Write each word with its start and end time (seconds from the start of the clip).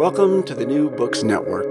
Welcome 0.00 0.44
to 0.44 0.54
the 0.54 0.64
New 0.64 0.88
Books 0.88 1.22
Network. 1.22 1.66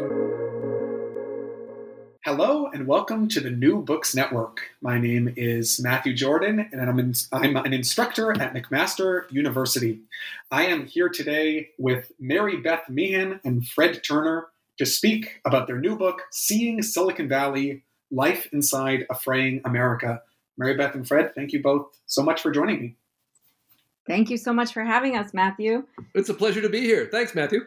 Hello 2.23 2.67
and 2.67 2.85
welcome 2.85 3.27
to 3.27 3.39
the 3.39 3.49
New 3.49 3.81
Books 3.81 4.13
Network. 4.13 4.69
My 4.83 4.99
name 4.99 5.33
is 5.35 5.79
Matthew 5.79 6.13
Jordan 6.13 6.69
and 6.71 6.79
I'm, 6.79 6.99
in, 6.99 7.15
I'm 7.31 7.55
an 7.55 7.73
instructor 7.73 8.31
at 8.39 8.53
McMaster 8.53 9.23
University. 9.31 10.01
I 10.51 10.67
am 10.67 10.85
here 10.85 11.09
today 11.09 11.71
with 11.79 12.11
Mary 12.19 12.57
Beth 12.57 12.87
Meehan 12.87 13.39
and 13.43 13.67
Fred 13.67 14.03
Turner 14.03 14.49
to 14.77 14.85
speak 14.85 15.41
about 15.43 15.65
their 15.65 15.79
new 15.79 15.97
book, 15.97 16.21
Seeing 16.29 16.83
Silicon 16.83 17.27
Valley 17.27 17.81
Life 18.11 18.47
Inside 18.53 19.07
a 19.09 19.15
Fraying 19.15 19.61
America. 19.65 20.21
Mary 20.55 20.77
Beth 20.77 20.93
and 20.93 21.07
Fred, 21.07 21.33
thank 21.33 21.51
you 21.51 21.63
both 21.63 21.99
so 22.05 22.21
much 22.21 22.43
for 22.43 22.51
joining 22.51 22.79
me. 22.79 22.95
Thank 24.05 24.29
you 24.29 24.37
so 24.37 24.53
much 24.53 24.71
for 24.71 24.83
having 24.83 25.17
us, 25.17 25.33
Matthew. 25.33 25.83
It's 26.13 26.29
a 26.29 26.35
pleasure 26.35 26.61
to 26.61 26.69
be 26.69 26.81
here. 26.81 27.09
Thanks, 27.11 27.33
Matthew. 27.33 27.61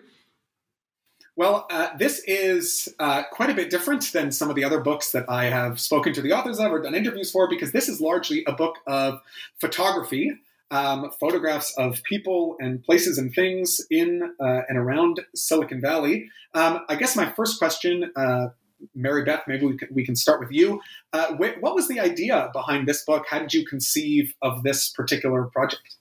Well, 1.34 1.66
uh, 1.70 1.96
this 1.96 2.22
is 2.26 2.94
uh, 2.98 3.22
quite 3.32 3.48
a 3.48 3.54
bit 3.54 3.70
different 3.70 4.12
than 4.12 4.30
some 4.32 4.50
of 4.50 4.56
the 4.56 4.64
other 4.64 4.80
books 4.80 5.12
that 5.12 5.24
I 5.30 5.44
have 5.44 5.80
spoken 5.80 6.12
to 6.12 6.20
the 6.20 6.32
authors 6.32 6.58
of 6.58 6.70
or 6.70 6.82
done 6.82 6.94
interviews 6.94 7.30
for 7.30 7.48
because 7.48 7.72
this 7.72 7.88
is 7.88 8.02
largely 8.02 8.44
a 8.46 8.52
book 8.52 8.76
of 8.86 9.18
photography, 9.58 10.32
um, 10.70 11.10
photographs 11.18 11.74
of 11.78 12.02
people 12.02 12.56
and 12.60 12.84
places 12.84 13.16
and 13.16 13.34
things 13.34 13.80
in 13.90 14.34
uh, 14.40 14.60
and 14.68 14.76
around 14.76 15.20
Silicon 15.34 15.80
Valley. 15.80 16.28
Um, 16.54 16.80
I 16.90 16.96
guess 16.96 17.16
my 17.16 17.30
first 17.30 17.58
question, 17.58 18.12
uh, 18.14 18.48
Mary 18.94 19.24
Beth, 19.24 19.44
maybe 19.46 19.64
we 19.64 19.78
can, 19.78 19.88
we 19.90 20.04
can 20.04 20.16
start 20.16 20.38
with 20.38 20.52
you. 20.52 20.82
Uh, 21.14 21.28
wh- 21.36 21.62
what 21.62 21.74
was 21.74 21.88
the 21.88 21.98
idea 21.98 22.50
behind 22.52 22.86
this 22.86 23.06
book? 23.06 23.24
How 23.30 23.38
did 23.38 23.54
you 23.54 23.64
conceive 23.64 24.34
of 24.42 24.64
this 24.64 24.90
particular 24.90 25.44
project? 25.44 25.96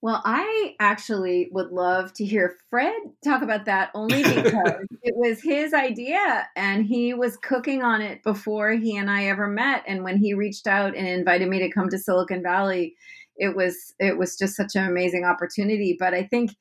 Well, 0.00 0.22
I 0.24 0.76
actually 0.78 1.48
would 1.50 1.72
love 1.72 2.12
to 2.14 2.24
hear 2.24 2.56
Fred 2.70 2.94
talk 3.24 3.42
about 3.42 3.64
that 3.64 3.90
only 3.94 4.22
because 4.22 4.86
it 5.02 5.14
was 5.16 5.42
his 5.42 5.74
idea 5.74 6.46
and 6.54 6.86
he 6.86 7.14
was 7.14 7.36
cooking 7.36 7.82
on 7.82 8.00
it 8.00 8.22
before 8.22 8.70
he 8.72 8.96
and 8.96 9.10
I 9.10 9.24
ever 9.24 9.48
met. 9.48 9.82
And 9.88 10.04
when 10.04 10.16
he 10.16 10.34
reached 10.34 10.68
out 10.68 10.94
and 10.94 11.06
invited 11.06 11.48
me 11.48 11.58
to 11.58 11.70
come 11.70 11.88
to 11.88 11.98
Silicon 11.98 12.44
Valley, 12.44 12.94
it 13.36 13.56
was 13.56 13.94
it 13.98 14.18
was 14.18 14.36
just 14.36 14.54
such 14.56 14.76
an 14.76 14.84
amazing 14.84 15.24
opportunity. 15.24 15.96
But 15.98 16.14
I 16.14 16.24
think, 16.24 16.52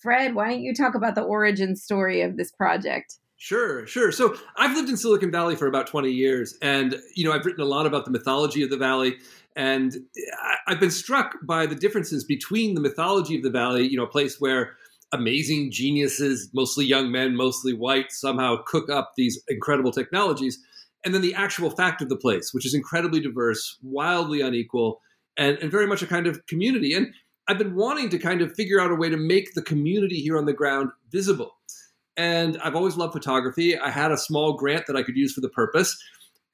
Fred, 0.00 0.34
why 0.34 0.48
don't 0.48 0.62
you 0.62 0.74
talk 0.74 0.94
about 0.94 1.14
the 1.14 1.22
origin 1.22 1.76
story 1.76 2.22
of 2.22 2.38
this 2.38 2.50
project? 2.50 3.16
Sure, 3.36 3.86
sure. 3.86 4.12
So 4.12 4.36
I've 4.56 4.76
lived 4.76 4.90
in 4.90 4.98
Silicon 4.98 5.30
Valley 5.30 5.56
for 5.56 5.66
about 5.66 5.86
20 5.86 6.10
years, 6.10 6.58
and 6.60 6.96
you 7.14 7.24
know 7.24 7.32
I've 7.32 7.44
written 7.46 7.62
a 7.62 7.66
lot 7.66 7.86
about 7.86 8.04
the 8.04 8.10
mythology 8.10 8.62
of 8.62 8.70
the 8.70 8.76
valley. 8.76 9.16
And 9.56 9.96
I've 10.66 10.80
been 10.80 10.90
struck 10.90 11.36
by 11.42 11.66
the 11.66 11.74
differences 11.74 12.24
between 12.24 12.74
the 12.74 12.80
mythology 12.80 13.36
of 13.36 13.42
the 13.42 13.50
valley, 13.50 13.86
you 13.86 13.96
know, 13.96 14.04
a 14.04 14.08
place 14.08 14.40
where 14.40 14.76
amazing 15.12 15.72
geniuses, 15.72 16.50
mostly 16.54 16.86
young 16.86 17.10
men, 17.10 17.36
mostly 17.36 17.72
white, 17.72 18.12
somehow 18.12 18.62
cook 18.66 18.88
up 18.88 19.12
these 19.16 19.42
incredible 19.48 19.90
technologies, 19.90 20.58
and 21.04 21.14
then 21.14 21.22
the 21.22 21.34
actual 21.34 21.70
fact 21.70 22.00
of 22.02 22.08
the 22.08 22.16
place, 22.16 22.54
which 22.54 22.66
is 22.66 22.74
incredibly 22.74 23.20
diverse, 23.20 23.76
wildly 23.82 24.40
unequal, 24.40 25.00
and, 25.36 25.58
and 25.58 25.70
very 25.70 25.86
much 25.86 26.02
a 26.02 26.06
kind 26.06 26.26
of 26.26 26.46
community. 26.46 26.94
And 26.94 27.12
I've 27.48 27.58
been 27.58 27.74
wanting 27.74 28.10
to 28.10 28.18
kind 28.18 28.42
of 28.42 28.54
figure 28.54 28.80
out 28.80 28.92
a 28.92 28.94
way 28.94 29.08
to 29.08 29.16
make 29.16 29.54
the 29.54 29.62
community 29.62 30.20
here 30.20 30.38
on 30.38 30.44
the 30.44 30.52
ground 30.52 30.90
visible. 31.10 31.56
And 32.16 32.58
I've 32.62 32.76
always 32.76 32.96
loved 32.96 33.12
photography. 33.12 33.78
I 33.78 33.90
had 33.90 34.12
a 34.12 34.16
small 34.16 34.52
grant 34.52 34.86
that 34.86 34.96
I 34.96 35.02
could 35.02 35.16
use 35.16 35.32
for 35.32 35.40
the 35.40 35.48
purpose. 35.48 35.96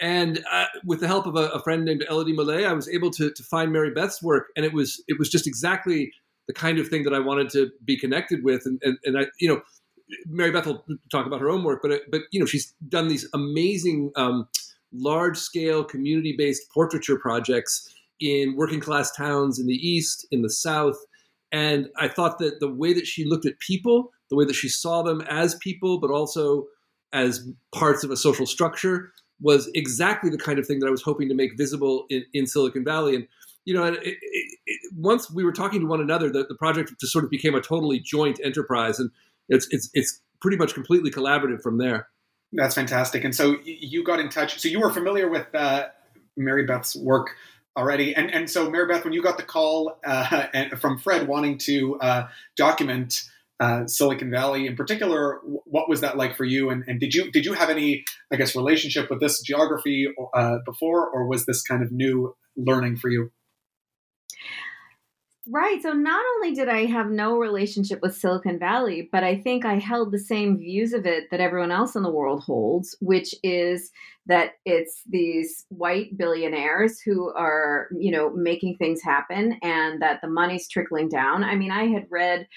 And 0.01 0.45
uh, 0.53 0.67
with 0.84 1.01
the 1.01 1.07
help 1.07 1.27
of 1.27 1.37
a, 1.37 1.49
a, 1.49 1.62
friend 1.62 1.84
named 1.84 2.05
Elodie 2.09 2.34
Millet, 2.34 2.65
I 2.65 2.73
was 2.75 2.89
able 2.89 3.11
to, 3.12 3.31
to 3.31 3.43
find 3.43 3.73
Mary 3.73 3.91
Beth's 3.91 4.23
work, 4.23 4.49
and 4.55 4.67
it 4.67 4.75
was 4.75 5.03
it 5.09 5.19
was 5.19 5.31
just 5.31 5.47
exactly 5.47 6.12
the 6.49 6.53
kind 6.53 6.79
of 6.79 6.89
thing 6.89 7.03
that 7.05 7.15
I 7.15 7.19
wanted 7.19 7.49
to 7.51 7.71
be 7.84 7.99
connected 7.99 8.45
with. 8.45 8.67
And, 8.67 8.81
and, 8.84 8.99
and 9.05 9.19
I, 9.19 9.27
you 9.41 9.49
know, 9.49 9.62
Mary 10.27 10.51
Beth 10.51 10.67
will 10.67 10.84
talk 11.11 11.27
about 11.27 11.41
her 11.41 11.49
own 11.49 11.65
work, 11.65 11.81
but 11.83 12.03
but 12.11 12.23
you 12.31 12.39
know, 12.39 12.47
she's 12.47 12.75
done 12.89 13.09
these 13.09 13.27
amazing, 13.33 14.12
um, 14.17 14.47
large 14.93 15.39
scale, 15.39 15.83
community 15.83 16.34
based 16.37 16.71
portraiture 16.73 17.19
projects 17.19 17.93
in 18.21 18.55
working 18.57 18.81
class 18.81 19.11
towns 19.13 19.59
in 19.59 19.67
the 19.67 19.75
east, 19.75 20.27
in 20.31 20.43
the 20.43 20.51
south, 20.51 20.99
and 21.53 21.89
I 21.97 22.09
thought 22.09 22.39
that 22.39 22.61
the 22.61 22.71
way 22.71 22.93
that 22.93 23.07
she 23.07 23.25
looked 23.25 23.47
at 23.47 23.59
people, 23.61 24.11
the 24.28 24.37
way 24.37 24.45
that 24.45 24.55
she 24.55 24.69
saw 24.69 25.03
them 25.03 25.23
as 25.23 25.55
people, 25.55 26.01
but 26.01 26.11
also 26.11 26.67
as 27.13 27.49
parts 27.75 28.05
of 28.05 28.11
a 28.11 28.17
social 28.17 28.47
structure 28.47 29.13
was 29.41 29.70
exactly 29.74 30.30
the 30.30 30.38
kind 30.38 30.58
of 30.58 30.66
thing 30.66 30.80
that 30.80 30.86
I 30.86 30.91
was 30.91 31.02
hoping 31.02 31.28
to 31.28 31.34
make 31.34 31.56
visible 31.56 32.06
in, 32.08 32.24
in 32.32 32.47
Silicon 32.47 32.84
Valley. 32.84 33.14
And 33.14 33.28
you 33.64 33.74
know, 33.74 33.84
it, 33.84 33.98
it, 34.02 34.16
it, 34.66 34.92
once 34.97 35.30
we 35.30 35.44
were 35.44 35.52
talking 35.52 35.80
to 35.80 35.86
one 35.86 36.00
another, 36.00 36.30
the, 36.30 36.47
the 36.47 36.54
project 36.54 36.92
just 37.00 37.12
sort 37.12 37.24
of 37.24 37.30
became 37.30 37.54
a 37.54 37.60
totally 37.60 37.98
joint 37.98 38.41
enterprise, 38.42 38.98
and 39.00 39.10
it's 39.48 39.66
it's 39.70 39.91
it's 39.92 40.20
pretty 40.41 40.56
much 40.56 40.72
completely 40.72 41.10
collaborative 41.10 41.62
from 41.62 41.78
there. 41.78 42.08
That's 42.52 42.76
fantastic. 42.76 43.24
And 43.24 43.34
so 43.34 43.56
you 43.64 44.04
got 44.04 44.20
in 44.20 44.28
touch. 44.28 44.60
So 44.60 44.69
you 44.69 44.80
were 44.80 44.92
familiar 44.92 45.28
with 45.28 45.53
uh, 45.53 45.88
Mary 46.36 46.64
Beth's 46.64 46.94
work 46.94 47.30
already, 47.76 48.14
and 48.14 48.32
and 48.32 48.48
so 48.48 48.70
Mary 48.70 48.86
Beth, 48.86 49.03
when 49.03 49.12
you 49.12 49.22
got 49.22 49.36
the 49.36 49.42
call 49.42 49.98
uh, 50.06 50.47
from 50.76 50.98
Fred 50.98 51.26
wanting 51.26 51.58
to 51.58 51.98
uh, 51.98 52.28
document 52.56 53.28
uh, 53.61 53.87
Silicon 53.87 54.30
Valley 54.30 54.66
in 54.66 54.77
particular. 54.77 55.41
What 55.65 55.89
was 55.89 56.01
that 56.03 56.16
like 56.16 56.36
for 56.36 56.45
you? 56.45 56.71
And, 56.71 56.84
and, 56.86 57.01
did 57.01 57.15
you 57.15 57.30
did 57.30 57.45
you 57.45 57.54
have 57.54 57.71
any, 57.71 58.04
I 58.33 58.36
guess, 58.36 58.54
relationship 58.54 59.09
with 59.10 59.21
this 59.21 59.41
geography 59.41 60.09
uh, 60.34 60.59
before, 60.65 61.09
or 61.09 61.27
was 61.27 61.47
this 61.47 61.63
kind 61.63 61.83
of 61.83 61.91
new 61.91 62.36
learning 62.57 62.97
for 62.97 63.09
you? 63.09 63.30
Right. 65.48 65.80
So 65.80 65.92
not 65.92 66.25
only 66.34 66.54
did 66.54 66.69
I 66.69 66.86
have 66.86 67.09
no 67.09 67.39
relationship 67.39 68.01
with 68.03 68.16
Silicon 68.16 68.59
Valley, 68.59 69.09
but 69.13 69.22
I 69.22 69.36
think 69.41 69.65
I 69.65 69.78
held 69.78 70.10
the 70.10 70.19
same 70.19 70.59
views 70.59 70.92
of 70.92 71.07
it 71.07 71.30
that 71.30 71.39
everyone 71.39 71.71
else 71.71 71.95
in 71.95 72.03
the 72.03 72.10
world 72.10 72.42
holds, 72.42 72.97
which 73.01 73.33
is 73.45 73.92
that 74.27 74.54
it's 74.65 75.03
these 75.07 75.65
white 75.69 76.19
billionaires 76.19 77.01
who 77.01 77.33
are, 77.33 77.86
you 77.97 78.10
know, 78.10 78.30
making 78.30 78.77
things 78.77 79.01
happen 79.04 79.57
and 79.63 80.03
that 80.03 80.21
the 80.21 80.28
money's 80.28 80.69
trickling 80.69 81.09
down. 81.09 81.45
I 81.45 81.54
mean, 81.54 81.71
I 81.71 81.86
had 81.86 82.07
read 82.10 82.48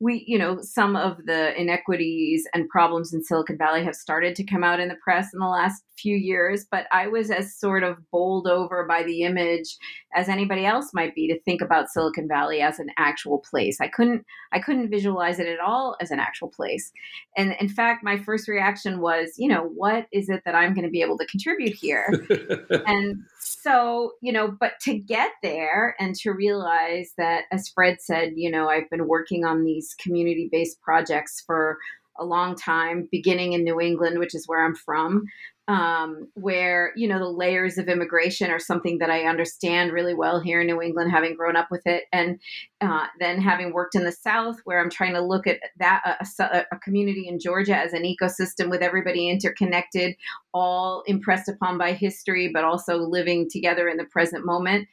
we, 0.00 0.24
you 0.26 0.38
know, 0.38 0.58
some 0.62 0.96
of 0.96 1.26
the 1.26 1.54
inequities 1.60 2.48
and 2.54 2.68
problems 2.70 3.12
in 3.12 3.22
Silicon 3.22 3.58
Valley 3.58 3.84
have 3.84 3.94
started 3.94 4.34
to 4.36 4.44
come 4.44 4.64
out 4.64 4.80
in 4.80 4.88
the 4.88 4.96
press 4.96 5.28
in 5.34 5.40
the 5.40 5.46
last 5.46 5.84
few 6.00 6.16
years, 6.16 6.66
but 6.70 6.86
I 6.90 7.06
was 7.06 7.30
as 7.30 7.54
sort 7.54 7.82
of 7.82 7.98
bowled 8.10 8.46
over 8.46 8.86
by 8.86 9.02
the 9.02 9.22
image 9.22 9.76
as 10.14 10.28
anybody 10.28 10.64
else 10.64 10.90
might 10.94 11.14
be 11.14 11.28
to 11.28 11.38
think 11.40 11.60
about 11.60 11.90
Silicon 11.90 12.26
Valley 12.26 12.62
as 12.62 12.78
an 12.78 12.88
actual 12.96 13.38
place. 13.38 13.78
I 13.80 13.88
couldn't 13.88 14.24
I 14.52 14.58
couldn't 14.58 14.90
visualize 14.90 15.38
it 15.38 15.46
at 15.46 15.60
all 15.60 15.96
as 16.00 16.10
an 16.10 16.18
actual 16.18 16.48
place. 16.48 16.90
And 17.36 17.54
in 17.60 17.68
fact, 17.68 18.02
my 18.02 18.18
first 18.18 18.48
reaction 18.48 19.00
was, 19.00 19.34
you 19.36 19.48
know, 19.48 19.62
what 19.62 20.06
is 20.12 20.28
it 20.28 20.42
that 20.44 20.54
I'm 20.54 20.74
going 20.74 20.86
to 20.86 20.90
be 20.90 21.02
able 21.02 21.18
to 21.18 21.26
contribute 21.26 21.74
here? 21.74 22.26
and 22.86 23.22
so, 23.38 24.12
you 24.20 24.32
know, 24.32 24.48
but 24.48 24.72
to 24.82 24.98
get 24.98 25.32
there 25.42 25.94
and 26.00 26.14
to 26.16 26.32
realize 26.32 27.12
that 27.16 27.44
as 27.52 27.68
Fred 27.68 27.98
said, 28.00 28.32
you 28.36 28.50
know, 28.50 28.68
I've 28.68 28.90
been 28.90 29.06
working 29.06 29.44
on 29.44 29.64
these 29.64 29.89
community-based 29.94 30.80
projects 30.80 31.42
for 31.46 31.78
a 32.18 32.24
long 32.24 32.54
time, 32.54 33.08
beginning 33.10 33.54
in 33.54 33.64
New 33.64 33.80
England, 33.80 34.18
which 34.18 34.34
is 34.34 34.46
where 34.46 34.64
I'm 34.64 34.74
from, 34.74 35.24
um, 35.68 36.28
where 36.34 36.92
you 36.96 37.06
know 37.06 37.18
the 37.18 37.28
layers 37.28 37.78
of 37.78 37.88
immigration 37.88 38.50
are 38.50 38.58
something 38.58 38.98
that 38.98 39.08
I 39.08 39.22
understand 39.22 39.92
really 39.92 40.14
well 40.14 40.40
here 40.40 40.60
in 40.60 40.66
New 40.66 40.82
England, 40.82 41.12
having 41.12 41.34
grown 41.34 41.54
up 41.54 41.68
with 41.70 41.86
it, 41.86 42.04
and 42.12 42.40
uh, 42.80 43.06
then 43.20 43.40
having 43.40 43.72
worked 43.72 43.94
in 43.94 44.04
the 44.04 44.12
South, 44.12 44.56
where 44.64 44.80
I'm 44.80 44.90
trying 44.90 45.14
to 45.14 45.20
look 45.20 45.46
at 45.46 45.60
that 45.78 46.02
a, 46.40 46.64
a, 46.72 46.78
community 46.78 47.28
in 47.28 47.38
Georgia 47.38 47.76
as 47.76 47.92
an 47.92 48.02
ecosystem 48.02 48.68
with 48.68 48.82
everybody 48.82 49.28
interconnected, 49.28 50.16
all 50.52 51.02
impressed 51.06 51.48
upon 51.48 51.78
by 51.78 51.92
history, 51.92 52.50
but 52.52 52.64
also 52.64 52.96
living 52.98 53.48
together 53.48 53.88
in 53.88 53.96
the 53.96 54.04
present 54.04 54.44
moment. 54.44 54.88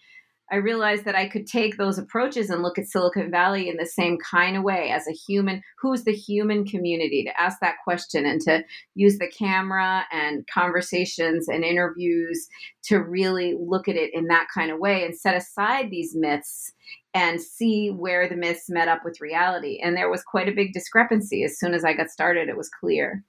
I 0.52 0.58
realized 0.58 1.04
that 1.06 1.16
I 1.16 1.28
could 1.28 1.46
take 1.46 1.78
those 1.78 1.98
approaches 1.98 2.50
and 2.50 2.64
look 2.64 2.78
at 2.78 2.88
Silicon 2.88 3.30
Valley 3.30 3.68
in 3.68 3.76
the 3.78 3.86
same 3.86 4.18
kind 4.18 4.56
of 4.56 4.64
way 4.64 4.92
as 4.92 5.08
a 5.08 5.12
human. 5.12 5.62
Who's 5.82 6.06
the 6.06 6.14
human 6.14 6.66
community? 6.66 7.26
To 7.26 7.42
ask 7.42 7.60
that 7.60 7.76
question 7.84 8.26
and 8.26 8.40
to 8.42 8.64
use 8.96 9.18
the 9.18 9.30
camera 9.30 10.06
and 10.12 10.48
conversations 10.54 11.50
and 11.50 11.66
interviews 11.66 12.48
to 12.86 12.98
really 12.98 13.56
look 13.60 13.90
at 13.90 13.96
it 13.96 14.12
in 14.14 14.28
that 14.28 14.48
kind 14.54 14.72
of 14.72 14.80
way 14.80 15.04
and 15.04 15.18
set 15.18 15.36
aside 15.36 15.90
these 15.90 16.16
myths 16.16 16.72
and 17.14 17.42
see 17.42 17.90
where 17.90 18.30
the 18.30 18.36
myths 18.36 18.70
met 18.70 18.88
up 18.88 19.02
with 19.04 19.20
reality. 19.20 19.80
And 19.84 19.98
there 19.98 20.10
was 20.10 20.24
quite 20.24 20.48
a 20.48 20.56
big 20.56 20.72
discrepancy. 20.72 21.44
As 21.44 21.60
soon 21.60 21.74
as 21.74 21.84
I 21.84 21.94
got 21.94 22.10
started, 22.10 22.48
it 22.48 22.58
was 22.58 22.70
clear. 22.70 23.24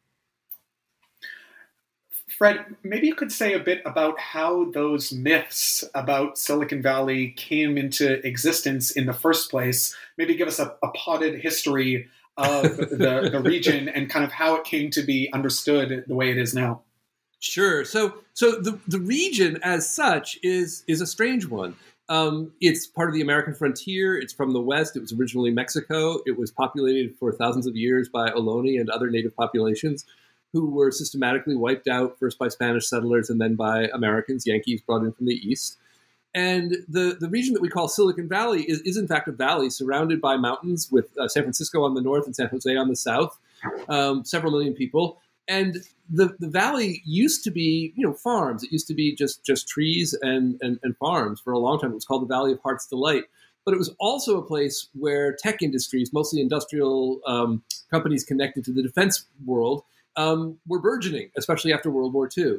Fred, 2.38 2.76
maybe 2.84 3.08
you 3.08 3.16
could 3.16 3.32
say 3.32 3.54
a 3.54 3.58
bit 3.58 3.82
about 3.84 4.20
how 4.20 4.70
those 4.70 5.12
myths 5.12 5.82
about 5.92 6.38
Silicon 6.38 6.80
Valley 6.80 7.32
came 7.32 7.76
into 7.76 8.24
existence 8.24 8.92
in 8.92 9.06
the 9.06 9.12
first 9.12 9.50
place. 9.50 9.96
Maybe 10.16 10.36
give 10.36 10.46
us 10.46 10.60
a, 10.60 10.76
a 10.80 10.88
potted 10.92 11.40
history 11.40 12.06
of 12.36 12.62
the, 12.76 13.28
the 13.32 13.40
region 13.40 13.88
and 13.88 14.08
kind 14.08 14.24
of 14.24 14.30
how 14.30 14.54
it 14.54 14.62
came 14.62 14.92
to 14.92 15.02
be 15.02 15.28
understood 15.32 16.04
the 16.06 16.14
way 16.14 16.30
it 16.30 16.38
is 16.38 16.54
now. 16.54 16.82
Sure. 17.40 17.84
So, 17.84 18.18
so 18.34 18.52
the, 18.52 18.78
the 18.86 19.00
region 19.00 19.58
as 19.64 19.92
such 19.92 20.38
is 20.44 20.84
is 20.86 21.00
a 21.00 21.08
strange 21.08 21.44
one. 21.44 21.74
Um, 22.08 22.52
it's 22.60 22.86
part 22.86 23.08
of 23.08 23.16
the 23.16 23.20
American 23.20 23.54
frontier. 23.54 24.16
It's 24.16 24.32
from 24.32 24.52
the 24.52 24.60
west. 24.60 24.96
It 24.96 25.00
was 25.00 25.12
originally 25.12 25.50
Mexico. 25.50 26.20
It 26.24 26.38
was 26.38 26.52
populated 26.52 27.16
for 27.18 27.32
thousands 27.32 27.66
of 27.66 27.74
years 27.74 28.08
by 28.08 28.30
Ohlone 28.30 28.80
and 28.80 28.88
other 28.90 29.10
native 29.10 29.34
populations 29.34 30.04
who 30.52 30.70
were 30.70 30.90
systematically 30.90 31.56
wiped 31.56 31.88
out 31.88 32.18
first 32.18 32.38
by 32.38 32.48
Spanish 32.48 32.88
settlers 32.88 33.28
and 33.30 33.40
then 33.40 33.54
by 33.54 33.88
Americans, 33.92 34.46
Yankees 34.46 34.80
brought 34.80 35.02
in 35.02 35.12
from 35.12 35.26
the 35.26 35.34
east. 35.34 35.78
And 36.34 36.76
the, 36.88 37.16
the 37.18 37.28
region 37.28 37.54
that 37.54 37.62
we 37.62 37.68
call 37.68 37.88
Silicon 37.88 38.28
Valley 38.28 38.62
is, 38.62 38.80
is 38.82 38.96
in 38.96 39.08
fact 39.08 39.28
a 39.28 39.32
valley 39.32 39.70
surrounded 39.70 40.20
by 40.20 40.36
mountains 40.36 40.88
with 40.90 41.06
uh, 41.18 41.28
San 41.28 41.42
Francisco 41.42 41.82
on 41.84 41.94
the 41.94 42.00
north 42.00 42.26
and 42.26 42.36
San 42.36 42.48
Jose 42.48 42.76
on 42.76 42.88
the 42.88 42.96
south, 42.96 43.38
um, 43.88 44.24
several 44.24 44.52
million 44.52 44.74
people. 44.74 45.20
And 45.48 45.78
the, 46.10 46.36
the 46.38 46.48
valley 46.48 47.02
used 47.06 47.42
to 47.44 47.50
be, 47.50 47.92
you 47.96 48.06
know, 48.06 48.12
farms. 48.12 48.62
It 48.62 48.70
used 48.70 48.86
to 48.88 48.94
be 48.94 49.14
just, 49.14 49.44
just 49.44 49.66
trees 49.66 50.14
and, 50.20 50.58
and, 50.60 50.78
and 50.82 50.96
farms 50.98 51.40
for 51.40 51.52
a 51.52 51.58
long 51.58 51.78
time. 51.78 51.90
It 51.90 51.94
was 51.94 52.04
called 52.04 52.22
the 52.22 52.34
Valley 52.34 52.52
of 52.52 52.60
Heart's 52.60 52.86
Delight. 52.86 53.24
But 53.64 53.74
it 53.74 53.78
was 53.78 53.94
also 53.98 54.38
a 54.38 54.46
place 54.46 54.88
where 54.94 55.34
tech 55.34 55.62
industries, 55.62 56.12
mostly 56.12 56.40
industrial 56.40 57.20
um, 57.26 57.62
companies 57.90 58.24
connected 58.24 58.64
to 58.64 58.72
the 58.72 58.82
defense 58.82 59.26
world, 59.44 59.84
um, 60.18 60.58
were 60.66 60.80
burgeoning, 60.80 61.30
especially 61.36 61.72
after 61.72 61.90
World 61.90 62.12
War 62.12 62.28
II. 62.36 62.58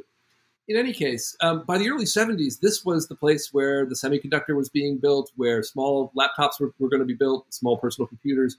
In 0.66 0.76
any 0.76 0.92
case, 0.92 1.36
um, 1.42 1.64
by 1.66 1.78
the 1.78 1.90
early 1.90 2.04
70s, 2.04 2.60
this 2.60 2.84
was 2.84 3.06
the 3.06 3.14
place 3.14 3.52
where 3.52 3.84
the 3.84 3.94
semiconductor 3.94 4.56
was 4.56 4.68
being 4.68 4.96
built, 4.96 5.30
where 5.36 5.62
small 5.62 6.10
laptops 6.16 6.58
were, 6.58 6.72
were 6.78 6.88
going 6.88 7.00
to 7.00 7.06
be 7.06 7.14
built, 7.14 7.52
small 7.52 7.76
personal 7.76 8.06
computers. 8.06 8.56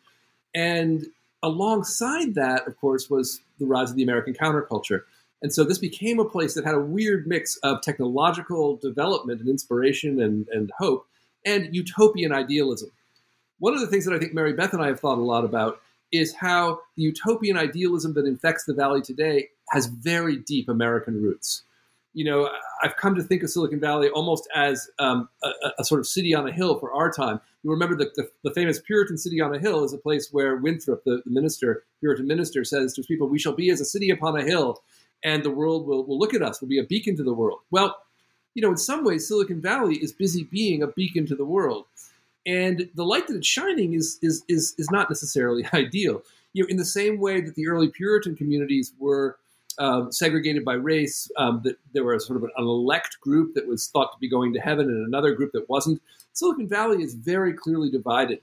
And 0.53 1.07
alongside 1.41 2.35
that, 2.35 2.67
of 2.67 2.77
course, 2.79 3.09
was 3.09 3.41
the 3.59 3.65
rise 3.65 3.89
of 3.89 3.95
the 3.95 4.03
American 4.03 4.33
counterculture. 4.33 5.01
And 5.41 5.51
so 5.51 5.63
this 5.63 5.79
became 5.79 6.19
a 6.19 6.25
place 6.25 6.53
that 6.53 6.65
had 6.65 6.75
a 6.75 6.79
weird 6.79 7.25
mix 7.25 7.57
of 7.57 7.81
technological 7.81 8.75
development 8.75 9.39
and 9.39 9.49
inspiration 9.49 10.21
and, 10.21 10.47
and 10.49 10.71
hope 10.77 11.07
and 11.43 11.73
utopian 11.73 12.31
idealism. 12.31 12.91
One 13.57 13.73
of 13.73 13.79
the 13.79 13.87
things 13.87 14.05
that 14.05 14.13
I 14.13 14.19
think 14.19 14.33
Mary 14.33 14.53
Beth 14.53 14.73
and 14.73 14.83
I 14.83 14.87
have 14.87 14.99
thought 14.99 15.17
a 15.17 15.21
lot 15.21 15.43
about 15.43 15.81
is 16.11 16.33
how 16.35 16.79
the 16.95 17.03
utopian 17.03 17.57
idealism 17.57 18.13
that 18.13 18.25
infects 18.25 18.65
the 18.65 18.73
Valley 18.73 19.01
today 19.01 19.49
has 19.71 19.87
very 19.87 20.37
deep 20.37 20.69
American 20.69 21.21
roots. 21.21 21.63
You 22.13 22.25
know, 22.25 22.49
I've 22.83 22.97
come 22.97 23.15
to 23.15 23.23
think 23.23 23.41
of 23.41 23.49
Silicon 23.49 23.79
Valley 23.79 24.09
almost 24.09 24.47
as 24.53 24.89
um, 24.99 25.29
a, 25.43 25.49
a, 25.79 25.85
sort 25.85 26.01
of 26.01 26.07
city 26.07 26.35
on 26.35 26.45
a 26.45 26.51
hill 26.51 26.77
for 26.77 26.91
our 26.91 27.09
time. 27.09 27.39
You 27.63 27.71
remember 27.71 27.95
the, 27.95 28.11
the, 28.15 28.29
the, 28.43 28.53
famous 28.53 28.81
Puritan 28.81 29.17
city 29.17 29.39
on 29.39 29.55
a 29.55 29.59
hill 29.59 29.85
is 29.85 29.93
a 29.93 29.97
place 29.97 30.27
where 30.31 30.57
Winthrop, 30.57 31.05
the, 31.05 31.21
the 31.23 31.31
minister, 31.31 31.85
Puritan 32.01 32.27
minister, 32.27 32.65
says 32.65 32.93
to 32.93 32.99
his 32.99 33.05
people, 33.05 33.29
We 33.29 33.39
shall 33.39 33.53
be 33.53 33.69
as 33.69 33.79
a 33.79 33.85
city 33.85 34.09
upon 34.09 34.37
a 34.37 34.43
hill, 34.43 34.83
and 35.23 35.41
the 35.41 35.51
world 35.51 35.87
will, 35.87 36.03
will 36.05 36.19
look 36.19 36.33
at 36.33 36.41
us, 36.41 36.59
will 36.59 36.67
be 36.67 36.79
a 36.79 36.83
beacon 36.83 37.15
to 37.15 37.23
the 37.23 37.33
world. 37.33 37.59
Well, 37.71 37.95
you 38.55 38.61
know, 38.61 38.71
in 38.71 38.77
some 38.77 39.05
ways, 39.05 39.25
Silicon 39.25 39.61
Valley 39.61 39.95
is 39.95 40.11
busy 40.11 40.43
being 40.43 40.83
a 40.83 40.87
beacon 40.87 41.25
to 41.27 41.35
the 41.35 41.45
world 41.45 41.85
and 42.45 42.89
the 42.95 43.05
light 43.05 43.27
that 43.27 43.37
it's 43.37 43.47
shining 43.47 43.93
is 43.93 44.19
is 44.21 44.43
is 44.47 44.73
is 44.77 44.89
not 44.91 45.09
necessarily 45.09 45.65
ideal. 45.73 46.23
You 46.53 46.63
know, 46.63 46.67
in 46.69 46.77
the 46.77 46.85
same 46.85 47.19
way 47.19 47.41
that 47.41 47.55
the 47.55 47.67
early 47.67 47.89
Puritan 47.89 48.35
communities 48.35 48.93
were 48.99 49.37
um, 49.79 50.11
segregated 50.11 50.65
by 50.65 50.73
race, 50.73 51.31
um, 51.37 51.61
that 51.63 51.77
there 51.93 52.03
was 52.03 52.25
sort 52.25 52.37
of 52.37 52.43
an, 52.43 52.51
an, 52.57 52.65
elect 52.65 53.19
group 53.21 53.53
that 53.55 53.67
was 53.67 53.87
thought 53.87 54.11
to 54.11 54.19
be 54.19 54.29
going 54.29 54.53
to 54.53 54.59
heaven 54.59 54.87
and 54.87 55.07
another 55.07 55.33
group 55.33 55.53
that 55.53 55.69
wasn't. 55.69 56.01
Silicon 56.33 56.67
Valley 56.67 57.01
is 57.01 57.13
very 57.13 57.53
clearly 57.53 57.89
divided. 57.89 58.41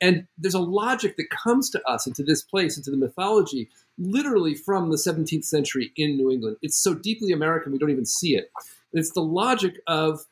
And 0.00 0.26
there's 0.36 0.54
a 0.54 0.60
logic 0.60 1.16
that 1.16 1.30
comes 1.30 1.70
to 1.70 1.82
us 1.88 2.06
into 2.06 2.22
this 2.22 2.42
place, 2.42 2.76
into 2.76 2.90
the 2.90 2.96
mythology, 2.96 3.68
literally 3.98 4.54
from 4.54 4.90
the 4.90 4.96
17th 4.96 5.44
century 5.44 5.92
in 5.96 6.16
New 6.16 6.30
England. 6.30 6.56
It's 6.62 6.78
so 6.78 6.94
deeply 6.94 7.32
American, 7.32 7.72
we 7.72 7.78
don't 7.78 7.90
even 7.90 8.06
see 8.06 8.36
it. 8.36 8.52
It's 8.92 9.12
the 9.12 9.22
logic 9.22 9.80
of, 9.86 10.24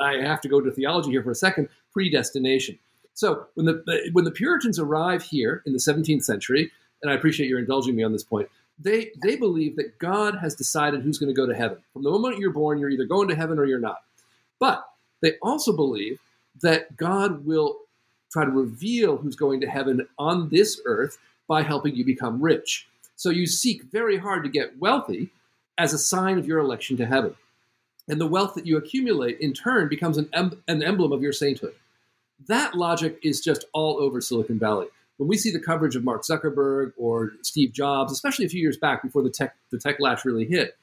I 0.00 0.18
have 0.18 0.40
to 0.42 0.48
go 0.48 0.60
to 0.60 0.70
theology 0.70 1.10
here 1.10 1.22
for 1.22 1.30
a 1.30 1.36
second, 1.36 1.68
predestination. 1.92 2.78
So 3.14 3.46
when 3.54 3.66
the 3.66 4.10
when 4.12 4.24
the 4.24 4.30
Puritans 4.30 4.78
arrive 4.78 5.22
here 5.22 5.62
in 5.66 5.72
the 5.72 5.78
17th 5.78 6.24
century, 6.24 6.70
and 7.02 7.10
I 7.10 7.14
appreciate 7.14 7.48
your 7.48 7.58
indulging 7.58 7.96
me 7.96 8.02
on 8.02 8.12
this 8.12 8.24
point, 8.24 8.48
they 8.78 9.10
they 9.22 9.36
believe 9.36 9.76
that 9.76 9.98
God 9.98 10.36
has 10.36 10.54
decided 10.54 11.02
who's 11.02 11.18
going 11.18 11.34
to 11.34 11.38
go 11.38 11.46
to 11.46 11.54
heaven. 11.54 11.78
From 11.92 12.02
the 12.02 12.10
moment 12.10 12.38
you're 12.38 12.52
born, 12.52 12.78
you're 12.78 12.90
either 12.90 13.04
going 13.04 13.28
to 13.28 13.34
heaven 13.34 13.58
or 13.58 13.64
you're 13.64 13.78
not. 13.80 14.02
But 14.58 14.84
they 15.22 15.34
also 15.42 15.74
believe 15.74 16.18
that 16.62 16.96
God 16.96 17.44
will 17.44 17.80
try 18.30 18.44
to 18.44 18.50
reveal 18.50 19.16
who's 19.16 19.36
going 19.36 19.60
to 19.60 19.68
heaven 19.68 20.06
on 20.18 20.48
this 20.50 20.80
earth 20.84 21.18
by 21.48 21.62
helping 21.62 21.96
you 21.96 22.04
become 22.04 22.40
rich. 22.40 22.88
So 23.16 23.28
you 23.30 23.46
seek 23.46 23.82
very 23.84 24.16
hard 24.16 24.44
to 24.44 24.50
get 24.50 24.78
wealthy 24.78 25.30
as 25.78 25.92
a 25.92 25.98
sign 25.98 26.38
of 26.38 26.46
your 26.46 26.58
election 26.58 26.96
to 26.98 27.06
heaven. 27.06 27.34
And 28.10 28.20
the 28.20 28.26
wealth 28.26 28.54
that 28.54 28.66
you 28.66 28.76
accumulate 28.76 29.38
in 29.38 29.52
turn 29.52 29.88
becomes 29.88 30.18
an, 30.18 30.28
em- 30.32 30.60
an 30.66 30.82
emblem 30.82 31.12
of 31.12 31.22
your 31.22 31.32
sainthood. 31.32 31.74
That 32.48 32.74
logic 32.74 33.20
is 33.22 33.40
just 33.40 33.66
all 33.72 33.98
over 33.98 34.20
Silicon 34.20 34.58
Valley. 34.58 34.88
When 35.18 35.28
we 35.28 35.36
see 35.36 35.52
the 35.52 35.60
coverage 35.60 35.94
of 35.94 36.02
Mark 36.02 36.24
Zuckerberg 36.24 36.92
or 36.96 37.32
Steve 37.42 37.72
Jobs, 37.72 38.10
especially 38.10 38.46
a 38.46 38.48
few 38.48 38.60
years 38.60 38.76
back 38.76 39.02
before 39.02 39.22
the 39.22 39.30
tech, 39.30 39.54
the 39.70 39.78
tech 39.78 39.98
really 40.24 40.44
hit, 40.44 40.76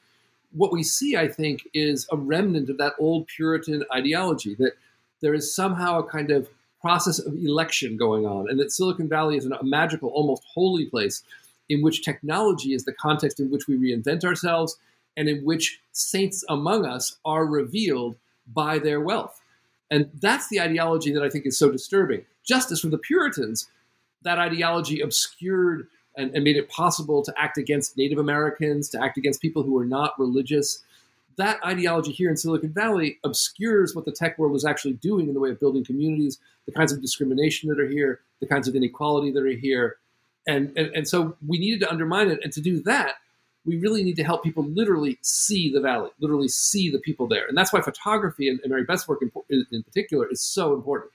what 0.52 0.72
we 0.72 0.82
see, 0.82 1.16
I 1.16 1.28
think, 1.28 1.68
is 1.74 2.06
a 2.10 2.16
remnant 2.16 2.70
of 2.70 2.78
that 2.78 2.94
old 2.98 3.26
Puritan 3.26 3.84
ideology 3.92 4.54
that 4.54 4.72
there 5.20 5.34
is 5.34 5.54
somehow 5.54 5.98
a 5.98 6.04
kind 6.04 6.30
of 6.30 6.48
process 6.80 7.18
of 7.18 7.34
election 7.34 7.98
going 7.98 8.24
on, 8.24 8.48
and 8.48 8.58
that 8.58 8.72
Silicon 8.72 9.08
Valley 9.08 9.36
is 9.36 9.44
a 9.44 9.62
magical, 9.62 10.08
almost 10.10 10.44
holy 10.54 10.86
place 10.86 11.24
in 11.68 11.82
which 11.82 12.04
technology 12.04 12.72
is 12.72 12.84
the 12.84 12.92
context 12.94 13.38
in 13.40 13.50
which 13.50 13.66
we 13.66 13.76
reinvent 13.76 14.24
ourselves 14.24 14.78
and 15.18 15.28
in 15.28 15.44
which 15.44 15.80
saints 15.92 16.44
among 16.48 16.86
us 16.86 17.18
are 17.24 17.44
revealed 17.44 18.16
by 18.54 18.78
their 18.78 19.00
wealth. 19.00 19.42
And 19.90 20.08
that's 20.20 20.48
the 20.48 20.60
ideology 20.60 21.12
that 21.12 21.24
I 21.24 21.28
think 21.28 21.44
is 21.44 21.58
so 21.58 21.70
disturbing. 21.70 22.24
Just 22.46 22.70
as 22.70 22.80
for 22.80 22.86
the 22.88 22.98
Puritans, 22.98 23.68
that 24.22 24.38
ideology 24.38 25.00
obscured 25.00 25.88
and, 26.16 26.34
and, 26.34 26.44
made 26.44 26.56
it 26.56 26.68
possible 26.68 27.22
to 27.22 27.32
act 27.36 27.58
against 27.58 27.96
Native 27.96 28.18
Americans, 28.18 28.88
to 28.90 29.02
act 29.02 29.18
against 29.18 29.42
people 29.42 29.62
who 29.62 29.72
were 29.72 29.84
not 29.84 30.18
religious. 30.18 30.82
that 31.36 31.64
ideology 31.64 32.10
here 32.10 32.30
in 32.30 32.36
Silicon 32.36 32.72
Valley 32.72 33.18
obscures 33.24 33.94
what 33.94 34.04
the 34.04 34.12
tech 34.12 34.38
world 34.38 34.56
is 34.56 34.64
actually 34.64 34.94
doing 34.94 35.28
in 35.28 35.34
the 35.34 35.40
way 35.40 35.50
of 35.50 35.60
building 35.60 35.84
communities, 35.84 36.38
the 36.66 36.72
kinds 36.72 36.92
of 36.92 37.00
discrimination 37.00 37.68
that 37.68 37.78
are 37.78 37.88
here, 37.88 38.20
the 38.40 38.46
kinds 38.46 38.66
of 38.66 38.74
inequality 38.74 39.30
that 39.30 39.42
are 39.42 39.48
here. 39.48 39.96
And, 40.46 40.72
and, 40.76 40.88
and 40.94 41.08
so 41.08 41.36
we 41.46 41.58
needed 41.58 41.80
to 41.80 41.90
undermine 41.90 42.28
it. 42.28 42.40
And 42.42 42.52
to 42.52 42.60
do 42.60 42.82
that, 42.82 43.14
we 43.64 43.78
really 43.78 44.02
need 44.02 44.16
to 44.16 44.24
help 44.24 44.42
people 44.42 44.64
literally 44.64 45.18
see 45.22 45.70
the 45.72 45.80
valley, 45.80 46.10
literally 46.20 46.48
see 46.48 46.90
the 46.90 46.98
people 46.98 47.26
there. 47.26 47.46
And 47.46 47.56
that's 47.56 47.72
why 47.72 47.80
photography 47.80 48.48
and, 48.48 48.60
and 48.60 48.70
Mary 48.70 48.84
Beth's 48.84 49.06
work 49.06 49.20
in, 49.22 49.66
in 49.70 49.82
particular 49.82 50.26
is 50.30 50.40
so 50.42 50.74
important 50.74 51.12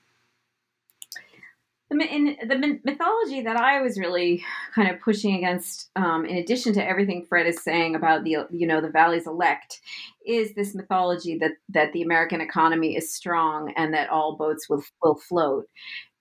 the, 1.99 2.13
in 2.13 2.37
the 2.47 2.79
mythology 2.83 3.41
that 3.41 3.57
I 3.57 3.81
was 3.81 3.99
really 3.99 4.43
kind 4.73 4.89
of 4.89 4.99
pushing 5.01 5.35
against, 5.35 5.89
um, 5.95 6.25
in 6.25 6.37
addition 6.37 6.73
to 6.73 6.85
everything 6.85 7.25
Fred 7.27 7.47
is 7.47 7.61
saying 7.63 7.95
about 7.95 8.23
the 8.23 8.47
you 8.51 8.67
know 8.67 8.81
the 8.81 8.89
valley's 8.89 9.27
elect, 9.27 9.81
is 10.25 10.53
this 10.55 10.75
mythology 10.75 11.37
that 11.39 11.51
that 11.69 11.93
the 11.93 12.01
American 12.01 12.41
economy 12.41 12.95
is 12.95 13.13
strong 13.13 13.73
and 13.75 13.93
that 13.93 14.09
all 14.09 14.35
boats 14.35 14.69
will 14.69 14.83
will 15.01 15.15
float. 15.15 15.65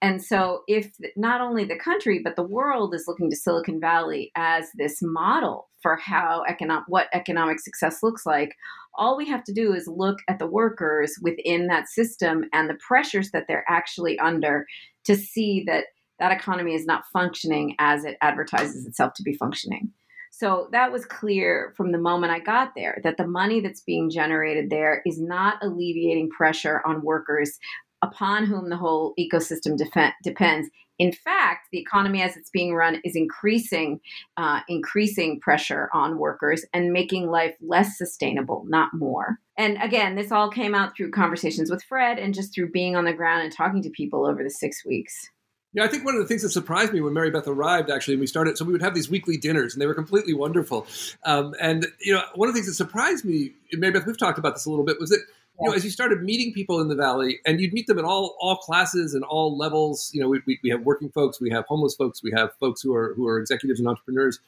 And 0.02 0.22
so, 0.22 0.64
if 0.66 0.90
not 1.16 1.40
only 1.40 1.64
the 1.64 1.78
country 1.78 2.20
but 2.22 2.34
the 2.34 2.42
world 2.42 2.92
is 2.92 3.04
looking 3.06 3.30
to 3.30 3.36
Silicon 3.36 3.80
Valley 3.80 4.32
as 4.34 4.66
this 4.74 4.98
model 5.00 5.68
for 5.80 5.96
how 5.96 6.42
economic 6.48 6.84
what 6.88 7.06
economic 7.14 7.60
success 7.60 8.02
looks 8.02 8.26
like, 8.26 8.56
all 8.98 9.16
we 9.16 9.28
have 9.28 9.44
to 9.44 9.52
do 9.52 9.72
is 9.72 9.86
look 9.86 10.18
at 10.28 10.40
the 10.40 10.46
workers 10.46 11.14
within 11.22 11.68
that 11.68 11.88
system 11.88 12.44
and 12.52 12.68
the 12.68 12.78
pressures 12.86 13.30
that 13.30 13.44
they're 13.46 13.64
actually 13.68 14.18
under 14.18 14.66
to 15.04 15.14
see 15.14 15.62
that 15.66 15.84
that 16.18 16.32
economy 16.32 16.74
is 16.74 16.84
not 16.84 17.04
functioning 17.12 17.76
as 17.78 18.04
it 18.04 18.16
advertises 18.20 18.86
itself 18.86 19.12
to 19.14 19.22
be 19.22 19.34
functioning. 19.34 19.92
So 20.30 20.68
that 20.72 20.90
was 20.90 21.04
clear 21.04 21.74
from 21.76 21.92
the 21.92 21.98
moment 21.98 22.32
I 22.32 22.38
got 22.38 22.74
there 22.74 23.00
that 23.04 23.18
the 23.18 23.26
money 23.26 23.60
that's 23.60 23.82
being 23.82 24.10
generated 24.10 24.70
there 24.70 25.02
is 25.04 25.20
not 25.20 25.58
alleviating 25.62 26.30
pressure 26.30 26.80
on 26.86 27.02
workers 27.02 27.58
upon 28.02 28.46
whom 28.46 28.68
the 28.68 28.76
whole 28.76 29.14
ecosystem 29.18 29.76
def- 29.76 30.12
depends. 30.22 30.68
In 30.98 31.12
fact, 31.12 31.68
the 31.72 31.78
economy 31.78 32.22
as 32.22 32.36
it's 32.36 32.50
being 32.50 32.74
run 32.74 33.00
is 33.04 33.16
increasing, 33.16 34.00
uh, 34.36 34.60
increasing 34.68 35.40
pressure 35.40 35.88
on 35.92 36.18
workers 36.18 36.64
and 36.72 36.92
making 36.92 37.28
life 37.28 37.54
less 37.60 37.96
sustainable, 37.96 38.64
not 38.68 38.90
more. 38.92 39.38
And 39.56 39.78
again, 39.82 40.14
this 40.16 40.30
all 40.30 40.50
came 40.50 40.74
out 40.74 40.96
through 40.96 41.10
conversations 41.10 41.70
with 41.70 41.82
Fred 41.82 42.18
and 42.18 42.34
just 42.34 42.54
through 42.54 42.70
being 42.70 42.94
on 42.94 43.04
the 43.04 43.12
ground 43.12 43.42
and 43.42 43.52
talking 43.52 43.82
to 43.82 43.90
people 43.90 44.26
over 44.26 44.42
the 44.42 44.50
six 44.50 44.84
weeks. 44.84 45.30
Yeah, 45.74 45.84
I 45.84 45.88
think 45.88 46.04
one 46.04 46.14
of 46.14 46.20
the 46.20 46.26
things 46.26 46.42
that 46.42 46.50
surprised 46.50 46.92
me 46.92 47.00
when 47.00 47.14
Mary 47.14 47.30
Beth 47.30 47.48
arrived, 47.48 47.90
actually, 47.90 48.14
and 48.14 48.20
we 48.20 48.26
started, 48.26 48.58
so 48.58 48.64
we 48.64 48.72
would 48.72 48.82
have 48.82 48.94
these 48.94 49.08
weekly 49.08 49.38
dinners, 49.38 49.72
and 49.72 49.80
they 49.80 49.86
were 49.86 49.94
completely 49.94 50.34
wonderful. 50.34 50.86
Um, 51.24 51.54
and 51.58 51.86
you 51.98 52.12
know, 52.12 52.22
one 52.34 52.48
of 52.48 52.54
the 52.54 52.58
things 52.58 52.66
that 52.66 52.74
surprised 52.74 53.24
me, 53.24 53.52
Mary 53.72 53.90
Beth, 53.90 54.06
we've 54.06 54.18
talked 54.18 54.38
about 54.38 54.54
this 54.54 54.66
a 54.66 54.70
little 54.70 54.84
bit, 54.84 55.00
was 55.00 55.08
that 55.08 55.24
you 55.60 55.68
know, 55.68 55.74
as 55.74 55.84
you 55.84 55.90
started 55.90 56.22
meeting 56.22 56.52
people 56.52 56.80
in 56.80 56.88
the 56.88 56.94
valley, 56.94 57.38
and 57.46 57.60
you'd 57.60 57.72
meet 57.72 57.86
them 57.86 57.98
at 57.98 58.04
all 58.04 58.36
all 58.40 58.56
classes 58.56 59.14
and 59.14 59.22
all 59.24 59.56
levels. 59.56 60.10
You 60.14 60.20
know, 60.20 60.28
we, 60.28 60.40
we, 60.46 60.58
we 60.62 60.70
have 60.70 60.82
working 60.82 61.10
folks, 61.10 61.40
we 61.40 61.50
have 61.50 61.66
homeless 61.66 61.94
folks, 61.94 62.22
we 62.22 62.32
have 62.36 62.54
folks 62.58 62.80
who 62.80 62.94
are 62.94 63.14
who 63.14 63.26
are 63.28 63.38
executives 63.38 63.78
and 63.78 63.88
entrepreneurs. 63.88 64.40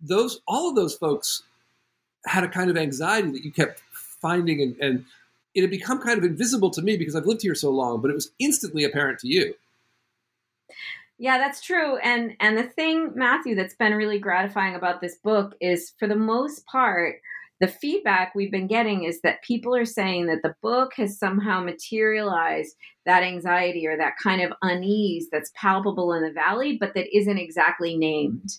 Those 0.00 0.40
all 0.46 0.68
of 0.68 0.76
those 0.76 0.94
folks 0.94 1.42
had 2.26 2.44
a 2.44 2.48
kind 2.48 2.70
of 2.70 2.76
anxiety 2.76 3.30
that 3.32 3.44
you 3.44 3.50
kept 3.50 3.80
finding, 4.20 4.62
and, 4.62 4.76
and 4.80 5.04
it 5.54 5.62
had 5.62 5.70
become 5.70 6.00
kind 6.00 6.18
of 6.18 6.24
invisible 6.24 6.70
to 6.70 6.82
me 6.82 6.96
because 6.96 7.16
I've 7.16 7.26
lived 7.26 7.42
here 7.42 7.54
so 7.54 7.70
long, 7.70 8.00
but 8.00 8.10
it 8.10 8.14
was 8.14 8.30
instantly 8.38 8.84
apparent 8.84 9.18
to 9.20 9.28
you. 9.28 9.54
Yeah, 11.18 11.38
that's 11.38 11.60
true. 11.60 11.98
And 11.98 12.36
and 12.40 12.58
the 12.58 12.64
thing, 12.64 13.12
Matthew, 13.14 13.54
that's 13.54 13.74
been 13.74 13.94
really 13.94 14.18
gratifying 14.18 14.74
about 14.74 15.00
this 15.00 15.16
book 15.16 15.54
is 15.60 15.92
for 15.98 16.08
the 16.08 16.16
most 16.16 16.66
part, 16.66 17.20
the 17.62 17.68
feedback 17.68 18.34
we've 18.34 18.50
been 18.50 18.66
getting 18.66 19.04
is 19.04 19.20
that 19.20 19.40
people 19.44 19.72
are 19.76 19.84
saying 19.84 20.26
that 20.26 20.42
the 20.42 20.56
book 20.62 20.94
has 20.96 21.16
somehow 21.16 21.60
materialized 21.60 22.74
that 23.06 23.22
anxiety 23.22 23.86
or 23.86 23.96
that 23.96 24.14
kind 24.20 24.42
of 24.42 24.52
unease 24.62 25.28
that's 25.30 25.52
palpable 25.54 26.12
in 26.12 26.24
the 26.24 26.32
valley, 26.32 26.76
but 26.80 26.92
that 26.96 27.16
isn't 27.16 27.38
exactly 27.38 27.96
named. 27.96 28.50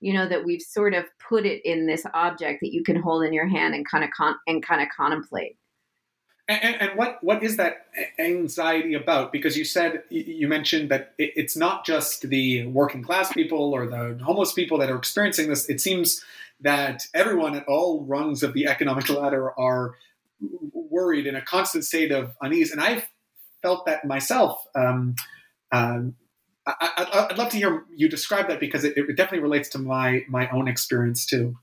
You 0.00 0.12
know 0.12 0.28
that 0.28 0.44
we've 0.44 0.60
sort 0.60 0.92
of 0.92 1.04
put 1.28 1.46
it 1.46 1.64
in 1.64 1.86
this 1.86 2.04
object 2.14 2.58
that 2.62 2.72
you 2.72 2.82
can 2.82 3.00
hold 3.00 3.22
in 3.24 3.32
your 3.32 3.46
hand 3.46 3.76
and 3.76 3.88
kind 3.88 4.02
of 4.02 4.10
con- 4.10 4.38
and 4.48 4.60
kind 4.60 4.82
of 4.82 4.88
contemplate. 4.96 5.56
And, 6.48 6.80
and, 6.80 6.98
what 6.98 7.18
what 7.22 7.44
is 7.44 7.58
that 7.58 7.86
anxiety 8.18 8.94
about? 8.94 9.30
Because 9.32 9.56
you 9.56 9.64
said 9.64 10.02
you 10.08 10.48
mentioned 10.48 10.90
that 10.90 11.14
it's 11.18 11.56
not 11.56 11.84
just 11.84 12.28
the 12.28 12.66
working 12.66 13.02
class 13.02 13.32
people 13.32 13.72
or 13.72 13.86
the 13.86 14.18
homeless 14.24 14.52
people 14.52 14.78
that 14.78 14.90
are 14.90 14.96
experiencing 14.96 15.48
this. 15.48 15.68
It 15.68 15.80
seems 15.80 16.24
that 16.60 17.02
everyone 17.14 17.54
at 17.54 17.66
all 17.66 18.04
rungs 18.04 18.42
of 18.42 18.52
the 18.52 18.66
economic 18.66 19.08
ladder 19.08 19.52
are 19.58 19.94
worried 20.72 21.26
in 21.26 21.34
a 21.36 21.42
constant 21.42 21.84
state 21.84 22.12
of 22.12 22.34
unease. 22.40 22.70
And 22.70 22.80
I've 22.80 23.06
felt 23.62 23.86
that 23.86 24.04
myself. 24.04 24.64
Um, 24.74 25.14
um, 25.72 26.14
I, 26.66 27.26
would 27.28 27.38
love 27.38 27.48
to 27.50 27.56
hear 27.56 27.84
you 27.94 28.08
describe 28.08 28.48
that 28.48 28.60
because 28.60 28.84
it, 28.84 28.96
it 28.96 29.16
definitely 29.16 29.40
relates 29.40 29.70
to 29.70 29.78
my 29.78 30.24
my 30.28 30.50
own 30.50 30.68
experience 30.68 31.24
too. 31.24 31.56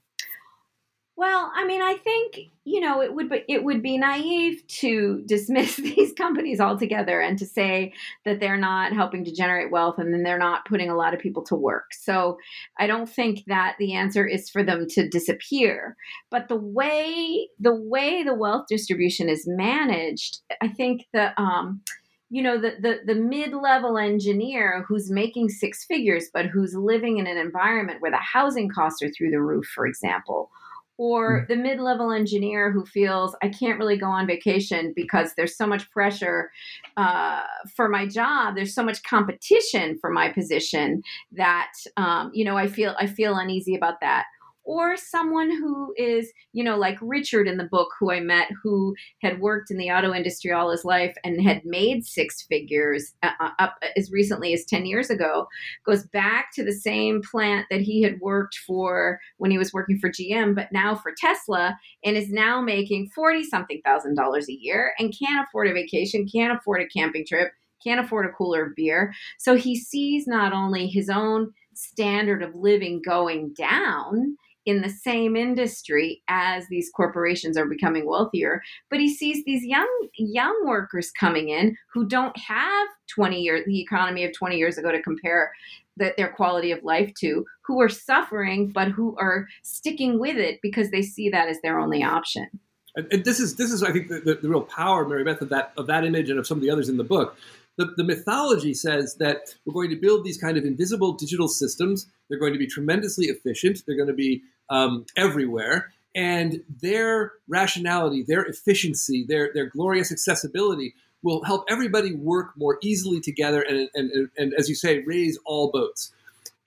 Well, 1.17 1.49
I 1.55 1.65
mean, 1.65 1.81
I 1.81 1.95
think 1.95 2.51
you 2.65 2.81
know 2.81 3.01
it 3.01 3.13
would 3.13 3.29
be 3.29 3.43
it 3.47 3.63
would 3.63 3.81
be 3.81 3.97
naive 3.97 4.65
to 4.67 5.23
dismiss 5.27 5.77
these 5.77 6.13
companies 6.13 6.59
altogether 6.59 7.21
and 7.21 7.37
to 7.39 7.45
say 7.45 7.93
that 8.25 8.39
they're 8.39 8.57
not 8.57 8.91
helping 8.91 9.23
to 9.23 9.33
generate 9.33 9.71
wealth 9.71 9.97
and 9.97 10.13
then 10.13 10.23
they're 10.23 10.37
not 10.37 10.65
putting 10.65 10.89
a 10.89 10.95
lot 10.95 11.13
of 11.13 11.19
people 11.19 11.43
to 11.43 11.55
work. 11.55 11.93
So 11.93 12.37
I 12.77 12.87
don't 12.87 13.09
think 13.09 13.45
that 13.47 13.75
the 13.79 13.93
answer 13.93 14.27
is 14.27 14.49
for 14.49 14.61
them 14.61 14.87
to 14.89 15.07
disappear. 15.07 15.95
But 16.29 16.49
the 16.49 16.57
way 16.57 17.47
the 17.59 17.75
way 17.75 18.23
the 18.23 18.35
wealth 18.35 18.65
distribution 18.67 19.29
is 19.29 19.47
managed, 19.47 20.39
I 20.61 20.67
think 20.67 21.05
the 21.13 21.39
um, 21.41 21.81
you 22.29 22.41
know 22.41 22.59
the, 22.59 22.73
the 22.81 22.99
the 23.05 23.15
mid-level 23.15 23.97
engineer 23.97 24.83
who's 24.87 25.09
making 25.09 25.47
six 25.47 25.85
figures 25.85 26.25
but 26.33 26.47
who's 26.47 26.75
living 26.75 27.19
in 27.19 27.27
an 27.27 27.37
environment 27.37 28.01
where 28.01 28.11
the 28.11 28.17
housing 28.17 28.67
costs 28.67 29.01
are 29.01 29.11
through 29.11 29.29
the 29.29 29.39
roof 29.39 29.65
for 29.73 29.85
example 29.85 30.49
or 30.97 31.41
mm. 31.41 31.47
the 31.47 31.55
mid-level 31.55 32.11
engineer 32.11 32.71
who 32.71 32.85
feels 32.85 33.35
i 33.41 33.49
can't 33.49 33.79
really 33.79 33.97
go 33.97 34.07
on 34.07 34.27
vacation 34.27 34.93
because 34.95 35.31
there's 35.35 35.57
so 35.57 35.67
much 35.67 35.89
pressure 35.91 36.51
uh, 36.97 37.41
for 37.75 37.89
my 37.89 38.07
job 38.07 38.55
there's 38.55 38.73
so 38.73 38.83
much 38.83 39.03
competition 39.03 39.97
for 39.99 40.09
my 40.09 40.31
position 40.31 41.01
that 41.31 41.71
um, 41.97 42.31
you 42.33 42.45
know 42.45 42.57
i 42.57 42.67
feel 42.67 42.95
i 42.99 43.05
feel 43.07 43.37
uneasy 43.37 43.75
about 43.75 43.99
that 44.01 44.25
or 44.65 44.97
someone 44.97 45.49
who 45.49 45.93
is, 45.95 46.31
you 46.51 46.63
know, 46.63 46.75
like 46.75 46.97
Richard 47.01 47.47
in 47.47 47.57
the 47.57 47.63
book, 47.63 47.89
who 47.99 48.11
I 48.11 48.19
met, 48.19 48.49
who 48.63 48.95
had 49.21 49.39
worked 49.39 49.69
in 49.69 49.77
the 49.77 49.91
auto 49.91 50.13
industry 50.13 50.51
all 50.51 50.71
his 50.71 50.83
life 50.83 51.15
and 51.23 51.41
had 51.41 51.63
made 51.63 52.05
six 52.05 52.41
figures 52.41 53.13
uh, 53.23 53.31
uh 53.39 53.51
up 53.59 53.75
as 53.95 54.11
recently 54.11 54.53
as 54.53 54.65
10 54.65 54.85
years 54.85 55.09
ago, 55.09 55.47
goes 55.85 56.03
back 56.07 56.51
to 56.55 56.63
the 56.63 56.73
same 56.73 57.21
plant 57.21 57.67
that 57.69 57.81
he 57.81 58.01
had 58.01 58.19
worked 58.19 58.55
for 58.65 59.19
when 59.37 59.51
he 59.51 59.57
was 59.57 59.71
working 59.71 59.99
for 59.99 60.09
GM, 60.09 60.55
but 60.55 60.71
now 60.71 60.95
for 60.95 61.13
Tesla, 61.15 61.77
and 62.03 62.17
is 62.17 62.31
now 62.31 62.59
making 62.59 63.09
40 63.13 63.43
something 63.43 63.81
thousand 63.85 64.15
dollars 64.15 64.49
a 64.49 64.53
year 64.53 64.93
and 64.97 65.13
can't 65.17 65.45
afford 65.47 65.67
a 65.67 65.73
vacation, 65.73 66.27
can't 66.27 66.57
afford 66.57 66.81
a 66.81 66.87
camping 66.87 67.25
trip, 67.25 67.51
can't 67.83 68.03
afford 68.03 68.25
a 68.25 68.33
cooler 68.33 68.65
of 68.65 68.75
beer. 68.75 69.13
So 69.37 69.55
he 69.55 69.75
sees 69.75 70.25
not 70.25 70.53
only 70.53 70.87
his 70.87 71.09
own 71.09 71.53
standard 71.75 72.41
of 72.41 72.55
living 72.55 73.01
going 73.05 73.53
down 73.53 74.37
in 74.65 74.81
the 74.81 74.89
same 74.89 75.35
industry 75.35 76.21
as 76.27 76.67
these 76.67 76.89
corporations 76.95 77.57
are 77.57 77.65
becoming 77.65 78.05
wealthier 78.05 78.61
but 78.89 78.99
he 78.99 79.13
sees 79.13 79.43
these 79.45 79.63
young 79.63 79.87
young 80.17 80.65
workers 80.65 81.11
coming 81.11 81.49
in 81.49 81.75
who 81.93 82.07
don't 82.07 82.37
have 82.37 82.87
20 83.13 83.41
years 83.41 83.63
the 83.65 83.81
economy 83.81 84.23
of 84.23 84.33
20 84.33 84.57
years 84.57 84.77
ago 84.77 84.91
to 84.91 85.01
compare 85.01 85.51
the, 85.97 86.13
their 86.17 86.29
quality 86.29 86.71
of 86.71 86.83
life 86.83 87.13
to 87.19 87.45
who 87.65 87.81
are 87.81 87.89
suffering 87.89 88.71
but 88.71 88.89
who 88.89 89.15
are 89.19 89.47
sticking 89.63 90.19
with 90.19 90.37
it 90.37 90.59
because 90.61 90.91
they 90.91 91.01
see 91.01 91.29
that 91.29 91.47
as 91.47 91.57
their 91.61 91.79
only 91.79 92.03
option 92.03 92.47
and, 92.95 93.07
and 93.11 93.25
this 93.25 93.39
is 93.39 93.55
this 93.55 93.71
is 93.71 93.83
i 93.83 93.91
think 93.91 94.09
the, 94.09 94.19
the, 94.19 94.35
the 94.35 94.49
real 94.49 94.61
power 94.61 95.07
mary 95.07 95.23
beth 95.23 95.41
of 95.41 95.49
that 95.49 95.73
of 95.77 95.87
that 95.87 96.03
image 96.03 96.29
and 96.29 96.39
of 96.39 96.47
some 96.47 96.57
of 96.57 96.61
the 96.61 96.69
others 96.69 96.89
in 96.89 96.97
the 96.97 97.03
book 97.03 97.37
the, 97.77 97.93
the 97.97 98.03
mythology 98.03 98.73
says 98.73 99.15
that 99.19 99.55
we're 99.65 99.73
going 99.73 99.89
to 99.89 99.97
build 99.97 100.23
these 100.23 100.37
kind 100.37 100.57
of 100.57 100.63
invisible 100.63 101.13
digital 101.13 101.47
systems. 101.47 102.07
They're 102.29 102.39
going 102.39 102.53
to 102.53 102.59
be 102.59 102.67
tremendously 102.67 103.25
efficient. 103.25 103.83
They're 103.85 103.97
going 103.97 104.07
to 104.07 104.13
be 104.13 104.43
um, 104.69 105.05
everywhere. 105.15 105.91
And 106.15 106.63
their 106.81 107.33
rationality, 107.47 108.23
their 108.23 108.43
efficiency, 108.45 109.25
their, 109.27 109.51
their 109.53 109.65
glorious 109.65 110.11
accessibility 110.11 110.95
will 111.23 111.43
help 111.43 111.65
everybody 111.69 112.13
work 112.13 112.51
more 112.55 112.77
easily 112.81 113.19
together 113.19 113.61
and, 113.61 113.89
and, 113.95 114.11
and, 114.11 114.29
and, 114.37 114.53
as 114.53 114.69
you 114.69 114.75
say, 114.75 114.99
raise 114.99 115.37
all 115.43 115.71
boats. 115.71 116.11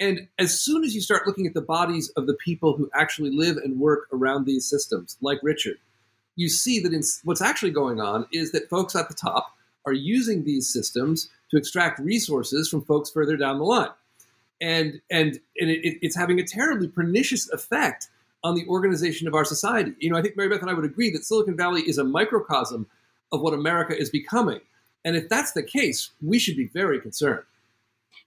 And 0.01 0.29
as 0.39 0.61
soon 0.61 0.85
as 0.85 0.95
you 0.95 1.01
start 1.01 1.27
looking 1.27 1.47
at 1.47 1.55
the 1.55 1.63
bodies 1.63 2.11
of 2.11 2.27
the 2.27 2.35
people 2.35 2.77
who 2.77 2.91
actually 2.95 3.31
live 3.31 3.57
and 3.57 3.81
work 3.81 4.09
around 4.13 4.45
these 4.45 4.69
systems, 4.69 5.17
like 5.21 5.39
Richard, 5.43 5.79
you 6.37 6.49
see 6.49 6.81
that 6.81 6.93
in, 6.93 7.03
what's 7.25 7.41
actually 7.41 7.71
going 7.71 8.01
on 8.01 8.27
is 8.33 8.53
that 8.53 8.69
folks 8.69 8.95
at 8.95 9.09
the 9.09 9.15
top 9.15 9.57
are 9.87 9.93
using 9.93 10.45
these 10.45 10.73
systems 10.73 11.29
to 11.51 11.57
extract 11.57 11.99
resources 11.99 12.69
from 12.69 12.85
folks 12.85 13.11
further 13.11 13.37
down 13.37 13.59
the 13.59 13.65
line. 13.65 13.91
And, 14.61 15.01
and, 15.11 15.39
and 15.59 15.71
it, 15.71 15.99
it's 16.03 16.17
having 16.17 16.41
a 16.41 16.45
terribly 16.45 16.89
pernicious 16.89 17.49
effect 17.51 18.09
on 18.43 18.55
the 18.55 18.67
organization 18.67 19.29
of 19.29 19.35
our 19.35 19.45
society. 19.45 19.93
You 19.99 20.11
know, 20.11 20.17
I 20.17 20.23
think 20.23 20.37
Mary 20.37 20.49
Beth 20.49 20.61
and 20.61 20.71
I 20.71 20.75
would 20.75 20.85
agree 20.85 21.11
that 21.11 21.25
Silicon 21.25 21.57
Valley 21.57 21.83
is 21.83 21.99
a 21.99 22.05
microcosm 22.05 22.87
of 23.33 23.41
what 23.41 23.55
America 23.55 23.97
is 23.97 24.11
becoming. 24.11 24.61
And 25.05 25.17
if 25.17 25.29
that's 25.29 25.53
the 25.53 25.63
case, 25.63 26.11
we 26.23 26.39
should 26.39 26.57
be 26.57 26.69
very 26.69 27.01
concerned. 27.01 27.45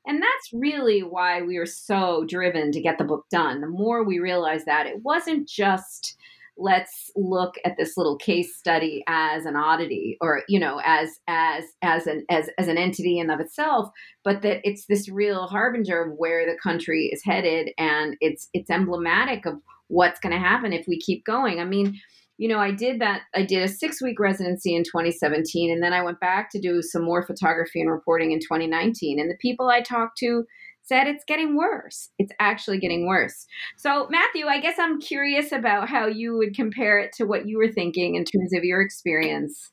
And 0.06 0.22
that's 0.22 0.52
really 0.54 1.04
why 1.04 1.42
we 1.42 1.60
were 1.60 1.66
so 1.66 2.26
driven 2.28 2.72
to 2.72 2.82
get 2.82 2.98
the 2.98 3.04
book 3.04 3.26
done. 3.30 3.62
The 3.62 3.68
more 3.68 4.04
we 4.04 4.20
realized 4.20 4.66
that 4.66 4.88
it 4.88 5.04
wasn't 5.04 5.48
just 5.48 6.18
let's 6.58 7.10
look 7.16 7.56
at 7.66 7.76
this 7.78 7.94
little 7.98 8.18
case 8.18 8.58
study 8.58 9.04
as 9.08 9.46
an 9.46 9.56
oddity 9.56 10.18
or 10.22 10.44
you 10.48 10.60
know 10.60 10.82
as 10.84 11.10
as 11.28 11.64
as 11.82 12.08
an 12.08 12.26
as, 12.30 12.50
as 12.58 12.68
an 12.68 12.78
entity 12.78 13.20
in 13.20 13.30
of 13.30 13.40
itself 13.40 13.90
but 14.24 14.42
that 14.42 14.60
it's 14.64 14.86
this 14.88 15.10
real 15.10 15.48
harbinger 15.48 16.04
of 16.04 16.14
where 16.18 16.46
the 16.46 16.58
country 16.62 17.10
is 17.12 17.22
headed 17.24 17.70
and 17.78 18.16
it's 18.20 18.50
it's 18.54 18.70
emblematic 18.70 19.46
of 19.46 19.56
what's 19.88 20.20
going 20.20 20.34
to 20.34 20.40
happen 20.40 20.74
if 20.74 20.86
we 20.88 21.00
keep 21.00 21.24
going 21.26 21.60
i 21.60 21.66
mean 21.66 21.98
you 22.42 22.48
know, 22.48 22.58
I 22.58 22.72
did 22.72 23.00
that. 23.02 23.22
I 23.36 23.44
did 23.44 23.62
a 23.62 23.68
six 23.68 24.02
week 24.02 24.20
residency 24.20 24.74
in 24.74 24.82
2017, 24.84 25.72
and 25.72 25.84
then 25.84 25.94
I 25.94 26.02
went 26.02 26.20
back 26.20 26.50
to 26.52 26.60
do 26.60 26.82
some 26.82 27.04
more 27.04 27.24
photography 27.24 27.80
and 27.80 27.92
reporting 27.92 28.32
in 28.32 28.40
2019. 28.40 29.20
And 29.20 29.30
the 29.30 29.38
people 29.40 29.70
I 29.70 29.82
talked 29.82 30.18
to 30.22 30.44
said 30.92 31.08
it's 31.08 31.24
getting 31.24 31.56
worse. 31.56 32.10
It's 32.20 32.34
actually 32.40 32.78
getting 32.78 33.08
worse. 33.08 33.46
So, 33.78 34.08
Matthew, 34.10 34.48
I 34.48 34.60
guess 34.60 34.78
I'm 34.78 35.00
curious 35.00 35.54
about 35.54 35.88
how 35.88 36.08
you 36.08 36.36
would 36.36 36.54
compare 36.54 37.00
it 37.00 37.14
to 37.14 37.24
what 37.24 37.48
you 37.48 37.58
were 37.58 37.72
thinking 37.72 38.16
in 38.16 38.26
terms 38.26 38.54
of 38.54 38.66
your 38.66 38.82
experience. 38.82 39.72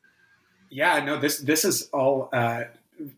Yeah, 0.71 1.05
no, 1.05 1.19
this 1.19 1.39
this 1.39 1.65
is 1.65 1.89
all 1.93 2.29
uh, 2.33 2.65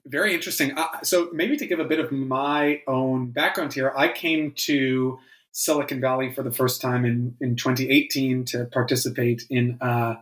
very 0.06 0.32
interesting. 0.32 0.78
Uh, 0.78 0.86
so, 1.02 1.28
maybe 1.34 1.58
to 1.58 1.66
give 1.66 1.78
a 1.78 1.84
bit 1.84 2.00
of 2.00 2.10
my 2.10 2.80
own 2.86 3.32
background 3.32 3.74
here, 3.74 3.92
I 3.94 4.08
came 4.08 4.52
to 4.68 5.18
Silicon 5.52 6.00
Valley 6.00 6.32
for 6.32 6.42
the 6.42 6.52
first 6.52 6.80
time 6.80 7.04
in, 7.04 7.36
in 7.38 7.54
2018 7.54 8.46
to 8.46 8.64
participate 8.64 9.44
in 9.50 9.76
uh, 9.82 10.14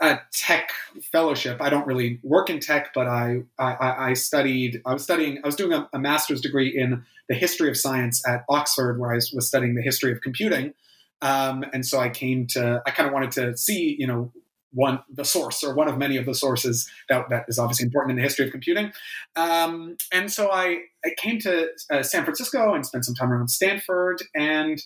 a 0.00 0.18
tech 0.32 0.70
fellowship. 1.12 1.60
I 1.60 1.68
don't 1.68 1.86
really 1.86 2.20
work 2.22 2.48
in 2.48 2.58
tech, 2.58 2.92
but 2.94 3.06
I, 3.06 3.42
I, 3.58 4.10
I 4.10 4.12
studied, 4.14 4.80
I 4.86 4.94
was 4.94 5.02
studying, 5.02 5.40
I 5.44 5.46
was 5.46 5.56
doing 5.56 5.72
a, 5.72 5.88
a, 5.92 5.98
master's 5.98 6.40
degree 6.40 6.68
in 6.68 7.04
the 7.28 7.34
history 7.34 7.68
of 7.68 7.76
science 7.76 8.26
at 8.26 8.44
Oxford, 8.48 8.98
where 8.98 9.12
I 9.12 9.16
was 9.16 9.46
studying 9.46 9.74
the 9.74 9.82
history 9.82 10.10
of 10.12 10.22
computing. 10.22 10.72
Um, 11.20 11.64
and 11.74 11.84
so 11.84 12.00
I 12.00 12.08
came 12.08 12.46
to, 12.48 12.82
I 12.86 12.90
kind 12.92 13.06
of 13.06 13.12
wanted 13.12 13.32
to 13.32 13.56
see, 13.56 13.94
you 13.98 14.06
know, 14.06 14.32
one 14.72 15.00
the 15.12 15.24
source 15.24 15.64
or 15.64 15.74
one 15.74 15.88
of 15.88 15.98
many 15.98 16.16
of 16.16 16.26
the 16.26 16.34
sources 16.34 16.88
that, 17.08 17.28
that 17.28 17.44
is 17.48 17.58
obviously 17.58 17.84
important 17.84 18.12
in 18.12 18.16
the 18.16 18.22
history 18.22 18.46
of 18.46 18.52
computing. 18.52 18.92
Um, 19.36 19.96
and 20.12 20.30
so 20.32 20.50
I, 20.50 20.82
I 21.04 21.10
came 21.18 21.38
to 21.40 21.68
uh, 21.90 22.02
San 22.02 22.24
Francisco 22.24 22.72
and 22.72 22.86
spent 22.86 23.04
some 23.04 23.14
time 23.14 23.32
around 23.32 23.48
Stanford. 23.48 24.22
And 24.34 24.82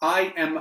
I 0.00 0.32
am, 0.36 0.60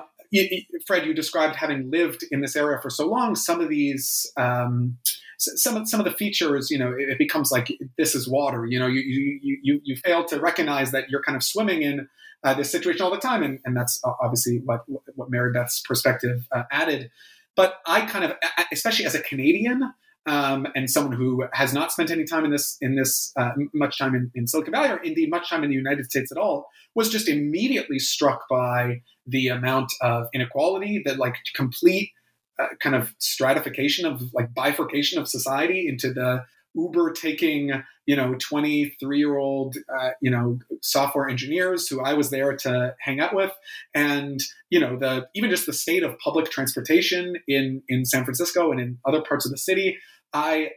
Fred, 0.86 1.06
you 1.06 1.14
described 1.14 1.56
having 1.56 1.90
lived 1.92 2.24
in 2.32 2.42
this 2.42 2.56
area 2.56 2.80
for 2.82 2.90
so 2.90 3.08
long. 3.08 3.36
Some 3.36 3.62
of 3.62 3.70
these, 3.70 4.32
um, 4.38 4.98
some 5.38 5.78
of 5.78 5.88
some 5.88 6.00
of 6.00 6.06
the 6.06 6.12
features, 6.12 6.70
you 6.70 6.78
know, 6.78 6.92
it, 6.92 7.10
it, 7.10 7.18
becomes 7.18 7.52
like 7.52 7.72
this 7.98 8.16
is 8.16 8.28
water. 8.28 8.66
You 8.66 8.80
know, 8.80 8.88
you 8.88 9.02
you 9.02 9.60
you 9.62 9.82
you 9.84 9.96
fail 9.98 10.26
to 10.26 10.40
recognize 10.40 10.92
that 10.92 11.10
you're 11.10 11.24
kind 11.24 11.36
of 11.36 11.44
swimming 11.44 11.82
in 11.82 12.08
uh, 12.44 12.54
this 12.54 12.72
situation 12.72 13.02
all 13.02 13.12
the 13.12 13.18
time, 13.18 13.44
and, 13.44 13.60
and 13.66 13.76
that's 13.76 14.02
obviously 14.04 14.62
what 14.66 14.84
what 15.16 15.30
Mary 15.30 15.52
Beth's 15.52 15.82
perspective 15.82 16.48
uh, 16.52 16.64
added. 16.72 17.12
But 17.56 17.80
I 17.88 18.02
kind 18.02 18.24
of, 18.24 18.34
especially 18.72 19.06
as 19.06 19.16
a 19.16 19.22
Canadian 19.22 19.94
um, 20.28 20.68
and 20.76 20.90
someone 20.90 21.16
who 21.16 21.46
has 21.54 21.74
not 21.74 21.92
spent 21.92 22.12
any 22.12 22.26
time 22.26 22.44
in 22.44 22.52
this, 22.52 22.78
in 22.82 22.96
this 22.96 23.32
uh, 23.38 23.52
much 23.74 23.98
time 23.98 24.14
in, 24.14 24.30
in 24.36 24.46
Silicon 24.46 24.74
Valley, 24.74 24.90
or 24.90 24.98
indeed 24.98 25.30
much 25.30 25.50
time 25.50 25.64
in 25.64 25.70
the 25.70 25.76
United 25.76 26.06
States 26.06 26.32
at 26.32 26.38
all, 26.38 26.68
was 26.96 27.10
just 27.10 27.30
immediately 27.30 27.98
struck 27.98 28.44
by 28.50 29.02
the 29.26 29.48
amount 29.48 29.92
of 30.02 30.28
inequality, 30.34 31.02
that 31.06 31.18
like 31.18 31.36
complete 31.56 32.12
uh, 32.60 32.68
kind 32.82 32.96
of 32.96 33.14
stratification 33.20 34.06
of 34.06 34.22
like 34.34 34.54
bifurcation 34.54 35.18
of 35.20 35.28
society 35.28 35.88
into 35.88 36.12
the 36.12 36.44
Uber 36.76 37.12
taking, 37.14 37.72
you 38.06 38.16
know, 38.16 38.36
23 38.40 39.18
year 39.18 39.38
old, 39.38 39.78
uh, 40.00 40.10
you 40.22 40.30
know, 40.30 40.60
software 40.82 41.28
engineers 41.28 41.88
who 41.88 42.02
I 42.02 42.14
was 42.14 42.30
there 42.30 42.56
to 42.58 42.96
hang 43.00 43.20
out 43.20 43.34
with. 43.34 43.52
And, 43.96 44.42
you 44.70 44.80
know, 44.80 44.98
the, 44.98 45.28
even 45.34 45.50
just 45.50 45.66
the 45.66 45.74
state 45.74 46.04
of 46.04 46.18
public 46.20 46.52
transportation 46.52 47.38
in, 47.48 47.82
in 47.88 48.06
San 48.06 48.24
Francisco 48.26 48.72
and 48.72 48.80
in 48.80 49.00
other 49.06 49.22
parts 49.22 49.46
of 49.46 49.52
the 49.52 49.58
city, 49.58 49.98
I, 50.34 50.72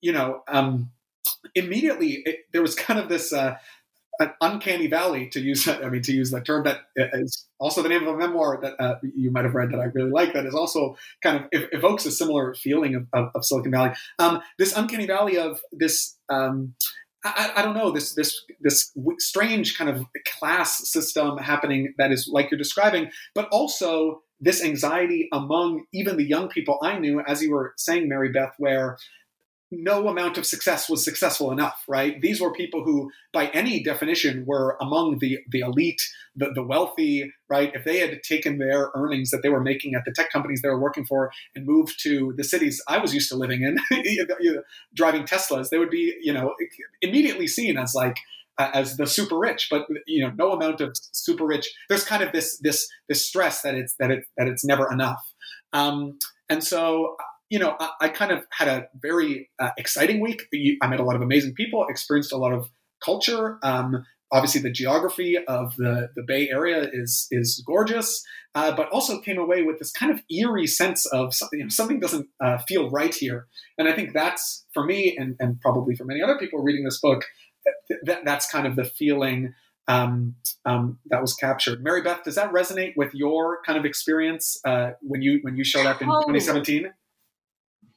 you 0.00 0.12
know, 0.12 0.42
um, 0.48 0.90
immediately 1.54 2.22
it, 2.24 2.40
there 2.52 2.62
was 2.62 2.74
kind 2.74 2.98
of 2.98 3.08
this, 3.08 3.32
uh, 3.32 3.56
an 4.20 4.32
uncanny 4.40 4.86
valley 4.86 5.28
to 5.30 5.40
use 5.40 5.66
I 5.68 5.88
mean 5.88 6.02
to 6.02 6.12
use 6.12 6.30
that 6.30 6.44
term 6.44 6.64
that 6.64 6.82
is 6.96 7.46
also 7.58 7.82
the 7.82 7.88
name 7.88 8.06
of 8.06 8.14
a 8.14 8.16
memoir 8.16 8.58
that 8.62 8.80
uh, 8.80 8.96
you 9.02 9.30
might 9.30 9.44
have 9.44 9.54
read 9.54 9.70
that 9.72 9.80
I 9.80 9.84
really 9.84 10.10
like 10.10 10.32
that 10.34 10.46
is 10.46 10.54
also 10.54 10.96
kind 11.22 11.44
of 11.52 11.64
evokes 11.72 12.06
a 12.06 12.10
similar 12.10 12.54
feeling 12.54 12.94
of, 12.94 13.06
of, 13.12 13.30
of 13.34 13.44
Silicon 13.44 13.72
Valley. 13.72 13.90
Um, 14.18 14.40
this 14.58 14.76
uncanny 14.76 15.06
valley 15.06 15.38
of 15.38 15.60
this 15.72 16.16
um, 16.28 16.74
I, 17.24 17.52
I, 17.56 17.62
don't 17.62 17.74
know 17.74 17.90
this 17.90 18.14
this 18.14 18.38
this 18.60 18.92
strange 19.18 19.78
kind 19.78 19.88
of 19.88 20.04
class 20.38 20.88
system 20.90 21.38
happening 21.38 21.94
that 21.96 22.12
is 22.12 22.28
like 22.30 22.50
you're 22.50 22.58
describing 22.58 23.10
but 23.34 23.48
also 23.50 24.22
this 24.40 24.62
anxiety 24.62 25.28
among 25.32 25.84
even 25.92 26.16
the 26.16 26.24
young 26.24 26.48
people 26.48 26.78
I 26.82 26.98
knew 26.98 27.20
as 27.20 27.42
you 27.42 27.50
were 27.52 27.74
saying 27.76 28.08
Mary 28.08 28.30
Beth 28.30 28.54
where 28.58 28.98
no 29.70 30.08
amount 30.08 30.38
of 30.38 30.46
success 30.46 30.88
was 30.88 31.04
successful 31.04 31.50
enough, 31.50 31.82
right? 31.88 32.20
These 32.20 32.40
were 32.40 32.52
people 32.52 32.84
who, 32.84 33.10
by 33.32 33.48
any 33.48 33.82
definition, 33.82 34.44
were 34.46 34.76
among 34.80 35.18
the, 35.18 35.38
the 35.50 35.60
elite, 35.60 36.02
the, 36.36 36.52
the 36.54 36.62
wealthy, 36.62 37.32
right? 37.48 37.72
If 37.74 37.84
they 37.84 37.98
had 37.98 38.22
taken 38.22 38.58
their 38.58 38.90
earnings 38.94 39.30
that 39.30 39.42
they 39.42 39.48
were 39.48 39.62
making 39.62 39.94
at 39.94 40.02
the 40.04 40.12
tech 40.12 40.30
companies 40.30 40.62
they 40.62 40.68
were 40.68 40.80
working 40.80 41.06
for 41.06 41.30
and 41.54 41.66
moved 41.66 42.00
to 42.02 42.34
the 42.36 42.44
cities 42.44 42.82
I 42.88 42.98
was 42.98 43.14
used 43.14 43.28
to 43.30 43.36
living 43.36 43.62
in, 43.62 43.78
driving 44.94 45.24
Teslas, 45.24 45.70
they 45.70 45.78
would 45.78 45.90
be, 45.90 46.14
you 46.20 46.32
know, 46.32 46.54
immediately 47.00 47.46
seen 47.46 47.76
as 47.76 47.94
like, 47.94 48.16
as 48.58 48.96
the 48.96 49.06
super 49.06 49.38
rich, 49.38 49.68
but 49.70 49.86
you 50.06 50.24
know, 50.24 50.32
no 50.36 50.52
amount 50.52 50.80
of 50.80 50.96
super 51.12 51.46
rich. 51.46 51.68
There's 51.88 52.04
kind 52.04 52.22
of 52.22 52.32
this 52.32 52.58
this 52.62 52.88
this 53.08 53.26
stress 53.26 53.62
that 53.62 53.74
it's 53.74 53.94
that 53.98 54.10
it 54.10 54.24
that 54.36 54.48
it's 54.48 54.64
never 54.64 54.90
enough. 54.92 55.20
Um, 55.72 56.18
and 56.48 56.62
so 56.62 57.16
you 57.50 57.58
know, 57.58 57.76
I, 57.78 57.90
I 58.00 58.08
kind 58.08 58.32
of 58.32 58.44
had 58.50 58.68
a 58.68 58.88
very 59.00 59.50
uh, 59.60 59.70
exciting 59.78 60.20
week. 60.20 60.42
I 60.82 60.86
met 60.86 61.00
a 61.00 61.04
lot 61.04 61.16
of 61.16 61.22
amazing 61.22 61.54
people, 61.54 61.86
experienced 61.88 62.32
a 62.32 62.36
lot 62.36 62.52
of 62.52 62.68
culture. 63.04 63.58
Um, 63.62 64.04
obviously, 64.32 64.60
the 64.60 64.72
geography 64.72 65.38
of 65.46 65.76
the, 65.76 66.08
the 66.16 66.22
Bay 66.26 66.48
Area 66.48 66.88
is 66.92 67.28
is 67.30 67.62
gorgeous, 67.66 68.24
uh, 68.54 68.74
but 68.74 68.88
also 68.90 69.20
came 69.20 69.38
away 69.38 69.62
with 69.62 69.78
this 69.78 69.92
kind 69.92 70.12
of 70.12 70.20
eerie 70.30 70.66
sense 70.66 71.06
of 71.06 71.34
something, 71.34 71.58
you 71.58 71.64
know, 71.64 71.68
something 71.68 72.00
doesn't 72.00 72.28
uh, 72.42 72.58
feel 72.66 72.90
right 72.90 73.14
here. 73.14 73.46
And 73.78 73.88
I 73.88 73.92
think 73.92 74.14
that's 74.14 74.64
for 74.72 74.84
me, 74.84 75.16
and, 75.16 75.36
and 75.38 75.60
probably 75.60 75.94
for 75.94 76.04
many 76.04 76.22
other 76.22 76.38
people 76.38 76.62
reading 76.62 76.84
this 76.84 77.00
book, 77.00 77.24
th- 77.88 78.20
that's 78.24 78.50
kind 78.50 78.66
of 78.66 78.76
the 78.76 78.84
feeling 78.84 79.54
um, 79.86 80.34
um, 80.64 80.98
that 81.06 81.20
was 81.20 81.34
captured. 81.34 81.82
Mary 81.82 82.02
Beth, 82.02 82.22
does 82.24 82.36
that 82.36 82.52
resonate 82.52 82.96
with 82.96 83.14
your 83.14 83.60
kind 83.66 83.78
of 83.78 83.84
experience 83.84 84.58
uh, 84.64 84.92
when 85.00 85.22
you 85.22 85.40
when 85.42 85.56
you 85.56 85.64
showed 85.64 85.86
up 85.86 86.00
in 86.00 86.08
2017? 86.08 86.92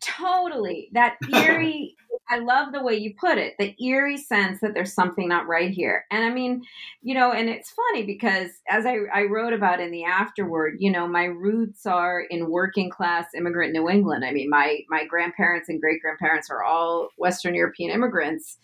Totally. 0.02 0.90
That 0.94 1.18
eerie, 1.34 1.96
I 2.30 2.40
love 2.40 2.72
the 2.72 2.84
way 2.84 2.96
you 2.96 3.14
put 3.20 3.38
it, 3.38 3.56
the 3.58 3.74
eerie 3.84 4.18
sense 4.18 4.60
that 4.62 4.74
there's 4.74 4.94
something 4.94 5.28
not 5.28 5.48
right 5.48 5.72
here. 5.72 6.06
And 6.12 6.24
I 6.24 6.30
mean, 6.30 6.64
you 7.02 7.16
know, 7.16 7.32
and 7.32 7.50
it's 7.50 7.72
funny 7.72 8.06
because 8.06 8.52
as 8.70 8.86
I, 8.86 8.98
I 9.14 9.24
wrote 9.24 9.54
about 9.54 9.80
in 9.80 9.92
the 9.92 10.04
afterword, 10.04 10.76
you 10.80 10.92
know, 10.92 11.08
my 11.08 11.26
roots 11.26 11.86
are 11.86 12.22
in 12.30 12.52
working 12.52 12.90
class 12.90 13.28
immigrant 13.36 13.74
New 13.74 13.90
England. 13.90 14.24
I 14.24 14.32
mean, 14.32 14.50
my, 14.50 14.80
my 14.90 15.06
grandparents 15.06 15.70
and 15.70 15.82
great 15.82 16.02
grandparents 16.02 16.50
are 16.50 16.64
all 16.64 17.10
Western 17.18 17.56
European 17.56 17.92
immigrants 17.92 18.58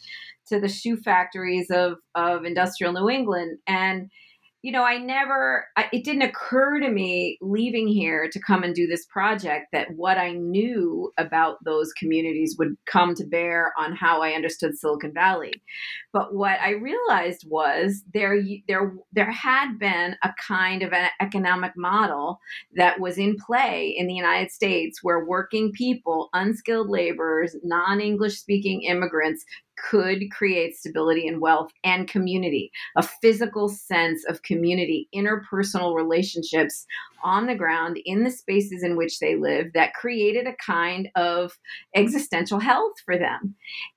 to 0.48 0.60
the 0.60 0.70
shoe 0.70 0.98
factories 0.98 1.70
of, 1.70 1.98
of 2.16 2.46
industrial 2.46 2.94
New 2.94 3.10
England. 3.10 3.60
And, 3.68 4.10
you 4.62 4.72
know, 4.72 4.84
I 4.84 4.98
never, 4.98 5.66
I, 5.76 5.90
it 5.92 6.06
didn't 6.06 6.22
occur 6.22 6.80
to 6.80 6.90
me 6.90 7.38
leaving 7.42 7.86
here 7.86 8.30
to 8.32 8.40
come 8.40 8.64
and 8.64 8.74
do 8.74 8.88
this 8.88 9.06
project 9.06 9.68
that 9.74 9.90
what 9.98 10.18
I 10.18 10.32
knew 10.32 11.12
about 11.18 11.58
those 11.66 11.92
communities 11.92 12.56
would 12.58 12.78
come 12.86 13.14
to 13.16 13.26
bear 13.26 13.74
on 13.78 13.94
how 13.94 14.22
I 14.22 14.32
understood 14.32 14.78
Silicon 14.78 15.14
Valley. 15.14 15.52
But 16.14 16.34
what 16.34 16.62
I 16.62 16.72
realized 16.72 17.46
was 17.46 18.04
there, 18.14 18.42
there, 18.70 18.94
there 19.12 19.32
had 19.32 19.78
been 19.80 20.16
a 20.24 20.34
kind 20.48 20.82
of 20.82 20.94
an 20.94 21.10
economic 21.20 21.74
model 21.76 22.40
that 22.76 23.02
was 23.02 23.18
in 23.18 23.36
play 23.46 23.94
in 23.98 24.08
the 24.08 24.14
United 24.14 24.52
States 24.52 25.00
where 25.04 25.26
working 25.26 25.74
people, 25.74 26.30
unskilled 26.32 26.90
laborers, 26.90 27.54
non 27.66 28.00
English 28.00 28.40
speaking 28.40 28.84
immigrants 28.84 29.44
could 29.90 30.32
create 30.32 30.76
stability 30.76 31.28
and 31.28 31.42
wealth 31.42 31.72
and 31.84 32.08
community, 32.08 32.72
a 32.98 33.04
physical 33.04 33.70
sense 33.70 34.24
of 34.26 34.42
community, 34.44 35.08
interpersonal 35.16 35.96
relationships 35.96 36.86
on 37.24 37.48
the 37.48 37.56
ground 37.56 37.98
in 38.06 38.24
the 38.24 38.32
spaces 38.32 38.84
in 38.84 38.98
which 38.98 39.20
they 39.20 39.36
live 39.36 39.68
that 39.74 39.94
created 39.94 40.46
a 40.48 40.56
kind 40.64 41.10
of 41.16 41.58
existential 41.96 42.60
health 42.60 42.94
for 43.06 43.18
them. 43.18 43.56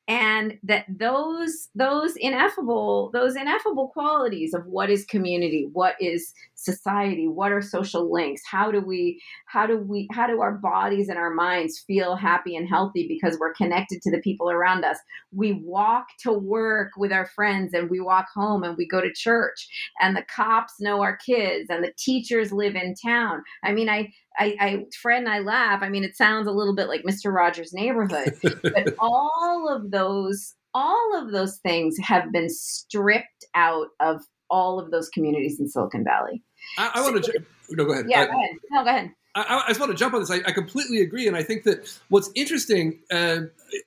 And 0.09 0.59
that 0.63 0.85
those 0.89 1.69
those 1.75 2.17
ineffable 2.17 3.11
those 3.13 3.37
ineffable 3.37 3.89
qualities 3.89 4.55
of 4.55 4.65
what 4.67 4.91
is 4.91 5.05
community 5.05 5.69
what 5.73 5.95
is 6.01 6.33
society 6.55 7.29
what 7.29 7.53
are 7.53 7.63
social 7.63 8.13
links? 8.13 8.43
How 8.51 8.71
do 8.71 8.81
we 8.81 9.23
how 9.47 9.67
do 9.67 9.79
we 9.79 10.09
how 10.13 10.27
do 10.27 10.41
our 10.41 10.53
bodies 10.53 11.09
and 11.09 11.19
our 11.19 11.33
minds 11.33 11.79
feel 11.87 12.17
happy 12.17 12.57
and 12.57 12.69
healthy 12.69 13.07
because 13.07 13.39
we're 13.39 13.55
connected 13.55 14.03
to 14.03 14.11
the 14.11 14.21
people 14.21 14.51
around 14.51 14.85
us? 14.85 14.99
We 15.33 15.53
walk 15.53 16.07
to 16.21 16.33
work 16.33 16.93
with 16.97 17.13
our 17.13 17.27
friends 17.27 17.75
and 17.75 17.91
we 17.91 18.01
walk 18.01 18.27
home 18.35 18.65
and 18.65 18.77
we 18.77 18.87
go 18.87 19.01
to 19.01 19.13
church 19.13 19.69
and 20.01 20.17
the 20.17 20.25
cops 20.35 20.75
know 20.81 21.03
our 21.03 21.17
kids 21.17 21.67
and 21.71 21.85
the 21.85 21.93
teachers 21.97 22.53
live 22.53 22.75
in 22.75 22.95
town. 22.95 23.43
I 23.63 23.73
mean 23.73 23.89
i 23.89 24.13
I, 24.39 24.57
I 24.61 24.85
Fred 25.01 25.19
and 25.19 25.29
I 25.29 25.41
laugh. 25.41 25.83
I 25.83 25.89
mean, 25.89 26.05
it 26.05 26.17
sounds 26.17 26.47
a 26.47 26.53
little 26.53 26.75
bit 26.75 26.89
like 26.89 27.03
Mr. 27.03 27.33
Rogers' 27.33 27.73
Neighborhood, 27.73 28.35
but 28.43 28.95
all 28.99 29.69
of 29.75 29.91
those, 29.91 30.55
all 30.75 31.23
of 31.23 31.33
those 31.33 31.59
things 31.59 31.97
have 31.99 32.33
been 32.33 32.49
stripped 32.49 33.45
out 33.55 33.89
of 34.01 34.23
all 34.51 34.79
of 34.79 34.91
those 34.91 35.09
communities 35.09 35.59
in 35.59 35.69
Silicon 35.69 36.05
Valley. 36.05 36.43
I, 36.79 36.93
I 36.95 37.01
want 37.03 37.25
to. 37.25 37.43
No, 37.71 37.85
go 37.85 37.93
ahead. 37.93 38.07
Yeah, 38.09 38.23
I, 38.23 38.27
go 38.27 38.33
ahead. 38.33 38.51
No, 38.71 38.85
go 38.85 38.91
ahead. 38.91 39.13
I, 39.35 39.65
I, 39.67 39.69
just 39.69 39.81
want 39.81 39.93
to 39.93 39.99
jump 39.99 40.15
on 40.15 40.21
this. 40.21 40.31
I, 40.31 40.41
I, 40.47 40.53
completely 40.53 41.03
agree, 41.03 41.29
and 41.29 41.37
I 41.37 41.43
think 41.43 41.65
that 41.65 42.01
what's 42.09 42.31
interesting 42.35 43.01
uh, 43.11 43.41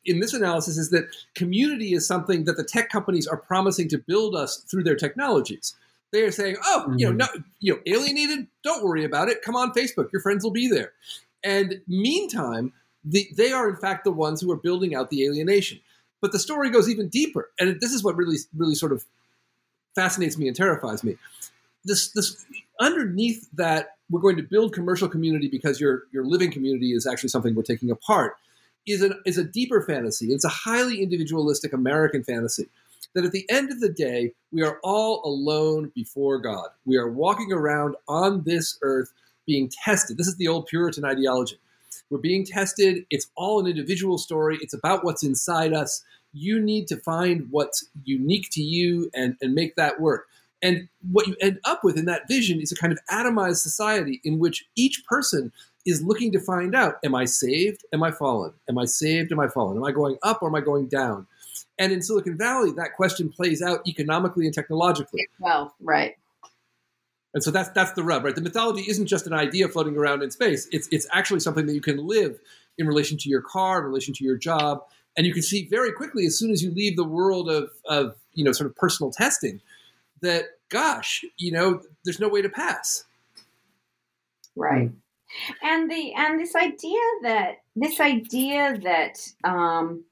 in 0.05 0.19
this 0.19 0.33
analysis 0.33 0.77
is 0.77 0.91
that 0.91 1.07
community 1.33 1.93
is 1.93 2.05
something 2.05 2.43
that 2.43 2.55
the 2.55 2.63
tech 2.63 2.89
companies 2.89 3.25
are 3.25 3.37
promising 3.37 3.87
to 3.89 3.97
build 3.97 4.35
us 4.35 4.57
through 4.69 4.83
their 4.83 4.95
technologies. 4.95 5.75
They 6.11 6.21
are 6.23 6.31
saying, 6.31 6.57
"Oh, 6.63 6.85
mm-hmm. 6.87 6.99
you 6.99 7.05
know, 7.05 7.25
mm-hmm. 7.25 7.37
no, 7.37 7.43
you 7.59 7.73
know, 7.73 7.79
alienated. 7.85 8.47
Don't 8.63 8.83
worry 8.83 9.03
about 9.03 9.29
it. 9.29 9.41
Come 9.41 9.55
on, 9.55 9.71
Facebook. 9.73 10.11
Your 10.11 10.21
friends 10.21 10.43
will 10.43 10.51
be 10.51 10.67
there." 10.67 10.93
And 11.43 11.81
meantime, 11.87 12.73
the, 13.03 13.27
they 13.37 13.51
are 13.51 13.69
in 13.69 13.75
fact 13.75 14.03
the 14.03 14.11
ones 14.11 14.41
who 14.41 14.51
are 14.51 14.57
building 14.57 14.95
out 14.95 15.09
the 15.09 15.25
alienation. 15.25 15.79
But 16.21 16.31
the 16.31 16.39
story 16.39 16.69
goes 16.69 16.89
even 16.89 17.07
deeper, 17.07 17.49
and 17.59 17.79
this 17.79 17.93
is 17.93 18.03
what 18.03 18.17
really, 18.17 18.37
really 18.55 18.75
sort 18.75 18.91
of 18.91 19.05
fascinates 19.95 20.37
me 20.37 20.47
and 20.47 20.55
terrifies 20.55 21.03
me. 21.03 21.15
This, 21.85 22.09
this 22.11 22.45
underneath 22.79 23.47
that, 23.53 23.95
we're 24.09 24.19
going 24.19 24.35
to 24.35 24.43
build 24.43 24.73
commercial 24.73 25.07
community 25.07 25.47
because 25.47 25.79
your 25.79 26.03
your 26.11 26.25
living 26.25 26.51
community 26.51 26.93
is 26.93 27.07
actually 27.07 27.29
something 27.29 27.55
we're 27.55 27.63
taking 27.63 27.91
apart. 27.91 28.35
Is 28.85 29.01
an 29.01 29.13
is 29.25 29.37
a 29.37 29.43
deeper 29.43 29.81
fantasy. 29.81 30.33
It's 30.33 30.43
a 30.43 30.49
highly 30.49 31.01
individualistic 31.01 31.73
American 31.73 32.23
fantasy 32.23 32.67
that 33.15 33.25
at 33.25 33.31
the 33.31 33.49
end 33.49 33.71
of 33.71 33.79
the 33.79 33.89
day, 33.89 34.33
we 34.51 34.61
are 34.63 34.79
all 34.83 35.21
alone 35.25 35.91
before 35.95 36.39
God. 36.39 36.67
We 36.85 36.97
are 36.97 37.09
walking 37.09 37.51
around 37.51 37.95
on 38.07 38.43
this 38.43 38.77
earth 38.81 39.11
being 39.45 39.69
tested. 39.83 40.17
This 40.17 40.27
is 40.27 40.37
the 40.37 40.47
old 40.47 40.67
Puritan 40.67 41.05
ideology. 41.05 41.59
We're 42.09 42.19
being 42.19 42.45
tested. 42.45 43.05
It's 43.09 43.27
all 43.35 43.59
an 43.59 43.67
individual 43.67 44.17
story. 44.17 44.57
It's 44.61 44.73
about 44.73 45.03
what's 45.03 45.23
inside 45.23 45.73
us. 45.73 46.03
You 46.33 46.59
need 46.59 46.87
to 46.87 46.97
find 46.97 47.47
what's 47.49 47.87
unique 48.03 48.49
to 48.51 48.61
you 48.61 49.09
and, 49.15 49.35
and 49.41 49.53
make 49.53 49.75
that 49.75 49.99
work. 49.99 50.27
And 50.61 50.87
what 51.11 51.27
you 51.27 51.35
end 51.39 51.59
up 51.65 51.83
with 51.83 51.97
in 51.97 52.05
that 52.05 52.27
vision 52.27 52.59
is 52.59 52.71
a 52.71 52.75
kind 52.75 52.91
of 52.91 52.99
atomized 53.09 53.57
society 53.57 54.19
in 54.23 54.39
which 54.39 54.67
each 54.75 55.03
person 55.05 55.51
is 55.85 56.03
looking 56.03 56.31
to 56.33 56.39
find 56.39 56.75
out 56.75 56.97
Am 57.03 57.15
I 57.15 57.25
saved? 57.25 57.85
Am 57.93 58.03
I 58.03 58.11
fallen? 58.11 58.51
Am 58.67 58.77
I 58.77 58.85
saved? 58.85 59.31
Am 59.31 59.39
I 59.39 59.47
fallen? 59.47 59.77
Am 59.77 59.83
I 59.83 59.91
going 59.91 60.17
up 60.21 60.41
or 60.41 60.49
am 60.49 60.55
I 60.55 60.61
going 60.61 60.87
down? 60.87 61.27
And 61.79 61.93
in 61.93 62.01
Silicon 62.01 62.37
Valley, 62.37 62.71
that 62.73 62.93
question 62.95 63.29
plays 63.29 63.61
out 63.61 63.87
economically 63.87 64.45
and 64.45 64.53
technologically. 64.53 65.27
Well, 65.39 65.73
right. 65.79 66.15
And 67.33 67.43
so 67.43 67.51
that's 67.51 67.69
that's 67.69 67.93
the 67.93 68.03
rub, 68.03 68.25
right? 68.25 68.35
The 68.35 68.41
mythology 68.41 68.83
isn't 68.87 69.07
just 69.07 69.25
an 69.27 69.33
idea 69.33 69.67
floating 69.69 69.95
around 69.95 70.21
in 70.21 70.29
space. 70.29 70.67
It's 70.71 70.87
it's 70.91 71.07
actually 71.13 71.39
something 71.39 71.65
that 71.67 71.73
you 71.73 71.81
can 71.81 72.05
live 72.05 72.39
in 72.77 72.85
relation 72.85 73.17
to 73.19 73.29
your 73.29 73.41
car, 73.41 73.79
in 73.79 73.85
relation 73.85 74.13
to 74.15 74.23
your 74.23 74.35
job, 74.35 74.83
and 75.15 75.25
you 75.25 75.33
can 75.33 75.43
see 75.43 75.67
very 75.67 75.91
quickly 75.91 76.25
as 76.25 76.37
soon 76.37 76.51
as 76.51 76.63
you 76.63 76.71
leave 76.71 76.95
the 76.95 77.03
world 77.03 77.49
of 77.49 77.69
of 77.85 78.15
you 78.33 78.43
know 78.43 78.51
sort 78.51 78.69
of 78.69 78.75
personal 78.75 79.11
testing 79.11 79.61
that 80.21 80.45
gosh, 80.69 81.23
you 81.37 81.51
know, 81.51 81.81
there's 82.03 82.19
no 82.19 82.29
way 82.29 82.41
to 82.41 82.49
pass. 82.49 83.03
Right. 84.55 84.91
And 85.61 85.91
the 85.91 86.13
and 86.13 86.39
this 86.39 86.55
idea 86.55 86.99
that 87.21 87.57
this 87.75 87.99
idea 87.99 88.77
that 88.83 89.19
um 89.43 90.03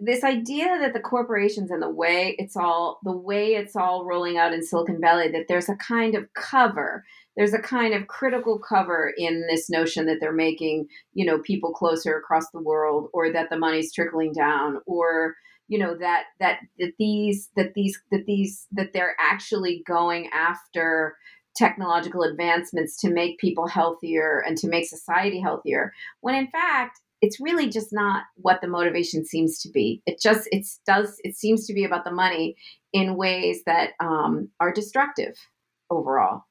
this 0.00 0.22
idea 0.22 0.78
that 0.80 0.92
the 0.92 1.00
corporations 1.00 1.70
and 1.70 1.82
the 1.82 1.90
way 1.90 2.34
it's 2.38 2.56
all 2.56 2.98
the 3.04 3.16
way 3.16 3.54
it's 3.54 3.74
all 3.74 4.04
rolling 4.04 4.36
out 4.36 4.52
in 4.52 4.62
Silicon 4.62 5.00
Valley 5.00 5.28
that 5.30 5.46
there's 5.48 5.68
a 5.68 5.76
kind 5.76 6.14
of 6.14 6.32
cover 6.34 7.04
there's 7.36 7.54
a 7.54 7.58
kind 7.58 7.94
of 7.94 8.06
critical 8.06 8.58
cover 8.58 9.12
in 9.16 9.46
this 9.50 9.70
notion 9.70 10.06
that 10.06 10.18
they're 10.20 10.32
making 10.32 10.86
you 11.14 11.24
know 11.24 11.38
people 11.38 11.72
closer 11.72 12.16
across 12.16 12.50
the 12.52 12.60
world 12.60 13.08
or 13.14 13.32
that 13.32 13.48
the 13.50 13.58
money's 13.58 13.92
trickling 13.92 14.32
down 14.32 14.78
or 14.86 15.34
you 15.68 15.78
know 15.78 15.96
that 15.96 16.24
that 16.38 16.58
that 16.78 16.92
these 16.98 17.50
that 17.56 17.72
these 17.74 17.98
that 18.10 18.26
these 18.26 18.66
that 18.72 18.92
they're 18.92 19.16
actually 19.18 19.82
going 19.86 20.28
after 20.32 21.16
technological 21.56 22.24
advancements 22.24 23.00
to 23.00 23.10
make 23.10 23.38
people 23.38 23.68
healthier 23.68 24.42
and 24.46 24.58
to 24.58 24.68
make 24.68 24.86
society 24.86 25.40
healthier 25.40 25.92
when 26.20 26.34
in 26.34 26.48
fact 26.48 27.00
it's 27.24 27.40
really 27.40 27.70
just 27.70 27.90
not 27.90 28.24
what 28.36 28.60
the 28.60 28.68
motivation 28.68 29.24
seems 29.24 29.58
to 29.60 29.70
be. 29.70 30.02
It 30.04 30.20
just 30.20 30.46
it 30.52 30.66
does 30.86 31.18
it 31.24 31.34
seems 31.36 31.66
to 31.66 31.72
be 31.72 31.84
about 31.84 32.04
the 32.04 32.12
money 32.12 32.54
in 32.92 33.16
ways 33.16 33.62
that 33.64 33.92
um, 33.98 34.50
are 34.60 34.70
destructive 34.70 35.34
overall. 35.88 36.44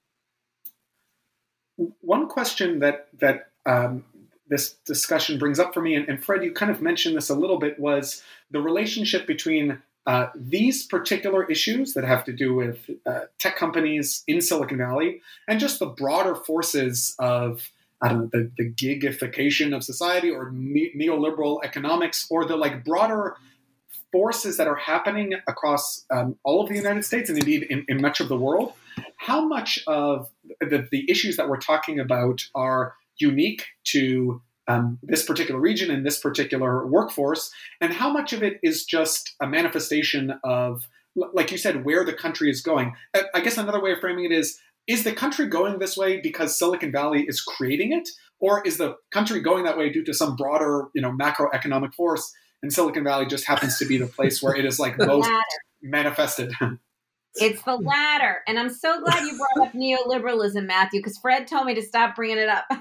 One 2.01 2.27
question 2.27 2.79
that 2.79 3.07
that 3.19 3.49
um, 3.67 4.03
this 4.47 4.73
discussion 4.83 5.37
brings 5.37 5.59
up 5.59 5.75
for 5.75 5.81
me, 5.81 5.93
and, 5.93 6.09
and, 6.09 6.23
Fred, 6.23 6.43
you 6.43 6.51
kind 6.51 6.71
of 6.71 6.81
mentioned 6.81 7.15
this 7.15 7.29
a 7.29 7.35
little 7.35 7.59
bit, 7.59 7.79
was 7.79 8.23
the 8.49 8.59
relationship 8.59 9.27
between 9.27 9.79
uh, 10.07 10.27
these 10.35 10.87
particular 10.87 11.43
issues 11.51 11.93
that 11.93 12.03
have 12.03 12.25
to 12.25 12.33
do 12.33 12.55
with 12.55 12.89
uh, 13.05 13.21
tech 13.37 13.55
companies 13.55 14.23
in 14.27 14.41
Silicon 14.41 14.79
Valley 14.79 15.21
and 15.47 15.59
just 15.59 15.77
the 15.77 15.85
broader 15.85 16.35
forces 16.35 17.15
of 17.19 17.71
I 18.03 18.09
don't 18.09 18.19
know, 18.19 18.29
the, 18.33 18.51
the 18.57 18.71
gigification 18.71 19.73
of 19.75 19.83
society 19.83 20.29
or 20.29 20.51
ne- 20.51 20.91
neoliberal 20.93 21.63
economics 21.63 22.27
or 22.29 22.45
the 22.45 22.57
like 22.57 22.83
broader 22.83 23.37
forces 24.11 24.57
that 24.57 24.67
are 24.67 24.75
happening 24.75 25.33
across 25.47 26.05
um, 26.11 26.37
all 26.43 26.61
of 26.61 26.69
the 26.69 26.75
United 26.75 27.03
States 27.03 27.29
and 27.29 27.37
indeed 27.37 27.63
in, 27.63 27.85
in 27.87 28.01
much 28.01 28.19
of 28.19 28.27
the 28.27 28.37
world. 28.37 28.73
How 29.17 29.45
much 29.45 29.79
of 29.87 30.29
the, 30.59 30.87
the, 30.91 31.09
issues 31.09 31.37
that 31.37 31.49
we're 31.49 31.57
talking 31.57 31.99
about 31.99 32.45
are 32.53 32.93
unique 33.17 33.65
to 33.85 34.41
um, 34.67 34.99
this 35.01 35.25
particular 35.25 35.59
region 35.59 35.89
and 35.89 36.05
this 36.05 36.19
particular 36.19 36.85
workforce, 36.85 37.51
and 37.81 37.91
how 37.91 38.11
much 38.11 38.33
of 38.33 38.43
it 38.43 38.59
is 38.61 38.85
just 38.85 39.33
a 39.41 39.47
manifestation 39.47 40.39
of, 40.43 40.87
like 41.15 41.51
you 41.51 41.57
said, 41.57 41.83
where 41.83 42.05
the 42.05 42.13
country 42.13 42.49
is 42.51 42.61
going? 42.61 42.93
I 43.33 43.41
guess 43.41 43.57
another 43.57 43.81
way 43.81 43.93
of 43.93 43.99
framing 43.99 44.25
it 44.25 44.31
is 44.31 44.59
is 44.87 45.03
the 45.03 45.13
country 45.13 45.47
going 45.47 45.79
this 45.79 45.95
way 45.95 46.19
because 46.21 46.57
Silicon 46.57 46.91
Valley 46.91 47.25
is 47.27 47.41
creating 47.41 47.93
it, 47.93 48.09
or 48.39 48.61
is 48.65 48.77
the 48.77 48.95
country 49.11 49.39
going 49.41 49.63
that 49.63 49.77
way 49.77 49.89
due 49.89 50.03
to 50.03 50.13
some 50.13 50.35
broader, 50.35 50.87
you 50.93 51.01
know, 51.01 51.11
macroeconomic 51.11 51.93
force? 51.93 52.31
And 52.61 52.71
Silicon 52.71 53.03
Valley 53.03 53.25
just 53.25 53.45
happens 53.45 53.77
to 53.79 53.85
be 53.85 53.97
the 53.97 54.07
place 54.07 54.41
where 54.41 54.55
it 54.55 54.65
is 54.65 54.79
like 54.79 54.97
most 54.99 55.29
manifested. 55.81 56.53
It's 57.35 57.61
the 57.63 57.75
latter. 57.75 58.41
And 58.47 58.59
I'm 58.59 58.69
so 58.69 59.01
glad 59.01 59.25
you 59.25 59.37
brought 59.37 59.67
up 59.67 59.73
neoliberalism, 59.73 60.65
Matthew, 60.65 60.99
because 60.99 61.17
Fred 61.17 61.47
told 61.47 61.65
me 61.65 61.73
to 61.75 61.81
stop 61.81 62.15
bringing 62.15 62.37
it 62.37 62.49
up. 62.49 62.65
but 62.69 62.79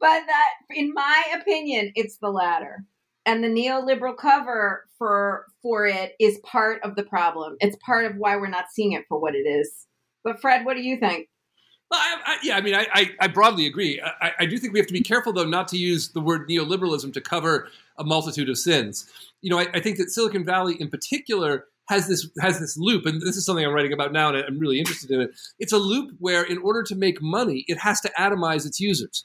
that, 0.00 0.50
in 0.70 0.94
my 0.94 1.24
opinion, 1.34 1.92
it's 1.94 2.16
the 2.18 2.30
latter 2.30 2.84
and 3.26 3.42
the 3.42 3.48
neoliberal 3.48 4.16
cover 4.16 4.86
for 4.96 5.46
for 5.60 5.86
it 5.86 6.12
is 6.18 6.38
part 6.44 6.80
of 6.82 6.94
the 6.94 7.02
problem. 7.02 7.56
It's 7.60 7.76
part 7.84 8.06
of 8.06 8.16
why 8.16 8.36
we're 8.36 8.48
not 8.48 8.66
seeing 8.72 8.92
it 8.92 9.04
for 9.08 9.20
what 9.20 9.34
it 9.34 9.46
is. 9.48 9.86
But 10.24 10.40
Fred, 10.40 10.64
what 10.64 10.76
do 10.76 10.82
you 10.82 10.96
think? 10.96 11.28
Well, 11.90 12.00
I, 12.00 12.16
I, 12.24 12.36
yeah, 12.42 12.56
I 12.56 12.60
mean, 12.60 12.74
I, 12.74 13.10
I 13.20 13.28
broadly 13.28 13.66
agree. 13.66 14.00
I, 14.20 14.32
I, 14.40 14.46
do 14.46 14.58
think 14.58 14.72
we 14.72 14.80
have 14.80 14.88
to 14.88 14.92
be 14.92 15.02
careful, 15.02 15.32
though, 15.32 15.44
not 15.44 15.68
to 15.68 15.76
use 15.76 16.08
the 16.08 16.20
word 16.20 16.48
neoliberalism 16.48 17.12
to 17.12 17.20
cover 17.20 17.68
a 17.96 18.02
multitude 18.02 18.48
of 18.48 18.58
sins. 18.58 19.08
You 19.40 19.50
know, 19.50 19.58
I, 19.58 19.78
think 19.78 19.98
that 19.98 20.10
Silicon 20.10 20.44
Valley, 20.44 20.74
in 20.80 20.90
particular, 20.90 21.66
has 21.88 22.08
this 22.08 22.28
has 22.40 22.58
this 22.58 22.76
loop, 22.76 23.06
and 23.06 23.22
this 23.22 23.36
is 23.36 23.46
something 23.46 23.64
I'm 23.64 23.72
writing 23.72 23.92
about 23.92 24.12
now, 24.12 24.30
and 24.30 24.44
I'm 24.44 24.58
really 24.58 24.80
interested 24.80 25.12
in 25.12 25.20
it. 25.20 25.30
It's 25.60 25.72
a 25.72 25.78
loop 25.78 26.16
where, 26.18 26.42
in 26.42 26.58
order 26.58 26.82
to 26.82 26.96
make 26.96 27.22
money, 27.22 27.64
it 27.68 27.78
has 27.78 28.00
to 28.00 28.10
atomize 28.18 28.66
its 28.66 28.80
users. 28.80 29.24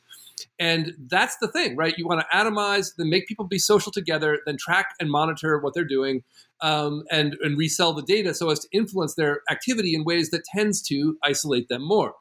And 0.60 0.94
that's 1.08 1.38
the 1.38 1.48
thing, 1.48 1.76
right? 1.76 1.98
You 1.98 2.08
want 2.08 2.22
to 2.22 2.38
atomize, 2.38 2.96
then 2.96 3.10
make 3.10 3.28
people 3.28 3.46
be 3.46 3.60
social 3.60 3.92
together, 3.92 4.40
then 4.46 4.58
track 4.58 4.96
and 5.00 5.10
monitor 5.10 5.60
what 5.60 5.74
they're 5.74 5.84
doing, 5.84 6.24
um, 6.62 7.04
and, 7.12 7.36
and 7.42 7.58
resell 7.58 7.94
the 7.94 8.02
data 8.02 8.34
so 8.34 8.50
as 8.50 8.60
to 8.60 8.68
influence 8.72 9.16
their 9.16 9.42
activity 9.50 9.96
in 9.96 10.04
ways 10.04 10.30
that 10.32 10.44
tends 10.46 10.82
to 10.84 11.18
isolate 11.24 11.70
them 11.70 11.84
more. 11.84 12.16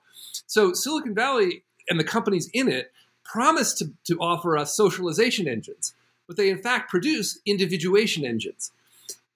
So 0.46 0.72
Silicon 0.72 1.14
Valley 1.14 1.64
and 1.88 1.98
the 1.98 2.04
companies 2.04 2.48
in 2.52 2.68
it 2.68 2.92
promise 3.24 3.74
to, 3.74 3.92
to 4.04 4.18
offer 4.18 4.56
us 4.56 4.76
socialization 4.76 5.46
engines, 5.46 5.94
but 6.26 6.36
they 6.36 6.50
in 6.50 6.58
fact 6.58 6.90
produce 6.90 7.38
individuation 7.46 8.24
engines. 8.24 8.72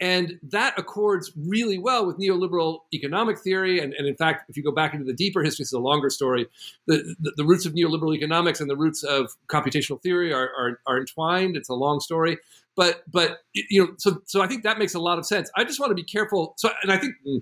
And 0.00 0.38
that 0.42 0.76
accords 0.76 1.30
really 1.36 1.78
well 1.78 2.04
with 2.04 2.18
neoliberal 2.18 2.80
economic 2.92 3.38
theory. 3.38 3.78
And, 3.80 3.94
and 3.94 4.08
in 4.08 4.16
fact, 4.16 4.50
if 4.50 4.56
you 4.56 4.62
go 4.62 4.72
back 4.72 4.92
into 4.92 5.04
the 5.06 5.12
deeper 5.12 5.42
history, 5.42 5.62
it's 5.62 5.72
a 5.72 5.78
longer 5.78 6.10
story. 6.10 6.46
The, 6.86 7.14
the, 7.20 7.32
the, 7.36 7.44
roots 7.44 7.64
of 7.64 7.74
neoliberal 7.74 8.14
economics 8.14 8.60
and 8.60 8.68
the 8.68 8.76
roots 8.76 9.04
of 9.04 9.36
computational 9.48 10.02
theory 10.02 10.32
are, 10.32 10.50
are, 10.58 10.80
are 10.86 10.98
entwined. 10.98 11.56
It's 11.56 11.68
a 11.68 11.74
long 11.74 12.00
story. 12.00 12.38
But 12.76 13.04
but 13.10 13.44
you 13.52 13.84
know, 13.84 13.94
so 13.98 14.20
so 14.24 14.42
I 14.42 14.48
think 14.48 14.64
that 14.64 14.78
makes 14.78 14.94
a 14.94 14.98
lot 14.98 15.18
of 15.18 15.26
sense. 15.26 15.48
I 15.56 15.62
just 15.62 15.78
want 15.78 15.90
to 15.90 15.94
be 15.94 16.02
careful. 16.02 16.54
So 16.56 16.70
and 16.82 16.90
I 16.90 16.96
think 16.96 17.14
hmm, 17.24 17.38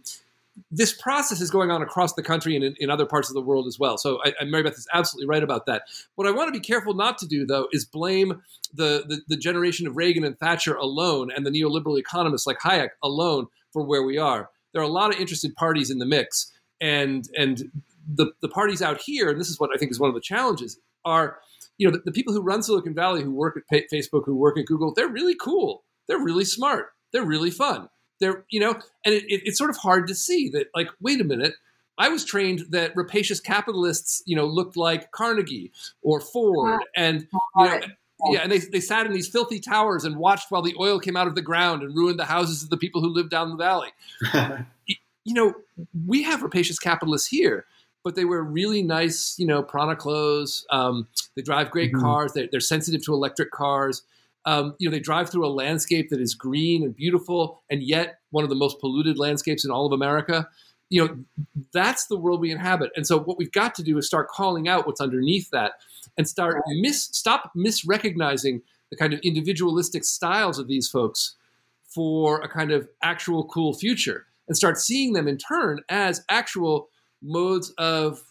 this 0.70 0.92
process 0.92 1.40
is 1.40 1.50
going 1.50 1.70
on 1.70 1.82
across 1.82 2.12
the 2.14 2.22
country 2.22 2.54
and 2.56 2.64
in, 2.64 2.74
in, 2.78 2.90
other 2.90 3.06
parts 3.06 3.28
of 3.28 3.34
the 3.34 3.40
world 3.40 3.66
as 3.66 3.78
well. 3.78 3.96
So 3.96 4.20
I, 4.24 4.44
Mary 4.44 4.62
Beth 4.62 4.74
is 4.74 4.86
absolutely 4.92 5.26
right 5.26 5.42
about 5.42 5.66
that. 5.66 5.82
What 6.14 6.26
I 6.26 6.30
want 6.30 6.48
to 6.48 6.58
be 6.58 6.64
careful 6.64 6.94
not 6.94 7.18
to 7.18 7.26
do, 7.26 7.46
though, 7.46 7.68
is 7.72 7.84
blame 7.84 8.42
the, 8.74 9.04
the, 9.06 9.22
the 9.28 9.36
generation 9.36 9.86
of 9.86 9.96
Reagan 9.96 10.24
and 10.24 10.38
Thatcher 10.38 10.74
alone 10.74 11.30
and 11.34 11.46
the 11.46 11.50
neoliberal 11.50 11.98
economists 11.98 12.46
like 12.46 12.58
Hayek 12.58 12.90
alone 13.02 13.46
for 13.72 13.82
where 13.82 14.02
we 14.02 14.18
are. 14.18 14.50
There 14.72 14.82
are 14.82 14.86
a 14.86 14.88
lot 14.88 15.14
of 15.14 15.20
interested 15.20 15.54
parties 15.54 15.90
in 15.90 15.98
the 15.98 16.06
mix, 16.06 16.50
and 16.80 17.28
and 17.36 17.70
the 18.14 18.32
the 18.40 18.48
parties 18.48 18.80
out 18.80 19.00
here, 19.02 19.28
and 19.28 19.38
this 19.38 19.50
is 19.50 19.60
what 19.60 19.70
I 19.74 19.76
think 19.76 19.90
is 19.90 20.00
one 20.00 20.08
of 20.08 20.14
the 20.14 20.20
challenges, 20.20 20.78
are 21.04 21.38
you 21.76 21.86
know 21.86 21.94
the, 21.94 22.02
the 22.06 22.12
people 22.12 22.32
who 22.32 22.40
run 22.40 22.62
Silicon 22.62 22.94
Valley, 22.94 23.22
who 23.22 23.32
work 23.32 23.62
at 23.70 23.82
Facebook, 23.92 24.24
who 24.24 24.34
work 24.34 24.58
at 24.58 24.64
Google. 24.64 24.94
They're 24.94 25.08
really 25.08 25.34
cool. 25.34 25.84
They're 26.08 26.18
really 26.18 26.46
smart. 26.46 26.92
They're 27.12 27.22
really 27.22 27.50
fun 27.50 27.90
they're, 28.22 28.44
you 28.48 28.60
know, 28.60 28.72
and 29.04 29.14
it, 29.14 29.24
it, 29.24 29.42
it's 29.44 29.58
sort 29.58 29.68
of 29.68 29.76
hard 29.76 30.06
to 30.06 30.14
see 30.14 30.48
that, 30.50 30.68
like, 30.74 30.88
wait 31.00 31.20
a 31.20 31.24
minute, 31.24 31.54
I 31.98 32.08
was 32.08 32.24
trained 32.24 32.66
that 32.70 32.96
rapacious 32.96 33.40
capitalists, 33.40 34.22
you 34.24 34.36
know, 34.36 34.46
looked 34.46 34.76
like 34.76 35.10
Carnegie 35.10 35.72
or 36.02 36.20
Ford, 36.20 36.80
and 36.96 37.26
you 37.58 37.64
know, 37.64 37.80
yeah, 38.30 38.40
and 38.40 38.52
they, 38.52 38.58
they 38.58 38.80
sat 38.80 39.04
in 39.04 39.12
these 39.12 39.28
filthy 39.28 39.58
towers 39.58 40.04
and 40.04 40.16
watched 40.16 40.50
while 40.50 40.62
the 40.62 40.74
oil 40.78 41.00
came 41.00 41.16
out 41.16 41.26
of 41.26 41.34
the 41.34 41.42
ground 41.42 41.82
and 41.82 41.94
ruined 41.94 42.18
the 42.18 42.24
houses 42.24 42.62
of 42.62 42.70
the 42.70 42.76
people 42.76 43.00
who 43.00 43.08
lived 43.08 43.30
down 43.30 43.50
the 43.50 43.56
valley. 43.56 43.88
you 45.24 45.34
know, 45.34 45.54
we 46.06 46.22
have 46.22 46.42
rapacious 46.42 46.78
capitalists 46.78 47.28
here, 47.28 47.66
but 48.04 48.14
they 48.14 48.24
wear 48.24 48.42
really 48.42 48.82
nice, 48.82 49.36
you 49.38 49.46
know, 49.46 49.62
Prana 49.62 49.96
clothes. 49.96 50.64
Um, 50.70 51.08
they 51.34 51.42
drive 51.42 51.70
great 51.72 51.92
mm-hmm. 51.92 52.00
cars. 52.00 52.32
They're, 52.32 52.48
they're 52.50 52.60
sensitive 52.60 53.04
to 53.04 53.12
electric 53.12 53.50
cars. 53.50 54.02
Um, 54.44 54.74
you 54.78 54.88
know, 54.88 54.92
they 54.92 55.00
drive 55.00 55.30
through 55.30 55.46
a 55.46 55.48
landscape 55.48 56.10
that 56.10 56.20
is 56.20 56.34
green 56.34 56.82
and 56.82 56.94
beautiful, 56.94 57.62
and 57.70 57.82
yet 57.82 58.18
one 58.30 58.44
of 58.44 58.50
the 58.50 58.56
most 58.56 58.80
polluted 58.80 59.18
landscapes 59.18 59.64
in 59.64 59.70
all 59.70 59.86
of 59.86 59.92
America. 59.92 60.48
You 60.88 61.06
know, 61.06 61.16
that's 61.72 62.06
the 62.06 62.18
world 62.18 62.40
we 62.40 62.50
inhabit. 62.50 62.90
And 62.96 63.06
so, 63.06 63.18
what 63.18 63.38
we've 63.38 63.52
got 63.52 63.74
to 63.76 63.82
do 63.82 63.96
is 63.98 64.06
start 64.06 64.28
calling 64.28 64.68
out 64.68 64.86
what's 64.86 65.00
underneath 65.00 65.50
that, 65.50 65.72
and 66.18 66.28
start 66.28 66.56
right. 66.56 66.76
mis 66.80 67.04
stop 67.04 67.52
misrecognizing 67.56 68.62
the 68.90 68.96
kind 68.96 69.12
of 69.12 69.20
individualistic 69.20 70.04
styles 70.04 70.58
of 70.58 70.68
these 70.68 70.88
folks 70.88 71.36
for 71.86 72.40
a 72.40 72.48
kind 72.48 72.72
of 72.72 72.88
actual 73.02 73.44
cool 73.44 73.72
future, 73.72 74.26
and 74.48 74.56
start 74.56 74.78
seeing 74.78 75.12
them 75.12 75.28
in 75.28 75.38
turn 75.38 75.80
as 75.88 76.24
actual 76.28 76.88
modes 77.22 77.70
of 77.78 78.22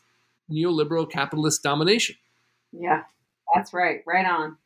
neoliberal 0.52 1.10
capitalist 1.10 1.64
domination. 1.64 2.16
Yeah, 2.74 3.04
that's 3.56 3.74
right. 3.74 4.02
Right 4.06 4.26
on 4.26 4.58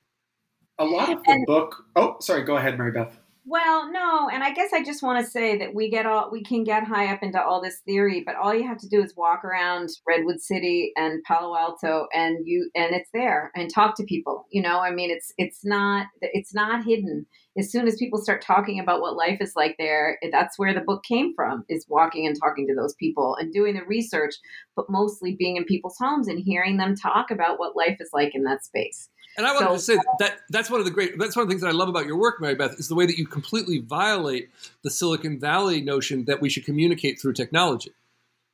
a 0.80 0.86
lot 0.86 1.12
of 1.12 1.24
the 1.24 1.32
and, 1.32 1.46
book. 1.46 1.86
Oh, 1.96 2.18
sorry. 2.20 2.44
Go 2.44 2.58
ahead, 2.58 2.78
Mary 2.78 2.92
Beth. 2.92 3.18
Well, 3.48 3.92
no, 3.92 4.28
and 4.28 4.44
I 4.44 4.52
guess 4.54 4.74
I 4.74 4.84
just 4.84 5.04
want 5.04 5.24
to 5.24 5.32
say 5.32 5.56
that 5.60 5.76
we 5.76 5.92
get 5.92 6.08
all 6.08 6.32
we 6.32 6.44
can 6.44 6.64
get 6.64 6.84
high 6.84 7.14
up 7.14 7.22
into 7.22 7.40
all 7.40 7.62
this 7.62 7.80
theory, 7.86 8.24
but 8.26 8.36
all 8.36 8.56
you 8.56 8.68
have 8.68 8.80
to 8.80 8.90
do 8.90 9.04
is 9.04 9.14
walk 9.16 9.46
around 9.46 9.90
Redwood 10.08 10.42
City 10.42 10.92
and 10.96 11.24
Palo 11.24 11.56
Alto, 11.56 12.08
and 12.12 12.40
you 12.44 12.72
and 12.74 12.96
it's 12.96 13.10
there, 13.14 13.52
and 13.56 13.72
talk 13.72 13.96
to 13.98 14.04
people. 14.04 14.48
You 14.52 14.64
know, 14.64 14.80
I 14.80 14.90
mean, 14.92 15.12
it's 15.12 15.32
it's 15.38 15.64
not 15.64 16.08
it's 16.22 16.56
not 16.56 16.86
hidden. 16.86 17.28
As 17.58 17.72
soon 17.72 17.88
as 17.88 17.96
people 17.96 18.22
start 18.22 18.42
talking 18.42 18.80
about 18.80 19.00
what 19.02 19.16
life 19.16 19.38
is 19.40 19.54
like 19.56 19.76
there, 19.78 20.18
eh, 20.22 20.30
that's 20.32 20.60
where 20.60 20.74
the 20.74 20.82
book 20.82 21.04
came 21.04 21.34
from. 21.36 21.64
Is 21.70 21.86
walking 21.88 22.28
and 22.28 22.36
talking 22.40 22.68
to 22.68 22.76
those 22.76 22.96
people 22.96 23.38
and 23.40 23.54
doing 23.54 23.76
the 23.76 23.86
research, 23.86 24.36
but 24.76 24.90
mostly 24.90 25.36
being 25.36 25.56
in 25.56 25.64
people's 25.64 25.98
homes 25.98 26.28
and 26.28 26.40
hearing 26.40 26.78
them 26.78 26.96
talk 26.96 27.32
about 27.32 27.60
what 27.60 27.76
life 27.76 27.98
is 28.00 28.10
like 28.14 28.36
in 28.36 28.44
that 28.44 28.66
space. 28.66 29.10
And 29.38 29.46
I 29.46 29.54
wanted 29.54 29.68
so, 29.68 29.74
to 29.74 29.80
say 29.80 29.98
that 30.20 30.40
that's 30.50 30.70
one 30.70 30.80
of 30.80 30.86
the 30.86 30.92
great 30.92 31.18
that's 31.18 31.36
one 31.36 31.44
of 31.44 31.50
the 31.50 31.54
things 31.54 31.62
that 31.62 31.70
I 31.70 31.74
love 31.74 31.90
about 31.90 32.06
your 32.06 32.18
work, 32.18 32.40
Mary 32.40 32.56
Beth, 32.56 32.76
is 32.78 32.88
the 32.88 32.96
way 32.96 33.06
that 33.06 33.18
you 33.18 33.26
completely 33.26 33.80
violate 33.80 34.50
the 34.84 34.90
Silicon 34.90 35.40
Valley 35.40 35.82
notion 35.82 36.26
that 36.26 36.42
we 36.42 36.50
should 36.50 36.66
communicate 36.66 37.22
through 37.22 37.34
technology. 37.34 37.92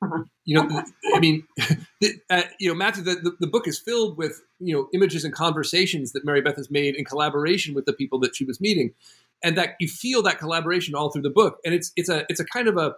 You 0.44 0.56
know, 0.56 0.84
I 1.14 1.20
mean, 1.20 1.46
the, 2.02 2.16
uh, 2.28 2.42
you 2.60 2.68
know, 2.68 2.74
Matthew, 2.74 3.04
the, 3.04 3.14
the, 3.14 3.38
the, 3.42 3.48
book 3.48 3.68
is 3.68 3.78
filled 3.78 4.18
with 4.18 4.42
you 4.60 4.76
know 4.76 4.88
images 4.92 5.24
and 5.24 5.32
conversations 5.32 6.14
that 6.14 6.26
Mary 6.26 6.42
Beth 6.42 6.56
has 6.56 6.72
made 6.72 6.96
in 6.96 7.06
collaboration 7.06 7.76
with 7.76 7.86
the 7.86 7.94
people 7.94 8.20
that 8.22 8.36
she 8.36 8.44
was 8.44 8.60
meeting, 8.60 8.96
and 9.44 9.56
that 9.56 9.76
you 9.80 9.88
feel 9.88 10.24
that 10.24 10.40
collaboration 10.40 10.96
all 10.96 11.12
through 11.12 11.22
the 11.22 11.30
book, 11.30 11.60
and 11.64 11.76
it's 11.76 11.92
it's 11.96 12.10
a 12.10 12.26
it's 12.28 12.40
a 12.40 12.46
kind 12.46 12.68
of 12.68 12.76
a 12.76 12.96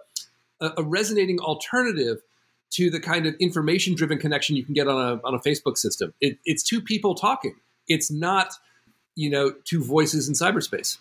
a 0.78 0.82
resonating 0.82 1.38
alternative 1.38 2.22
to 2.70 2.88
the 2.88 2.98
kind 2.98 3.26
of 3.26 3.34
information 3.38 3.94
driven 3.94 4.18
connection 4.18 4.56
you 4.56 4.64
can 4.64 4.72
get 4.72 4.88
on 4.88 4.96
a 4.96 5.20
on 5.26 5.34
a 5.34 5.38
Facebook 5.38 5.76
system. 5.76 6.14
It, 6.22 6.38
it's 6.46 6.62
two 6.62 6.80
people 6.80 7.14
talking 7.14 7.56
it's 7.88 8.10
not, 8.10 8.54
you 9.14 9.30
know, 9.30 9.52
two 9.64 9.82
voices 9.82 10.28
in 10.28 10.34
cyberspace. 10.34 10.98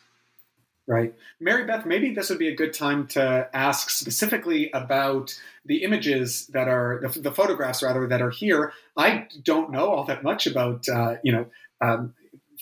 Right. 0.86 1.14
Mary 1.40 1.66
Beth, 1.66 1.86
maybe 1.86 2.14
this 2.14 2.30
would 2.30 2.40
be 2.40 2.50
a 2.50 2.56
good 2.56 2.74
time 2.74 3.08
to 3.08 3.50
ask 3.54 3.90
specifically 3.90 4.70
about 4.74 5.40
the 5.66 5.84
images 5.84 6.48
that 6.48 6.68
are, 6.68 7.00
the, 7.02 7.22
the 7.22 7.32
photographs 7.32 7.82
rather, 7.82 8.06
that 8.08 8.22
are 8.22 8.30
here. 8.30 8.74
I 8.98 9.28
don't 9.44 9.72
know 9.72 9.88
all 9.88 10.04
that 10.06 10.24
much 10.24 10.46
about, 10.46 10.90
uh, 10.90 11.16
you 11.24 11.32
know, 11.32 11.46
um, 11.80 12.14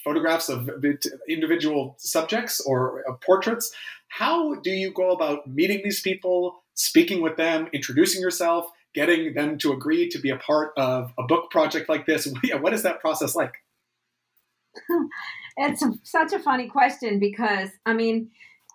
photographs 0.03 0.49
of 0.49 0.69
individual 1.27 1.95
subjects 1.97 2.59
or 2.59 3.03
uh, 3.09 3.13
portraits. 3.13 3.73
How 4.07 4.53
do 4.55 4.69
you 4.69 4.91
go 4.91 5.11
about 5.11 5.47
meeting 5.47 5.81
these 5.83 6.01
people, 6.01 6.61
speaking 6.75 7.23
with 7.23 7.37
them, 7.37 7.69
introducing 7.73 8.21
yourself, 8.21 8.69
getting 8.93 9.33
them 9.33 9.57
to 9.59 9.73
agree 9.73 10.09
to 10.09 10.19
be 10.19 10.29
a 10.29 10.37
part 10.37 10.73
of 10.77 11.11
a 11.17 11.23
book 11.23 11.49
project 11.49 11.89
like 11.89 12.05
this? 12.05 12.31
what 12.59 12.73
is 12.73 12.83
that 12.83 12.99
process 12.99 13.35
like? 13.35 13.53
it's 15.61 15.81
a, 15.81 15.93
such 16.03 16.33
a 16.33 16.39
funny 16.39 16.67
question 16.67 17.19
because 17.19 17.69
I 17.85 17.93
mean, 17.93 18.29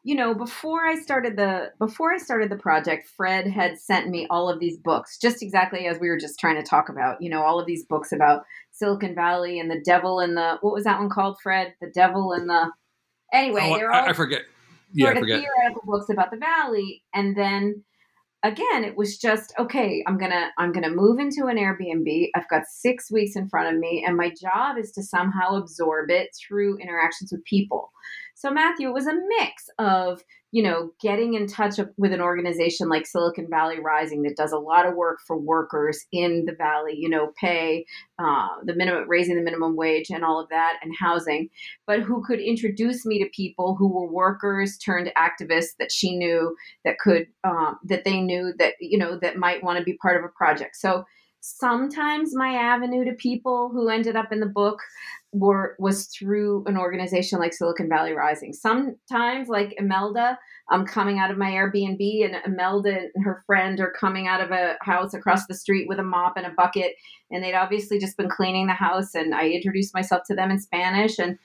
you 0.05 0.14
know, 0.14 0.35
before 0.35 0.87
I 0.87 0.94
started 0.94 1.37
the 1.37 1.72
before 1.79 2.12
I 2.12 2.18
started 2.18 2.51
the 2.51 2.57
project, 2.57 3.09
Fred 3.16 3.46
had 3.49 3.79
sent 3.79 4.09
me 4.09 4.27
all 4.31 4.49
of 4.49 4.61
these 4.61 4.79
books, 4.79 5.18
just 5.18 5.42
exactly 5.42 5.87
as 5.87 5.99
we 5.99 6.09
were 6.09 6.18
just 6.18 6.38
trying 6.38 6.55
to 6.57 6.62
talk 6.62 6.88
about. 6.88 7.20
You 7.20 7.29
know, 7.29 7.42
all 7.42 7.59
of 7.59 7.66
these 7.66 7.85
books 7.85 8.12
about 8.12 8.44
Silicon 8.70 9.14
Valley 9.16 9.59
and 9.59 9.70
the 9.70 9.81
devil 9.81 10.20
and 10.20 10.37
the 10.37 10.59
what 10.61 10.75
was 10.75 10.85
that 10.85 11.01
one 11.01 11.11
called, 11.11 11.38
Fred? 11.42 11.75
The 11.81 11.90
devil 11.90 12.33
and 12.33 12.49
the 12.49 12.70
anyway. 13.33 13.62
Oh, 13.64 13.77
they're 13.77 13.90
all 13.90 14.05
I, 14.05 14.11
I 14.11 14.12
forget. 14.12 14.42
Yeah, 14.92 15.07
sort 15.07 15.16
I 15.16 15.20
forget. 15.20 15.40
theoretical 15.40 15.83
books 15.85 16.09
about 16.09 16.31
the 16.31 16.37
valley, 16.37 17.03
and 17.12 17.37
then 17.37 17.83
again 18.42 18.85
it 18.85 18.96
was 18.96 19.16
just 19.18 19.53
okay 19.59 20.05
i'm 20.07 20.18
gonna 20.18 20.51
i'm 20.59 20.72
gonna 20.72 20.90
move 20.90 21.18
into 21.18 21.46
an 21.46 21.57
airbnb. 21.57 22.29
I've 22.35 22.49
got 22.49 22.62
six 22.68 23.11
weeks 23.11 23.37
in 23.37 23.49
front 23.49 23.75
of 23.75 23.81
me 23.81 24.05
and 24.07 24.16
my 24.16 24.31
job 24.31 24.77
is 24.79 24.92
to 24.92 25.03
somehow 25.03 25.57
absorb 25.57 26.11
it 26.11 26.29
through 26.37 26.79
interactions 26.79 27.33
with 27.33 27.44
people 27.44 27.90
so 28.37 28.51
matthew 28.51 28.88
it 28.88 28.94
was 28.94 29.09
a 29.09 29.14
mix 29.14 29.68
of 29.79 30.22
you 30.57 30.62
know, 30.62 30.90
getting 31.03 31.35
in 31.35 31.46
touch 31.46 31.79
with 31.99 32.14
an 32.14 32.20
organization 32.22 32.88
like 32.88 33.05
Silicon 33.05 33.46
Valley 33.51 33.79
Rising 33.79 34.22
that 34.22 34.38
does 34.38 34.53
a 34.53 34.59
lot 34.59 34.87
of 34.87 34.94
work 34.94 35.18
for 35.27 35.37
workers 35.37 36.07
in 36.12 36.46
the 36.46 36.55
valley, 36.55 36.94
you 36.96 37.11
know, 37.11 37.33
pay 37.38 37.85
uh, 38.18 38.49
the 38.64 38.75
minimum, 38.75 39.07
raising 39.07 39.37
the 39.37 39.42
minimum 39.42 39.77
wage 39.77 40.09
and 40.09 40.25
all 40.25 40.40
of 40.40 40.49
that, 40.49 40.79
and 40.83 40.94
housing, 40.99 41.51
but 41.87 42.01
who 42.01 42.25
could 42.25 42.40
introduce 42.40 43.05
me 43.05 43.22
to 43.22 43.29
people 43.35 43.75
who 43.75 43.87
were 43.87 44.11
workers 44.11 44.79
turned 44.79 45.12
activists 45.14 45.77
that 45.79 45.92
she 45.92 46.16
knew 46.16 46.57
that 46.87 46.99
could, 46.99 47.27
um, 47.44 47.79
that 47.85 48.05
they 48.05 48.20
knew 48.20 48.55
that, 48.59 48.75
you 48.81 48.96
know, 48.96 49.18
that 49.18 49.37
might 49.37 49.62
want 49.62 49.79
to 49.79 49.85
be 49.85 49.99
part 49.99 50.16
of 50.16 50.25
a 50.25 50.29
project. 50.29 50.77
So 50.77 51.05
sometimes 51.46 52.35
my 52.35 52.54
avenue 52.54 53.04
to 53.04 53.12
people 53.12 53.70
who 53.72 53.88
ended 53.88 54.16
up 54.16 54.32
in 54.32 54.40
the 54.40 54.46
book 54.46 54.80
were 55.32 55.76
was 55.78 56.06
through 56.06 56.64
an 56.66 56.76
organization 56.76 57.38
like 57.38 57.52
Silicon 57.52 57.88
Valley 57.88 58.12
Rising. 58.12 58.52
Sometimes, 58.52 59.48
like 59.48 59.74
Imelda, 59.78 60.38
I'm 60.70 60.85
coming 60.85 61.18
out 61.18 61.30
of 61.30 61.38
my 61.38 61.50
Airbnb, 61.50 62.24
and 62.24 62.37
Imelda 62.44 62.98
and 63.14 63.24
her 63.24 63.44
friend 63.46 63.78
are 63.78 63.92
coming 63.92 64.26
out 64.26 64.40
of 64.40 64.50
a 64.50 64.76
house 64.80 65.14
across 65.14 65.46
the 65.46 65.54
street 65.54 65.87
with 65.88 66.00
a 66.00 66.02
mop 66.02 66.37
and 66.37 66.46
a 66.46 66.54
bucket, 66.56 66.94
and 67.30 67.44
they'd 67.44 67.54
obviously 67.54 68.00
just 68.00 68.16
been 68.16 68.28
cleaning 68.28 68.66
the 68.66 68.72
house. 68.72 69.14
And 69.14 69.32
I 69.32 69.48
introduced 69.48 69.94
myself 69.94 70.22
to 70.26 70.35
them 70.35 70.50
in 70.50 70.59
Spanish, 70.59 71.18
and 71.18 71.38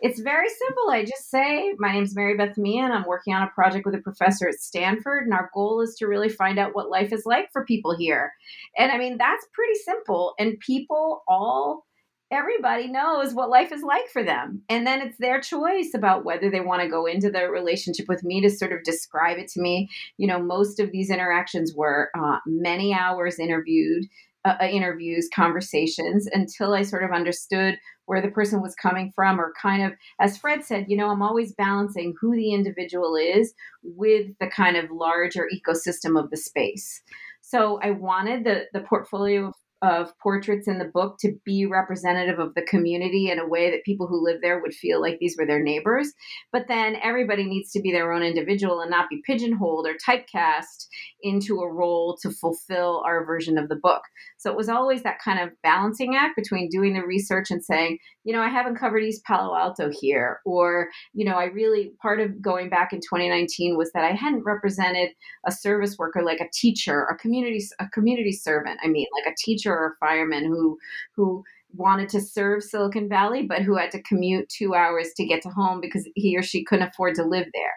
it's 0.00 0.20
very 0.20 0.48
simple. 0.48 0.90
I 0.90 1.04
just 1.04 1.30
say, 1.30 1.74
My 1.78 1.92
name's 1.92 2.14
Mary 2.14 2.36
Beth 2.36 2.56
Meehan. 2.56 2.90
I'm 2.90 3.06
working 3.06 3.34
on 3.34 3.42
a 3.42 3.50
project 3.54 3.84
with 3.86 3.94
a 3.94 4.00
professor 4.00 4.48
at 4.48 4.54
Stanford, 4.54 5.24
and 5.24 5.32
our 5.32 5.50
goal 5.54 5.80
is 5.80 5.94
to 5.96 6.06
really 6.06 6.28
find 6.28 6.58
out 6.58 6.74
what 6.74 6.90
life 6.90 7.12
is 7.12 7.26
like 7.26 7.52
for 7.52 7.64
people 7.64 7.96
here. 7.96 8.32
And 8.76 8.90
I 8.90 8.98
mean, 8.98 9.18
that's 9.18 9.46
pretty 9.52 9.78
simple. 9.78 10.34
And 10.38 10.58
people 10.60 11.22
all 11.28 11.86
everybody 12.30 12.86
knows 12.86 13.34
what 13.34 13.50
life 13.50 13.72
is 13.72 13.82
like 13.82 14.08
for 14.08 14.22
them. 14.22 14.62
And 14.68 14.86
then 14.86 15.00
it's 15.00 15.18
their 15.18 15.40
choice 15.40 15.90
about 15.94 16.24
whether 16.24 16.48
they 16.48 16.60
want 16.60 16.80
to 16.82 16.88
go 16.88 17.06
into 17.06 17.30
the 17.30 17.50
relationship 17.50 18.06
with 18.08 18.22
me 18.22 18.40
to 18.42 18.50
sort 18.50 18.72
of 18.72 18.84
describe 18.84 19.38
it 19.38 19.48
to 19.48 19.60
me. 19.60 19.88
You 20.16 20.28
know, 20.28 20.40
most 20.40 20.78
of 20.78 20.92
these 20.92 21.10
interactions 21.10 21.74
were 21.74 22.10
uh, 22.16 22.38
many 22.46 22.94
hours 22.94 23.38
interviewed 23.38 24.04
uh, 24.44 24.56
uh, 24.60 24.66
interviews, 24.66 25.28
conversations 25.34 26.26
until 26.32 26.72
I 26.72 26.82
sort 26.82 27.04
of 27.04 27.12
understood 27.12 27.78
where 28.06 28.22
the 28.22 28.30
person 28.30 28.62
was 28.62 28.74
coming 28.74 29.12
from, 29.14 29.40
or 29.40 29.52
kind 29.60 29.82
of, 29.82 29.92
as 30.18 30.38
Fred 30.38 30.64
said, 30.64 30.86
you 30.88 30.96
know, 30.96 31.10
I'm 31.10 31.22
always 31.22 31.52
balancing 31.54 32.14
who 32.20 32.34
the 32.34 32.52
individual 32.52 33.16
is 33.16 33.52
with 33.82 34.28
the 34.40 34.48
kind 34.48 34.76
of 34.76 34.90
larger 34.90 35.46
ecosystem 35.54 36.18
of 36.18 36.30
the 36.30 36.36
space. 36.36 37.02
So 37.42 37.80
I 37.82 37.90
wanted 37.90 38.44
the 38.44 38.64
the 38.72 38.80
portfolio 38.80 39.48
of 39.48 39.54
of 39.82 40.16
portraits 40.18 40.68
in 40.68 40.78
the 40.78 40.84
book 40.84 41.16
to 41.20 41.32
be 41.44 41.64
representative 41.64 42.38
of 42.38 42.54
the 42.54 42.62
community 42.62 43.30
in 43.30 43.38
a 43.38 43.48
way 43.48 43.70
that 43.70 43.84
people 43.84 44.06
who 44.06 44.22
live 44.22 44.40
there 44.42 44.60
would 44.60 44.74
feel 44.74 45.00
like 45.00 45.18
these 45.18 45.36
were 45.38 45.46
their 45.46 45.62
neighbors. 45.62 46.12
But 46.52 46.68
then 46.68 46.96
everybody 47.02 47.44
needs 47.44 47.72
to 47.72 47.80
be 47.80 47.90
their 47.90 48.12
own 48.12 48.22
individual 48.22 48.80
and 48.80 48.90
not 48.90 49.08
be 49.08 49.22
pigeonholed 49.24 49.86
or 49.86 49.94
typecast 49.94 50.86
into 51.22 51.60
a 51.60 51.72
role 51.72 52.18
to 52.22 52.30
fulfill 52.30 53.02
our 53.06 53.24
version 53.24 53.56
of 53.56 53.68
the 53.68 53.76
book. 53.76 54.02
So 54.40 54.50
it 54.50 54.56
was 54.56 54.70
always 54.70 55.02
that 55.02 55.18
kind 55.22 55.38
of 55.38 55.50
balancing 55.62 56.16
act 56.16 56.34
between 56.34 56.70
doing 56.70 56.94
the 56.94 57.04
research 57.04 57.50
and 57.50 57.62
saying, 57.62 57.98
you 58.24 58.32
know, 58.32 58.40
I 58.40 58.48
haven't 58.48 58.76
covered 58.76 59.02
East 59.02 59.22
Palo 59.24 59.54
Alto 59.54 59.90
here, 59.90 60.40
or, 60.46 60.88
you 61.12 61.26
know, 61.26 61.34
I 61.34 61.44
really, 61.44 61.92
part 62.00 62.20
of 62.20 62.40
going 62.40 62.70
back 62.70 62.94
in 62.94 63.00
2019 63.00 63.76
was 63.76 63.92
that 63.92 64.02
I 64.02 64.12
hadn't 64.12 64.44
represented 64.44 65.10
a 65.46 65.52
service 65.52 65.98
worker 65.98 66.22
like 66.22 66.40
a 66.40 66.48
teacher, 66.54 67.04
a 67.04 67.16
community, 67.16 67.62
a 67.80 67.88
community 67.90 68.32
servant. 68.32 68.80
I 68.82 68.88
mean, 68.88 69.06
like 69.14 69.30
a 69.30 69.36
teacher 69.36 69.74
or 69.74 69.88
a 69.88 69.96
fireman 70.06 70.46
who, 70.46 70.78
who, 71.16 71.44
wanted 71.74 72.08
to 72.08 72.20
serve 72.20 72.64
Silicon 72.64 73.08
Valley, 73.08 73.46
but 73.46 73.62
who 73.62 73.76
had 73.76 73.92
to 73.92 74.02
commute 74.02 74.48
two 74.48 74.74
hours 74.74 75.10
to 75.16 75.24
get 75.24 75.40
to 75.42 75.50
home 75.50 75.80
because 75.80 76.08
he 76.16 76.36
or 76.36 76.42
she 76.42 76.64
couldn't 76.64 76.88
afford 76.88 77.14
to 77.14 77.22
live 77.22 77.46
there. 77.54 77.74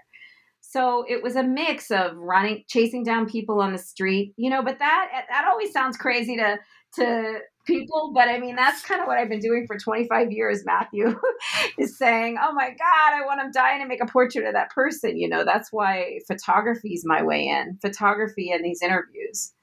So 0.73 1.05
it 1.07 1.21
was 1.21 1.35
a 1.35 1.43
mix 1.43 1.91
of 1.91 2.15
running, 2.15 2.63
chasing 2.67 3.03
down 3.03 3.29
people 3.29 3.61
on 3.61 3.73
the 3.73 3.77
street, 3.77 4.33
you 4.37 4.49
know. 4.49 4.63
But 4.63 4.79
that 4.79 5.09
eh, 5.13 5.21
that 5.29 5.45
always 5.47 5.71
sounds 5.71 5.97
crazy 5.97 6.35
to 6.35 6.57
to 6.95 7.39
people, 7.67 8.11
but 8.11 8.27
I 8.27 8.39
mean 8.39 8.55
that's 8.55 8.81
kind 8.83 8.99
of 8.99 9.05
what 9.05 9.19
I've 9.19 9.29
been 9.29 9.39
doing 9.39 9.65
for 9.67 9.77
25 9.77 10.31
years. 10.31 10.63
Matthew 10.65 11.15
is 11.77 11.95
saying, 11.95 12.37
"Oh 12.41 12.53
my 12.53 12.69
God, 12.69 13.13
I 13.13 13.23
want 13.23 13.41
to 13.41 13.51
die 13.57 13.77
and 13.77 13.87
make 13.87 14.01
a 14.01 14.07
portrait 14.07 14.47
of 14.47 14.53
that 14.53 14.71
person." 14.71 15.15
You 15.15 15.29
know, 15.29 15.45
that's 15.45 15.71
why 15.71 16.17
photography 16.27 16.93
is 16.95 17.03
my 17.05 17.21
way 17.21 17.45
in. 17.45 17.77
Photography 17.79 18.49
and 18.49 18.65
these 18.65 18.81
interviews. 18.81 19.53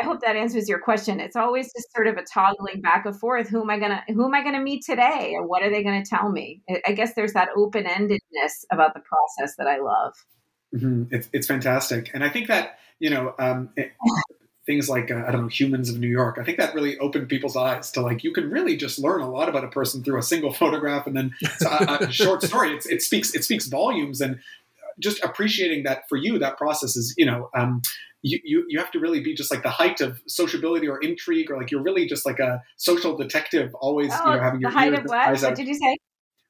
I 0.00 0.04
hope 0.04 0.20
that 0.22 0.36
answers 0.36 0.68
your 0.68 0.78
question. 0.78 1.20
It's 1.20 1.36
always 1.36 1.72
just 1.72 1.92
sort 1.94 2.06
of 2.06 2.16
a 2.16 2.22
toggling 2.22 2.80
back 2.80 3.04
and 3.04 3.18
forth. 3.18 3.48
Who 3.48 3.60
am 3.60 3.70
I 3.70 3.78
gonna 3.78 4.02
Who 4.08 4.24
am 4.24 4.34
I 4.34 4.42
gonna 4.42 4.60
meet 4.60 4.84
today, 4.84 5.34
and 5.36 5.48
what 5.48 5.62
are 5.62 5.70
they 5.70 5.82
gonna 5.82 6.04
tell 6.04 6.30
me? 6.30 6.62
I 6.86 6.92
guess 6.92 7.14
there's 7.14 7.34
that 7.34 7.48
open 7.56 7.84
endedness 7.84 8.64
about 8.70 8.94
the 8.94 9.00
process 9.00 9.56
that 9.56 9.66
I 9.66 9.78
love. 9.78 10.14
Mm-hmm. 10.74 11.14
It's, 11.14 11.28
it's 11.32 11.46
fantastic, 11.46 12.10
and 12.14 12.24
I 12.24 12.30
think 12.30 12.48
that 12.48 12.78
you 12.98 13.10
know 13.10 13.34
um, 13.38 13.70
it, 13.76 13.92
things 14.66 14.88
like 14.88 15.10
uh, 15.10 15.24
I 15.26 15.32
don't 15.32 15.42
know 15.42 15.48
humans 15.48 15.90
of 15.90 15.98
New 15.98 16.08
York. 16.08 16.38
I 16.40 16.44
think 16.44 16.56
that 16.58 16.74
really 16.74 16.98
opened 16.98 17.28
people's 17.28 17.56
eyes 17.56 17.90
to 17.92 18.00
like 18.00 18.24
you 18.24 18.32
can 18.32 18.50
really 18.50 18.76
just 18.76 18.98
learn 18.98 19.20
a 19.20 19.30
lot 19.30 19.48
about 19.48 19.64
a 19.64 19.68
person 19.68 20.02
through 20.02 20.18
a 20.18 20.22
single 20.22 20.52
photograph 20.54 21.06
and 21.06 21.16
then 21.16 21.34
a, 21.60 21.98
a 22.02 22.12
short 22.12 22.42
story. 22.42 22.74
It's, 22.74 22.86
it 22.86 23.02
speaks 23.02 23.34
it 23.34 23.44
speaks 23.44 23.66
volumes, 23.66 24.22
and 24.22 24.40
just 24.98 25.22
appreciating 25.22 25.84
that 25.84 26.08
for 26.08 26.16
you 26.16 26.38
that 26.38 26.56
process 26.56 26.96
is 26.96 27.14
you 27.16 27.26
know. 27.26 27.50
Um, 27.54 27.82
you, 28.22 28.40
you, 28.44 28.64
you 28.68 28.78
have 28.78 28.90
to 28.92 29.00
really 29.00 29.20
be 29.20 29.34
just 29.34 29.50
like 29.50 29.62
the 29.62 29.70
height 29.70 30.00
of 30.00 30.20
sociability 30.26 30.88
or 30.88 30.98
intrigue, 31.00 31.50
or 31.50 31.58
like 31.58 31.70
you're 31.70 31.82
really 31.82 32.06
just 32.06 32.24
like 32.24 32.38
a 32.38 32.62
social 32.76 33.16
detective, 33.16 33.74
always 33.74 34.12
oh, 34.12 34.30
you 34.30 34.36
know 34.36 34.42
having 34.42 34.60
your 34.60 34.70
the 34.70 34.78
height 34.78 34.94
of 34.94 35.04
what? 35.04 35.40
What 35.40 35.54
did 35.54 35.66
you 35.66 35.74
say? 35.74 35.98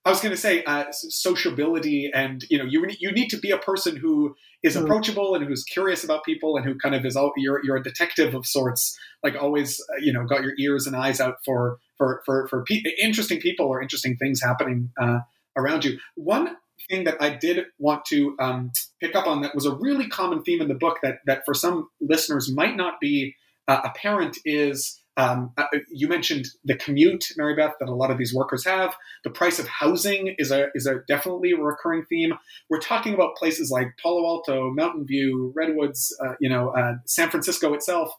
I 0.04 0.10
was 0.10 0.20
going 0.20 0.34
to 0.34 0.40
say 0.40 0.64
uh, 0.64 0.86
sociability, 0.90 2.10
and 2.12 2.44
you 2.50 2.58
know, 2.58 2.64
you 2.64 2.84
you 2.98 3.12
need 3.12 3.28
to 3.28 3.38
be 3.38 3.50
a 3.50 3.58
person 3.58 3.96
who 3.96 4.34
is 4.62 4.76
mm. 4.76 4.82
approachable 4.82 5.34
and 5.34 5.46
who's 5.46 5.62
curious 5.62 6.02
about 6.02 6.24
people, 6.24 6.56
and 6.56 6.66
who 6.66 6.76
kind 6.76 6.94
of 6.94 7.06
is 7.06 7.16
all, 7.16 7.32
you're 7.36 7.60
you're 7.64 7.76
a 7.76 7.82
detective 7.82 8.34
of 8.34 8.44
sorts, 8.44 8.98
like 9.22 9.36
always, 9.40 9.80
uh, 9.80 10.00
you 10.00 10.12
know, 10.12 10.24
got 10.24 10.42
your 10.42 10.54
ears 10.58 10.86
and 10.86 10.96
eyes 10.96 11.20
out 11.20 11.36
for 11.44 11.78
for 11.98 12.20
for 12.26 12.48
for 12.48 12.64
pe- 12.64 12.82
interesting 13.00 13.38
people 13.40 13.66
or 13.66 13.80
interesting 13.80 14.16
things 14.16 14.42
happening 14.42 14.90
uh, 15.00 15.20
around 15.56 15.84
you. 15.84 15.98
One 16.16 16.56
thing 16.88 17.04
that 17.04 17.20
I 17.20 17.30
did 17.30 17.66
want 17.78 18.04
to 18.06 18.36
um, 18.38 18.72
pick 19.00 19.14
up 19.14 19.26
on 19.26 19.42
that 19.42 19.54
was 19.54 19.66
a 19.66 19.74
really 19.74 20.08
common 20.08 20.42
theme 20.42 20.60
in 20.60 20.68
the 20.68 20.74
book 20.74 20.98
that 21.02 21.18
that 21.26 21.42
for 21.44 21.54
some 21.54 21.88
listeners 22.00 22.52
might 22.52 22.76
not 22.76 23.00
be 23.00 23.34
uh, 23.68 23.80
apparent 23.84 24.38
is 24.44 25.02
um, 25.16 25.52
uh, 25.58 25.64
you 25.90 26.08
mentioned 26.08 26.46
the 26.64 26.74
commute, 26.74 27.26
Mary 27.36 27.54
Beth, 27.54 27.74
that 27.80 27.88
a 27.88 27.94
lot 27.94 28.10
of 28.10 28.16
these 28.16 28.34
workers 28.34 28.64
have. 28.64 28.94
The 29.24 29.30
price 29.30 29.58
of 29.58 29.68
housing 29.68 30.34
is 30.38 30.50
a 30.50 30.68
is 30.74 30.86
a 30.86 31.00
definitely 31.06 31.52
a 31.52 31.56
recurring 31.56 32.04
theme. 32.08 32.32
We're 32.70 32.80
talking 32.80 33.12
about 33.12 33.36
places 33.36 33.70
like 33.70 33.88
Palo 34.02 34.24
Alto, 34.24 34.70
Mountain 34.70 35.06
View, 35.06 35.52
Redwoods, 35.54 36.16
uh, 36.24 36.34
you 36.40 36.48
know, 36.48 36.70
uh, 36.70 36.94
San 37.04 37.28
Francisco 37.28 37.74
itself. 37.74 38.12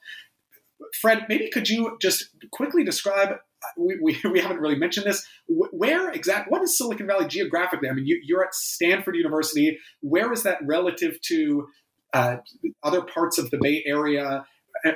Fred, 0.99 1.25
maybe 1.29 1.49
could 1.49 1.69
you 1.69 1.97
just 2.01 2.29
quickly 2.51 2.83
describe 2.83 3.37
we, 3.77 4.19
we, 4.23 4.39
haven't 4.39 4.59
really 4.59 4.75
mentioned 4.75 5.05
this. 5.05 5.25
Where 5.47 6.11
exact? 6.11 6.51
What 6.51 6.61
is 6.61 6.77
Silicon 6.77 7.07
Valley 7.07 7.27
geographically? 7.27 7.89
I 7.89 7.93
mean, 7.93 8.05
you, 8.05 8.37
are 8.37 8.45
at 8.45 8.53
Stanford 8.53 9.15
University. 9.15 9.77
Where 10.01 10.31
is 10.31 10.43
that 10.43 10.59
relative 10.63 11.19
to 11.27 11.67
uh, 12.13 12.37
other 12.83 13.01
parts 13.01 13.37
of 13.37 13.49
the 13.51 13.57
Bay 13.61 13.83
Area? 13.85 14.45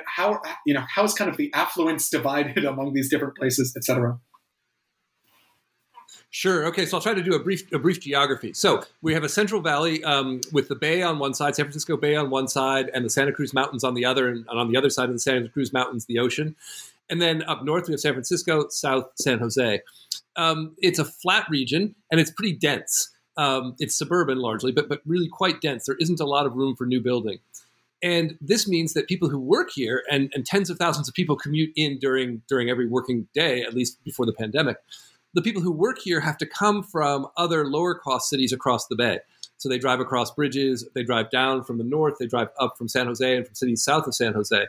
How 0.06 0.40
you 0.66 0.74
know 0.74 0.84
how 0.94 1.04
is 1.04 1.14
kind 1.14 1.30
of 1.30 1.36
the 1.36 1.52
affluence 1.54 2.10
divided 2.10 2.64
among 2.64 2.92
these 2.92 3.08
different 3.08 3.36
places, 3.36 3.74
et 3.76 3.84
cetera? 3.84 4.18
Sure. 6.30 6.66
Okay. 6.66 6.84
So 6.84 6.96
I'll 6.96 7.02
try 7.02 7.14
to 7.14 7.22
do 7.22 7.34
a 7.34 7.38
brief 7.38 7.72
a 7.72 7.78
brief 7.78 8.00
geography. 8.00 8.52
So 8.52 8.82
we 9.00 9.14
have 9.14 9.24
a 9.24 9.30
Central 9.30 9.62
Valley 9.62 10.04
um, 10.04 10.42
with 10.52 10.68
the 10.68 10.74
Bay 10.74 11.02
on 11.02 11.18
one 11.18 11.32
side, 11.32 11.56
San 11.56 11.64
Francisco 11.64 11.96
Bay 11.96 12.16
on 12.16 12.28
one 12.28 12.48
side, 12.48 12.90
and 12.92 13.04
the 13.04 13.10
Santa 13.10 13.32
Cruz 13.32 13.54
Mountains 13.54 13.82
on 13.82 13.94
the 13.94 14.04
other, 14.04 14.28
and 14.28 14.46
on 14.48 14.70
the 14.70 14.76
other 14.76 14.90
side 14.90 15.08
of 15.08 15.14
the 15.14 15.20
Santa 15.20 15.48
Cruz 15.48 15.72
Mountains, 15.72 16.04
the 16.04 16.18
ocean. 16.18 16.54
And 17.10 17.20
then 17.22 17.42
up 17.44 17.64
north, 17.64 17.88
we 17.88 17.92
have 17.92 18.00
San 18.00 18.12
Francisco, 18.12 18.68
south, 18.68 19.06
San 19.16 19.38
Jose. 19.38 19.80
Um, 20.36 20.74
it's 20.78 20.98
a 20.98 21.04
flat 21.04 21.46
region 21.48 21.94
and 22.10 22.20
it's 22.20 22.30
pretty 22.30 22.52
dense. 22.52 23.10
Um, 23.36 23.74
it's 23.78 23.96
suburban 23.96 24.38
largely, 24.38 24.72
but, 24.72 24.88
but 24.88 25.00
really 25.06 25.28
quite 25.28 25.60
dense. 25.60 25.86
There 25.86 25.96
isn't 26.00 26.20
a 26.20 26.26
lot 26.26 26.46
of 26.46 26.54
room 26.54 26.76
for 26.76 26.86
new 26.86 27.00
building. 27.00 27.38
And 28.02 28.36
this 28.40 28.68
means 28.68 28.94
that 28.94 29.08
people 29.08 29.28
who 29.28 29.40
work 29.40 29.70
here, 29.74 30.04
and, 30.10 30.30
and 30.32 30.46
tens 30.46 30.70
of 30.70 30.78
thousands 30.78 31.08
of 31.08 31.14
people 31.14 31.36
commute 31.36 31.72
in 31.74 31.98
during, 31.98 32.42
during 32.48 32.70
every 32.70 32.86
working 32.86 33.26
day, 33.34 33.62
at 33.62 33.74
least 33.74 34.02
before 34.04 34.24
the 34.24 34.32
pandemic, 34.32 34.76
the 35.34 35.42
people 35.42 35.62
who 35.62 35.72
work 35.72 35.98
here 35.98 36.20
have 36.20 36.38
to 36.38 36.46
come 36.46 36.82
from 36.82 37.26
other 37.36 37.66
lower 37.66 37.94
cost 37.94 38.28
cities 38.28 38.52
across 38.52 38.86
the 38.86 38.96
bay. 38.96 39.18
So 39.56 39.68
they 39.68 39.78
drive 39.78 39.98
across 39.98 40.30
bridges, 40.30 40.88
they 40.94 41.02
drive 41.02 41.30
down 41.30 41.64
from 41.64 41.78
the 41.78 41.84
north, 41.84 42.18
they 42.18 42.26
drive 42.26 42.48
up 42.60 42.78
from 42.78 42.86
San 42.88 43.06
Jose 43.06 43.36
and 43.36 43.44
from 43.44 43.54
cities 43.56 43.82
south 43.82 44.06
of 44.06 44.14
San 44.14 44.32
Jose. 44.32 44.66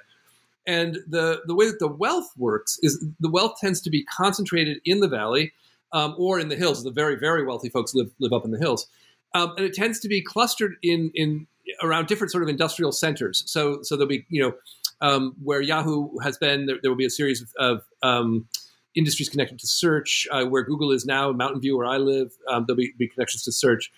And 0.70 1.00
the, 1.08 1.42
the 1.48 1.56
way 1.56 1.66
that 1.66 1.80
the 1.80 1.88
wealth 1.88 2.30
works 2.38 2.78
is 2.84 3.04
the 3.20 3.32
wealth 3.32 3.56
tends 3.60 3.82
to 3.82 3.90
be 3.90 4.04
concentrated 4.04 4.78
in 4.86 5.00
the 5.00 5.08
valley 5.08 5.52
um, 5.94 6.14
or 6.20 6.40
in 6.40 6.48
the 6.50 6.56
hills. 6.56 6.84
The 6.84 6.92
very, 6.92 7.16
very 7.16 7.44
wealthy 7.44 7.70
folks 7.70 7.96
live, 7.96 8.12
live 8.20 8.34
up 8.34 8.46
in 8.46 8.52
the 8.52 8.60
hills. 8.60 8.88
Um, 9.34 9.54
and 9.58 9.66
it 9.66 9.74
tends 9.74 10.00
to 10.02 10.08
be 10.08 10.22
clustered 10.22 10.76
in, 10.84 11.10
in 11.16 11.48
around 11.82 12.06
different 12.06 12.32
sort 12.32 12.44
of 12.44 12.50
industrial 12.50 12.92
centers. 12.92 13.42
So, 13.48 13.80
so 13.82 13.96
there'll 13.96 14.10
be, 14.10 14.28
you 14.30 14.44
know, 14.44 14.54
um, 15.02 15.34
where 15.42 15.60
Yahoo 15.60 16.20
has 16.20 16.38
been, 16.38 16.68
there, 16.68 16.78
there, 16.84 16.92
will 16.92 16.98
be 16.98 17.06
a 17.06 17.10
series 17.10 17.42
of, 17.42 17.52
of 17.58 17.82
um, 18.04 18.48
industries 18.96 19.30
connected 19.30 19.60
to 19.60 19.68
search. 19.68 20.28
Uh, 20.32 20.46
where 20.46 20.64
Google 20.64 20.92
is 20.92 21.06
now, 21.06 21.32
Mountain 21.32 21.62
View, 21.62 21.78
where 21.78 21.88
I 21.88 21.98
live, 21.98 22.34
um, 22.48 22.66
there'll 22.66 22.78
be, 22.78 22.94
be 22.98 23.08
connections 23.08 23.44
to 23.44 23.52
search. 23.52 23.92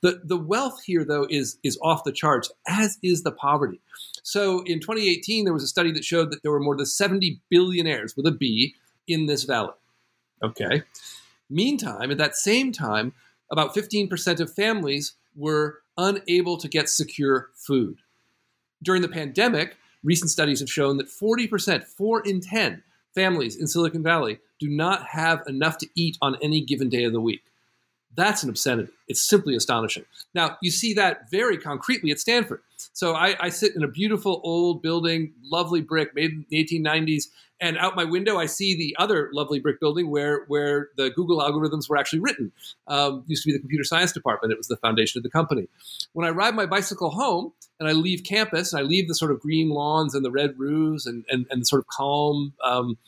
The, 0.00 0.20
the 0.24 0.36
wealth 0.36 0.82
here, 0.84 1.04
though, 1.04 1.26
is, 1.28 1.58
is 1.62 1.78
off 1.82 2.04
the 2.04 2.12
charts, 2.12 2.50
as 2.66 2.98
is 3.02 3.22
the 3.22 3.32
poverty. 3.32 3.80
So 4.22 4.62
in 4.64 4.80
2018, 4.80 5.44
there 5.44 5.54
was 5.54 5.62
a 5.62 5.68
study 5.68 5.92
that 5.92 6.04
showed 6.04 6.30
that 6.30 6.42
there 6.42 6.52
were 6.52 6.60
more 6.60 6.76
than 6.76 6.86
70 6.86 7.40
billionaires 7.50 8.16
with 8.16 8.26
a 8.26 8.32
B 8.32 8.74
in 9.06 9.26
this 9.26 9.44
valley. 9.44 9.72
Okay. 10.42 10.82
Meantime, 11.50 12.10
at 12.10 12.18
that 12.18 12.36
same 12.36 12.72
time, 12.72 13.12
about 13.50 13.74
15% 13.74 14.40
of 14.40 14.52
families 14.52 15.14
were 15.34 15.80
unable 15.96 16.58
to 16.58 16.68
get 16.68 16.88
secure 16.88 17.48
food. 17.54 17.98
During 18.82 19.02
the 19.02 19.08
pandemic, 19.08 19.76
recent 20.04 20.30
studies 20.30 20.60
have 20.60 20.70
shown 20.70 20.98
that 20.98 21.08
40%, 21.08 21.84
4 21.84 22.20
in 22.20 22.40
10 22.40 22.82
families 23.14 23.56
in 23.56 23.66
Silicon 23.66 24.02
Valley 24.02 24.38
do 24.58 24.68
not 24.68 25.06
have 25.06 25.42
enough 25.46 25.78
to 25.78 25.88
eat 25.94 26.16
on 26.20 26.36
any 26.42 26.60
given 26.64 26.88
day 26.88 27.04
of 27.04 27.12
the 27.12 27.20
week. 27.20 27.42
That's 28.18 28.42
an 28.42 28.48
obscenity. 28.48 28.90
It's 29.06 29.22
simply 29.22 29.54
astonishing. 29.54 30.04
Now, 30.34 30.56
you 30.60 30.72
see 30.72 30.92
that 30.94 31.30
very 31.30 31.56
concretely 31.56 32.10
at 32.10 32.18
Stanford. 32.18 32.60
So 32.92 33.14
I, 33.14 33.36
I, 33.38 33.48
sit 33.48 33.76
in 33.76 33.84
a 33.84 33.88
beautiful 33.88 34.40
old 34.42 34.82
building, 34.82 35.34
lovely 35.44 35.80
brick, 35.80 36.16
made 36.16 36.32
in 36.32 36.44
the 36.50 36.64
1890s, 36.64 37.26
and 37.60 37.78
out 37.78 37.94
my 37.94 38.02
window 38.02 38.36
I 38.36 38.46
see 38.46 38.76
the 38.76 38.96
other 38.98 39.30
lovely 39.32 39.60
brick 39.60 39.78
building 39.78 40.10
where 40.10 40.44
where 40.48 40.88
the 40.96 41.10
Google 41.10 41.38
algorithms 41.38 41.88
were 41.88 41.96
actually 41.96 42.18
written. 42.18 42.50
Um, 42.88 43.22
used 43.28 43.44
to 43.44 43.50
be 43.50 43.52
the 43.52 43.60
computer 43.60 43.84
science 43.84 44.10
department. 44.10 44.52
It 44.52 44.58
was 44.58 44.66
the 44.66 44.76
foundation 44.78 45.20
of 45.20 45.22
the 45.22 45.30
company. 45.30 45.68
When 46.12 46.26
I 46.26 46.30
ride 46.30 46.56
my 46.56 46.66
bicycle 46.66 47.10
home 47.10 47.52
and 47.78 47.88
I 47.88 47.92
leave 47.92 48.24
campus 48.24 48.72
and 48.72 48.80
I 48.80 48.82
leave 48.82 49.06
the 49.06 49.14
sort 49.14 49.30
of 49.30 49.38
green 49.38 49.68
lawns 49.68 50.16
and 50.16 50.24
the 50.24 50.32
red 50.32 50.58
roofs 50.58 51.06
and 51.06 51.24
and, 51.28 51.46
and 51.50 51.62
the 51.62 51.66
sort 51.66 51.80
of 51.82 51.86
calm, 51.86 52.54
um, 52.64 52.98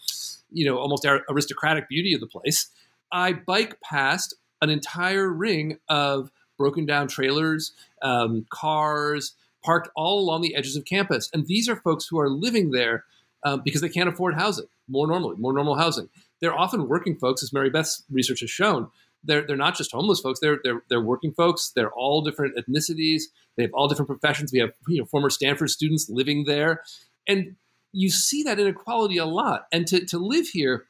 you 0.53 0.65
know, 0.65 0.79
almost 0.79 1.05
aristocratic 1.29 1.89
beauty 1.89 2.15
of 2.15 2.21
the 2.21 2.29
place, 2.29 2.71
I 3.11 3.33
bike 3.33 3.81
past 3.81 4.37
an 4.61 4.71
entire 4.71 5.29
ring 5.29 5.79
of 5.89 6.31
broken 6.59 6.87
down 6.87 7.09
trailers, 7.09 7.73
um, 8.03 8.47
cars, 8.51 9.35
parked 9.65 9.89
all 9.95 10.21
along 10.21 10.43
the 10.43 10.55
edges 10.55 10.77
of 10.77 10.85
campus. 10.85 11.31
And 11.33 11.47
these 11.47 11.69
are 11.69 11.77
folks 11.77 12.07
who 12.07 12.19
are 12.19 12.29
living 12.29 12.71
there 12.71 13.05
um, 13.45 13.63
because 13.65 13.81
they 13.81 13.89
can't 13.89 14.09
afford 14.09 14.35
housing 14.35 14.67
more 14.91 15.07
normally, 15.07 15.37
more 15.39 15.53
normal 15.53 15.77
housing. 15.77 16.09
They're 16.41 16.59
often 16.59 16.89
working 16.89 17.17
folks, 17.17 17.43
as 17.43 17.53
Mary 17.53 17.71
Beth's 17.71 18.03
research 18.11 18.41
has 18.41 18.51
shown. 18.51 18.89
They're, 19.23 19.47
they're 19.47 19.57
not 19.57 19.77
just 19.77 19.93
homeless 19.93 20.21
folks. 20.21 20.41
They're, 20.41 20.59
they're, 20.65 20.83
they're 20.89 21.01
working 21.01 21.33
folks. 21.33 21.73
They're 21.75 21.93
all 21.93 22.23
different 22.23 22.57
ethnicities. 22.57 23.25
They 23.57 23.63
have 23.63 23.73
all 23.75 23.89
different 23.89 24.09
professions. 24.09 24.53
We 24.53 24.59
have 24.61 24.73
you 24.89 24.99
know 24.99 25.05
former 25.07 25.31
Stanford 25.31 25.71
students 25.71 26.09
living 26.09 26.45
there, 26.45 26.83
and 27.29 27.57
you 27.93 28.09
see 28.09 28.43
that 28.45 28.59
inequality 28.59 29.19
a 29.19 29.27
lot. 29.27 29.67
And 29.73 29.87
to, 29.89 30.05
to 30.07 30.19
live 30.19 30.49
here 30.49 30.87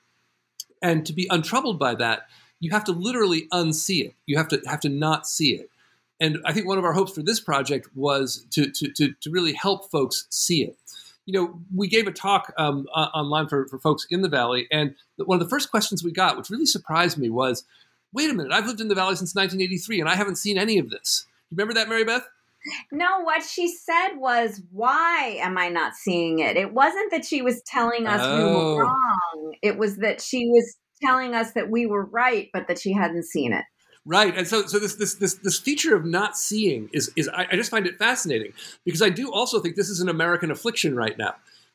and 0.82 1.04
to 1.06 1.12
be 1.12 1.26
untroubled 1.30 1.78
by 1.78 1.94
that, 1.96 2.22
you 2.60 2.70
have 2.70 2.84
to 2.84 2.92
literally 2.92 3.48
unsee 3.52 4.04
it. 4.04 4.14
You 4.26 4.36
have 4.36 4.48
to 4.48 4.60
have 4.66 4.80
to 4.80 4.88
not 4.88 5.26
see 5.26 5.54
it. 5.54 5.70
And 6.20 6.38
I 6.44 6.52
think 6.52 6.66
one 6.66 6.78
of 6.78 6.84
our 6.84 6.92
hopes 6.92 7.12
for 7.12 7.22
this 7.22 7.40
project 7.40 7.88
was 7.94 8.46
to, 8.50 8.70
to, 8.70 8.92
to, 8.92 9.14
to 9.22 9.30
really 9.30 9.54
help 9.54 9.90
folks 9.90 10.26
see 10.28 10.62
it. 10.62 10.76
You 11.24 11.32
know, 11.32 11.60
we 11.74 11.88
gave 11.88 12.06
a 12.06 12.12
talk 12.12 12.52
um, 12.58 12.86
uh, 12.94 13.08
online 13.14 13.48
for, 13.48 13.66
for 13.68 13.78
folks 13.78 14.06
in 14.10 14.20
the 14.20 14.28
Valley, 14.28 14.66
and 14.70 14.94
one 15.16 15.40
of 15.40 15.44
the 15.44 15.50
first 15.50 15.70
questions 15.70 16.04
we 16.04 16.12
got, 16.12 16.36
which 16.36 16.50
really 16.50 16.66
surprised 16.66 17.18
me, 17.18 17.30
was 17.30 17.64
wait 18.12 18.30
a 18.30 18.34
minute, 18.34 18.52
I've 18.52 18.66
lived 18.66 18.80
in 18.80 18.88
the 18.88 18.94
Valley 18.94 19.16
since 19.16 19.34
1983 19.34 20.00
and 20.00 20.08
I 20.08 20.16
haven't 20.16 20.36
seen 20.36 20.58
any 20.58 20.78
of 20.78 20.90
this. 20.90 21.26
You 21.50 21.56
remember 21.56 21.74
that, 21.74 21.88
Mary 21.88 22.04
Beth? 22.04 22.26
No, 22.92 23.20
what 23.20 23.42
she 23.42 23.68
said 23.68 24.16
was, 24.16 24.60
Why 24.70 25.38
am 25.40 25.56
I 25.56 25.68
not 25.68 25.94
seeing 25.94 26.40
it? 26.40 26.56
It 26.56 26.74
wasn't 26.74 27.10
that 27.10 27.24
she 27.24 27.42
was 27.42 27.62
telling 27.62 28.06
us 28.06 28.20
oh. 28.22 28.36
we 28.36 28.54
were 28.54 28.82
wrong. 28.82 29.54
It 29.62 29.78
was 29.78 29.96
that 29.98 30.20
she 30.20 30.46
was 30.46 30.76
telling 31.02 31.34
us 31.34 31.52
that 31.52 31.70
we 31.70 31.86
were 31.86 32.04
right, 32.04 32.48
but 32.52 32.68
that 32.68 32.78
she 32.78 32.92
hadn't 32.92 33.24
seen 33.24 33.52
it. 33.52 33.64
Right, 34.06 34.36
and 34.36 34.46
so 34.46 34.66
so 34.66 34.78
this 34.78 34.94
this 34.94 35.14
this 35.16 35.34
this 35.34 35.58
feature 35.58 35.94
of 35.94 36.06
not 36.06 36.36
seeing 36.36 36.88
is 36.92 37.12
is 37.16 37.28
I, 37.28 37.46
I 37.52 37.56
just 37.56 37.70
find 37.70 37.86
it 37.86 37.98
fascinating 37.98 38.52
because 38.84 39.02
I 39.02 39.10
do 39.10 39.30
also 39.30 39.60
think 39.60 39.76
this 39.76 39.90
is 39.90 40.00
an 40.00 40.08
American 40.08 40.50
affliction 40.50 40.96
right 40.96 41.16
now. 41.18 41.34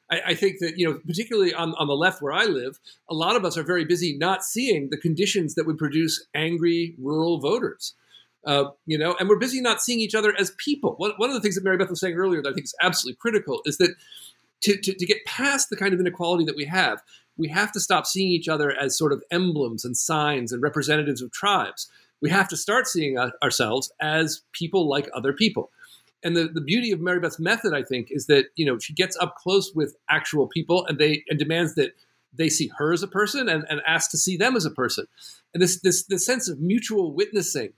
I, 0.09 0.21
I, 0.27 0.35
think 0.35 0.59
that 0.59 0.77
you 0.77 0.87
know, 0.87 0.99
particularly 1.05 1.53
on, 1.53 1.73
on 1.75 1.87
the 1.87 1.95
left 1.95 2.21
where 2.21 2.33
I 2.33 2.45
live, 2.45 2.79
a 3.09 3.13
lot 3.13 3.35
of 3.35 3.45
us 3.45 3.57
are 3.57 3.63
very 3.63 3.85
busy 3.85 4.17
not 4.17 4.43
seeing 4.43 4.89
the 4.89 4.97
conditions 4.97 5.55
that 5.55 5.65
would 5.65 5.77
produce 5.77 6.25
angry 6.33 6.95
rural 6.99 7.39
voters. 7.39 7.93
Uh, 8.45 8.65
you 8.85 8.97
know, 8.97 9.15
and 9.19 9.27
we're 9.27 9.39
busy 9.39 9.59
not 9.59 9.81
seeing 9.81 9.99
each 9.99 10.13
other 10.13 10.35
as 10.39 10.51
people. 10.57 10.93
One, 10.97 11.13
one 11.17 11.29
of 11.29 11.35
the 11.35 11.41
things 11.41 11.55
that 11.55 11.63
Mary 11.63 11.77
Beth 11.77 11.89
was 11.89 11.99
saying 11.99 12.15
earlier 12.15 12.43
that 12.43 12.49
I 12.49 12.53
think 12.53 12.65
is 12.65 12.75
absolutely 12.81 13.17
critical 13.17 13.61
is 13.65 13.77
that 13.77 13.95
to, 14.61 14.77
to, 14.77 14.93
to 14.93 15.05
get 15.05 15.25
past 15.25 15.69
the 15.69 15.75
kind 15.75 15.93
of 15.93 15.99
inequality 15.99 16.45
that 16.45 16.55
we 16.55 16.65
have, 16.65 17.01
we 17.37 17.47
have 17.49 17.71
to 17.73 17.79
stop 17.79 18.05
seeing 18.05 18.29
each 18.29 18.47
other 18.47 18.71
as 18.71 18.97
sort 18.97 19.11
of 19.11 19.23
emblems 19.31 19.85
and 19.85 19.95
signs 19.95 20.51
and 20.51 20.61
representatives 20.61 21.21
of 21.21 21.31
tribes. 21.31 21.89
We 22.21 22.29
have 22.29 22.47
to 22.49 22.57
start 22.57 22.87
seeing 22.87 23.17
ourselves 23.43 23.91
as 23.99 24.41
people 24.53 24.87
like 24.87 25.09
other 25.13 25.33
people. 25.33 25.71
And 26.23 26.35
the, 26.35 26.47
the 26.47 26.61
beauty 26.61 26.91
of 26.91 26.99
Mary 26.99 27.19
Beth's 27.19 27.39
method, 27.39 27.73
I 27.73 27.83
think, 27.83 28.07
is 28.09 28.25
that 28.27 28.45
you 28.55 28.65
know 28.65 28.79
she 28.79 28.93
gets 28.93 29.17
up 29.17 29.35
close 29.35 29.73
with 29.75 29.95
actual 30.09 30.47
people 30.47 30.85
and 30.87 30.97
they 30.97 31.23
and 31.29 31.37
demands 31.37 31.75
that 31.75 31.91
they 32.33 32.49
see 32.49 32.69
her 32.77 32.93
as 32.93 33.03
a 33.03 33.07
person 33.07 33.47
and, 33.47 33.65
and 33.69 33.81
asks 33.85 34.11
to 34.11 34.17
see 34.17 34.37
them 34.37 34.55
as 34.55 34.65
a 34.65 34.71
person. 34.71 35.05
And 35.53 35.61
this 35.61 35.79
this 35.81 36.03
this 36.05 36.25
sense 36.25 36.49
of 36.49 36.59
mutual 36.59 37.13
witnessing 37.13 37.73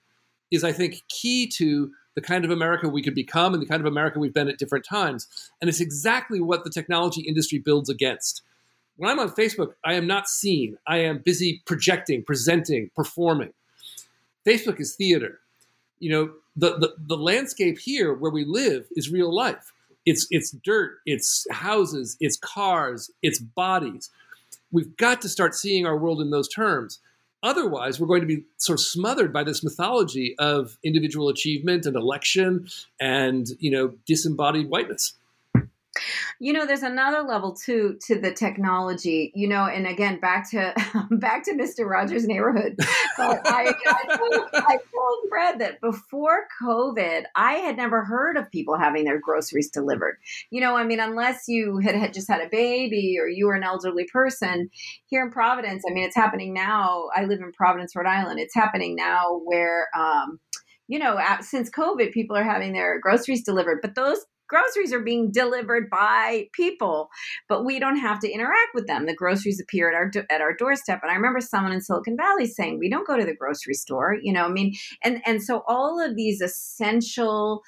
is, 0.50 0.64
I 0.64 0.72
think, 0.72 1.04
key 1.10 1.48
to 1.58 1.92
the 2.16 2.22
kind 2.22 2.46
of 2.46 2.52
America 2.52 2.90
we 2.90 3.04
could 3.04 3.14
become 3.14 3.54
and 3.54 3.62
the 3.62 3.68
kind 3.68 3.82
of 3.82 3.86
America 3.86 4.18
we've 4.18 4.34
been 4.34 4.48
at 4.48 4.58
different 4.58 4.86
times. 4.86 5.28
And 5.62 5.70
it's 5.70 5.82
exactly 5.82 6.42
what 6.42 6.64
the 6.64 6.70
technology 6.70 7.22
industry 7.22 7.60
builds 7.60 7.90
against. 7.90 8.42
When 8.98 9.10
I'm 9.10 9.20
on 9.20 9.30
Facebook, 9.30 9.74
I 9.86 9.94
am 9.94 10.08
not 10.08 10.28
seen. 10.28 10.78
I 10.88 10.98
am 10.98 11.20
busy 11.20 11.62
projecting, 11.66 12.24
presenting, 12.24 12.90
performing. 12.96 13.54
Facebook 14.46 14.80
is 14.80 14.96
theater. 14.96 15.40
You 16.00 16.12
know, 16.12 16.32
the, 16.56 16.78
the, 16.78 16.96
the 16.98 17.18
landscape 17.18 17.78
here 17.78 18.14
where 18.14 18.32
we 18.32 18.44
live 18.44 18.88
is 18.92 19.12
real 19.12 19.34
life. 19.34 19.72
It's, 20.06 20.26
it's 20.32 20.52
dirt, 20.52 21.00
it's 21.06 21.46
houses, 21.52 22.18
it's 22.20 22.38
cars, 22.38 23.12
it's 23.22 23.40
bodies. 23.40 24.10
We've 24.72 24.96
got 24.98 25.22
to 25.22 25.30
start 25.30 25.54
seeing 25.54 25.86
our 25.86 25.98
world 25.98 26.22
in 26.22 26.30
those 26.30 26.48
terms. 26.48 27.00
Otherwise, 27.44 28.00
we're 28.00 28.08
going 28.08 28.22
to 28.22 28.28
be 28.28 28.44
sort 28.58 28.80
of 28.80 28.86
smothered 28.86 29.32
by 29.32 29.44
this 29.44 29.64
mythology 29.64 30.36
of 30.40 30.78
individual 30.84 31.30
achievement 31.30 31.86
and 31.86 31.96
election 31.96 32.68
and, 33.00 33.50
you 33.60 33.70
know, 33.70 33.94
disembodied 34.06 34.70
whiteness. 34.70 35.14
You 36.40 36.54
know, 36.54 36.66
there's 36.66 36.84
another 36.84 37.22
level 37.22 37.54
too 37.54 37.98
to 38.08 38.20
the 38.20 38.32
technology. 38.32 39.32
You 39.36 39.48
know, 39.48 39.66
and 39.66 39.88
again, 39.88 40.20
back 40.20 40.50
to 40.52 40.74
back 41.12 41.44
to 41.46 41.56
Mister 41.56 41.88
Rogers' 41.88 42.28
neighborhood. 42.28 42.76
I, 43.18 43.74
I, 43.86 44.18
told, 44.18 44.50
I 44.54 44.78
told 44.78 45.30
Fred 45.30 45.60
that 45.60 45.82
before 45.82 46.48
COVID, 46.62 47.24
I 47.36 47.54
had 47.54 47.78
never 47.78 48.04
heard 48.04 48.38
of 48.38 48.52
people 48.52 48.78
having 48.78 49.06
their 49.06 49.20
groceries 49.20 49.70
delivered. 49.70 50.18
You 50.52 50.62
know, 50.62 50.76
I 50.76 50.84
mean, 50.84 51.00
unless 51.00 51.48
you 51.48 51.80
had, 51.80 51.96
had 51.96 52.14
just 52.14 52.30
had 52.30 52.42
a 52.42 52.50
baby 52.50 53.18
or 53.20 53.28
you 53.28 53.48
were 53.48 53.56
an 53.56 53.64
elderly 53.64 54.06
person 54.12 54.70
here 55.08 55.24
in 55.24 55.32
Providence. 55.32 55.84
I 55.90 55.94
mean, 55.94 56.06
it's 56.06 56.16
happening 56.16 56.54
now. 56.54 57.10
I 57.16 57.26
live 57.26 57.40
in 57.40 57.52
Providence, 57.52 57.96
Rhode 57.96 58.08
Island. 58.08 58.40
It's 58.40 58.56
happening 58.56 58.96
now 58.96 59.42
where. 59.44 59.88
Um, 59.98 60.40
you 60.90 61.00
know, 61.00 61.20
since 61.42 61.70
COVID, 61.70 62.14
people 62.14 62.38
are 62.38 62.46
having 62.46 62.72
their 62.72 63.00
groceries 63.02 63.44
delivered, 63.44 63.80
but 63.82 63.96
those 63.96 64.26
groceries 64.48 64.94
are 64.94 65.02
being 65.02 65.32
delivered 65.32 65.90
by 65.90 66.48
people, 66.54 67.10
but 67.48 67.66
we 67.66 67.80
don't 67.80 67.98
have 67.98 68.20
to 68.22 68.32
interact 68.32 68.74
with 68.74 68.88
them. 68.88 69.06
The 69.06 69.16
groceries 69.16 69.60
appear 69.60 69.90
at 69.90 69.96
our 69.96 70.12
at 70.30 70.42
our 70.42 70.54
doorstep. 70.54 71.00
And 71.04 71.12
I 71.12 71.16
remember 71.16 71.42
someone 71.42 71.74
in 71.74 71.82
Silicon 71.82 72.18
Valley 72.18 72.46
saying, 72.46 72.80
"We 72.80 72.90
don't 72.90 73.08
go 73.08 73.18
to 73.18 73.26
the 73.26 73.36
grocery 73.36 73.74
store." 73.74 74.16
You 74.22 74.34
know, 74.34 74.46
I 74.46 74.50
mean, 74.50 74.76
and 75.04 75.22
and 75.26 75.44
so 75.44 75.64
all 75.68 76.02
of 76.02 76.16
these 76.16 76.42
essential 76.42 77.64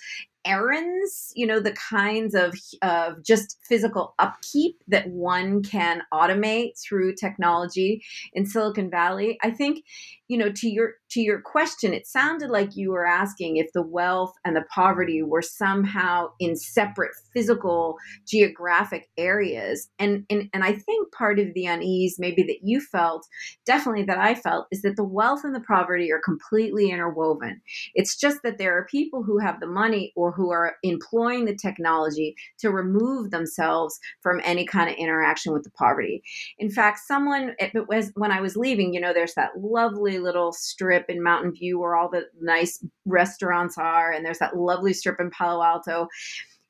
errands, 0.45 1.31
you 1.35 1.45
know, 1.45 1.59
the 1.59 1.73
kinds 1.73 2.33
of 2.33 2.57
of 2.81 3.23
just 3.25 3.57
physical 3.67 4.15
upkeep 4.19 4.77
that 4.87 5.07
one 5.09 5.61
can 5.61 6.01
automate 6.13 6.79
through 6.81 7.15
technology 7.15 8.03
in 8.33 8.45
Silicon 8.45 8.89
Valley. 8.89 9.37
I 9.43 9.51
think, 9.51 9.83
you 10.29 10.37
know, 10.37 10.51
to 10.51 10.69
your 10.69 10.93
to 11.09 11.21
your 11.21 11.41
question, 11.41 11.91
it 11.91 12.05
sounded 12.05 12.51
like 12.51 12.75
you 12.75 12.91
were 12.91 13.05
asking 13.05 13.57
if 13.57 13.65
the 13.73 13.81
wealth 13.81 14.31
and 14.45 14.55
the 14.55 14.63
poverty 14.73 15.23
were 15.23 15.41
somehow 15.41 16.27
in 16.39 16.55
separate 16.55 17.09
physical 17.33 17.97
geographic 18.27 19.09
areas. 19.17 19.89
And 19.97 20.25
and 20.29 20.47
and 20.53 20.63
I 20.63 20.73
think 20.73 21.11
part 21.11 21.39
of 21.39 21.47
the 21.55 21.65
unease 21.65 22.17
maybe 22.19 22.43
that 22.43 22.59
you 22.61 22.79
felt, 22.79 23.25
definitely 23.65 24.03
that 24.03 24.19
I 24.19 24.35
felt, 24.35 24.67
is 24.71 24.83
that 24.83 24.97
the 24.97 25.03
wealth 25.03 25.41
and 25.43 25.55
the 25.55 25.61
poverty 25.61 26.11
are 26.11 26.21
completely 26.23 26.91
interwoven. 26.91 27.59
It's 27.95 28.15
just 28.15 28.43
that 28.43 28.59
there 28.59 28.77
are 28.77 28.85
people 28.85 29.23
who 29.23 29.39
have 29.39 29.59
the 29.59 29.67
money 29.67 30.13
or 30.15 30.31
who 30.31 30.51
are 30.51 30.75
employing 30.83 31.45
the 31.45 31.55
technology 31.55 32.35
to 32.59 32.69
remove 32.69 33.31
themselves 33.31 33.99
from 34.21 34.41
any 34.43 34.63
kind 34.63 34.91
of 34.91 34.95
interaction 34.97 35.53
with 35.53 35.63
the 35.63 35.71
poverty. 35.71 36.21
In 36.59 36.69
fact, 36.69 36.99
someone 37.07 37.55
it 37.57 37.87
was 37.87 38.11
when 38.13 38.31
I 38.31 38.41
was 38.41 38.55
leaving, 38.55 38.93
you 38.93 39.01
know, 39.01 39.11
there's 39.11 39.33
that 39.33 39.57
lovely 39.57 40.18
little 40.19 40.51
strip 40.51 41.09
in 41.09 41.23
Mountain 41.23 41.53
View 41.53 41.79
where 41.79 41.95
all 41.95 42.09
the 42.09 42.23
nice 42.41 42.83
restaurants 43.05 43.77
are, 43.77 44.11
and 44.11 44.25
there's 44.25 44.39
that 44.39 44.57
lovely 44.57 44.93
strip 44.93 45.19
in 45.19 45.29
Palo 45.31 45.63
Alto. 45.63 46.07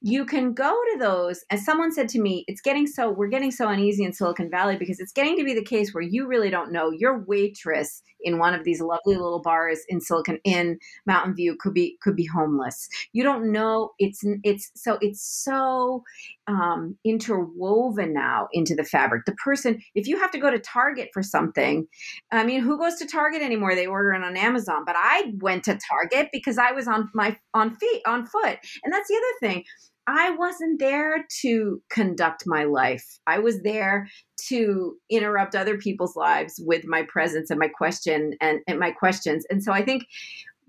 You 0.02 0.26
can 0.26 0.54
go 0.54 0.72
to 0.93 0.97
those 0.97 1.43
as 1.50 1.66
someone 1.66 1.91
said 1.91 2.08
to 2.10 2.22
me 2.22 2.45
it's 2.47 2.62
getting 2.62 2.88
so 2.88 3.12
we're 3.12 3.28
getting 3.28 3.52
so 3.52 3.68
uneasy 3.68 4.06
in 4.06 4.14
silicon 4.14 4.50
valley 4.50 4.78
because 4.78 4.97
it's 5.00 5.12
getting 5.12 5.36
to 5.38 5.43
be 5.43 5.54
the 5.54 5.64
case 5.64 5.93
where 5.93 6.02
you 6.02 6.26
really 6.26 6.50
don't 6.50 6.72
know. 6.72 6.89
Your 6.91 7.26
waitress 7.26 8.02
in 8.22 8.38
one 8.38 8.53
of 8.53 8.63
these 8.63 8.82
lovely 8.82 9.15
little 9.15 9.41
bars 9.41 9.80
in 9.89 10.01
silicon 10.01 10.39
in 10.43 10.78
mountain 11.05 11.36
view 11.36 11.55
could 11.59 11.74
be 11.74 11.97
could 12.01 12.15
be 12.15 12.26
homeless. 12.26 12.88
You 13.13 13.24
don't 13.24 13.51
know 13.51 13.91
it's 13.99 14.22
it's 14.43 14.72
so 14.76 14.97
it's 15.01 15.22
so 15.22 16.03
um, 16.47 16.97
interwoven 17.05 18.13
now 18.13 18.47
into 18.53 18.76
the 18.76 18.84
fabric. 18.84 19.26
The 19.26 19.34
person 19.34 19.82
if 19.95 20.07
you 20.07 20.20
have 20.20 20.32
to 20.32 20.39
go 20.39 20.49
to 20.49 20.59
target 20.59 21.09
for 21.13 21.24
something 21.24 21.88
i 22.32 22.43
mean 22.43 22.61
who 22.61 22.78
goes 22.78 22.95
to 22.95 23.05
target 23.05 23.41
anymore? 23.41 23.76
They 23.76 23.88
order 23.88 24.13
it 24.13 24.24
on 24.24 24.38
amazon 24.38 24.84
but 24.86 24.95
i 24.97 25.32
went 25.39 25.63
to 25.65 25.78
target 25.89 26.30
because 26.32 26.57
i 26.57 26.72
was 26.72 26.88
on 26.88 27.09
my 27.13 27.38
on 27.53 27.76
feet 27.76 28.01
on 28.05 28.26
foot. 28.26 28.59
And 28.84 28.93
that's 28.93 29.07
the 29.07 29.15
other 29.15 29.53
thing 29.53 29.63
I 30.10 30.32
wasn't 30.32 30.80
there 30.80 31.26
to 31.41 31.82
conduct 31.91 32.43
my 32.47 32.64
life. 32.64 33.20
I 33.28 33.38
was 33.38 33.62
there 33.62 34.10
to 34.47 34.95
interrupt 35.10 35.53
other 35.53 35.78
people's 35.78 36.16
lives 36.16 36.60
with 36.66 36.86
my 36.86 37.03
presence 37.03 37.51
and 37.51 37.60
my 37.60 37.68
question 37.68 38.34
and, 38.41 38.62
and 38.68 38.80
my 38.80 38.89
questions. 38.89 39.45
And 39.51 39.64
so 39.64 39.72
I 39.72 39.84
think 39.84 40.05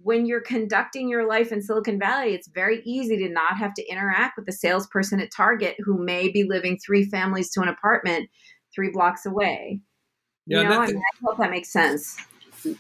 when 0.03 0.27
you're 0.27 0.43
conducting 0.43 1.09
your 1.09 1.27
life 1.27 1.53
in 1.53 1.63
Silicon 1.63 1.99
Valley, 1.99 2.35
it's 2.35 2.49
very 2.49 2.83
easy 2.85 3.17
to 3.17 3.31
not 3.31 3.57
have 3.57 3.73
to 3.75 3.87
interact 3.87 4.37
with 4.37 4.45
the 4.45 4.53
salesperson 4.53 5.21
at 5.21 5.31
Target 5.35 5.77
who 5.79 6.05
may 6.05 6.29
be 6.29 6.45
living 6.45 6.79
three 6.79 7.05
families 7.05 7.51
to 7.53 7.63
an 7.63 7.69
apartment 7.69 8.29
three 8.75 8.91
blocks 8.91 9.25
away. 9.25 9.81
Yeah, 10.47 10.63
you 10.63 10.69
know, 10.69 10.81
I, 10.81 10.87
mean, 10.87 10.97
I 10.97 11.25
hope 11.25 11.39
that 11.39 11.51
makes 11.51 11.73
sense. 11.73 12.17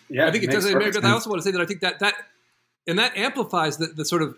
Yeah, 0.08 0.26
I 0.26 0.30
think 0.30 0.44
it, 0.44 0.50
it 0.50 0.52
does. 0.52 0.66
I 1.04 1.10
also 1.10 1.30
want 1.30 1.40
to 1.40 1.44
say 1.44 1.52
that 1.52 1.60
I 1.60 1.66
think 1.66 1.80
that 1.80 2.00
that 2.00 2.14
and 2.86 2.98
that 2.98 3.16
amplifies 3.16 3.78
the, 3.78 3.86
the 3.86 4.04
sort 4.04 4.22
of 4.22 4.36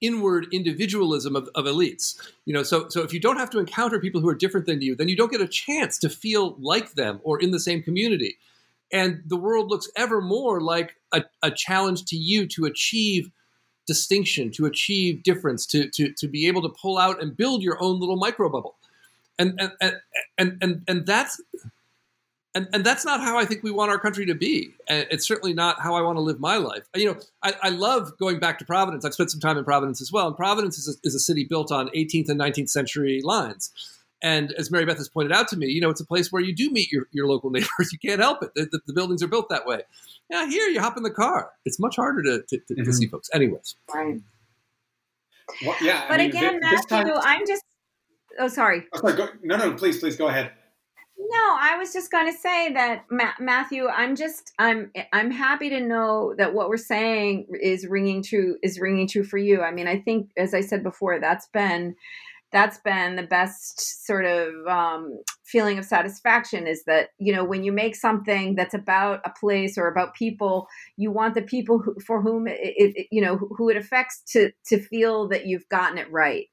inward 0.00 0.46
individualism 0.52 1.36
of, 1.36 1.48
of 1.54 1.64
elites. 1.66 2.16
You 2.44 2.54
know, 2.54 2.62
so 2.62 2.88
so 2.88 3.02
if 3.02 3.12
you 3.12 3.20
don't 3.20 3.36
have 3.36 3.50
to 3.50 3.58
encounter 3.58 4.00
people 4.00 4.20
who 4.20 4.28
are 4.28 4.34
different 4.34 4.66
than 4.66 4.80
you, 4.80 4.94
then 4.94 5.08
you 5.08 5.16
don't 5.16 5.30
get 5.30 5.40
a 5.40 5.48
chance 5.48 5.98
to 5.98 6.08
feel 6.08 6.56
like 6.58 6.92
them 6.92 7.20
or 7.22 7.40
in 7.40 7.50
the 7.50 7.60
same 7.60 7.82
community. 7.82 8.36
And 8.92 9.22
the 9.26 9.36
world 9.36 9.70
looks 9.70 9.88
ever 9.96 10.20
more 10.20 10.60
like 10.60 10.96
a, 11.12 11.22
a 11.42 11.50
challenge 11.50 12.04
to 12.06 12.16
you 12.16 12.46
to 12.48 12.64
achieve 12.64 13.30
distinction, 13.86 14.50
to 14.52 14.66
achieve 14.66 15.22
difference, 15.22 15.66
to, 15.66 15.88
to, 15.90 16.12
to 16.12 16.28
be 16.28 16.46
able 16.46 16.62
to 16.62 16.68
pull 16.80 16.98
out 16.98 17.22
and 17.22 17.36
build 17.36 17.62
your 17.62 17.80
own 17.82 18.00
little 18.00 18.16
micro 18.16 18.48
bubble. 18.48 18.76
and 19.40 19.60
and 19.80 19.94
and 20.38 20.58
and, 20.60 20.82
and 20.86 21.06
that's 21.06 21.40
and, 22.54 22.68
and 22.72 22.84
that's 22.84 23.04
not 23.04 23.20
how 23.20 23.38
I 23.38 23.44
think 23.44 23.62
we 23.62 23.70
want 23.70 23.90
our 23.90 23.98
country 23.98 24.26
to 24.26 24.34
be. 24.34 24.74
And 24.88 25.06
it's 25.10 25.26
certainly 25.26 25.54
not 25.54 25.80
how 25.80 25.94
I 25.94 26.02
want 26.02 26.16
to 26.16 26.20
live 26.20 26.40
my 26.40 26.56
life. 26.56 26.88
You 26.96 27.12
know, 27.12 27.20
I, 27.42 27.54
I 27.62 27.68
love 27.68 28.18
going 28.18 28.40
back 28.40 28.58
to 28.58 28.64
Providence. 28.64 29.04
I've 29.04 29.14
spent 29.14 29.30
some 29.30 29.40
time 29.40 29.56
in 29.56 29.64
Providence 29.64 30.00
as 30.00 30.10
well. 30.10 30.26
And 30.26 30.36
Providence 30.36 30.76
is 30.76 30.88
a, 30.88 31.06
is 31.06 31.14
a 31.14 31.20
city 31.20 31.44
built 31.44 31.70
on 31.70 31.88
18th 31.90 32.28
and 32.28 32.40
19th 32.40 32.68
century 32.68 33.20
lines. 33.22 33.70
And 34.22 34.52
as 34.52 34.70
Mary 34.70 34.84
Beth 34.84 34.98
has 34.98 35.08
pointed 35.08 35.32
out 35.32 35.48
to 35.48 35.56
me, 35.56 35.68
you 35.68 35.80
know, 35.80 35.90
it's 35.90 36.00
a 36.00 36.04
place 36.04 36.30
where 36.32 36.42
you 36.42 36.54
do 36.54 36.70
meet 36.70 36.90
your, 36.90 37.06
your 37.12 37.28
local 37.28 37.50
neighbors. 37.50 37.92
You 37.92 37.98
can't 37.98 38.20
help 38.20 38.42
it. 38.42 38.50
The, 38.54 38.66
the, 38.66 38.80
the 38.86 38.92
buildings 38.92 39.22
are 39.22 39.28
built 39.28 39.48
that 39.50 39.64
way. 39.64 39.82
Yeah, 40.28 40.46
here 40.48 40.68
you 40.68 40.80
hop 40.80 40.96
in 40.96 41.04
the 41.04 41.10
car. 41.10 41.50
It's 41.64 41.78
much 41.78 41.96
harder 41.96 42.22
to, 42.22 42.42
to, 42.42 42.58
to, 42.58 42.74
mm-hmm. 42.74 42.84
to 42.84 42.92
see 42.92 43.06
folks. 43.06 43.30
Anyways. 43.32 43.76
Right. 43.94 44.20
Well, 45.64 45.76
yeah. 45.80 46.06
But 46.08 46.20
I 46.20 46.24
mean, 46.24 46.30
again, 46.30 46.60
Matthew, 46.60 46.88
time... 46.88 47.12
I'm 47.22 47.46
just. 47.46 47.64
Oh, 48.38 48.48
sorry. 48.48 48.86
Oh, 48.92 49.00
sorry. 49.00 49.16
Go, 49.16 49.28
no, 49.42 49.56
no, 49.56 49.72
please, 49.74 49.98
please 49.98 50.16
go 50.16 50.28
ahead. 50.28 50.52
No, 51.20 51.56
I 51.60 51.76
was 51.78 51.92
just 51.92 52.10
going 52.10 52.32
to 52.32 52.38
say 52.38 52.72
that 52.72 53.04
Ma- 53.10 53.34
Matthew, 53.38 53.88
I'm 53.88 54.16
just 54.16 54.52
I'm 54.58 54.90
I'm 55.12 55.30
happy 55.30 55.68
to 55.70 55.80
know 55.80 56.34
that 56.38 56.54
what 56.54 56.70
we're 56.70 56.78
saying 56.78 57.46
is 57.60 57.86
ringing 57.86 58.22
true 58.22 58.56
is 58.62 58.80
ringing 58.80 59.06
true 59.08 59.24
for 59.24 59.38
you. 59.38 59.62
I 59.62 59.70
mean, 59.70 59.86
I 59.86 60.00
think 60.00 60.30
as 60.38 60.54
I 60.54 60.62
said 60.62 60.82
before, 60.82 61.20
that's 61.20 61.46
been 61.52 61.96
that's 62.52 62.78
been 62.78 63.16
the 63.16 63.24
best 63.24 64.06
sort 64.06 64.24
of 64.26 64.50
um, 64.68 65.20
feeling 65.44 65.78
of 65.78 65.86
satisfaction 65.86 66.66
is 66.66 66.84
that 66.86 67.10
you 67.18 67.34
know 67.34 67.44
when 67.44 67.64
you 67.64 67.72
make 67.72 67.96
something 67.96 68.56
that's 68.56 68.74
about 68.74 69.20
a 69.26 69.30
place 69.40 69.78
or 69.78 69.88
about 69.88 70.14
people 70.14 70.68
you 70.96 71.12
want 71.12 71.34
the 71.34 71.42
people 71.42 71.78
who, 71.80 71.96
for 72.06 72.22
whom 72.22 72.48
it, 72.48 72.58
it, 72.62 73.08
you 73.12 73.22
know 73.22 73.36
who 73.58 73.70
it 73.70 73.78
affects 73.78 74.22
to 74.32 74.52
to 74.66 74.80
feel 74.80 75.28
that 75.28 75.46
you've 75.46 75.68
gotten 75.70 75.98
it 75.98 76.10
right 76.12 76.48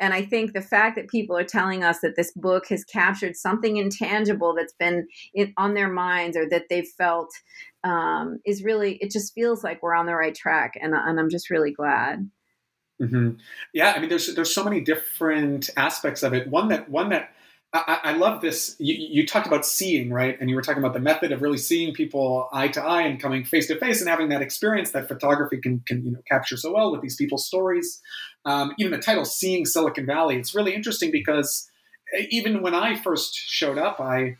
and 0.00 0.14
I 0.14 0.22
think 0.22 0.52
the 0.52 0.62
fact 0.62 0.96
that 0.96 1.08
people 1.08 1.36
are 1.36 1.44
telling 1.44 1.84
us 1.84 2.00
that 2.00 2.16
this 2.16 2.32
book 2.32 2.68
has 2.68 2.84
captured 2.84 3.36
something 3.36 3.76
intangible 3.76 4.54
that's 4.54 4.74
been 4.78 5.06
in, 5.34 5.52
on 5.56 5.74
their 5.74 5.90
minds 5.90 6.36
or 6.36 6.48
that 6.50 6.64
they've 6.68 6.88
felt 6.98 7.30
um, 7.84 8.38
is 8.44 8.64
really, 8.64 8.96
it 8.96 9.10
just 9.10 9.34
feels 9.34 9.62
like 9.62 9.82
we're 9.82 9.94
on 9.94 10.06
the 10.06 10.14
right 10.14 10.34
track. 10.34 10.74
And, 10.80 10.94
and 10.94 11.20
I'm 11.20 11.30
just 11.30 11.50
really 11.50 11.72
glad. 11.72 12.28
Mm-hmm. 13.02 13.30
Yeah, 13.72 13.92
I 13.96 13.98
mean, 13.98 14.08
there's 14.08 14.32
there's 14.34 14.54
so 14.54 14.62
many 14.62 14.80
different 14.80 15.68
aspects 15.76 16.22
of 16.22 16.32
it. 16.32 16.48
One 16.48 16.68
that 16.68 16.88
one 16.88 17.08
that 17.08 17.30
I, 17.74 17.98
I, 18.04 18.12
love 18.12 18.40
this. 18.40 18.76
You, 18.78 18.94
you, 18.94 19.26
talked 19.26 19.48
about 19.48 19.66
seeing, 19.66 20.12
right? 20.12 20.40
And 20.40 20.48
you 20.48 20.54
were 20.54 20.62
talking 20.62 20.78
about 20.78 20.94
the 20.94 21.00
method 21.00 21.32
of 21.32 21.42
really 21.42 21.58
seeing 21.58 21.92
people 21.92 22.48
eye 22.52 22.68
to 22.68 22.80
eye 22.80 23.02
and 23.02 23.20
coming 23.20 23.44
face 23.44 23.66
to 23.66 23.76
face 23.76 24.00
and 24.00 24.08
having 24.08 24.28
that 24.28 24.42
experience 24.42 24.92
that 24.92 25.08
photography 25.08 25.58
can, 25.58 25.80
can 25.84 26.04
you 26.04 26.12
know 26.12 26.20
capture 26.28 26.56
so 26.56 26.72
well 26.72 26.92
with 26.92 27.02
these 27.02 27.16
people's 27.16 27.44
stories. 27.44 28.00
Um, 28.44 28.74
even 28.78 28.92
the 28.92 28.98
title, 28.98 29.24
"Seeing 29.24 29.66
Silicon 29.66 30.06
Valley," 30.06 30.36
it's 30.36 30.54
really 30.54 30.72
interesting 30.72 31.10
because 31.10 31.68
even 32.30 32.62
when 32.62 32.74
I 32.76 32.94
first 32.94 33.34
showed 33.34 33.76
up, 33.76 33.98
I 34.00 34.36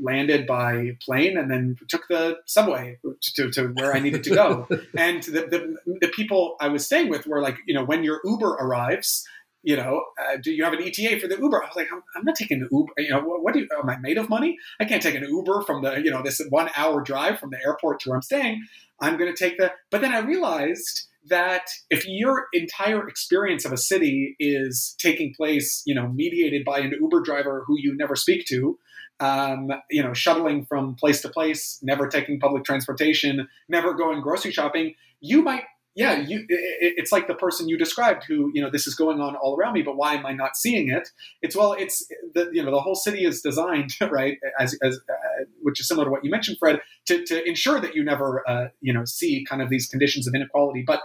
landed 0.00 0.46
by 0.46 0.96
plane 1.00 1.36
and 1.36 1.50
then 1.50 1.76
took 1.88 2.06
the 2.08 2.38
subway 2.44 2.98
to, 3.34 3.50
to 3.50 3.68
where 3.68 3.94
I 3.94 3.98
needed 3.98 4.22
to 4.24 4.30
go. 4.30 4.68
and 4.96 5.22
the, 5.24 5.76
the, 5.86 5.96
the 6.00 6.08
people 6.08 6.56
I 6.60 6.68
was 6.68 6.84
staying 6.86 7.08
with 7.08 7.26
were 7.26 7.40
like, 7.40 7.56
you 7.66 7.74
know, 7.74 7.84
when 7.84 8.04
your 8.04 8.20
Uber 8.24 8.54
arrives 8.54 9.26
you 9.66 9.76
know, 9.76 10.04
uh, 10.16 10.36
do 10.40 10.52
you 10.52 10.62
have 10.62 10.72
an 10.74 10.80
ETA 10.80 11.18
for 11.18 11.26
the 11.26 11.36
Uber? 11.36 11.60
I 11.60 11.66
was 11.66 11.74
like, 11.74 11.88
I'm, 11.92 12.00
I'm 12.14 12.24
not 12.24 12.36
taking 12.36 12.60
the 12.60 12.68
Uber. 12.70 12.92
You 12.98 13.10
know, 13.10 13.20
what, 13.20 13.42
what, 13.42 13.52
do 13.52 13.60
you, 13.60 13.68
am 13.76 13.90
I 13.90 13.96
made 13.96 14.16
of 14.16 14.28
money? 14.28 14.56
I 14.78 14.84
can't 14.84 15.02
take 15.02 15.16
an 15.16 15.24
Uber 15.24 15.62
from 15.62 15.82
the, 15.82 15.96
you 15.96 16.08
know, 16.08 16.22
this 16.22 16.40
one 16.50 16.70
hour 16.76 17.02
drive 17.02 17.40
from 17.40 17.50
the 17.50 17.58
airport 17.66 17.98
to 18.00 18.10
where 18.10 18.16
I'm 18.16 18.22
staying. 18.22 18.64
I'm 19.00 19.18
going 19.18 19.34
to 19.34 19.36
take 19.36 19.58
the, 19.58 19.72
but 19.90 20.02
then 20.02 20.14
I 20.14 20.20
realized 20.20 21.08
that 21.28 21.62
if 21.90 22.06
your 22.06 22.46
entire 22.52 23.08
experience 23.08 23.64
of 23.64 23.72
a 23.72 23.76
city 23.76 24.36
is 24.38 24.94
taking 25.00 25.34
place, 25.34 25.82
you 25.84 25.96
know, 25.96 26.06
mediated 26.06 26.64
by 26.64 26.78
an 26.78 26.94
Uber 27.00 27.22
driver 27.22 27.64
who 27.66 27.76
you 27.76 27.96
never 27.96 28.14
speak 28.14 28.46
to, 28.46 28.78
um, 29.18 29.72
you 29.90 30.00
know, 30.00 30.14
shuttling 30.14 30.64
from 30.64 30.94
place 30.94 31.22
to 31.22 31.28
place, 31.28 31.80
never 31.82 32.06
taking 32.06 32.38
public 32.38 32.62
transportation, 32.62 33.48
never 33.68 33.94
going 33.94 34.20
grocery 34.20 34.52
shopping, 34.52 34.94
you 35.18 35.42
might 35.42 35.64
yeah, 35.96 36.20
you, 36.20 36.44
it, 36.48 36.94
it's 36.98 37.10
like 37.10 37.26
the 37.26 37.34
person 37.34 37.70
you 37.70 37.78
described 37.78 38.24
who, 38.28 38.50
you 38.54 38.60
know, 38.60 38.70
this 38.70 38.86
is 38.86 38.94
going 38.94 39.18
on 39.18 39.34
all 39.34 39.56
around 39.58 39.72
me, 39.72 39.82
but 39.82 39.96
why 39.96 40.14
am 40.14 40.26
I 40.26 40.32
not 40.32 40.54
seeing 40.54 40.90
it? 40.90 41.08
It's 41.40 41.56
well, 41.56 41.72
it's 41.72 42.06
the, 42.34 42.50
you 42.52 42.62
know, 42.62 42.70
the 42.70 42.80
whole 42.80 42.94
city 42.94 43.24
is 43.24 43.40
designed, 43.40 43.90
right, 44.10 44.36
as, 44.60 44.78
as 44.82 45.00
uh, 45.08 45.44
which 45.62 45.80
is 45.80 45.88
similar 45.88 46.04
to 46.04 46.10
what 46.10 46.22
you 46.22 46.30
mentioned, 46.30 46.58
Fred, 46.58 46.80
to, 47.06 47.24
to 47.24 47.42
ensure 47.48 47.80
that 47.80 47.96
you 47.96 48.04
never, 48.04 48.44
uh, 48.46 48.68
you 48.82 48.92
know, 48.92 49.06
see 49.06 49.44
kind 49.48 49.62
of 49.62 49.70
these 49.70 49.88
conditions 49.88 50.28
of 50.28 50.34
inequality. 50.34 50.84
But 50.86 51.00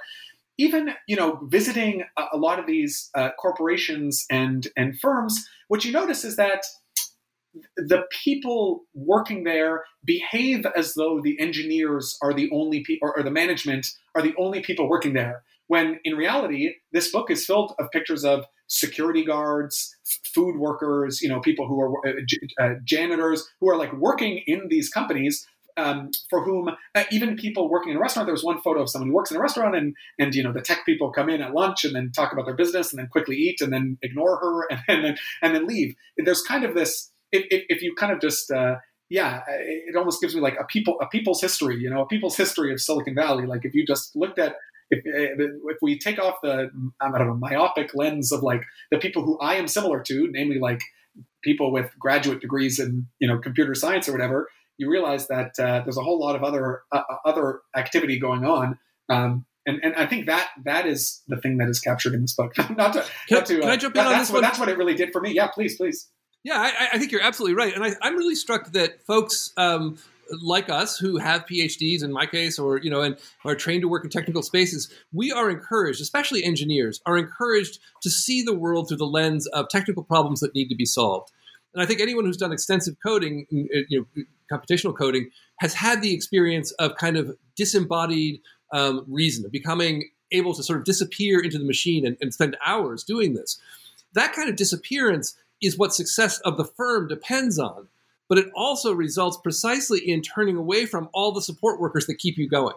even, 0.58 0.94
you 1.08 1.16
know, 1.16 1.40
visiting 1.44 2.04
a, 2.18 2.26
a 2.34 2.38
lot 2.38 2.60
of 2.60 2.68
these 2.68 3.10
uh, 3.16 3.30
corporations 3.40 4.26
and 4.30 4.68
and 4.76 5.00
firms, 5.00 5.48
what 5.70 5.86
you 5.86 5.94
notice 5.94 6.26
is 6.26 6.36
that 6.36 6.66
the 7.76 8.04
people 8.24 8.84
working 8.94 9.44
there 9.44 9.84
behave 10.06 10.66
as 10.76 10.94
though 10.94 11.20
the 11.22 11.40
engineers 11.40 12.18
are 12.22 12.34
the 12.34 12.50
only 12.52 12.82
people, 12.84 13.08
or, 13.08 13.18
or, 13.18 13.24
the 13.24 13.32
management 13.32 13.88
are 14.16 14.22
the 14.22 14.34
only 14.38 14.62
people 14.62 14.90
working 14.90 15.14
there. 15.14 15.44
When 15.68 16.00
in 16.04 16.16
reality, 16.16 16.74
this 16.92 17.12
book 17.12 17.32
is 17.32 17.46
filled 17.46 17.74
of 17.80 17.92
pictures 17.92 18.26
of 18.26 18.46
security 18.68 19.24
guards, 19.24 19.96
food 20.34 20.58
workers, 20.58 21.22
you 21.22 21.30
know, 21.30 21.40
people 21.40 21.68
who 21.68 21.80
are 21.80 22.08
uh, 22.08 22.64
uh, 22.64 22.76
janitors 22.84 23.48
who 23.60 23.70
are 23.70 23.78
like 23.78 23.94
working 23.94 24.44
in 24.48 24.68
these 24.70 24.90
companies. 24.90 25.48
Um, 25.78 26.12
for 26.30 26.44
whom 26.44 26.68
uh, 26.96 27.04
even 27.12 27.38
people 27.38 27.70
working 27.70 27.92
in 27.92 27.98
a 27.98 28.00
restaurant, 28.00 28.28
there 28.28 28.34
was 28.34 28.44
one 28.44 28.60
photo 28.62 28.82
of 28.82 28.90
someone 28.90 29.08
who 29.08 29.16
works 29.16 29.32
in 29.32 29.38
a 29.38 29.40
restaurant, 29.40 29.74
and 29.74 29.96
and 30.20 30.36
you 30.36 30.44
know 30.44 30.52
the 30.52 30.60
tech 30.60 30.86
people 30.86 31.14
come 31.14 31.30
in 31.30 31.42
at 31.42 31.54
lunch 31.54 31.86
and 31.86 31.96
then 31.96 32.12
talk 32.12 32.34
about 32.34 32.46
their 32.46 32.58
business, 32.58 32.92
and 32.92 33.00
then 33.00 33.08
quickly 33.08 33.38
eat, 33.38 33.62
and 33.62 33.72
then 33.72 33.98
ignore 34.02 34.38
her, 34.38 34.68
and, 34.70 34.82
and 34.90 35.06
then 35.06 35.18
and 35.42 35.56
then 35.56 35.66
leave. 35.66 35.96
There's 36.18 36.42
kind 36.42 36.66
of 36.66 36.76
this 36.76 37.11
if, 37.32 37.46
if, 37.50 37.64
if 37.70 37.82
you 37.82 37.96
kind 37.96 38.12
of 38.12 38.20
just 38.20 38.52
uh, 38.52 38.76
yeah, 39.10 39.42
it 39.48 39.96
almost 39.96 40.22
gives 40.22 40.34
me 40.34 40.42
like 40.42 40.58
a 40.60 40.64
people 40.64 40.98
a 41.02 41.08
people's 41.08 41.42
history, 41.42 41.78
you 41.78 41.90
know, 41.90 42.02
a 42.02 42.08
people's 42.08 42.38
history 42.38 42.72
of 42.72 42.80
Silicon 42.80 43.14
Valley. 43.14 43.46
Like 43.46 43.66
if 43.66 43.74
you 43.74 43.86
just 43.86 44.16
looked 44.16 44.40
at 44.40 44.56
if, 44.90 45.02
if 45.06 45.78
we 45.82 46.00
take 46.00 46.18
off 46.18 46.36
the 46.42 46.70
I 47.02 47.18
don't 47.18 47.28
know 47.28 47.34
myopic 47.34 47.92
lens 47.94 48.32
of 48.32 48.42
like 48.42 48.64
the 48.90 48.98
people 48.98 49.24
who 49.24 49.38
I 49.40 49.56
am 49.56 49.68
similar 49.68 50.02
to, 50.02 50.30
namely 50.32 50.60
like 50.60 50.82
people 51.44 51.72
with 51.72 51.92
graduate 52.00 52.40
degrees 52.40 52.80
in 52.80 53.08
you 53.20 53.28
know 53.28 53.38
computer 53.38 53.76
science 53.76 54.08
or 54.08 54.14
whatever, 54.14 54.50
you 54.78 54.90
realize 54.90 55.28
that 55.28 55.60
uh, 55.60 55.82
there's 55.82 55.98
a 55.98 56.04
whole 56.04 56.20
lot 56.20 56.36
of 56.36 56.44
other 56.44 56.84
uh, 56.92 57.02
uh 57.10 57.16
other 57.26 57.62
activity 57.76 58.20
going 58.20 58.46
on. 58.46 58.78
Um, 59.10 59.46
and, 59.66 59.80
and 59.84 59.94
I 59.96 60.08
think 60.08 60.26
that 60.26 60.50
that 60.64 60.88
is 60.88 61.22
the 61.28 61.38
thing 61.38 61.58
that 61.58 61.70
is 61.70 61.80
captured 61.80 62.14
in 62.14 62.22
this 62.22 62.34
book. 62.34 62.58
not 62.58 62.94
to, 62.94 63.06
can, 63.28 63.38
not 63.38 63.46
to, 63.46 63.60
can 63.60 63.70
I 63.70 63.78
jump 63.78 63.96
in 63.96 64.04
that, 64.04 64.08
on 64.08 64.14
that's 64.14 64.30
this 64.30 64.34
what, 64.34 64.38
one? 64.38 64.42
That's 64.44 64.60
what 64.60 64.70
it 64.70 64.78
really 64.78 64.96
did 64.96 65.12
for 65.12 65.22
me. 65.22 65.34
Yeah, 65.34 65.48
please, 65.48 65.78
please. 65.78 66.08
Yeah, 66.44 66.60
I, 66.60 66.90
I, 66.94 66.98
think 66.98 67.12
you're 67.12 67.22
absolutely 67.22 67.56
right, 67.56 67.76
and 67.76 67.84
I, 67.84 68.08
am 68.08 68.16
really 68.16 68.34
struck 68.36 68.72
that 68.72 69.06
folks 69.06 69.54
um, 69.58 70.00
like 70.42 70.70
us 70.70 70.98
who 70.98 71.18
have 71.18 71.46
PhDs, 71.46 72.04
in 72.04 72.12
my 72.12 72.26
case, 72.26 72.58
or 72.58 72.80
you 72.80 72.90
know, 72.90 73.02
and 73.02 73.18
are 73.46 73.56
trained 73.56 73.82
to 73.82 73.88
work 73.88 74.04
in 74.04 74.10
technical 74.10 74.42
spaces, 74.42 74.92
we 75.14 75.32
are 75.32 75.50
encouraged, 75.50 76.02
especially 76.02 76.44
engineers, 76.44 77.02
are 77.06 77.18
encouraged 77.18 77.80
to 78.02 78.10
see 78.10 78.42
the 78.42 78.56
world 78.56 78.88
through 78.88 78.98
the 78.98 79.06
lens 79.06 79.46
of 79.48 79.70
technical 79.70 80.04
problems 80.04 80.40
that 80.40 80.56
need 80.56 80.70
to 80.70 80.76
be 80.76 80.86
solved. 80.86 81.32
And 81.74 81.82
I 81.82 81.86
think 81.86 82.02
anyone 82.02 82.26
who's 82.26 82.38
done 82.38 82.52
extensive 82.52 82.96
coding, 83.06 83.46
you 83.50 84.06
know, 84.16 84.24
computational 84.52 84.98
coding, 84.98 85.30
has 85.60 85.74
had 85.74 86.02
the 86.02 86.14
experience 86.14 86.72
of 86.74 86.96
kind 86.96 87.18
of 87.18 87.38
disembodied 87.56 88.42
um, 88.74 89.06
reason, 89.08 89.46
of 89.46 89.52
becoming 89.52 90.10
able 90.32 90.54
to 90.54 90.64
sort 90.64 90.80
of 90.80 90.86
disappear 90.86 91.40
into 91.40 91.58
the 91.58 91.66
machine 91.66 92.06
and, 92.06 92.18
and 92.22 92.34
spend 92.34 92.58
hours 92.66 93.04
doing 93.04 93.34
this. 93.34 93.60
That 94.14 94.34
kind 94.34 94.50
of 94.50 94.56
disappearance 94.56 95.36
is 95.62 95.78
what 95.78 95.94
success 95.94 96.40
of 96.40 96.58
the 96.58 96.66
firm 96.66 97.08
depends 97.08 97.60
on. 97.60 97.88
But 98.28 98.38
it 98.38 98.50
also 98.56 98.94
results 98.94 99.38
precisely 99.38 100.00
in 100.00 100.22
turning 100.22 100.56
away 100.56 100.86
from 100.86 101.10
all 101.14 101.32
the 101.32 101.42
support 101.42 101.80
workers 101.82 102.06
that 102.08 102.16
keep 102.16 102.38
you 102.38 102.48
going. 102.48 102.76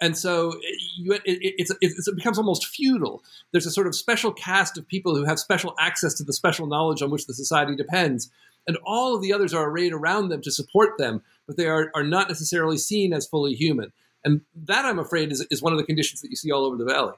And 0.00 0.16
so 0.16 0.54
you, 0.96 1.12
it, 1.12 1.22
it's, 1.24 1.70
it 1.80 2.16
becomes 2.16 2.38
almost 2.38 2.66
feudal. 2.66 3.22
There's 3.52 3.66
a 3.66 3.70
sort 3.70 3.86
of 3.86 3.94
special 3.94 4.32
caste 4.32 4.78
of 4.78 4.88
people 4.88 5.14
who 5.14 5.24
have 5.24 5.38
special 5.38 5.74
access 5.78 6.14
to 6.14 6.24
the 6.24 6.32
special 6.32 6.66
knowledge 6.66 7.02
on 7.02 7.10
which 7.10 7.26
the 7.26 7.34
society 7.34 7.76
depends. 7.76 8.30
And 8.66 8.78
all 8.84 9.14
of 9.14 9.22
the 9.22 9.32
others 9.32 9.54
are 9.54 9.68
arrayed 9.68 9.92
around 9.92 10.28
them 10.28 10.42
to 10.42 10.50
support 10.50 10.98
them, 10.98 11.22
but 11.46 11.56
they 11.56 11.66
are, 11.66 11.90
are 11.94 12.02
not 12.02 12.28
necessarily 12.28 12.78
seen 12.78 13.12
as 13.12 13.26
fully 13.26 13.54
human. 13.54 13.92
And 14.24 14.42
that, 14.54 14.84
I'm 14.84 14.98
afraid, 14.98 15.32
is, 15.32 15.46
is 15.50 15.62
one 15.62 15.72
of 15.72 15.78
the 15.78 15.84
conditions 15.84 16.20
that 16.20 16.30
you 16.30 16.36
see 16.36 16.50
all 16.50 16.64
over 16.64 16.76
the 16.76 16.84
valley. 16.84 17.14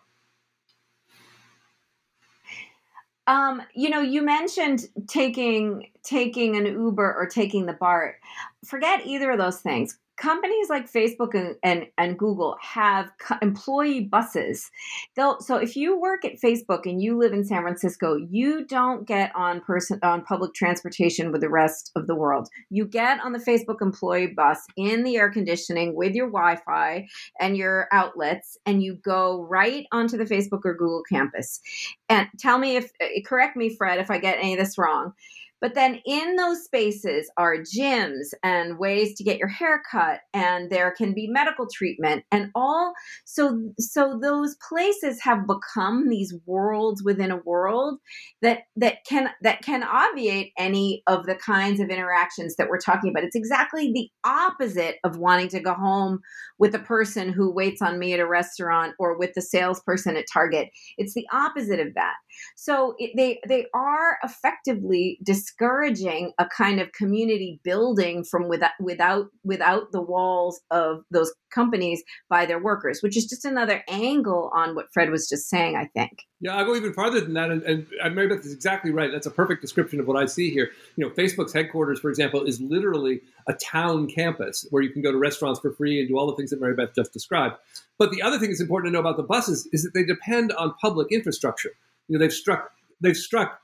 Um, 3.33 3.63
you 3.73 3.89
know, 3.89 4.03
you 4.03 4.21
mentioned 4.21 4.89
taking 5.09 5.89
taking 6.03 6.55
an 6.55 6.67
Uber 6.67 7.15
or 7.15 7.27
taking 7.27 7.65
the 7.65 7.73
BART. 7.73 8.17
Forget 8.63 9.07
either 9.07 9.31
of 9.31 9.39
those 9.39 9.61
things 9.61 9.97
companies 10.17 10.69
like 10.69 10.91
Facebook 10.91 11.35
and, 11.35 11.57
and, 11.63 11.87
and 11.99 12.19
Google 12.19 12.57
have 12.61 13.11
co- 13.19 13.37
employee 13.43 14.01
buses. 14.01 14.71
They'll, 15.17 15.41
so 15.41 15.57
if 15.57 15.77
you 15.77 15.99
work 15.99 16.25
at 16.25 16.41
Facebook 16.41 16.81
and 16.85 17.03
you 17.03 17.19
live 17.19 17.33
in 17.33 17.45
San 17.45 17.63
Francisco, 17.63 18.17
you 18.17 18.65
don't 18.67 19.07
get 19.07 19.35
on 19.35 19.61
person 19.61 19.99
on 20.03 20.23
public 20.23 20.55
transportation 20.55 21.33
with 21.33 21.41
the 21.41 21.49
rest 21.49 21.91
of 21.97 22.07
the 22.07 22.15
world. 22.15 22.49
You 22.71 22.85
get 22.85 23.21
on 23.21 23.33
the 23.33 23.39
Facebook 23.39 23.81
employee 23.81 24.29
bus 24.29 24.65
in 24.77 25.03
the 25.03 25.17
air 25.17 25.31
conditioning 25.31 25.95
with 25.95 26.15
your 26.15 26.29
Wi-Fi 26.29 27.07
and 27.41 27.57
your 27.57 27.89
outlets, 27.93 28.57
and 28.67 28.83
you 28.83 28.95
go 28.95 29.43
right 29.49 29.87
onto 29.93 30.17
the 30.17 30.25
Facebook 30.25 30.61
or 30.65 30.75
Google 30.75 31.03
campus. 31.11 31.61
And 32.09 32.29
tell 32.39 32.59
me 32.59 32.77
if 32.77 32.93
uh, 33.03 33.07
correct 33.25 33.57
me, 33.57 33.75
Fred, 33.75 33.99
if 33.99 34.11
I 34.11 34.19
get 34.19 34.39
any 34.39 34.55
of 34.55 34.59
this 34.59 34.79
wrong 34.79 35.15
But 35.63 35.75
then 35.75 36.01
in 36.05 36.35
those 36.35 36.65
spaces 36.65 37.31
are 37.37 37.57
gyms 37.57 38.35
and 38.43 38.81
ways 38.81 39.15
to 39.15 39.23
get 39.25 39.39
your 39.39 39.49
hair 39.49 39.81
cut, 39.89 40.21
and 40.35 40.71
there 40.71 40.91
can 40.91 41.15
be 41.15 41.29
medical 41.29 41.69
treatment 41.73 42.25
and 42.33 42.51
all. 42.57 42.93
So, 43.25 43.71
so 43.79 44.19
those 44.21 44.57
places 44.69 45.21
have 45.23 45.47
become 45.47 46.09
these 46.09 46.35
worlds 46.47 47.05
within 47.05 47.31
a 47.31 47.37
world 47.37 48.01
that 48.43 48.65
that 48.77 49.05
can 49.09 49.31
that 49.43 49.63
can 49.63 49.85
obviate 49.85 50.53
any 50.59 51.05
of 51.07 51.27
the 51.27 51.37
kinds 51.37 51.79
of 51.79 51.91
interactions 51.91 52.57
that 52.57 52.69
we're 52.69 52.81
talking 52.81 53.11
about. 53.11 53.23
It's 53.23 53.37
exactly 53.37 53.93
the 53.93 54.11
opposite 54.25 54.97
of 55.05 55.19
wanting 55.19 55.49
to 55.51 55.61
go 55.61 55.75
home 55.75 56.19
with 56.59 56.75
a 56.75 56.81
person 56.81 57.33
who 57.33 57.53
waits 57.53 57.81
on 57.81 58.01
me 58.01 58.13
at 58.15 58.21
a 58.21 58.27
restaurant 58.27 58.95
or 58.99 59.17
with 59.17 59.35
the 59.35 59.43
salesperson 59.43 60.17
at 60.17 60.25
Target. 60.33 60.71
It's 60.99 61.15
the 61.15 61.27
opposite 61.33 61.79
of 61.79 61.95
that. 61.95 62.15
So 62.57 62.95
it, 62.99 63.13
they 63.17 63.41
they 63.47 63.67
are 63.75 64.19
effectively 64.23 65.19
discouraging 65.23 66.33
a 66.39 66.47
kind 66.47 66.81
of 66.81 66.93
community 66.93 67.61
building 67.65 68.25
from 68.25 68.49
without 68.49 68.73
without 68.81 69.27
without 69.45 69.93
the 69.93 70.03
walls 70.03 70.61
of 70.71 71.05
those 71.11 71.33
companies 71.53 72.03
by 72.29 72.47
their 72.47 72.63
workers, 72.63 73.01
which 73.03 73.17
is 73.17 73.27
just 73.27 73.45
another 73.45 73.83
angle 73.89 74.51
on 74.55 74.75
what 74.75 74.87
Fred 74.93 75.11
was 75.11 75.29
just 75.29 75.49
saying. 75.49 75.77
I 75.77 75.87
think. 75.87 76.23
Yeah, 76.43 76.57
I'll 76.57 76.65
go 76.65 76.75
even 76.75 76.93
farther 76.93 77.21
than 77.21 77.35
that, 77.35 77.53
and, 77.53 77.63
and, 77.63 78.15
Mary 78.17 78.27
Beth 78.27 78.45
is 78.45 78.53
exactly 78.53 78.91
right. 78.91 79.13
That's 79.13 79.29
a 79.29 79.31
perfect 79.31 79.61
description 79.63 80.01
of 80.01 80.09
what 80.09 80.21
I 80.21 80.27
see 80.27 80.51
here. 80.51 80.73
You 80.97 81.07
know, 81.07 81.15
Facebook's 81.15 81.53
headquarters, 81.53 82.01
for 82.01 82.11
example, 82.11 82.43
is 82.43 82.61
literally 82.61 83.21
a 83.47 83.53
town 83.55 84.09
campus 84.09 84.67
where 84.71 84.83
you 84.83 84.91
can 84.91 85.03
go 85.03 85.13
to 85.13 85.19
restaurants 85.19 85.61
for 85.61 85.73
free 85.73 86.01
and 86.01 86.09
do 86.09 86.19
all 86.19 86.27
the 86.27 86.35
things 86.35 86.51
that 86.51 86.61
Mary 86.61 86.75
Beth 86.75 86.97
just 86.97 87.13
described. 87.13 87.55
But 87.97 88.11
the 88.11 88.23
other 88.23 88.41
thing 88.41 88.49
that's 88.49 88.61
important 88.61 88.91
to 88.91 88.93
know 88.93 88.99
about 88.99 89.17
the 89.17 89.23
buses 89.23 89.69
is 89.73 89.85
that 89.85 89.95
they 89.95 90.05
depend 90.05 90.53
on 90.55 90.75
public 90.81 91.13
infrastructure. 91.13 91.71
Know, 92.13 92.19
they've 92.19 92.33
struck 92.33 92.73
they've 93.01 93.17
struck 93.17 93.61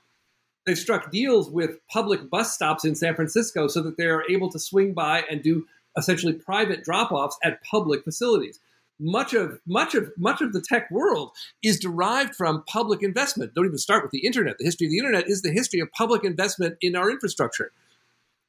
they've 0.66 0.78
struck 0.78 1.10
deals 1.10 1.50
with 1.50 1.78
public 1.88 2.28
bus 2.30 2.54
stops 2.54 2.84
in 2.84 2.94
San 2.94 3.14
Francisco 3.14 3.68
so 3.68 3.80
that 3.82 3.96
they 3.96 4.06
are 4.06 4.24
able 4.28 4.50
to 4.50 4.58
swing 4.58 4.92
by 4.92 5.24
and 5.30 5.42
do 5.42 5.66
essentially 5.96 6.32
private 6.32 6.84
drop-offs 6.84 7.36
at 7.42 7.62
public 7.62 8.04
facilities 8.04 8.60
much 9.00 9.32
of 9.32 9.60
much 9.66 9.94
of 9.94 10.10
much 10.16 10.40
of 10.40 10.52
the 10.52 10.60
tech 10.60 10.90
world 10.90 11.30
is 11.62 11.78
derived 11.78 12.34
from 12.34 12.64
public 12.66 13.02
investment. 13.02 13.54
Don't 13.54 13.66
even 13.66 13.78
start 13.78 14.02
with 14.02 14.12
the 14.12 14.26
internet. 14.26 14.58
The 14.58 14.64
history 14.64 14.86
of 14.86 14.90
the 14.90 14.98
internet 14.98 15.28
is 15.28 15.42
the 15.42 15.52
history 15.52 15.80
of 15.80 15.90
public 15.92 16.24
investment 16.24 16.76
in 16.80 16.96
our 16.96 17.10
infrastructure. 17.10 17.70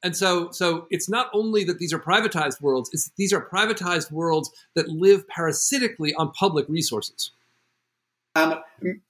And 0.02 0.16
so, 0.16 0.50
so 0.50 0.86
it's 0.90 1.10
not 1.10 1.28
only 1.34 1.62
that 1.64 1.78
these 1.78 1.92
are 1.92 1.98
privatized 1.98 2.60
worlds; 2.60 2.90
it's 2.92 3.10
these 3.16 3.32
are 3.32 3.46
privatized 3.46 4.10
worlds 4.10 4.50
that 4.74 4.88
live 4.88 5.28
parasitically 5.28 6.14
on 6.14 6.32
public 6.32 6.68
resources. 6.68 7.30
Um, 8.36 8.60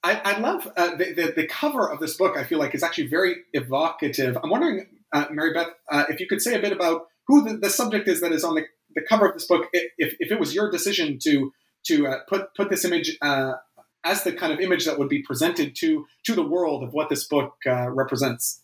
I, 0.02 0.14
I, 0.24 0.38
love 0.38 0.66
uh, 0.76 0.96
the, 0.96 1.12
the, 1.12 1.32
the, 1.36 1.46
cover 1.46 1.90
of 1.90 2.00
this 2.00 2.16
book. 2.16 2.38
I 2.38 2.44
feel 2.44 2.58
like 2.58 2.74
is 2.74 2.82
actually 2.82 3.08
very 3.08 3.36
evocative. 3.52 4.38
I'm 4.42 4.48
wondering, 4.48 4.86
uh, 5.12 5.26
Mary 5.30 5.52
Beth, 5.52 5.68
uh, 5.90 6.04
if 6.08 6.20
you 6.20 6.26
could 6.26 6.40
say 6.40 6.54
a 6.54 6.58
bit 6.58 6.72
about 6.72 7.08
who 7.26 7.44
the, 7.46 7.58
the 7.58 7.68
subject 7.68 8.08
is 8.08 8.22
that 8.22 8.32
is 8.32 8.44
on 8.44 8.54
the 8.54 8.64
the 8.94 9.02
cover 9.02 9.28
of 9.28 9.34
this 9.34 9.46
book, 9.46 9.68
if, 9.72 10.16
if 10.18 10.32
it 10.32 10.40
was 10.40 10.54
your 10.54 10.70
decision 10.70 11.18
to 11.22 11.52
to 11.86 12.06
uh, 12.06 12.18
put 12.28 12.54
put 12.54 12.70
this 12.70 12.84
image 12.84 13.16
uh, 13.22 13.54
as 14.04 14.24
the 14.24 14.32
kind 14.32 14.52
of 14.52 14.60
image 14.60 14.84
that 14.84 14.98
would 14.98 15.08
be 15.08 15.22
presented 15.22 15.74
to 15.76 16.06
to 16.24 16.34
the 16.34 16.42
world 16.42 16.82
of 16.82 16.92
what 16.92 17.08
this 17.08 17.26
book 17.26 17.54
uh, 17.66 17.88
represents. 17.90 18.62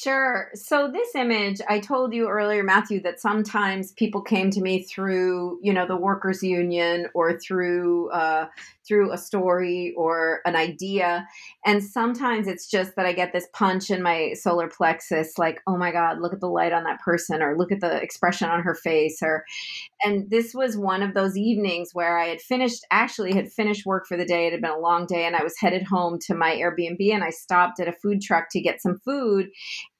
Sure. 0.00 0.48
So 0.54 0.90
this 0.90 1.14
image, 1.14 1.60
I 1.68 1.78
told 1.78 2.14
you 2.14 2.26
earlier, 2.28 2.62
Matthew, 2.62 3.02
that 3.02 3.20
sometimes 3.20 3.92
people 3.92 4.22
came 4.22 4.50
to 4.50 4.62
me 4.62 4.84
through, 4.84 5.58
you 5.62 5.72
know, 5.72 5.86
the 5.86 5.96
workers' 5.96 6.42
union 6.42 7.08
or 7.14 7.38
through 7.38 8.10
uh, 8.10 8.46
through 8.88 9.12
a 9.12 9.18
story 9.18 9.94
or 9.96 10.40
an 10.44 10.56
idea, 10.56 11.26
and 11.64 11.84
sometimes 11.84 12.48
it's 12.48 12.68
just 12.68 12.96
that 12.96 13.06
I 13.06 13.12
get 13.12 13.32
this 13.32 13.46
punch 13.52 13.90
in 13.90 14.02
my 14.02 14.32
solar 14.34 14.68
plexus, 14.68 15.38
like, 15.38 15.60
oh 15.68 15.76
my 15.76 15.92
God, 15.92 16.20
look 16.20 16.32
at 16.32 16.40
the 16.40 16.48
light 16.48 16.72
on 16.72 16.82
that 16.84 17.00
person, 17.00 17.42
or 17.42 17.56
look 17.56 17.70
at 17.70 17.80
the 17.80 18.02
expression 18.02 18.48
on 18.48 18.62
her 18.62 18.74
face, 18.74 19.18
or, 19.22 19.44
and 20.02 20.28
this 20.30 20.52
was 20.52 20.76
one 20.76 21.02
of 21.02 21.14
those 21.14 21.36
evenings 21.36 21.90
where 21.92 22.18
I 22.18 22.26
had 22.26 22.40
finished, 22.40 22.84
actually 22.90 23.34
had 23.34 23.52
finished 23.52 23.86
work 23.86 24.06
for 24.08 24.16
the 24.16 24.24
day. 24.24 24.48
It 24.48 24.52
had 24.52 24.62
been 24.62 24.70
a 24.72 24.78
long 24.78 25.06
day, 25.06 25.26
and 25.26 25.36
I 25.36 25.44
was 25.44 25.54
headed 25.60 25.84
home 25.84 26.18
to 26.26 26.34
my 26.34 26.50
Airbnb, 26.56 27.12
and 27.14 27.22
I 27.22 27.30
stopped 27.30 27.78
at 27.78 27.88
a 27.88 27.92
food 27.92 28.20
truck 28.20 28.46
to 28.50 28.60
get 28.60 28.82
some 28.82 28.98
food 29.04 29.48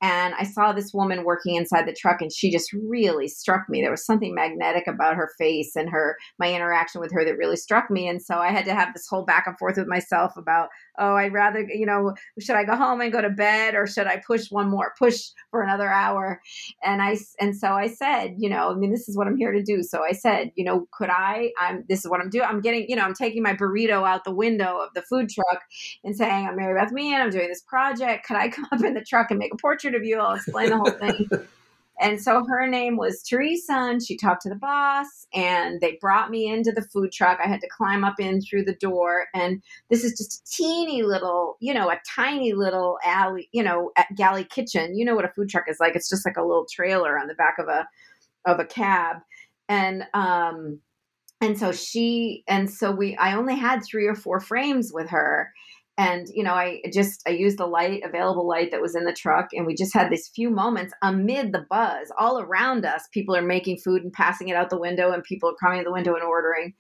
and 0.03 0.35
I 0.35 0.43
saw 0.43 0.73
this 0.73 0.93
woman 0.93 1.25
working 1.25 1.55
inside 1.55 1.87
the 1.87 1.95
truck 1.95 2.21
and 2.21 2.33
she 2.33 2.51
just 2.51 2.73
really 2.73 3.29
struck 3.29 3.69
me. 3.69 3.81
There 3.81 3.91
was 3.91 4.05
something 4.05 4.35
magnetic 4.35 4.89
about 4.89 5.15
her 5.15 5.31
face 5.39 5.77
and 5.77 5.89
her 5.91 6.17
my 6.41 6.53
interaction 6.53 7.01
with 7.01 7.13
her 7.13 7.25
that 7.25 7.37
really 7.37 7.57
struck 7.57 7.89
me. 7.91 8.09
And 8.09 8.21
so 8.21 8.39
I 8.39 8.51
had 8.51 8.65
to 8.65 8.75
have 8.75 8.93
this 8.93 9.07
whole 9.09 9.25
back 9.25 9.47
and 9.47 9.57
forth 9.59 9.77
with 9.77 9.87
myself 9.87 10.33
about, 10.37 10.71
oh, 10.99 11.15
I'd 11.15 11.33
rather, 11.33 11.61
you 11.61 11.87
know, 11.87 12.15
should 12.41 12.57
I 12.57 12.65
go 12.65 12.75
home 12.75 13.01
and 13.01 13.13
go 13.13 13.21
to 13.21 13.31
bed 13.31 13.75
or 13.75 13.87
should 13.87 14.07
I 14.07 14.21
push 14.27 14.51
one 14.51 14.71
more 14.71 14.93
push 14.99 15.29
for 15.51 15.63
another 15.63 15.89
hour? 15.89 16.41
And 16.83 17.01
I 17.01 17.17
and 17.41 17.57
so 17.57 17.69
I 17.69 17.89
said, 17.89 18.35
you 18.39 18.49
know, 18.49 18.71
I 18.71 18.75
mean 18.75 18.91
this 18.91 19.09
is 19.09 19.17
what 19.17 19.27
I'm 19.27 19.37
here 19.37 19.53
to 19.53 19.63
do. 19.63 19.83
So 19.83 20.03
I 20.03 20.13
said, 20.13 20.51
you 20.57 20.65
know, 20.65 20.87
could 20.93 21.11
I 21.11 21.53
I'm 21.61 21.85
this 21.89 22.05
is 22.05 22.11
what 22.11 22.21
I'm 22.21 22.31
doing. 22.31 22.47
I'm 22.49 22.61
getting, 22.61 22.87
you 22.89 22.97
know, 22.97 23.03
I'm 23.03 23.15
taking 23.15 23.43
my 23.43 23.55
burrito 23.55 24.09
out 24.09 24.25
the 24.25 24.35
window 24.35 24.79
of 24.79 24.89
the 24.95 25.03
food 25.03 25.29
truck 25.31 25.63
and 26.03 26.17
saying, 26.17 26.49
I'm 26.49 26.57
Mary 26.57 26.75
Beth 26.75 26.93
Meehan, 26.93 27.21
I'm 27.21 27.31
doing 27.31 27.49
this 27.49 27.63
project. 27.63 28.27
Could 28.27 28.37
I 28.37 28.49
come 28.49 28.67
up 28.73 28.83
in 28.83 28.95
the 28.95 29.05
truck 29.05 29.31
and 29.31 29.39
make 29.39 29.53
a 29.55 29.57
portrait 29.57 29.72
of 29.95 30.05
you. 30.05 30.19
I'll 30.19 30.35
explain 30.35 30.71
the 30.71 30.77
whole 30.77 30.91
thing. 30.91 31.29
and 32.01 32.21
so 32.21 32.45
her 32.45 32.67
name 32.67 32.97
was 32.97 33.23
Teresa, 33.23 33.73
and 33.73 34.03
she 34.03 34.17
talked 34.17 34.43
to 34.43 34.49
the 34.49 34.55
boss, 34.55 35.27
and 35.35 35.81
they 35.81 35.99
brought 36.01 36.31
me 36.31 36.47
into 36.47 36.73
the 36.73 36.83
food 36.83 37.13
truck. 37.13 37.39
I 37.43 37.49
had 37.49 37.61
to 37.61 37.69
climb 37.69 38.05
up 38.05 38.19
in 38.19 38.41
through 38.41 38.65
the 38.65 38.75
door, 38.75 39.27
and 39.35 39.63
this 39.91 40.05
is 40.05 40.17
just 40.17 40.41
a 40.41 40.57
teeny 40.57 41.03
little, 41.03 41.57
you 41.61 41.75
know, 41.75 41.91
a 41.91 42.01
tiny 42.09 42.53
little 42.53 42.99
alley, 43.05 43.49
you 43.53 43.63
know, 43.63 43.93
galley 44.17 44.45
kitchen. 44.45 44.97
You 44.97 45.05
know 45.05 45.15
what 45.15 45.25
a 45.25 45.33
food 45.33 45.49
truck 45.49 45.65
is 45.69 45.81
like? 45.81 45.97
It's 45.97 46.09
just 46.09 46.27
like 46.27 46.37
a 46.37 46.43
little 46.43 46.67
trailer 46.71 47.19
on 47.19 47.29
the 47.29 47.35
back 47.35 47.59
of 47.59 47.69
a 47.69 47.87
of 48.45 48.59
a 48.59 48.65
cab, 48.65 49.19
and 49.69 50.05
um, 50.15 50.81
and 51.43 51.59
so 51.59 51.73
she, 51.73 52.45
and 52.47 52.71
so 52.71 52.93
we, 52.93 53.17
I 53.17 53.35
only 53.35 53.57
had 53.57 53.85
three 53.85 54.07
or 54.07 54.15
four 54.15 54.39
frames 54.39 54.93
with 54.93 55.11
her 55.11 55.53
and 55.99 56.27
you 56.33 56.43
know 56.43 56.55
i 56.55 56.81
just 56.93 57.23
i 57.27 57.31
used 57.31 57.59
the 57.59 57.67
light 57.67 58.03
available 58.05 58.47
light 58.47 58.71
that 58.71 58.81
was 58.81 58.97
in 58.97 59.05
the 59.05 59.13
truck 59.13 59.49
and 59.53 59.67
we 59.67 59.75
just 59.75 59.93
had 59.93 60.11
these 60.11 60.29
few 60.35 60.49
moments 60.49 60.95
amid 61.03 61.53
the 61.53 61.67
buzz 61.69 62.11
all 62.19 62.41
around 62.41 62.85
us. 62.85 63.09
People 63.13 63.37
are 63.37 63.43
making 63.43 63.79
food 63.79 64.03
and 64.03 64.13
passing 64.13 64.49
it 64.49 64.57
out 64.57 64.71
the 64.71 64.79
window 64.79 65.13
and 65.13 65.23
people 65.23 65.51
are 65.51 65.57
coming 65.63 65.81
to 65.81 65.85
the 65.85 65.93
window 65.93 66.15
and 66.15 66.23
ordering. 66.23 66.75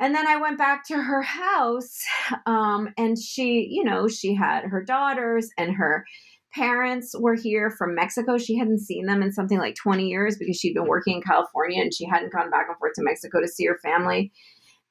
And 0.00 0.14
then 0.14 0.26
i 0.26 0.36
went 0.36 0.58
back 0.58 0.86
to 0.88 0.96
her 0.96 1.22
house 1.22 1.98
um, 2.46 2.88
and 2.98 3.18
she 3.18 3.68
you 3.70 3.84
know 3.84 4.08
she 4.08 4.34
had 4.34 4.64
her 4.64 4.82
daughters 4.82 5.48
and 5.56 5.74
her 5.74 6.04
parents 6.52 7.14
were 7.18 7.34
here 7.34 7.70
from 7.70 7.94
mexico. 7.94 8.36
She 8.36 8.58
hadn't 8.58 8.80
seen 8.80 9.06
them 9.06 9.22
in 9.22 9.32
something 9.32 9.58
like 9.58 9.76
20 9.76 10.06
years 10.06 10.36
because 10.36 10.56
she'd 10.56 10.74
been 10.74 10.88
working 10.88 11.16
in 11.16 11.22
california 11.22 11.80
and 11.80 11.94
she 11.94 12.04
hadn't 12.04 12.32
gone 12.32 12.50
back 12.50 12.66
and 12.68 12.76
forth 12.76 12.92
to 12.94 13.02
mexico 13.02 13.40
to 13.40 13.48
see 13.48 13.66
her 13.66 13.78
family 13.82 14.30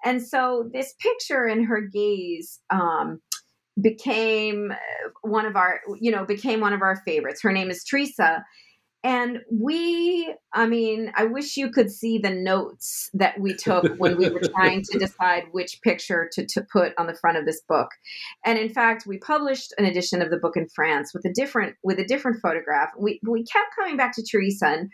and 0.04 0.22
so 0.22 0.70
this 0.74 0.94
picture 1.00 1.48
in 1.48 1.64
her 1.64 1.82
gaze 1.82 2.60
um, 2.70 3.22
became 3.82 4.72
uh, 4.72 5.10
one 5.22 5.46
of 5.46 5.56
our, 5.56 5.82
you 6.00 6.12
know, 6.12 6.26
became 6.26 6.60
one 6.60 6.74
of 6.74 6.82
our 6.82 6.98
favorites. 7.06 7.42
Her 7.42 7.52
name 7.52 7.70
is 7.70 7.84
Teresa. 7.84 8.44
And 9.06 9.40
we, 9.52 10.34
I 10.54 10.66
mean, 10.66 11.12
I 11.18 11.26
wish 11.26 11.58
you 11.58 11.70
could 11.70 11.92
see 11.92 12.20
the 12.20 12.30
notes 12.30 13.10
that 13.14 13.38
we 13.38 13.54
took 13.54 13.96
when 13.98 14.16
we 14.16 14.30
were 14.30 14.40
trying 14.56 14.82
to 14.84 14.98
decide 14.98 15.44
which 15.52 15.82
picture 15.82 16.30
to, 16.32 16.46
to 16.46 16.66
put 16.72 16.94
on 16.98 17.08
the 17.08 17.14
front 17.14 17.38
of 17.38 17.46
this 17.46 17.62
book. 17.68 17.90
And 18.46 18.58
in 18.58 18.70
fact, 18.70 19.06
we 19.06 19.18
published 19.18 19.74
an 19.78 19.84
edition 19.84 20.22
of 20.22 20.30
the 20.30 20.38
book 20.38 20.56
in 20.56 20.70
France 20.70 21.14
with 21.14 21.26
a 21.26 21.34
different 21.34 21.76
with 21.84 22.00
a 22.00 22.06
different 22.06 22.42
photograph. 22.42 22.92
We 22.98 23.20
we 23.28 23.44
kept 23.44 23.76
coming 23.78 23.98
back 23.98 24.16
to 24.16 24.24
Teresa 24.24 24.68
and 24.68 24.90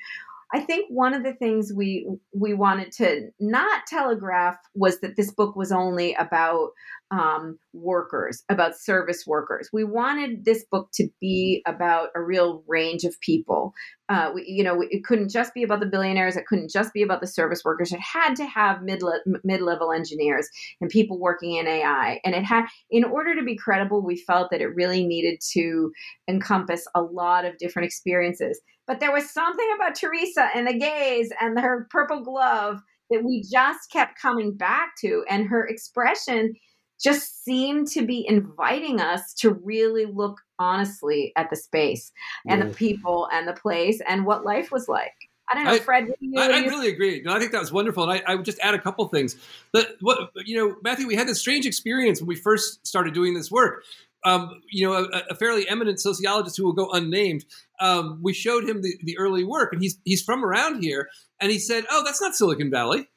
I 0.54 0.62
think 0.62 0.88
one 0.89 1.14
of 1.14 1.24
the 1.24 1.34
things 1.34 1.72
we 1.76 2.08
we 2.34 2.54
wanted 2.54 2.91
to 2.93 3.30
not 3.39 3.86
telegraph 3.88 4.56
was 4.74 5.00
that 5.02 5.16
this 5.16 5.32
book 5.32 5.56
was 5.56 5.72
only 5.72 6.14
about 6.16 6.70
um, 7.12 7.58
workers, 7.74 8.43
about 8.50 8.78
service 8.78 9.26
workers. 9.26 9.70
We 9.74 9.84
wanted 9.84 10.45
this 10.45 10.66
book 10.72 10.89
to 10.93 11.08
be 11.20 11.64
about 11.66 12.10
a 12.16 12.22
real 12.22 12.64
range 12.68 13.04
of 13.04 13.20
people. 13.22 13.74
Uh, 14.10 14.32
we, 14.34 14.45
you 14.47 14.64
know, 14.64 14.84
it 14.89 15.04
couldn't 15.04 15.30
just 15.30 15.54
be 15.54 15.64
about 15.64 15.80
the 15.80 15.86
billionaires. 15.88 16.36
It 16.36 16.45
couldn't 16.45 16.70
just 16.70 16.93
be 16.93 17.02
about 17.02 17.22
the 17.22 17.28
service 17.28 17.62
workers. 17.66 17.91
It 17.91 18.00
had 18.00 18.36
to 18.36 18.45
have 18.45 18.84
mid 18.84 19.02
mid 19.43 19.62
level 19.62 19.91
engineers 19.91 20.47
and 20.82 20.89
people 20.89 21.20
working 21.20 21.56
in 21.56 21.68
AI. 21.68 22.20
And 22.24 22.36
it 22.36 22.43
had, 22.43 22.66
in 22.89 23.04
order 23.04 23.36
to 23.36 23.43
be 23.43 23.56
credible, 23.56 24.04
we 24.04 24.16
felt 24.16 24.52
that 24.52 24.62
it 24.62 24.76
really 24.76 25.06
needed 25.06 25.39
to 25.54 25.91
encompass 26.28 26.88
a 26.95 27.02
lot 27.02 27.45
of 27.45 27.58
different 27.58 27.86
experiences. 27.86 28.60
But 28.90 29.00
there 29.00 29.14
was 29.14 29.30
something 29.30 29.68
about 29.76 29.94
Teresa 29.94 30.50
and 30.56 30.66
the 30.66 30.74
gaze 30.74 31.32
and 31.40 31.60
her 31.60 31.88
purple 31.92 32.22
glove 32.22 32.82
that 33.12 33.24
we 33.24 33.44
just 33.44 33.92
kept 33.92 34.20
coming 34.20 34.58
back 34.58 34.94
to, 35.02 35.24
and 35.30 35.48
her 35.48 35.68
expression 35.68 36.56
just 37.00 37.44
seemed 37.44 37.88
to 37.90 38.04
be 38.04 38.26
inviting 38.28 39.00
us 39.00 39.36
to 39.36 39.54
really 39.64 40.08
look 40.08 40.42
honestly 40.58 41.32
at 41.36 41.52
the 41.52 41.56
space 41.56 42.12
and 42.48 42.62
yeah. 42.62 42.68
the 42.68 42.74
people 42.74 43.30
and 43.32 43.48
the 43.48 43.54
place 43.54 44.02
and 44.08 44.26
what 44.26 44.44
life 44.44 44.72
was 44.72 44.88
like. 44.88 45.14
I 45.52 45.56
don't 45.56 45.66
know, 45.66 45.74
I, 45.74 45.80
Fred. 45.80 46.08
You, 46.20 46.40
I, 46.40 46.48
I 46.48 46.60
really 46.62 46.90
agree. 46.90 47.22
No, 47.24 47.32
I 47.34 47.40
think 47.40 47.52
that 47.52 47.62
was 47.62 47.72
wonderful, 47.72 48.10
and 48.10 48.12
I, 48.12 48.32
I, 48.32 48.36
would 48.36 48.46
just 48.46 48.60
add 48.60 48.74
a 48.74 48.80
couple 48.80 49.08
things. 49.08 49.36
But 49.72 49.98
what 50.02 50.32
you 50.46 50.58
know, 50.58 50.76
Matthew, 50.84 51.08
we 51.08 51.16
had 51.16 51.28
this 51.28 51.40
strange 51.40 51.66
experience 51.66 52.22
when 52.22 52.28
we 52.28 52.36
first 52.36 52.86
started 52.86 53.14
doing 53.14 53.34
this 53.36 53.52
work. 53.52 53.84
Um, 54.26 54.62
you 54.70 54.88
know, 54.88 54.94
a, 54.94 55.24
a, 55.30 55.36
fairly 55.36 55.68
eminent 55.70 56.00
sociologist 56.00 56.58
who 56.58 56.66
will 56.66 56.74
go 56.74 56.92
unnamed. 56.92 57.46
Um, 57.80 58.20
we 58.22 58.34
showed 58.34 58.68
him 58.68 58.82
the, 58.82 58.98
the 59.04 59.18
early 59.18 59.44
work, 59.44 59.72
and 59.72 59.82
he's 59.82 59.98
he's 60.04 60.22
from 60.22 60.44
around 60.44 60.84
here, 60.84 61.08
and 61.40 61.52
he 61.52 61.60
said, 61.60 61.86
"Oh, 61.90 62.04
that's 62.04 62.22
not 62.22 62.36
Silicon 62.36 62.70
Valley." 62.70 63.08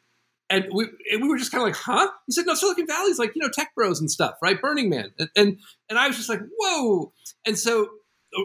And 0.53 0.67
we, 0.71 0.85
and 1.11 1.23
we 1.23 1.29
were 1.29 1.39
just 1.39 1.51
kind 1.51 1.63
of 1.63 1.69
like, 1.69 1.77
huh? 1.77 2.11
He 2.27 2.33
said, 2.33 2.45
no, 2.45 2.53
Silicon 2.53 2.87
Valley's 2.87 3.19
like, 3.19 3.35
you 3.35 3.41
know, 3.41 3.49
tech 3.49 3.75
bros 3.75 4.01
and 4.01 4.11
stuff, 4.11 4.35
right? 4.43 4.61
Burning 4.61 4.91
Man. 4.91 5.11
And, 5.19 5.31
and, 5.35 5.59
and 5.89 5.99
I 5.99 6.07
was 6.07 6.19
just 6.19 6.29
like, 6.29 6.41
whoa. 6.59 7.11
And 7.47 7.59
so, 7.59 7.89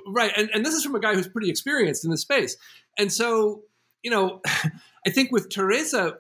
right. 0.08 0.32
And, 0.38 0.50
and 0.54 0.66
this 0.66 0.74
is 0.74 0.86
from 0.86 0.96
a 0.96 1.02
guy 1.02 1.16
who's 1.16 1.28
pretty 1.28 1.50
experienced 1.50 2.06
in 2.06 2.12
this 2.12 2.22
space. 2.22 2.56
And 2.98 3.12
so, 3.12 3.64
you 4.04 4.12
know, 4.12 4.42
I 5.06 5.10
think 5.10 5.34
with 5.34 5.50
Teresa, 5.50 6.20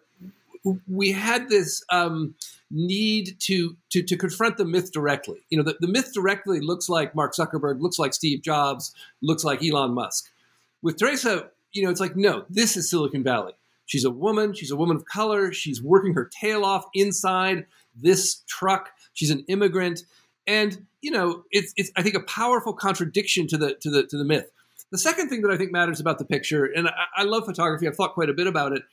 we 0.87 1.13
had 1.13 1.47
this 1.47 1.81
um, 1.89 2.35
need 2.69 3.39
to, 3.39 3.77
to 3.89 4.03
to 4.03 4.17
confront 4.17 4.57
the 4.57 4.65
myth 4.65 4.91
directly. 4.91 5.39
You 5.49 5.57
know, 5.57 5.63
the, 5.63 5.77
the 5.79 5.87
myth 5.87 6.11
directly 6.13 6.59
looks 6.59 6.89
like 6.89 7.15
Mark 7.15 7.33
Zuckerberg, 7.33 7.81
looks 7.81 7.97
like 7.97 8.13
Steve 8.13 8.41
Jobs, 8.41 8.93
looks 9.21 9.43
like 9.43 9.63
Elon 9.63 9.93
Musk. 9.93 10.29
With 10.81 10.97
Teresa, 10.97 11.49
you 11.71 11.83
know, 11.83 11.89
it's 11.89 11.99
like 11.99 12.15
no, 12.15 12.45
this 12.49 12.75
is 12.75 12.89
Silicon 12.89 13.23
Valley. 13.23 13.53
She's 13.85 14.03
a 14.03 14.11
woman. 14.11 14.53
She's 14.53 14.71
a 14.71 14.75
woman 14.75 14.97
of 14.97 15.05
color. 15.05 15.53
She's 15.53 15.81
working 15.81 16.13
her 16.13 16.25
tail 16.25 16.65
off 16.65 16.85
inside 16.93 17.65
this 17.95 18.43
truck. 18.47 18.91
She's 19.13 19.31
an 19.31 19.45
immigrant, 19.47 20.03
and 20.45 20.85
you 21.01 21.11
know, 21.11 21.43
it's, 21.51 21.73
it's 21.77 21.91
I 21.95 22.03
think 22.03 22.15
a 22.15 22.21
powerful 22.21 22.73
contradiction 22.73 23.47
to 23.47 23.57
the 23.57 23.75
to 23.75 23.89
the 23.89 24.03
to 24.03 24.17
the 24.17 24.25
myth. 24.25 24.51
The 24.91 24.97
second 24.97 25.29
thing 25.29 25.41
that 25.41 25.51
I 25.51 25.57
think 25.57 25.71
matters 25.71 25.99
about 25.99 26.17
the 26.17 26.25
picture, 26.25 26.65
and 26.65 26.87
I, 26.87 27.05
I 27.17 27.23
love 27.23 27.45
photography. 27.45 27.87
I've 27.87 27.95
thought 27.95 28.13
quite 28.13 28.29
a 28.29 28.33
bit 28.33 28.47
about 28.47 28.73
it. 28.73 28.83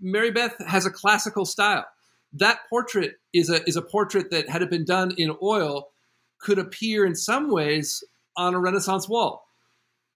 Mary 0.00 0.30
Beth 0.30 0.54
has 0.66 0.86
a 0.86 0.90
classical 0.90 1.44
style. 1.44 1.86
That 2.32 2.60
portrait 2.68 3.18
is 3.32 3.50
a 3.50 3.66
is 3.68 3.76
a 3.76 3.82
portrait 3.82 4.30
that, 4.30 4.48
had 4.48 4.62
it 4.62 4.70
been 4.70 4.84
done 4.84 5.12
in 5.16 5.36
oil, 5.42 5.88
could 6.40 6.58
appear 6.58 7.06
in 7.06 7.14
some 7.14 7.50
ways 7.50 8.04
on 8.36 8.54
a 8.54 8.60
Renaissance 8.60 9.08
wall. 9.08 9.46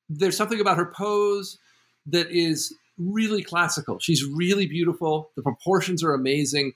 There's 0.09 0.37
something 0.37 0.61
about 0.61 0.77
her 0.77 0.93
pose 0.95 1.59
that 2.07 2.31
is 2.31 2.75
really 2.99 3.43
classical. 3.43 3.99
She's 3.99 4.25
really 4.25 4.67
beautiful. 4.67 5.31
The 5.37 5.43
proportions 5.43 6.05
are 6.05 6.13
amazing. 6.13 6.75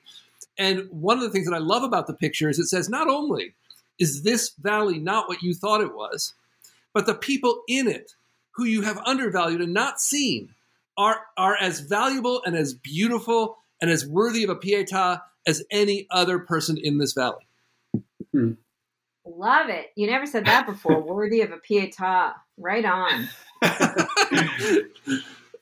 And 0.57 0.89
one 0.91 1.18
of 1.18 1.24
the 1.24 1.30
things 1.30 1.47
that 1.47 1.55
I 1.55 1.59
love 1.59 1.82
about 1.82 2.07
the 2.07 2.14
picture 2.14 2.49
is 2.49 2.59
it 2.59 2.66
says 2.66 2.89
not 2.89 3.09
only 3.09 3.55
is 3.99 4.22
this 4.22 4.53
valley 4.61 4.99
not 4.99 5.28
what 5.28 5.43
you 5.43 5.55
thought 5.55 5.80
it 5.80 5.95
was, 5.95 6.35
but 6.93 7.07
the 7.07 7.14
people 7.14 7.62
in 7.68 7.89
it 7.89 8.14
who 8.53 8.64
you 8.64 8.82
have 8.82 8.99
undervalued 9.05 9.61
and 9.61 9.74
not 9.74 10.01
seen 10.01 10.55
are, 10.97 11.22
are 11.37 11.57
as 11.61 11.80
valuable 11.80 12.41
and 12.45 12.57
as 12.57 12.72
beautiful 12.72 13.59
and 13.85 13.93
as 13.93 14.07
worthy 14.07 14.45
of 14.45 14.49
a 14.49 14.57
pietà 14.57 15.20
as 15.47 15.62
any 15.70 16.07
other 16.11 16.39
person 16.39 16.78
in 16.82 16.97
this 16.97 17.12
valley. 17.12 17.47
Hmm. 18.32 18.53
Love 19.26 19.68
it. 19.68 19.89
You 19.95 20.07
never 20.07 20.24
said 20.24 20.47
that 20.47 20.64
before. 20.64 21.03
worthy 21.07 21.43
of 21.43 21.51
a 21.53 21.59
pietà. 21.59 22.32
Right 22.57 22.85
on. 22.87 23.28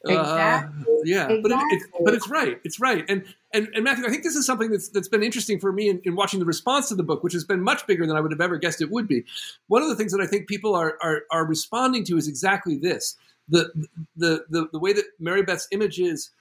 Exactly. 0.04 0.82
Uh, 0.82 0.96
yeah, 1.04 1.28
exactly. 1.28 1.40
but 1.42 1.52
it, 1.52 1.58
it, 1.70 1.82
but 2.04 2.14
it's 2.14 2.28
right. 2.28 2.60
It's 2.64 2.80
right. 2.80 3.04
And 3.08 3.24
and 3.54 3.68
and 3.72 3.84
Matthew, 3.84 4.04
I 4.04 4.10
think 4.10 4.24
this 4.24 4.34
is 4.34 4.44
something 4.44 4.72
that's 4.72 4.88
that's 4.88 5.06
been 5.06 5.22
interesting 5.22 5.60
for 5.60 5.70
me 5.70 5.88
in, 5.88 6.00
in, 6.02 6.16
watching 6.16 6.40
the 6.40 6.44
response 6.44 6.88
to 6.88 6.96
the 6.96 7.04
book, 7.04 7.22
which 7.22 7.34
has 7.34 7.44
been 7.44 7.62
much 7.62 7.86
bigger 7.86 8.04
than 8.04 8.16
I 8.16 8.20
would 8.20 8.32
have 8.32 8.40
ever 8.40 8.56
guessed 8.56 8.82
it 8.82 8.90
would 8.90 9.06
be. 9.06 9.24
One 9.68 9.80
of 9.80 9.88
the 9.88 9.94
things 9.94 10.10
that 10.10 10.20
I 10.20 10.26
think 10.26 10.48
people 10.48 10.74
are 10.74 10.98
are, 11.04 11.22
are 11.30 11.46
responding 11.46 12.02
to 12.06 12.16
is 12.16 12.26
exactly 12.26 12.78
this: 12.78 13.14
the 13.48 13.70
the 14.16 14.44
the, 14.50 14.66
the 14.72 14.80
way 14.80 14.92
that 14.92 15.04
Mary 15.20 15.44
Beth's 15.44 15.68
images 15.70 16.32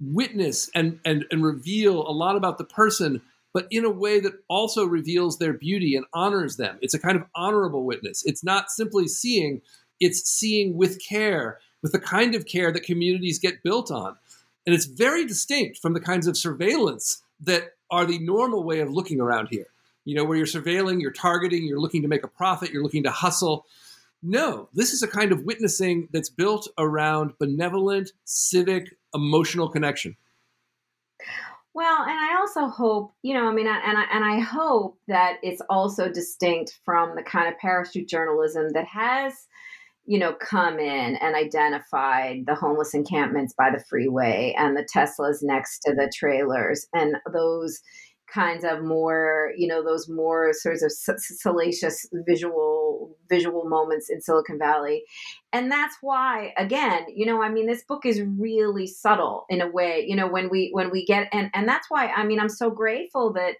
witness 0.00 0.70
and, 0.74 0.98
and 1.04 1.24
and 1.30 1.44
reveal 1.44 2.06
a 2.06 2.10
lot 2.12 2.36
about 2.36 2.58
the 2.58 2.64
person 2.64 3.22
but 3.54 3.68
in 3.70 3.84
a 3.84 3.90
way 3.90 4.18
that 4.18 4.32
also 4.48 4.84
reveals 4.84 5.38
their 5.38 5.52
beauty 5.52 5.94
and 5.94 6.04
honors 6.12 6.56
them. 6.56 6.76
It's 6.82 6.92
a 6.92 6.98
kind 6.98 7.16
of 7.16 7.22
honorable 7.36 7.84
witness. 7.84 8.24
It's 8.26 8.42
not 8.42 8.68
simply 8.68 9.06
seeing, 9.06 9.62
it's 10.00 10.28
seeing 10.28 10.76
with 10.76 11.00
care 11.00 11.60
with 11.84 11.92
the 11.92 12.00
kind 12.00 12.34
of 12.34 12.46
care 12.46 12.72
that 12.72 12.82
communities 12.82 13.38
get 13.38 13.62
built 13.62 13.90
on. 13.90 14.16
And 14.64 14.74
it's 14.74 14.86
very 14.86 15.26
distinct 15.26 15.78
from 15.78 15.92
the 15.92 16.00
kinds 16.00 16.26
of 16.26 16.36
surveillance 16.36 17.22
that 17.40 17.72
are 17.90 18.06
the 18.06 18.18
normal 18.20 18.64
way 18.64 18.80
of 18.80 18.90
looking 18.90 19.20
around 19.20 19.48
here. 19.50 19.66
You 20.06 20.16
know, 20.16 20.24
where 20.24 20.38
you're 20.38 20.46
surveilling, 20.46 21.02
you're 21.02 21.12
targeting, 21.12 21.64
you're 21.64 21.80
looking 21.80 22.00
to 22.00 22.08
make 22.08 22.24
a 22.24 22.28
profit, 22.28 22.70
you're 22.70 22.82
looking 22.82 23.02
to 23.02 23.10
hustle. 23.10 23.66
No, 24.22 24.70
this 24.72 24.94
is 24.94 25.02
a 25.02 25.08
kind 25.08 25.30
of 25.30 25.44
witnessing 25.44 26.08
that's 26.10 26.30
built 26.30 26.68
around 26.78 27.32
benevolent, 27.38 28.12
civic, 28.24 28.96
emotional 29.14 29.68
connection. 29.68 30.16
Well, 31.74 32.02
and 32.02 32.12
I 32.12 32.36
also 32.38 32.68
hope, 32.68 33.14
you 33.22 33.34
know, 33.34 33.48
I 33.48 33.52
mean, 33.52 33.66
and 33.66 33.98
I, 33.98 34.04
and 34.12 34.24
I 34.24 34.38
hope 34.38 34.98
that 35.08 35.38
it's 35.42 35.62
also 35.68 36.08
distinct 36.08 36.78
from 36.84 37.16
the 37.16 37.22
kind 37.22 37.48
of 37.48 37.58
parachute 37.58 38.08
journalism 38.08 38.68
that 38.74 38.86
has 38.86 39.46
you 40.06 40.18
know, 40.18 40.34
come 40.34 40.78
in 40.78 41.16
and 41.16 41.34
identified 41.34 42.44
the 42.46 42.54
homeless 42.54 42.94
encampments 42.94 43.54
by 43.56 43.70
the 43.70 43.82
freeway 43.88 44.54
and 44.58 44.76
the 44.76 44.86
Teslas 44.94 45.38
next 45.42 45.78
to 45.80 45.94
the 45.94 46.12
trailers 46.14 46.86
and 46.92 47.16
those 47.32 47.80
kinds 48.32 48.64
of 48.64 48.82
more, 48.82 49.52
you 49.56 49.66
know, 49.66 49.82
those 49.82 50.08
more 50.08 50.52
sorts 50.52 50.82
of 50.82 51.18
salacious 51.18 52.06
visual 52.26 53.16
visual 53.28 53.68
moments 53.68 54.10
in 54.10 54.20
Silicon 54.20 54.58
Valley. 54.58 55.04
And 55.52 55.70
that's 55.70 55.96
why 56.00 56.52
again, 56.56 57.04
you 57.08 57.26
know, 57.26 57.42
I 57.42 57.48
mean 57.48 57.66
this 57.66 57.84
book 57.84 58.06
is 58.06 58.22
really 58.22 58.86
subtle 58.86 59.46
in 59.48 59.60
a 59.60 59.68
way, 59.68 60.04
you 60.06 60.16
know, 60.16 60.28
when 60.28 60.48
we 60.48 60.70
when 60.72 60.90
we 60.90 61.04
get 61.04 61.28
and 61.32 61.50
and 61.54 61.68
that's 61.68 61.90
why 61.90 62.08
I 62.08 62.24
mean 62.24 62.40
I'm 62.40 62.48
so 62.48 62.70
grateful 62.70 63.32
that 63.34 63.56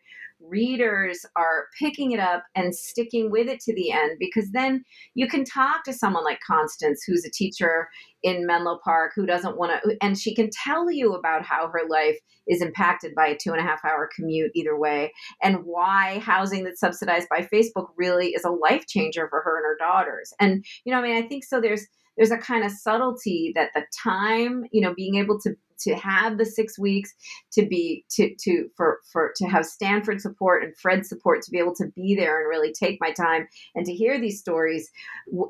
readers 0.48 1.24
are 1.36 1.66
picking 1.78 2.12
it 2.12 2.20
up 2.20 2.44
and 2.54 2.74
sticking 2.74 3.30
with 3.30 3.48
it 3.48 3.60
to 3.60 3.74
the 3.74 3.90
end 3.90 4.16
because 4.18 4.50
then 4.52 4.84
you 5.14 5.26
can 5.26 5.44
talk 5.44 5.84
to 5.84 5.92
someone 5.92 6.24
like 6.24 6.38
Constance, 6.46 7.02
who's 7.06 7.24
a 7.24 7.30
teacher 7.30 7.88
in 8.22 8.46
Menlo 8.46 8.78
Park, 8.82 9.12
who 9.14 9.26
doesn't 9.26 9.56
want 9.56 9.82
to, 9.82 9.96
and 10.02 10.18
she 10.18 10.34
can 10.34 10.48
tell 10.50 10.90
you 10.90 11.12
about 11.12 11.44
how 11.44 11.68
her 11.68 11.82
life 11.88 12.18
is 12.46 12.62
impacted 12.62 13.14
by 13.14 13.28
a 13.28 13.36
two 13.36 13.52
and 13.52 13.60
a 13.60 13.62
half 13.62 13.84
hour 13.84 14.08
commute 14.14 14.50
either 14.54 14.78
way, 14.78 15.12
and 15.42 15.64
why 15.64 16.18
housing 16.20 16.64
that's 16.64 16.80
subsidized 16.80 17.28
by 17.28 17.46
Facebook 17.52 17.88
really 17.96 18.28
is 18.28 18.44
a 18.44 18.50
life 18.50 18.86
changer 18.86 19.28
for 19.28 19.42
her 19.42 19.56
and 19.58 19.64
her 19.64 19.76
daughters. 19.78 20.32
And, 20.40 20.64
you 20.84 20.92
know, 20.92 20.98
I 20.98 21.02
mean, 21.02 21.22
I 21.22 21.26
think 21.26 21.44
so 21.44 21.60
there's, 21.60 21.86
there's 22.16 22.30
a 22.30 22.38
kind 22.38 22.64
of 22.64 22.70
subtlety 22.70 23.52
that 23.54 23.70
the 23.74 23.82
time, 24.02 24.64
you 24.72 24.80
know, 24.80 24.94
being 24.94 25.16
able 25.16 25.38
to 25.40 25.54
to 25.80 25.94
have 25.94 26.38
the 26.38 26.46
six 26.46 26.78
weeks 26.78 27.12
to 27.52 27.66
be 27.66 28.04
to 28.10 28.34
to 28.40 28.68
for 28.76 29.00
for 29.12 29.32
to 29.36 29.46
have 29.46 29.64
Stanford 29.64 30.20
support 30.20 30.62
and 30.62 30.76
Fred 30.76 31.06
support 31.06 31.42
to 31.42 31.50
be 31.50 31.58
able 31.58 31.74
to 31.76 31.86
be 31.94 32.14
there 32.14 32.40
and 32.40 32.48
really 32.48 32.72
take 32.72 33.00
my 33.00 33.12
time 33.12 33.46
and 33.74 33.84
to 33.86 33.92
hear 33.92 34.20
these 34.20 34.40
stories 34.40 34.90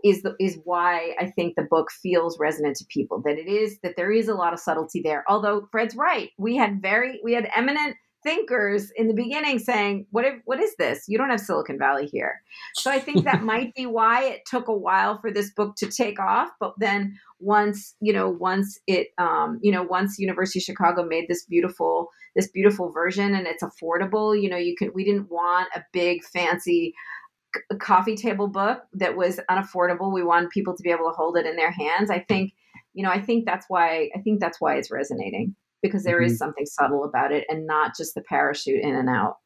is 0.05 0.22
the 0.22 0.35
is 0.41 0.59
why 0.64 1.14
I 1.20 1.27
think 1.27 1.55
the 1.57 1.66
book 1.70 1.91
feels 1.91 2.39
resonant 2.39 2.77
to 2.77 2.87
people 2.89 3.22
that 3.25 3.39
it 3.39 3.49
is 3.49 3.79
that 3.83 3.97
there 3.97 4.12
is 4.12 4.29
a 4.29 4.35
lot 4.35 4.53
of 4.53 4.61
subtlety 4.61 5.01
there. 5.03 5.25
Although 5.29 5.68
Fred's 5.70 5.97
right 5.97 6.31
we 6.39 6.57
had 6.57 6.81
very 6.81 7.20
we 7.22 7.33
had 7.33 7.49
eminent 7.57 7.97
thinkers 8.25 8.91
in 8.97 9.09
the 9.09 9.14
beginning 9.14 9.59
saying, 9.59 10.07
"What 10.11 10.25
if, 10.25 10.35
what 10.45 10.61
is 10.61 10.75
this? 10.77 11.05
You 11.07 11.18
don't 11.18 11.31
have 11.31 11.41
Silicon 11.41 11.79
Valley 11.79 12.07
here." 12.07 12.43
So 12.75 12.91
I 12.91 12.99
think 12.99 13.25
that 13.25 13.43
might 13.53 13.75
be 13.75 13.87
why 13.87 14.25
it 14.25 14.41
took 14.47 14.68
a 14.68 14.77
while 14.77 15.18
for 15.20 15.31
this 15.31 15.51
book 15.51 15.77
to 15.77 15.91
take 15.91 16.18
off. 16.18 16.51
But 16.59 16.75
then 16.79 17.18
once 17.39 17.95
you 18.01 18.12
know, 18.12 18.29
once 18.29 18.79
it, 18.87 19.09
um, 19.18 19.61
you 19.62 19.70
know, 19.70 19.83
once 19.83 20.18
University 20.18 20.59
of 20.59 20.64
Chicago 20.64 21.05
made 21.05 21.27
this 21.29 21.45
beautiful 21.45 22.11
this 22.35 22.49
beautiful 22.49 22.91
version 22.91 23.35
and 23.35 23.47
it's 23.47 23.62
affordable, 23.62 24.41
you 24.41 24.49
know, 24.49 24.57
you 24.57 24.75
can. 24.77 24.91
We 24.95 25.05
didn't 25.05 25.31
want 25.31 25.68
a 25.75 25.85
big 25.93 26.25
fancy 26.25 26.95
coffee 27.79 28.16
table 28.16 28.49
book 28.49 28.83
that 28.95 29.16
was 29.16 29.39
unaffordable. 29.51 30.12
We 30.12 30.25
wanted 30.25 30.51
people 30.51 30.77
to 30.77 30.83
be 30.83 30.91
able 30.91 31.09
to 31.11 31.14
hold 31.16 31.37
it 31.37 31.47
in 31.47 31.57
their 31.57 31.70
hands. 31.70 32.11
I 32.11 32.18
think, 32.18 32.53
you 32.95 33.05
know, 33.05 33.11
I 33.11 33.20
think 33.20 33.47
that's 33.47 33.66
why 33.68 34.11
I 34.14 34.20
think 34.20 34.41
that's 34.41 34.61
why 34.61 34.77
it's 34.77 34.91
resonating 34.91 35.55
because 35.85 36.03
there 36.03 36.20
mm-hmm. 36.20 36.32
is 36.32 36.39
something 36.39 36.64
subtle 36.64 37.05
about 37.05 37.30
it 37.30 37.45
and 37.51 37.66
not 37.66 37.95
just 37.95 38.14
the 38.14 38.22
parachute 38.22 38.82
in 38.82 38.95
and 38.95 39.07
out. 39.09 39.37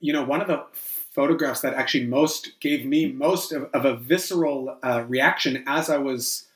You 0.00 0.12
know, 0.12 0.24
one 0.24 0.40
of 0.40 0.48
the 0.48 0.64
photographs 0.72 1.60
that 1.60 1.74
actually 1.74 2.06
most 2.06 2.58
gave 2.60 2.84
me 2.84 3.12
most 3.12 3.52
of, 3.52 3.70
of 3.72 3.84
a 3.84 3.96
visceral 3.96 4.76
uh, 4.82 5.04
reaction 5.06 5.62
as 5.68 5.88
I 5.88 5.98
was 5.98 6.48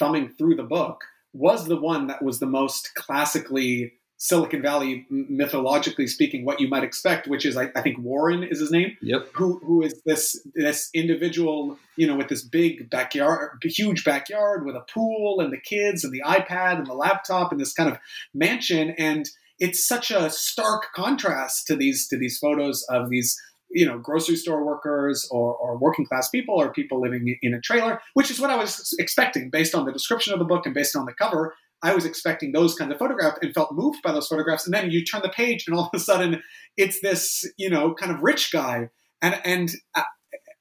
thumbing 0.00 0.30
through 0.36 0.56
the 0.56 0.64
book 0.64 1.04
was 1.32 1.66
the 1.66 1.76
one 1.76 2.08
that 2.08 2.24
was 2.24 2.40
the 2.40 2.46
most 2.46 2.92
classically 2.96 3.92
Silicon 4.18 4.62
Valley, 4.62 5.06
mythologically 5.10 6.06
speaking, 6.06 6.44
what 6.44 6.58
you 6.58 6.68
might 6.68 6.84
expect, 6.84 7.28
which 7.28 7.44
is 7.44 7.56
I, 7.56 7.70
I, 7.76 7.82
think 7.82 7.98
Warren 7.98 8.42
is 8.42 8.60
his 8.60 8.70
name. 8.70 8.96
Yep. 9.02 9.28
Who 9.34 9.58
who 9.58 9.82
is 9.82 10.00
this 10.06 10.40
this 10.54 10.88
individual, 10.94 11.78
you 11.96 12.06
know, 12.06 12.16
with 12.16 12.28
this 12.28 12.42
big 12.42 12.88
backyard, 12.88 13.62
huge 13.62 14.04
backyard 14.04 14.64
with 14.64 14.74
a 14.74 14.84
pool 14.92 15.40
and 15.40 15.52
the 15.52 15.60
kids 15.60 16.02
and 16.02 16.14
the 16.14 16.22
iPad 16.24 16.78
and 16.78 16.86
the 16.86 16.94
laptop 16.94 17.52
and 17.52 17.60
this 17.60 17.74
kind 17.74 17.90
of 17.90 17.98
mansion, 18.32 18.94
and 18.96 19.28
it's 19.58 19.86
such 19.86 20.10
a 20.10 20.30
stark 20.30 20.92
contrast 20.94 21.66
to 21.66 21.76
these 21.76 22.08
to 22.08 22.18
these 22.18 22.38
photos 22.38 22.84
of 22.88 23.10
these 23.10 23.38
you 23.70 23.84
know 23.84 23.98
grocery 23.98 24.36
store 24.36 24.64
workers 24.64 25.28
or, 25.30 25.54
or 25.56 25.76
working 25.76 26.06
class 26.06 26.30
people 26.30 26.54
or 26.54 26.72
people 26.72 27.00
living 27.00 27.36
in 27.42 27.52
a 27.52 27.60
trailer 27.60 28.00
which 28.14 28.30
is 28.30 28.38
what 28.38 28.48
i 28.48 28.56
was 28.56 28.94
expecting 29.00 29.50
based 29.50 29.74
on 29.74 29.84
the 29.84 29.92
description 29.92 30.32
of 30.32 30.38
the 30.38 30.44
book 30.44 30.66
and 30.66 30.74
based 30.74 30.94
on 30.94 31.04
the 31.04 31.12
cover 31.12 31.54
I 31.82 31.94
was 31.94 32.04
expecting 32.04 32.52
those 32.52 32.74
kinds 32.74 32.92
of 32.92 32.98
photographs 32.98 33.38
and 33.42 33.54
felt 33.54 33.72
moved 33.72 34.02
by 34.02 34.12
those 34.12 34.28
photographs. 34.28 34.64
And 34.64 34.74
then 34.74 34.90
you 34.90 35.04
turn 35.04 35.22
the 35.22 35.28
page, 35.28 35.66
and 35.66 35.76
all 35.76 35.84
of 35.84 35.90
a 35.94 35.98
sudden, 35.98 36.42
it's 36.76 37.00
this, 37.00 37.44
you 37.56 37.70
know, 37.70 37.94
kind 37.94 38.12
of 38.12 38.22
rich 38.22 38.50
guy. 38.52 38.90
and 39.22 39.40
and 39.44 39.70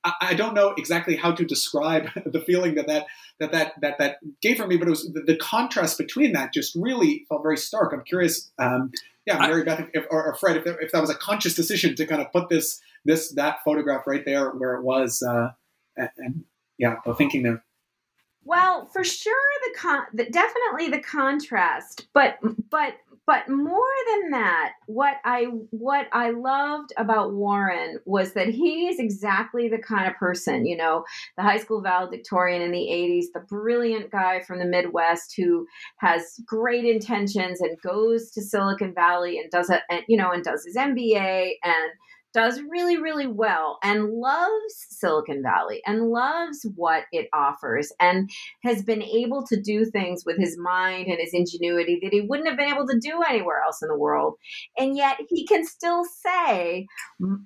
I, 0.06 0.14
I, 0.22 0.34
don't 0.36 0.54
know 0.54 0.74
exactly 0.78 1.16
how 1.16 1.32
to 1.32 1.44
describe 1.44 2.10
the 2.26 2.40
feeling 2.42 2.76
that 2.76 2.88
that 2.88 3.08
that 3.40 3.52
that 3.52 3.74
that, 3.82 3.98
that 3.98 4.18
gave 4.42 4.58
for 4.58 4.68
me, 4.68 4.78
but 4.78 4.88
it 4.88 4.92
was 4.92 5.12
the, 5.12 5.22
the 5.22 5.36
contrast 5.36 5.98
between 5.98 6.34
that 6.34 6.54
just 6.54 6.76
really 6.76 7.26
felt 7.28 7.42
very 7.42 7.58
stark. 7.58 7.92
I'm 7.92 8.04
curious, 8.04 8.52
um, 8.60 8.92
yeah, 9.26 9.40
Mary 9.40 9.64
Beth 9.64 9.90
if, 9.94 10.06
or, 10.12 10.24
or, 10.24 10.36
Fred, 10.36 10.58
if, 10.58 10.64
there, 10.64 10.80
if 10.80 10.92
that 10.92 11.02
was 11.02 11.10
a 11.10 11.16
conscious 11.16 11.56
decision 11.56 11.96
to 11.96 12.06
kind 12.06 12.22
of 12.22 12.32
put 12.32 12.50
this 12.50 12.80
this 13.04 13.32
that 13.34 13.58
photograph 13.66 14.06
right 14.06 14.24
there 14.24 14.52
where 14.52 14.76
it 14.76 14.84
was, 14.84 15.24
uh, 15.24 15.50
and, 15.98 16.10
and 16.18 16.44
yeah, 16.78 16.96
the 17.06 17.16
thinking 17.16 17.44
there. 17.44 17.64
Well, 18.46 18.88
for 18.94 19.04
sure, 19.04 19.34
the 19.66 19.80
con 19.80 20.04
the, 20.14 20.30
definitely 20.30 20.90
the 20.90 21.02
contrast, 21.02 22.08
but 22.14 22.38
but 22.70 22.94
but 23.26 23.50
more 23.50 23.82
than 24.12 24.32
that, 24.32 24.74
what 24.86 25.16
I 25.26 25.46
what 25.72 26.08
I 26.14 26.30
loved 26.30 26.94
about 26.96 27.34
Warren 27.34 28.00
was 28.06 28.34
that 28.34 28.48
he 28.50 28.88
is 28.88 29.00
exactly 29.00 29.68
the 29.68 29.80
kind 29.80 30.08
of 30.08 30.16
person, 30.16 30.68
you 30.68 30.78
know, 30.78 31.06
the 31.38 31.42
high 31.42 31.58
school 31.58 31.82
valedictorian 31.82 32.62
in 32.62 32.72
the 32.72 32.78
80s, 32.78 33.26
the 33.34 33.40
brilliant 33.40 34.12
guy 34.12 34.42
from 34.42 34.60
the 34.60 34.66
Midwest 34.66 35.34
who 35.36 35.66
has 35.98 36.40
great 36.46 36.86
intentions 36.86 37.62
and 37.62 37.82
goes 37.82 38.30
to 38.32 38.44
Silicon 38.44 38.94
Valley 38.94 39.40
and 39.40 39.50
does 39.50 39.72
it 39.72 39.82
and 39.90 40.04
you 40.08 40.18
know 40.18 40.32
and 40.32 40.44
does 40.44 40.64
his 40.64 40.76
MBA 40.76 41.54
and 41.64 41.92
does 42.36 42.60
really, 42.70 42.98
really 42.98 43.28
well 43.28 43.80
and 43.82 44.10
loves 44.10 44.88
Silicon 44.90 45.42
Valley 45.42 45.82
and 45.88 46.10
loves 46.10 46.68
what 46.76 47.06
it 47.14 47.30
offers 47.34 47.94
and 48.02 48.30
has 48.62 48.84
been 48.84 49.02
able 49.02 49.46
to 49.48 49.60
do 49.60 49.86
things 49.86 50.24
with 50.26 50.38
his 50.38 50.58
mind 50.58 51.08
and 51.08 51.18
his 51.18 51.34
ingenuity 51.34 51.98
that 52.04 52.12
he 52.12 52.20
wouldn't 52.20 52.50
have 52.50 52.58
been 52.58 52.68
able 52.68 52.86
to 52.88 53.00
do 53.00 53.22
anywhere 53.28 53.62
else 53.66 53.82
in 53.82 53.88
the 53.88 53.98
world. 53.98 54.34
And 54.78 54.98
yet 54.98 55.18
he 55.30 55.48
can 55.48 55.66
still 55.66 56.04
say, 56.04 56.88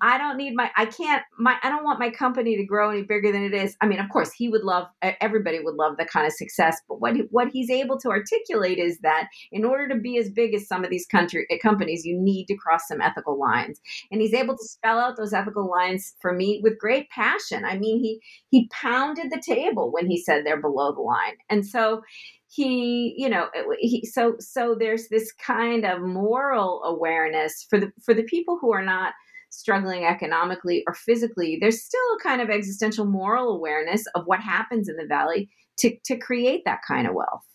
I 0.01 0.17
don't 0.17 0.37
need 0.37 0.55
my, 0.55 0.71
I 0.75 0.87
can't, 0.87 1.21
my, 1.37 1.57
I 1.61 1.69
don't 1.69 1.83
want 1.83 1.99
my 1.99 2.09
company 2.09 2.57
to 2.57 2.65
grow 2.65 2.89
any 2.89 3.03
bigger 3.03 3.31
than 3.31 3.43
it 3.43 3.53
is. 3.53 3.77
I 3.81 3.85
mean, 3.85 3.99
of 3.99 4.09
course, 4.09 4.31
he 4.33 4.49
would 4.49 4.63
love, 4.63 4.87
everybody 5.03 5.59
would 5.59 5.75
love 5.75 5.97
that 5.97 6.09
kind 6.09 6.25
of 6.25 6.33
success. 6.33 6.81
But 6.87 6.99
what, 6.99 7.15
he, 7.15 7.21
what 7.29 7.49
he's 7.49 7.69
able 7.69 7.99
to 7.99 8.09
articulate 8.09 8.79
is 8.79 8.97
that 9.01 9.27
in 9.51 9.65
order 9.65 9.87
to 9.89 9.99
be 9.99 10.17
as 10.17 10.31
big 10.31 10.55
as 10.55 10.67
some 10.67 10.83
of 10.83 10.89
these 10.89 11.05
country 11.05 11.45
eh, 11.51 11.57
companies, 11.61 12.05
you 12.05 12.19
need 12.19 12.47
to 12.47 12.55
cross 12.55 12.87
some 12.87 13.01
ethical 13.01 13.39
lines. 13.39 13.79
And 14.11 14.19
he's 14.19 14.33
able 14.33 14.57
to 14.57 14.78
spell 14.79 14.99
out 14.99 15.17
those 15.17 15.33
ethical 15.33 15.69
lines 15.69 16.15
for 16.21 16.33
me 16.33 16.61
with 16.63 16.79
great 16.79 17.09
passion. 17.09 17.65
I 17.65 17.77
mean, 17.77 17.99
he 17.99 18.21
he 18.49 18.69
pounded 18.71 19.31
the 19.31 19.41
table 19.45 19.91
when 19.91 20.07
he 20.07 20.21
said 20.21 20.45
they're 20.45 20.61
below 20.61 20.93
the 20.93 21.01
line, 21.01 21.35
and 21.49 21.65
so 21.65 22.01
he 22.49 23.13
you 23.17 23.29
know 23.29 23.47
he 23.79 24.05
so 24.05 24.35
so 24.39 24.75
there's 24.77 25.07
this 25.09 25.31
kind 25.33 25.85
of 25.85 26.01
moral 26.01 26.81
awareness 26.83 27.65
for 27.69 27.79
the 27.79 27.91
for 28.03 28.13
the 28.13 28.23
people 28.23 28.57
who 28.59 28.73
are 28.73 28.83
not 28.83 29.13
struggling 29.51 30.03
economically 30.03 30.83
or 30.87 30.93
physically 30.93 31.57
there's 31.61 31.83
still 31.83 31.99
a 32.19 32.23
kind 32.23 32.41
of 32.41 32.49
existential 32.49 33.05
moral 33.05 33.55
awareness 33.55 34.03
of 34.15 34.23
what 34.25 34.39
happens 34.39 34.89
in 34.89 34.95
the 34.95 35.05
valley 35.05 35.49
to 35.77 35.95
to 36.03 36.17
create 36.17 36.61
that 36.65 36.79
kind 36.87 37.07
of 37.07 37.13
wealth 37.13 37.45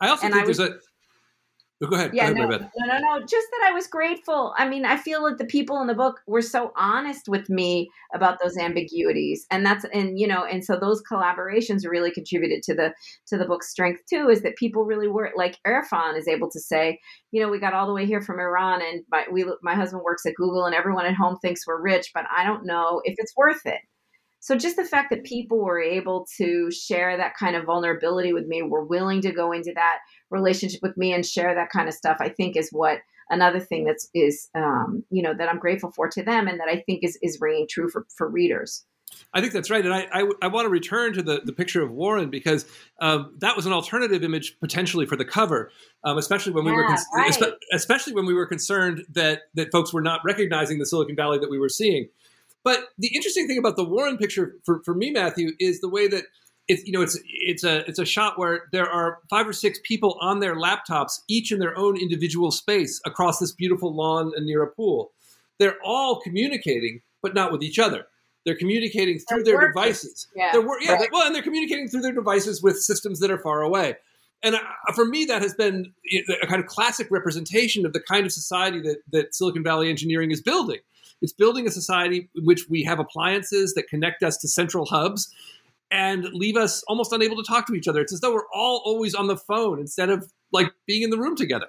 i 0.00 0.08
also 0.08 0.24
and 0.24 0.32
think 0.32 0.42
I 0.42 0.46
there's 0.46 0.60
a 0.60 0.78
Oh, 1.80 1.86
go 1.86 1.94
ahead. 1.94 2.12
Yeah, 2.12 2.32
go 2.32 2.48
ahead, 2.48 2.68
no, 2.76 2.86
no, 2.86 2.98
no, 2.98 2.98
no. 2.98 3.20
Just 3.20 3.46
that 3.52 3.68
I 3.68 3.72
was 3.72 3.86
grateful. 3.86 4.52
I 4.56 4.68
mean, 4.68 4.84
I 4.84 4.96
feel 4.96 5.24
that 5.26 5.38
the 5.38 5.44
people 5.44 5.80
in 5.80 5.86
the 5.86 5.94
book 5.94 6.20
were 6.26 6.42
so 6.42 6.72
honest 6.76 7.28
with 7.28 7.48
me 7.48 7.88
about 8.12 8.38
those 8.42 8.56
ambiguities, 8.56 9.46
and 9.52 9.64
that's 9.64 9.84
and 9.92 10.18
you 10.18 10.26
know, 10.26 10.44
and 10.44 10.64
so 10.64 10.76
those 10.76 11.00
collaborations 11.08 11.88
really 11.88 12.10
contributed 12.10 12.64
to 12.64 12.74
the 12.74 12.92
to 13.28 13.38
the 13.38 13.44
book's 13.44 13.70
strength 13.70 14.02
too. 14.10 14.28
Is 14.28 14.42
that 14.42 14.56
people 14.56 14.86
really 14.86 15.06
were 15.06 15.30
like 15.36 15.58
Irfan 15.64 16.18
is 16.18 16.26
able 16.26 16.50
to 16.50 16.58
say, 16.58 16.98
you 17.30 17.40
know, 17.40 17.48
we 17.48 17.60
got 17.60 17.74
all 17.74 17.86
the 17.86 17.94
way 17.94 18.06
here 18.06 18.22
from 18.22 18.40
Iran, 18.40 18.82
and 18.82 19.04
my 19.12 19.26
we 19.30 19.46
my 19.62 19.76
husband 19.76 20.02
works 20.04 20.26
at 20.26 20.34
Google, 20.34 20.64
and 20.64 20.74
everyone 20.74 21.06
at 21.06 21.14
home 21.14 21.38
thinks 21.40 21.64
we're 21.64 21.80
rich, 21.80 22.10
but 22.12 22.24
I 22.36 22.42
don't 22.42 22.66
know 22.66 23.02
if 23.04 23.14
it's 23.18 23.36
worth 23.36 23.64
it. 23.66 23.78
So 24.40 24.56
just 24.56 24.76
the 24.76 24.84
fact 24.84 25.10
that 25.10 25.24
people 25.24 25.64
were 25.64 25.80
able 25.80 26.26
to 26.38 26.70
share 26.70 27.16
that 27.16 27.34
kind 27.38 27.56
of 27.56 27.64
vulnerability 27.64 28.32
with 28.32 28.46
me, 28.46 28.62
were 28.62 28.84
willing 28.84 29.20
to 29.22 29.32
go 29.32 29.52
into 29.52 29.72
that 29.74 29.98
relationship 30.30 30.80
with 30.82 30.96
me 30.96 31.12
and 31.12 31.24
share 31.24 31.54
that 31.54 31.70
kind 31.70 31.88
of 31.88 31.94
stuff, 31.94 32.18
I 32.20 32.28
think 32.28 32.56
is 32.56 32.70
what 32.70 32.98
another 33.30 33.60
thing 33.60 33.84
that's 33.84 34.08
is 34.14 34.48
um, 34.54 35.04
you 35.10 35.22
know 35.22 35.34
that 35.34 35.48
I'm 35.48 35.58
grateful 35.58 35.90
for 35.90 36.08
to 36.08 36.22
them 36.22 36.48
and 36.48 36.60
that 36.60 36.68
I 36.68 36.82
think 36.86 37.04
is 37.04 37.18
is 37.22 37.38
ringing 37.40 37.66
true 37.68 37.88
for 37.88 38.06
for 38.16 38.28
readers. 38.28 38.84
I 39.32 39.40
think 39.40 39.52
that's 39.52 39.70
right, 39.70 39.84
and 39.84 39.94
I, 39.94 40.06
I, 40.12 40.30
I, 40.42 40.46
want 40.48 40.66
to 40.66 40.68
return 40.68 41.14
to 41.14 41.22
the, 41.22 41.40
the 41.42 41.52
picture 41.52 41.82
of 41.82 41.90
Warren 41.90 42.28
because 42.28 42.66
um, 43.00 43.34
that 43.38 43.56
was 43.56 43.64
an 43.64 43.72
alternative 43.72 44.22
image 44.22 44.58
potentially 44.60 45.06
for 45.06 45.16
the 45.16 45.24
cover, 45.24 45.70
um, 46.04 46.18
especially 46.18 46.52
when 46.52 46.64
we 46.64 46.72
yeah, 46.72 46.76
were 46.76 46.86
con- 46.86 46.98
right. 47.14 47.52
especially 47.72 48.12
when 48.12 48.26
we 48.26 48.34
were 48.34 48.46
concerned 48.46 49.06
that 49.12 49.42
that 49.54 49.72
folks 49.72 49.92
were 49.92 50.02
not 50.02 50.20
recognizing 50.24 50.78
the 50.78 50.86
Silicon 50.86 51.16
Valley 51.16 51.38
that 51.38 51.50
we 51.50 51.58
were 51.58 51.70
seeing. 51.70 52.08
But 52.64 52.88
the 52.98 53.08
interesting 53.14 53.46
thing 53.46 53.58
about 53.58 53.76
the 53.76 53.84
Warren 53.84 54.18
picture 54.18 54.56
for, 54.64 54.82
for 54.84 54.94
me, 54.94 55.10
Matthew, 55.10 55.52
is 55.58 55.80
the 55.80 55.88
way 55.88 56.08
that 56.08 56.24
it's 56.68 56.84
you 56.86 56.92
know 56.92 57.00
it's 57.00 57.18
it's 57.24 57.64
a 57.64 57.88
it's 57.88 57.98
a 57.98 58.04
shot 58.04 58.38
where 58.38 58.66
there 58.72 58.88
are 58.88 59.18
five 59.30 59.48
or 59.48 59.52
six 59.52 59.80
people 59.82 60.16
on 60.20 60.40
their 60.40 60.54
laptops, 60.54 61.20
each 61.28 61.50
in 61.50 61.58
their 61.58 61.76
own 61.76 61.96
individual 61.96 62.50
space 62.50 63.00
across 63.06 63.38
this 63.38 63.52
beautiful 63.52 63.94
lawn 63.94 64.32
and 64.36 64.46
near 64.46 64.62
a 64.62 64.68
pool. 64.68 65.12
They're 65.58 65.78
all 65.82 66.20
communicating, 66.20 67.00
but 67.22 67.34
not 67.34 67.50
with 67.50 67.62
each 67.62 67.78
other. 67.78 68.06
They're 68.44 68.56
communicating 68.56 69.18
through 69.18 69.44
they're 69.44 69.58
their 69.58 69.68
devices. 69.68 70.28
Yeah, 70.36 70.52
they're, 70.52 70.82
yeah 70.82 70.92
right. 70.92 71.08
well, 71.12 71.26
and 71.26 71.34
they're 71.34 71.42
communicating 71.42 71.88
through 71.88 72.02
their 72.02 72.12
devices 72.12 72.62
with 72.62 72.78
systems 72.78 73.18
that 73.20 73.30
are 73.30 73.38
far 73.38 73.62
away. 73.62 73.96
And 74.42 74.54
uh, 74.54 74.60
for 74.94 75.04
me, 75.04 75.24
that 75.24 75.42
has 75.42 75.54
been 75.54 75.92
a 76.42 76.46
kind 76.46 76.62
of 76.62 76.66
classic 76.66 77.08
representation 77.10 77.84
of 77.84 77.92
the 77.92 78.00
kind 78.00 78.24
of 78.24 78.32
society 78.32 78.80
that, 78.82 78.98
that 79.10 79.34
Silicon 79.34 79.64
Valley 79.64 79.90
engineering 79.90 80.30
is 80.30 80.40
building. 80.40 80.78
It's 81.20 81.32
building 81.32 81.66
a 81.66 81.70
society 81.70 82.28
in 82.36 82.44
which 82.44 82.68
we 82.68 82.84
have 82.84 83.00
appliances 83.00 83.74
that 83.74 83.88
connect 83.88 84.22
us 84.22 84.36
to 84.38 84.48
central 84.48 84.86
hubs 84.86 85.34
and 85.90 86.24
leave 86.32 86.56
us 86.56 86.82
almost 86.84 87.12
unable 87.12 87.36
to 87.36 87.42
talk 87.42 87.66
to 87.66 87.74
each 87.74 87.88
other. 87.88 88.00
It's 88.00 88.12
as 88.12 88.20
though 88.20 88.34
we're 88.34 88.48
all 88.52 88.82
always 88.84 89.14
on 89.14 89.26
the 89.26 89.36
phone 89.36 89.78
instead 89.78 90.10
of 90.10 90.30
like 90.52 90.72
being 90.86 91.02
in 91.02 91.10
the 91.10 91.18
room 91.18 91.36
together. 91.36 91.66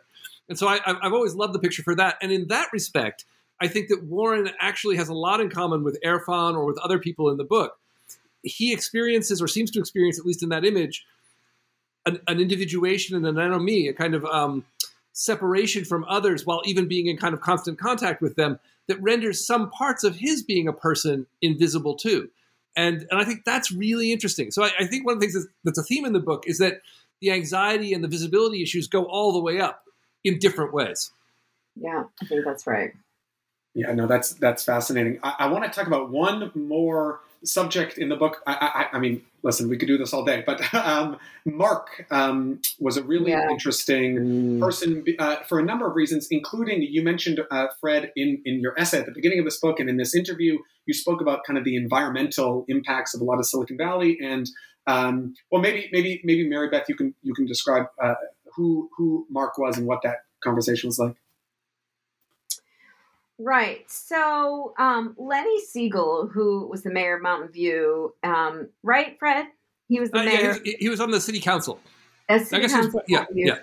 And 0.50 0.58
so 0.58 0.68
I, 0.68 0.80
have 0.86 1.14
always 1.14 1.36
loved 1.36 1.54
the 1.54 1.60
picture 1.60 1.84
for 1.84 1.96
that. 1.96 2.18
And 2.22 2.32
in 2.32 2.48
that 2.48 2.70
respect, 2.74 3.26
I 3.62 3.68
think 3.68 3.90
that 3.90 4.04
Warren 4.04 4.50
actually 4.60 4.96
has 4.98 5.10
a 5.10 5.14
lot 5.14 5.42
in 5.42 5.50
common 5.50 5.84
with 5.84 6.00
Irfan 6.04 6.56
or 6.56 6.66
with 6.66 6.78
other 6.80 6.98
people 6.98 7.30
in 7.30 7.38
the 7.38 7.44
book. 7.44 7.78
He 8.42 8.74
experiences, 8.74 9.42
or 9.42 9.48
seems 9.48 9.70
to 9.72 9.80
experience, 9.80 10.18
at 10.18 10.26
least 10.26 10.44
in 10.44 10.50
that 10.50 10.66
image, 10.66 11.06
an, 12.06 12.20
an 12.28 12.40
individuation 12.40 13.16
and 13.16 13.28
an 13.28 13.38
anomie, 13.38 13.90
a 13.90 13.94
kind 13.94 14.16
of 14.16 14.26
um, 14.26 14.66
separation 15.12 15.84
from 15.84 16.06
others 16.06 16.46
while 16.46 16.62
even 16.66 16.88
being 16.88 17.08
in 17.08 17.18
kind 17.18 17.34
of 17.34 17.42
constant 17.42 17.78
contact 17.78 18.22
with 18.22 18.36
them 18.36 18.60
that 18.88 19.02
renders 19.02 19.46
some 19.46 19.70
parts 19.70 20.04
of 20.04 20.16
his 20.16 20.42
being 20.42 20.68
a 20.68 20.74
person 20.74 21.28
invisible 21.42 21.96
too. 21.96 22.30
And, 22.76 23.06
and 23.10 23.20
I 23.20 23.26
think 23.26 23.46
that's 23.46 23.72
really 23.72 24.12
interesting. 24.12 24.52
So 24.52 24.64
I, 24.64 24.72
I 24.80 24.86
think 24.86 25.06
one 25.06 25.16
of 25.16 25.20
the 25.20 25.26
things 25.26 25.34
that's, 25.34 25.48
that's 25.64 25.80
a 25.80 25.84
theme 25.84 26.06
in 26.06 26.14
the 26.14 26.20
book 26.20 26.44
is 26.48 26.60
that 26.60 26.82
the 27.22 27.32
anxiety 27.32 27.94
and 27.94 28.04
the 28.04 28.08
visibility 28.08 28.62
issues 28.62 28.88
go 28.88 29.06
all 29.06 29.34
the 29.34 29.40
way 29.40 29.60
up 29.60 29.84
in 30.24 30.40
different 30.40 30.74
ways. 30.74 31.12
Yeah, 31.76 32.04
I 32.22 32.26
think 32.26 32.46
that's 32.46 32.66
right. 32.68 32.94
Yeah, 33.74 33.94
no, 33.94 34.08
that's 34.08 34.34
that's 34.34 34.64
fascinating. 34.64 35.20
I, 35.24 35.36
I 35.40 35.48
want 35.48 35.64
to 35.64 35.70
talk 35.70 35.88
about 35.88 36.10
one 36.10 36.52
more 36.56 37.22
subject 37.44 37.98
in 37.98 38.10
the 38.10 38.16
book. 38.16 38.42
I, 38.48 38.88
I, 38.92 38.98
I, 38.98 39.00
mean, 39.00 39.22
listen, 39.44 39.70
we 39.70 39.78
could 39.78 39.88
do 39.88 39.98
this 39.98 40.14
all 40.14 40.24
day, 40.24 40.44
but 40.46 40.74
um, 40.74 41.18
Mark 41.46 42.06
um, 42.12 42.60
was 42.80 42.98
a 42.98 43.04
really 43.04 43.32
yeah. 43.32 43.50
interesting 43.50 44.18
mm. 44.18 44.60
person 44.60 45.04
uh, 45.18 45.38
for 45.48 45.60
a 45.60 45.64
number 45.64 45.88
of 45.88 45.96
reasons, 45.96 46.28
including 46.32 46.82
you 46.82 47.02
mentioned 47.04 47.40
uh, 47.52 47.68
Fred 47.80 48.12
in 48.16 48.42
in 48.46 48.60
your 48.60 48.80
essay 48.80 49.00
at 49.00 49.06
the 49.06 49.12
beginning 49.12 49.40
of 49.40 49.46
this 49.46 49.60
book, 49.60 49.80
and 49.80 49.90
in 49.90 49.98
this 49.98 50.16
interview, 50.16 50.58
you 50.86 50.94
spoke 50.94 51.22
about 51.22 51.44
kind 51.46 51.58
of 51.58 51.66
the 51.66 51.76
environmental 51.76 52.66
impacts 52.68 53.14
of 53.14 53.22
a 53.22 53.24
lot 53.24 53.40
of 53.40 53.46
Silicon 53.46 53.78
Valley, 53.78 54.18
and 54.22 54.50
um, 54.88 55.34
well, 55.52 55.62
maybe 55.62 55.90
maybe 55.92 56.22
maybe 56.24 56.48
Mary 56.48 56.70
Beth, 56.70 56.86
you 56.90 56.96
can 56.96 57.14
you 57.22 57.34
can 57.34 57.46
describe 57.46 57.86
uh, 58.02 58.16
who 58.56 58.90
who 58.98 59.26
Mark 59.30 59.58
was 59.58 59.78
and 59.78 59.86
what 59.86 60.02
that 60.04 60.18
conversation 60.44 60.88
was 60.88 61.00
like. 61.00 61.16
Right. 63.40 63.90
So 63.90 64.74
um, 64.78 65.16
Lenny 65.18 65.62
Siegel, 65.62 66.28
who 66.28 66.68
was 66.68 66.84
the 66.84 66.92
mayor 66.92 67.16
of 67.16 67.24
Mountain 67.24 67.52
View, 67.54 68.14
um, 68.24 68.68
right, 68.84 69.18
Fred? 69.18 69.48
He 69.88 70.00
was 70.00 70.12
the 70.12 70.20
uh, 70.20 70.24
mayor. 70.26 70.60
Yeah, 70.64 70.74
he, 70.78 70.90
was 70.90 71.00
on 71.00 71.10
the 71.10 71.22
city 71.22 71.40
council. 71.40 71.80
As 72.28 72.50
city 72.50 72.68
council 72.68 73.02
yeah, 73.08 73.26
yeah. 73.34 73.60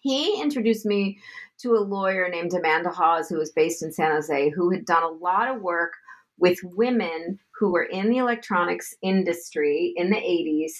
He 0.00 0.42
introduced 0.42 0.84
me 0.84 1.18
to 1.58 1.76
a 1.76 1.78
lawyer 1.78 2.28
named 2.28 2.52
Amanda 2.52 2.90
Hawes, 2.90 3.28
who 3.28 3.38
was 3.38 3.52
based 3.52 3.84
in 3.84 3.92
San 3.92 4.10
Jose, 4.10 4.50
who 4.50 4.70
had 4.70 4.84
done 4.84 5.04
a 5.04 5.08
lot 5.08 5.48
of 5.48 5.62
work 5.62 5.92
with 6.38 6.58
women 6.64 7.38
who 7.56 7.70
were 7.70 7.84
in 7.84 8.10
the 8.10 8.18
electronics 8.18 8.96
industry 9.00 9.94
in 9.96 10.10
the 10.10 10.16
80s 10.16 10.72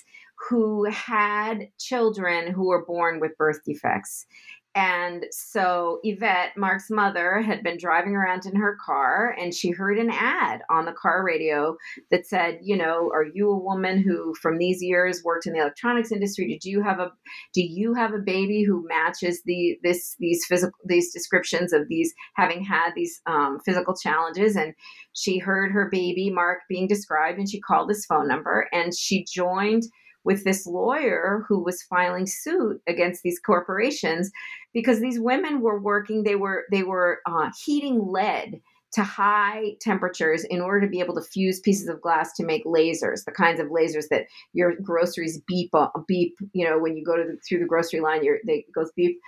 who 0.48 0.84
had 0.84 1.68
children 1.78 2.52
who 2.52 2.66
were 2.66 2.84
born 2.84 3.20
with 3.20 3.36
birth 3.38 3.60
defects 3.64 4.26
And 4.74 5.26
so 5.30 6.00
Yvette, 6.02 6.56
Mark's 6.56 6.88
mother, 6.88 7.42
had 7.42 7.62
been 7.62 7.76
driving 7.76 8.16
around 8.16 8.46
in 8.46 8.56
her 8.56 8.78
car 8.82 9.36
and 9.38 9.52
she 9.52 9.70
heard 9.70 9.98
an 9.98 10.08
ad 10.10 10.62
on 10.70 10.86
the 10.86 10.92
car 10.92 11.22
radio 11.22 11.76
that 12.10 12.26
said, 12.26 12.58
you 12.62 12.74
know, 12.74 13.10
are 13.12 13.26
you 13.34 13.50
a 13.50 13.58
woman 13.58 14.02
who 14.02 14.34
from 14.40 14.56
these 14.56 14.82
years 14.82 15.22
worked 15.24 15.46
in 15.46 15.52
the 15.52 15.60
electronics 15.60 16.10
industry? 16.10 16.48
Did 16.48 16.64
you 16.64 16.82
have 16.82 17.00
a 17.00 17.12
do 17.52 17.62
you 17.62 17.92
have 17.92 18.14
a 18.14 18.18
baby 18.18 18.62
who 18.62 18.86
matches 18.88 19.42
the 19.44 19.78
this 19.82 20.16
these 20.18 20.42
physical 20.48 20.78
these 20.86 21.12
descriptions 21.12 21.74
of 21.74 21.88
these 21.88 22.14
having 22.36 22.64
had 22.64 22.92
these 22.96 23.20
um, 23.26 23.58
physical 23.66 23.94
challenges? 23.94 24.56
And 24.56 24.72
she 25.12 25.36
heard 25.38 25.70
her 25.72 25.90
baby 25.90 26.30
Mark 26.30 26.60
being 26.70 26.88
described 26.88 27.38
and 27.38 27.48
she 27.48 27.60
called 27.60 27.90
his 27.90 28.06
phone 28.06 28.26
number 28.26 28.68
and 28.72 28.96
she 28.96 29.26
joined 29.30 29.82
with 30.24 30.44
this 30.44 30.66
lawyer 30.66 31.44
who 31.48 31.62
was 31.62 31.82
filing 31.82 32.26
suit 32.26 32.80
against 32.86 33.22
these 33.22 33.38
corporations 33.38 34.30
because 34.72 35.00
these 35.00 35.18
women 35.18 35.60
were 35.60 35.80
working 35.80 36.22
they 36.22 36.36
were 36.36 36.64
they 36.70 36.82
were 36.82 37.20
uh, 37.26 37.50
heating 37.64 38.00
lead 38.06 38.60
to 38.92 39.02
high 39.02 39.74
temperatures 39.80 40.44
in 40.44 40.60
order 40.60 40.80
to 40.82 40.90
be 40.90 41.00
able 41.00 41.14
to 41.14 41.22
fuse 41.22 41.60
pieces 41.60 41.88
of 41.88 42.00
glass 42.00 42.32
to 42.34 42.44
make 42.44 42.64
lasers 42.64 43.24
the 43.24 43.32
kinds 43.32 43.60
of 43.60 43.68
lasers 43.68 44.08
that 44.10 44.26
your 44.52 44.74
groceries 44.76 45.40
beep 45.46 45.72
beep 46.06 46.34
you 46.52 46.68
know 46.68 46.78
when 46.78 46.96
you 46.96 47.04
go 47.04 47.16
to 47.16 47.24
the, 47.24 47.36
through 47.48 47.58
the 47.58 47.66
grocery 47.66 48.00
line 48.00 48.24
your 48.24 48.38
they 48.46 48.64
goes 48.74 48.90
beep. 48.96 49.18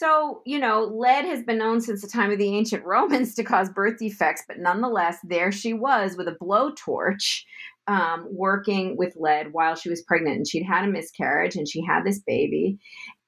So, 0.00 0.40
you 0.46 0.58
know, 0.58 0.84
lead 0.84 1.26
has 1.26 1.42
been 1.42 1.58
known 1.58 1.82
since 1.82 2.00
the 2.00 2.08
time 2.08 2.30
of 2.30 2.38
the 2.38 2.56
ancient 2.56 2.86
Romans 2.86 3.34
to 3.34 3.44
cause 3.44 3.68
birth 3.68 3.98
defects, 3.98 4.42
but 4.48 4.58
nonetheless, 4.58 5.18
there 5.22 5.52
she 5.52 5.74
was 5.74 6.16
with 6.16 6.26
a 6.26 6.36
blowtorch 6.40 7.42
um, 7.90 8.28
working 8.30 8.96
with 8.96 9.16
lead 9.16 9.48
while 9.52 9.74
she 9.74 9.90
was 9.90 10.02
pregnant. 10.02 10.36
And 10.36 10.48
she'd 10.48 10.62
had 10.62 10.84
a 10.84 10.92
miscarriage 10.92 11.56
and 11.56 11.68
she 11.68 11.84
had 11.84 12.04
this 12.04 12.20
baby 12.20 12.78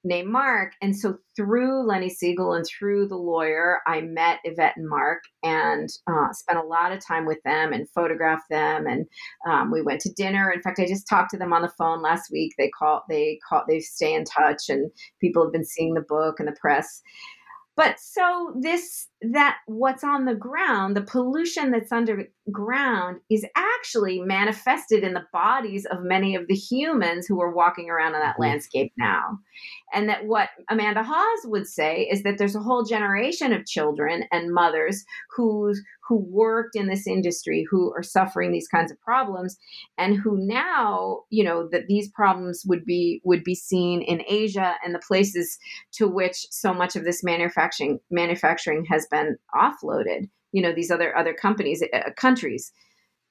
named 0.04 0.30
Mark. 0.30 0.72
And 0.80 0.96
so 0.96 1.18
through 1.34 1.84
Lenny 1.84 2.08
Siegel 2.08 2.52
and 2.52 2.64
through 2.64 3.08
the 3.08 3.16
lawyer, 3.16 3.80
I 3.88 4.02
met 4.02 4.38
Yvette 4.44 4.76
and 4.76 4.88
Mark 4.88 5.24
and 5.42 5.88
uh, 6.06 6.32
spent 6.32 6.60
a 6.60 6.66
lot 6.66 6.92
of 6.92 7.04
time 7.04 7.26
with 7.26 7.42
them 7.44 7.72
and 7.72 7.90
photographed 7.90 8.48
them. 8.50 8.86
And 8.86 9.06
um, 9.48 9.72
we 9.72 9.82
went 9.82 10.00
to 10.02 10.12
dinner. 10.12 10.52
In 10.52 10.62
fact, 10.62 10.78
I 10.78 10.86
just 10.86 11.08
talked 11.08 11.32
to 11.32 11.38
them 11.38 11.52
on 11.52 11.62
the 11.62 11.72
phone 11.76 12.00
last 12.00 12.30
week. 12.30 12.52
They 12.56 12.68
call, 12.68 13.04
they 13.08 13.40
call, 13.48 13.64
they 13.68 13.80
stay 13.80 14.14
in 14.14 14.24
touch, 14.24 14.68
and 14.68 14.92
people 15.20 15.42
have 15.42 15.52
been 15.52 15.64
seeing 15.64 15.94
the 15.94 16.02
book 16.08 16.38
and 16.38 16.46
the 16.46 16.56
press. 16.60 17.02
But 17.74 17.98
so 17.98 18.54
this 18.60 19.08
that 19.30 19.58
what's 19.66 20.02
on 20.02 20.24
the 20.24 20.34
ground, 20.34 20.96
the 20.96 21.02
pollution 21.02 21.70
that's 21.70 21.92
underground 21.92 23.20
is 23.30 23.46
actually 23.54 24.20
manifested 24.20 25.04
in 25.04 25.14
the 25.14 25.24
bodies 25.32 25.86
of 25.86 26.02
many 26.02 26.34
of 26.34 26.48
the 26.48 26.54
humans 26.54 27.26
who 27.26 27.40
are 27.40 27.54
walking 27.54 27.88
around 27.88 28.14
in 28.14 28.20
that 28.20 28.32
mm-hmm. 28.32 28.42
landscape 28.42 28.92
now. 28.98 29.38
And 29.94 30.08
that 30.08 30.26
what 30.26 30.48
Amanda 30.68 31.02
Hawes 31.04 31.40
would 31.44 31.66
say 31.66 32.08
is 32.10 32.24
that 32.24 32.38
there's 32.38 32.56
a 32.56 32.60
whole 32.60 32.84
generation 32.84 33.52
of 33.52 33.66
children 33.66 34.24
and 34.32 34.52
mothers 34.52 35.04
who 35.36 35.74
who 36.08 36.16
worked 36.16 36.74
in 36.74 36.88
this 36.88 37.06
industry 37.06 37.64
who 37.70 37.92
are 37.94 38.02
suffering 38.02 38.50
these 38.50 38.68
kinds 38.68 38.90
of 38.90 39.00
problems 39.00 39.56
and 39.96 40.16
who 40.16 40.36
now, 40.36 41.20
you 41.30 41.44
know, 41.44 41.68
that 41.70 41.86
these 41.86 42.10
problems 42.10 42.64
would 42.66 42.84
be 42.84 43.20
would 43.24 43.44
be 43.44 43.54
seen 43.54 44.02
in 44.02 44.22
Asia 44.28 44.74
and 44.84 44.94
the 44.94 45.02
places 45.06 45.58
to 45.92 46.08
which 46.08 46.46
so 46.50 46.74
much 46.74 46.96
of 46.96 47.04
this 47.04 47.22
manufacturing 47.22 48.00
manufacturing 48.10 48.84
has 48.90 49.06
been 49.12 49.36
offloaded 49.54 50.28
you 50.50 50.60
know 50.60 50.72
these 50.72 50.90
other 50.90 51.16
other 51.16 51.34
companies 51.34 51.82
uh, 51.92 52.10
countries 52.16 52.72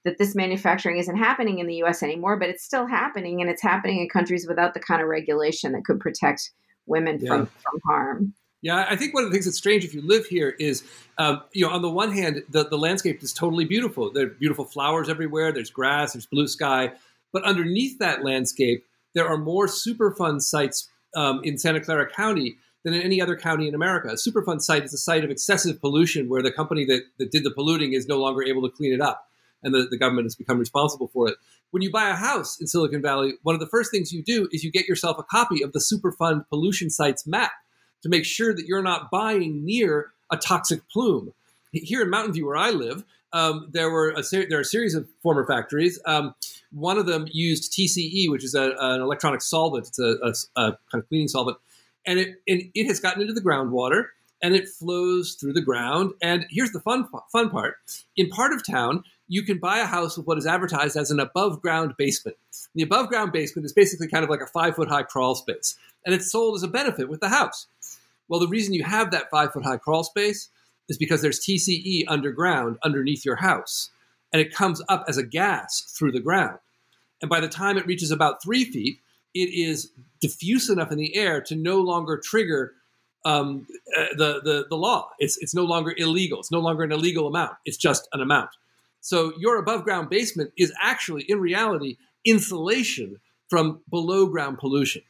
that 0.05 0.17
this 0.17 0.33
manufacturing 0.33 0.97
isn't 0.97 1.17
happening 1.17 1.59
in 1.59 1.67
the 1.67 1.75
US 1.83 2.01
anymore 2.01 2.37
but 2.37 2.49
it's 2.49 2.63
still 2.63 2.87
happening 2.87 3.41
and 3.41 3.49
it's 3.49 3.61
happening 3.61 3.99
in 3.99 4.07
countries 4.07 4.47
without 4.47 4.73
the 4.73 4.79
kind 4.79 5.01
of 5.01 5.07
regulation 5.09 5.73
that 5.73 5.83
could 5.83 5.99
protect 5.99 6.51
women 6.85 7.19
yeah. 7.19 7.27
from 7.27 7.45
from 7.47 7.79
harm 7.85 8.33
yeah, 8.63 8.85
I 8.87 8.95
think 8.95 9.15
one 9.15 9.23
of 9.23 9.31
the 9.31 9.33
things 9.33 9.45
that's 9.45 9.57
strange 9.57 9.83
if 9.83 9.93
you 9.93 10.03
live 10.03 10.27
here 10.27 10.55
is, 10.59 10.83
um, 11.17 11.41
you 11.51 11.65
know, 11.65 11.73
on 11.73 11.81
the 11.81 11.89
one 11.89 12.11
hand, 12.11 12.43
the, 12.47 12.63
the 12.63 12.77
landscape 12.77 13.23
is 13.23 13.33
totally 13.33 13.65
beautiful. 13.65 14.11
There 14.11 14.27
are 14.27 14.29
beautiful 14.29 14.65
flowers 14.65 15.09
everywhere. 15.09 15.51
There's 15.51 15.71
grass. 15.71 16.13
There's 16.13 16.27
blue 16.27 16.47
sky. 16.47 16.91
But 17.33 17.43
underneath 17.43 17.97
that 17.99 18.23
landscape, 18.23 18.85
there 19.15 19.27
are 19.27 19.37
more 19.37 19.65
Superfund 19.65 20.43
sites 20.43 20.89
um, 21.15 21.41
in 21.43 21.57
Santa 21.57 21.81
Clara 21.81 22.07
County 22.07 22.57
than 22.83 22.93
in 22.93 23.01
any 23.01 23.21
other 23.21 23.35
county 23.35 23.67
in 23.67 23.75
America. 23.75 24.09
A 24.09 24.13
Superfund 24.13 24.61
site 24.61 24.83
is 24.83 24.93
a 24.93 24.97
site 24.97 25.23
of 25.23 25.29
excessive 25.29 25.79
pollution 25.79 26.29
where 26.29 26.41
the 26.41 26.51
company 26.51 26.85
that, 26.85 27.03
that 27.17 27.31
did 27.31 27.43
the 27.43 27.51
polluting 27.51 27.93
is 27.93 28.07
no 28.07 28.17
longer 28.17 28.43
able 28.43 28.61
to 28.63 28.75
clean 28.75 28.93
it 28.93 29.01
up 29.01 29.27
and 29.63 29.73
the, 29.73 29.87
the 29.89 29.97
government 29.97 30.25
has 30.25 30.35
become 30.35 30.57
responsible 30.57 31.07
for 31.07 31.27
it. 31.27 31.35
When 31.71 31.81
you 31.81 31.91
buy 31.91 32.09
a 32.09 32.15
house 32.15 32.59
in 32.59 32.67
Silicon 32.67 33.01
Valley, 33.01 33.33
one 33.43 33.55
of 33.55 33.61
the 33.61 33.67
first 33.67 33.91
things 33.91 34.11
you 34.11 34.23
do 34.23 34.47
is 34.51 34.63
you 34.63 34.71
get 34.71 34.87
yourself 34.87 35.17
a 35.17 35.23
copy 35.23 35.63
of 35.63 35.73
the 35.73 35.79
Superfund 35.79 36.47
pollution 36.49 36.89
sites 36.89 37.25
map 37.25 37.51
to 38.03 38.09
make 38.09 38.25
sure 38.25 38.53
that 38.53 38.65
you're 38.65 38.81
not 38.81 39.11
buying 39.11 39.63
near 39.63 40.11
a 40.31 40.37
toxic 40.37 40.81
plume. 40.89 41.33
Here 41.71 42.01
in 42.01 42.09
Mountain 42.09 42.33
View, 42.33 42.47
where 42.47 42.57
I 42.57 42.71
live, 42.71 43.05
um, 43.33 43.69
there 43.71 43.89
were 43.89 44.09
a 44.11 44.23
ser- 44.23 44.47
there 44.49 44.57
are 44.57 44.61
a 44.61 44.65
series 44.65 44.93
of 44.93 45.07
former 45.23 45.45
factories. 45.45 45.99
Um, 46.05 46.35
one 46.73 46.97
of 46.97 47.05
them 47.05 47.27
used 47.31 47.71
TCE, 47.71 48.29
which 48.29 48.43
is 48.43 48.55
a, 48.55 48.75
an 48.77 49.01
electronic 49.01 49.41
solvent. 49.41 49.87
It's 49.87 49.99
a, 49.99 50.17
a, 50.21 50.61
a, 50.61 50.77
kind 50.91 51.01
of 51.01 51.07
cleaning 51.07 51.29
solvent 51.29 51.57
and 52.05 52.19
it 52.19 52.35
and 52.47 52.63
it 52.73 52.87
has 52.87 52.99
gotten 52.99 53.21
into 53.21 53.33
the 53.33 53.41
groundwater 53.41 54.07
and 54.41 54.55
it 54.55 54.67
flows 54.67 55.33
through 55.33 55.53
the 55.53 55.61
ground. 55.61 56.13
And 56.21 56.45
here's 56.49 56.71
the 56.71 56.79
fun 56.79 57.07
fun 57.31 57.49
part: 57.49 57.77
in 58.15 58.29
part 58.29 58.53
of 58.53 58.65
town, 58.65 59.03
you 59.27 59.43
can 59.43 59.59
buy 59.59 59.79
a 59.79 59.85
house 59.85 60.17
with 60.17 60.27
what 60.27 60.37
is 60.37 60.47
advertised 60.47 60.97
as 60.97 61.11
an 61.11 61.19
above 61.19 61.61
ground 61.61 61.95
basement. 61.97 62.37
The 62.75 62.83
above 62.83 63.07
ground 63.07 63.31
basement 63.31 63.65
is 63.65 63.73
basically 63.73 64.07
kind 64.07 64.23
of 64.23 64.29
like 64.29 64.41
a 64.41 64.47
five 64.47 64.75
foot 64.75 64.89
high 64.89 65.03
crawl 65.03 65.35
space, 65.35 65.77
and 66.05 66.13
it's 66.13 66.31
sold 66.31 66.55
as 66.55 66.63
a 66.63 66.67
benefit 66.67 67.09
with 67.09 67.21
the 67.21 67.29
house. 67.29 67.67
Well, 68.27 68.39
the 68.39 68.47
reason 68.47 68.73
you 68.73 68.83
have 68.83 69.11
that 69.11 69.29
five 69.29 69.53
foot 69.53 69.63
high 69.63 69.77
crawl 69.77 70.03
space 70.03 70.49
is 70.89 70.97
because 70.97 71.21
there's 71.21 71.39
TCE 71.39 72.03
underground 72.07 72.77
underneath 72.83 73.25
your 73.25 73.37
house, 73.37 73.91
and 74.33 74.41
it 74.41 74.53
comes 74.53 74.81
up 74.89 75.05
as 75.07 75.17
a 75.17 75.23
gas 75.23 75.81
through 75.81 76.11
the 76.11 76.19
ground. 76.19 76.59
And 77.21 77.29
by 77.29 77.39
the 77.39 77.47
time 77.47 77.77
it 77.77 77.85
reaches 77.85 78.11
about 78.11 78.41
three 78.43 78.65
feet, 78.65 78.99
it 79.33 79.49
is 79.49 79.91
diffuse 80.19 80.69
enough 80.69 80.91
in 80.91 80.97
the 80.97 81.15
air 81.15 81.41
to 81.41 81.55
no 81.55 81.79
longer 81.79 82.17
trigger 82.17 82.73
um, 83.25 83.67
uh, 83.97 84.05
the, 84.17 84.41
the, 84.43 84.65
the 84.69 84.75
law. 84.75 85.09
It's, 85.19 85.37
it's 85.37 85.53
no 85.53 85.63
longer 85.63 85.93
illegal. 85.97 86.39
It's 86.39 86.51
no 86.51 86.59
longer 86.59 86.83
an 86.83 86.91
illegal 86.91 87.27
amount. 87.27 87.53
It's 87.65 87.77
just 87.77 88.07
an 88.13 88.21
amount. 88.21 88.51
So 89.01 89.33
your 89.37 89.57
above 89.57 89.83
ground 89.83 90.09
basement 90.09 90.51
is 90.57 90.71
actually, 90.81 91.23
in 91.23 91.39
reality, 91.39 91.97
insulation 92.25 93.19
from 93.49 93.81
below 93.89 94.27
ground 94.27 94.59
pollution. 94.59 95.01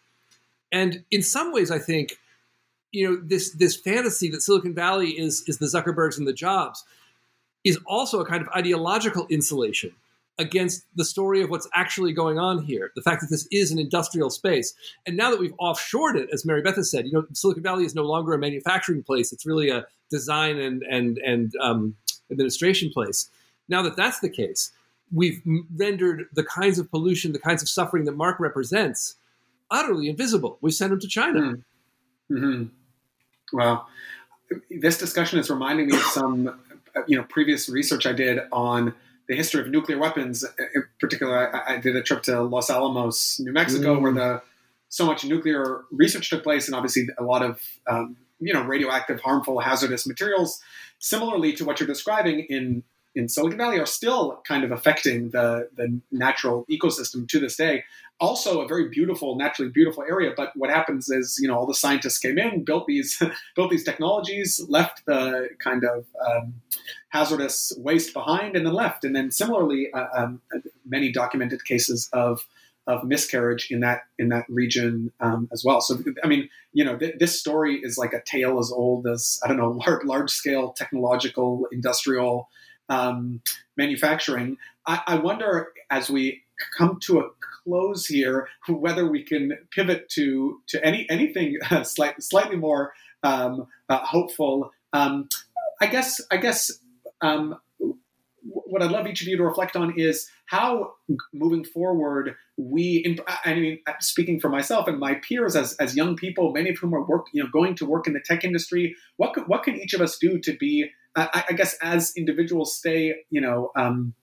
And 0.72 1.03
in 1.11 1.22
some 1.22 1.51
ways, 1.51 1.69
I 1.69 1.80
think, 1.80 2.17
you 2.91 3.09
know, 3.09 3.22
this 3.24 3.51
this 3.51 3.76
fantasy 3.76 4.30
that 4.30 4.41
Silicon 4.41 4.74
Valley 4.74 5.09
is 5.11 5.43
is 5.47 5.57
the 5.57 5.65
Zuckerbergs 5.65 6.17
and 6.17 6.28
the 6.28 6.34
Jobs 6.34 6.84
is 7.63 7.78
also 7.86 8.19
a 8.19 8.26
kind 8.26 8.41
of 8.41 8.49
ideological 8.49 9.28
insulation 9.30 9.93
against 10.41 10.85
the 10.95 11.05
story 11.05 11.41
of 11.41 11.49
what's 11.49 11.69
actually 11.73 12.11
going 12.11 12.39
on 12.39 12.63
here. 12.63 12.91
The 12.95 13.01
fact 13.01 13.21
that 13.21 13.29
this 13.29 13.47
is 13.51 13.71
an 13.71 13.79
industrial 13.79 14.29
space. 14.29 14.73
And 15.05 15.15
now 15.15 15.29
that 15.29 15.39
we've 15.39 15.55
offshored 15.59 16.15
it, 16.15 16.29
as 16.33 16.45
Mary 16.45 16.61
Beth 16.61 16.75
has 16.75 16.89
said, 16.89 17.05
you 17.05 17.13
know, 17.13 17.25
Silicon 17.33 17.63
Valley 17.63 17.85
is 17.85 17.95
no 17.95 18.03
longer 18.03 18.33
a 18.33 18.39
manufacturing 18.39 19.03
place. 19.03 19.31
It's 19.31 19.45
really 19.45 19.69
a 19.69 19.85
design 20.09 20.59
and, 20.59 20.83
and, 20.83 21.17
and 21.19 21.53
um, 21.61 21.95
administration 22.31 22.89
place. 22.91 23.29
Now 23.69 23.83
that 23.83 23.95
that's 23.95 24.19
the 24.19 24.29
case, 24.29 24.71
we've 25.13 25.41
rendered 25.75 26.25
the 26.33 26.43
kinds 26.43 26.79
of 26.79 26.89
pollution, 26.89 27.31
the 27.31 27.39
kinds 27.39 27.61
of 27.61 27.69
suffering 27.69 28.05
that 28.05 28.13
Mark 28.13 28.39
represents 28.39 29.15
utterly 29.69 30.09
invisible. 30.09 30.57
We 30.61 30.71
sent 30.71 30.91
him 30.91 30.99
to 30.99 31.07
China. 31.07 31.39
Mm-hmm. 31.39 32.35
mm-hmm. 32.35 32.63
Well, 33.53 33.87
this 34.69 34.97
discussion 34.97 35.39
is 35.39 35.49
reminding 35.49 35.87
me 35.87 35.95
of 35.95 36.03
some, 36.03 36.59
you 37.05 37.17
know, 37.17 37.23
previous 37.23 37.67
research 37.67 38.05
I 38.05 38.13
did 38.13 38.39
on 38.53 38.93
the 39.28 39.36
history 39.36 39.61
of 39.61 39.69
nuclear 39.69 39.97
weapons. 39.97 40.43
In 40.74 40.84
particular, 40.99 41.55
I, 41.55 41.76
I 41.76 41.78
did 41.78 41.95
a 41.95 42.01
trip 42.01 42.24
to 42.24 42.41
Los 42.41 42.69
Alamos, 42.69 43.39
New 43.39 43.53
Mexico, 43.53 43.95
mm. 43.95 44.01
where 44.01 44.13
the 44.13 44.41
so 44.89 45.05
much 45.05 45.24
nuclear 45.24 45.84
research 45.91 46.30
took 46.30 46.43
place, 46.43 46.67
and 46.67 46.76
obviously 46.76 47.07
a 47.17 47.24
lot 47.24 47.41
of 47.41 47.61
um, 47.88 48.17
you 48.39 48.53
know 48.53 48.63
radioactive, 48.63 49.22
harmful, 49.22 49.59
hazardous 49.59 50.05
materials. 50.05 50.61
Similarly 50.99 51.53
to 51.53 51.65
what 51.65 51.80
you're 51.80 51.88
describing 51.88 52.41
in 52.41 52.84
in 53.15 53.28
Silicon 53.28 53.57
Valley, 53.57 53.80
are 53.80 53.86
still 53.86 54.41
kind 54.47 54.63
of 54.63 54.72
affecting 54.72 55.30
the 55.30 55.69
the 55.76 55.99
natural 56.11 56.65
ecosystem 56.69 57.28
to 57.30 57.39
this 57.39 57.55
day 57.55 57.84
also 58.22 58.61
a 58.61 58.67
very 58.67 58.88
beautiful, 58.88 59.36
naturally 59.36 59.72
beautiful 59.72 60.03
area. 60.07 60.32
But 60.38 60.51
what 60.55 60.69
happens 60.69 61.09
is, 61.09 61.39
you 61.41 61.47
know, 61.47 61.57
all 61.57 61.65
the 61.65 61.74
scientists 61.74 62.19
came 62.19 62.38
in, 62.38 62.63
built 62.63 62.86
these, 62.86 63.22
built 63.55 63.72
these 63.72 63.84
technologies, 63.84 64.63
left 64.69 65.05
the 65.05 65.49
kind 65.59 65.84
of 65.84 66.05
um, 66.26 66.53
hazardous 67.09 67.74
waste 67.78 68.13
behind, 68.13 68.55
and 68.55 68.65
then 68.65 68.74
left. 68.74 69.03
And 69.03 69.15
then 69.15 69.32
similarly, 69.32 69.91
uh, 69.91 70.05
um, 70.15 70.41
many 70.86 71.11
documented 71.11 71.65
cases 71.65 72.09
of 72.13 72.47
of 72.88 73.03
miscarriage 73.03 73.69
in 73.69 73.80
that 73.82 74.01
in 74.17 74.30
that 74.30 74.45
region 74.49 75.11
um, 75.19 75.47
as 75.51 75.63
well. 75.63 75.82
So, 75.82 75.99
I 76.24 76.28
mean, 76.28 76.49
you 76.74 76.84
know, 76.84 76.97
th- 76.97 77.15
this 77.19 77.39
story 77.39 77.80
is 77.84 77.97
like 77.97 78.13
a 78.13 78.22
tale 78.22 78.59
as 78.59 78.72
old 78.72 79.07
as 79.07 79.39
I 79.43 79.47
don't 79.47 79.57
know, 79.57 79.69
large, 79.88 80.05
large 80.05 80.32
scale 80.32 80.74
technological 80.74 81.67
industrial 81.72 82.49
um, 82.89 83.41
manufacturing. 83.78 84.57
I, 84.86 85.01
I 85.07 85.15
wonder 85.15 85.69
as 85.89 86.09
we 86.09 86.43
come 86.78 86.99
to 87.01 87.19
a 87.19 87.30
close 87.64 88.05
here, 88.05 88.47
whether 88.68 89.07
we 89.07 89.24
can 89.24 89.57
pivot 89.72 90.09
to 90.09 90.59
to 90.70 90.84
any 90.86 91.07
anything 91.09 91.57
uh, 91.72 91.84
slightly 91.84 92.57
more 92.57 92.93
um, 93.24 93.68
uh, 93.89 93.99
hopeful. 93.99 94.72
Um, 94.93 95.30
I 95.82 95.88
guess 95.88 96.22
I 96.32 96.38
guess 96.38 96.72
um, 97.22 97.57
what 98.41 98.82
I'd 98.82 98.91
love 98.91 99.07
each 99.07 99.22
of 99.22 99.28
you 99.28 99.38
to 99.38 99.43
reflect 99.43 99.76
on 99.76 99.97
is 99.97 100.30
how 100.45 100.93
moving 101.34 101.64
forward 101.64 102.36
we 102.57 103.18
I 103.45 103.53
mean 103.53 103.80
speaking 103.99 104.39
for 104.39 104.49
myself 104.49 104.88
and 104.88 104.99
my 104.99 105.16
peers 105.16 105.55
as, 105.55 105.74
as 105.74 105.95
young 105.95 106.16
people 106.16 106.51
many 106.51 106.72
of 106.72 106.78
whom 106.78 106.95
are 106.95 107.03
work 107.03 107.28
you 107.34 107.43
know 107.43 107.49
going 107.51 107.76
to 107.76 107.86
work 107.86 108.07
in 108.07 108.14
the 108.14 108.22
tech 108.26 108.43
industry 108.43 108.95
what 109.18 109.34
could, 109.34 109.47
what 109.47 109.64
can 109.64 109.76
each 109.76 109.93
of 109.93 110.01
us 110.01 110.18
do 110.18 110.39
to 110.39 110.55
be 110.57 110.89
I, 111.16 111.43
I 111.49 111.53
guess 111.53 111.78
as 111.82 112.14
individuals 112.18 112.78
stay 112.78 113.16
you 113.30 113.41
know 113.41 113.72
um, 113.76 114.14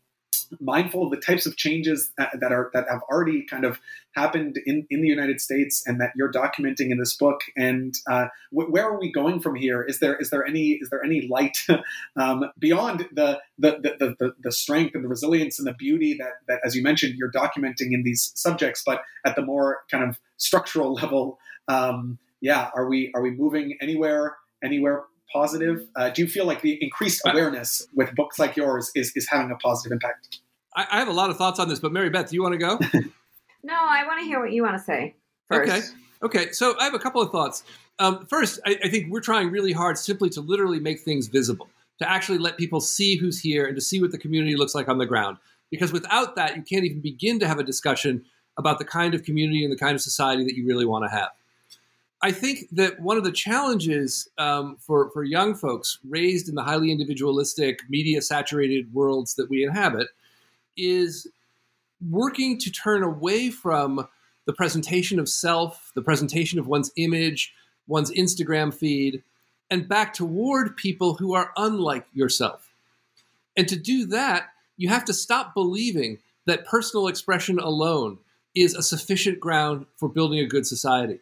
mindful 0.60 1.04
of 1.04 1.10
the 1.10 1.16
types 1.16 1.46
of 1.46 1.56
changes 1.56 2.12
that, 2.16 2.52
are 2.52 2.70
that 2.72 2.86
have 2.88 3.02
already 3.10 3.42
kind 3.42 3.64
of 3.64 3.78
happened 4.14 4.58
in, 4.66 4.86
in 4.90 5.00
the 5.00 5.08
United 5.08 5.40
States 5.40 5.82
and 5.86 6.00
that 6.00 6.12
you're 6.16 6.32
documenting 6.32 6.90
in 6.90 6.98
this 6.98 7.16
book. 7.16 7.40
And 7.56 7.94
uh, 8.06 8.26
wh- 8.50 8.70
where 8.70 8.84
are 8.84 8.98
we 8.98 9.12
going 9.12 9.40
from 9.40 9.54
here? 9.54 9.82
Is 9.82 10.00
there 10.00 10.16
is 10.16 10.30
there 10.30 10.44
any 10.44 10.72
is 10.72 10.90
there 10.90 11.04
any 11.04 11.28
light 11.28 11.58
um, 12.16 12.44
beyond 12.58 13.08
the 13.12 13.40
the, 13.58 13.78
the 13.98 14.16
the, 14.18 14.34
the 14.42 14.52
strength 14.52 14.94
and 14.94 15.04
the 15.04 15.08
resilience 15.08 15.58
and 15.58 15.66
the 15.66 15.74
beauty 15.74 16.14
that 16.14 16.40
that 16.48 16.60
as 16.64 16.74
you 16.74 16.82
mentioned 16.82 17.14
you're 17.16 17.30
documenting 17.30 17.92
in 17.92 18.02
these 18.04 18.32
subjects, 18.34 18.82
but 18.84 19.02
at 19.24 19.36
the 19.36 19.42
more 19.42 19.80
kind 19.90 20.04
of 20.04 20.18
structural 20.36 20.92
level, 21.02 21.38
um, 21.68 22.18
yeah, 22.40 22.70
are 22.74 22.88
we 22.88 23.12
are 23.14 23.22
we 23.22 23.30
moving 23.30 23.76
anywhere 23.80 24.36
anywhere 24.62 25.04
positive? 25.32 25.86
Uh, 25.96 26.10
do 26.10 26.22
you 26.22 26.28
feel 26.28 26.46
like 26.46 26.62
the 26.62 26.78
increased 26.82 27.22
awareness 27.26 27.86
with 27.94 28.14
books 28.14 28.38
like 28.38 28.56
yours 28.56 28.90
is, 28.94 29.12
is 29.14 29.28
having 29.28 29.50
a 29.50 29.56
positive 29.56 29.92
impact? 29.92 30.40
I, 30.74 30.86
I 30.90 30.98
have 30.98 31.08
a 31.08 31.12
lot 31.12 31.30
of 31.30 31.36
thoughts 31.36 31.58
on 31.58 31.68
this, 31.68 31.80
but 31.80 31.92
Mary 31.92 32.10
Beth, 32.10 32.30
do 32.30 32.36
you 32.36 32.42
want 32.42 32.52
to 32.52 32.58
go? 32.58 32.78
no, 33.62 33.74
I 33.74 34.06
want 34.06 34.20
to 34.20 34.26
hear 34.26 34.40
what 34.40 34.52
you 34.52 34.62
want 34.62 34.76
to 34.76 34.82
say 34.82 35.14
first. 35.48 35.70
Okay. 35.70 35.86
Okay. 36.22 36.52
So 36.52 36.78
I 36.78 36.84
have 36.84 36.94
a 36.94 36.98
couple 36.98 37.22
of 37.22 37.30
thoughts. 37.30 37.62
Um, 37.98 38.26
first, 38.26 38.60
I, 38.66 38.78
I 38.84 38.88
think 38.88 39.10
we're 39.10 39.20
trying 39.20 39.50
really 39.50 39.72
hard 39.72 39.98
simply 39.98 40.30
to 40.30 40.40
literally 40.40 40.80
make 40.80 41.00
things 41.00 41.26
visible, 41.26 41.68
to 41.98 42.08
actually 42.08 42.38
let 42.38 42.56
people 42.56 42.80
see 42.80 43.16
who's 43.16 43.40
here 43.40 43.66
and 43.66 43.74
to 43.76 43.80
see 43.80 44.00
what 44.00 44.12
the 44.12 44.18
community 44.18 44.56
looks 44.56 44.74
like 44.74 44.88
on 44.88 44.98
the 44.98 45.06
ground. 45.06 45.38
Because 45.70 45.92
without 45.92 46.36
that, 46.36 46.56
you 46.56 46.62
can't 46.62 46.84
even 46.84 47.00
begin 47.00 47.38
to 47.40 47.48
have 47.48 47.58
a 47.58 47.64
discussion 47.64 48.24
about 48.56 48.78
the 48.78 48.84
kind 48.84 49.14
of 49.14 49.22
community 49.22 49.64
and 49.64 49.72
the 49.72 49.76
kind 49.76 49.94
of 49.94 50.00
society 50.00 50.44
that 50.44 50.54
you 50.54 50.66
really 50.66 50.86
want 50.86 51.04
to 51.04 51.10
have. 51.10 51.28
I 52.20 52.32
think 52.32 52.68
that 52.72 53.00
one 53.00 53.16
of 53.16 53.22
the 53.22 53.32
challenges 53.32 54.28
um, 54.38 54.76
for, 54.80 55.10
for 55.10 55.22
young 55.22 55.54
folks 55.54 55.98
raised 56.08 56.48
in 56.48 56.56
the 56.56 56.64
highly 56.64 56.90
individualistic, 56.90 57.88
media 57.88 58.20
saturated 58.22 58.92
worlds 58.92 59.34
that 59.34 59.48
we 59.48 59.62
inhabit 59.62 60.08
is 60.76 61.28
working 62.10 62.58
to 62.58 62.70
turn 62.70 63.04
away 63.04 63.50
from 63.50 64.08
the 64.46 64.52
presentation 64.52 65.20
of 65.20 65.28
self, 65.28 65.92
the 65.94 66.02
presentation 66.02 66.58
of 66.58 66.66
one's 66.66 66.90
image, 66.96 67.54
one's 67.86 68.10
Instagram 68.10 68.74
feed, 68.74 69.22
and 69.70 69.88
back 69.88 70.12
toward 70.12 70.76
people 70.76 71.14
who 71.14 71.34
are 71.34 71.52
unlike 71.56 72.06
yourself. 72.12 72.70
And 73.56 73.68
to 73.68 73.76
do 73.76 74.06
that, 74.06 74.48
you 74.76 74.88
have 74.88 75.04
to 75.04 75.12
stop 75.12 75.54
believing 75.54 76.18
that 76.46 76.66
personal 76.66 77.06
expression 77.06 77.58
alone 77.58 78.18
is 78.54 78.74
a 78.74 78.82
sufficient 78.82 79.38
ground 79.38 79.86
for 79.96 80.08
building 80.08 80.40
a 80.40 80.46
good 80.46 80.66
society 80.66 81.20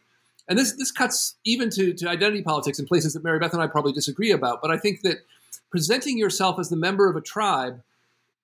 and 0.49 0.59
this 0.59 0.73
this 0.73 0.93
cuts 0.93 1.37
even 1.45 1.71
to, 1.71 1.93
to 1.95 2.09
identity 2.09 2.43
politics 2.43 2.79
in 2.79 2.87
places 2.87 3.13
that 3.15 3.25
Mary 3.25 3.39
Beth 3.39 3.53
and 3.53 3.63
I 3.63 3.67
probably 3.67 3.93
disagree 3.93 4.31
about. 4.31 4.61
But 4.63 4.71
I 4.71 4.77
think 4.77 5.03
that 5.03 5.19
presenting 5.71 6.19
yourself 6.19 6.59
as 6.59 6.69
the 6.69 6.77
member 6.77 7.09
of 7.09 7.17
a 7.17 7.21
tribe 7.21 7.83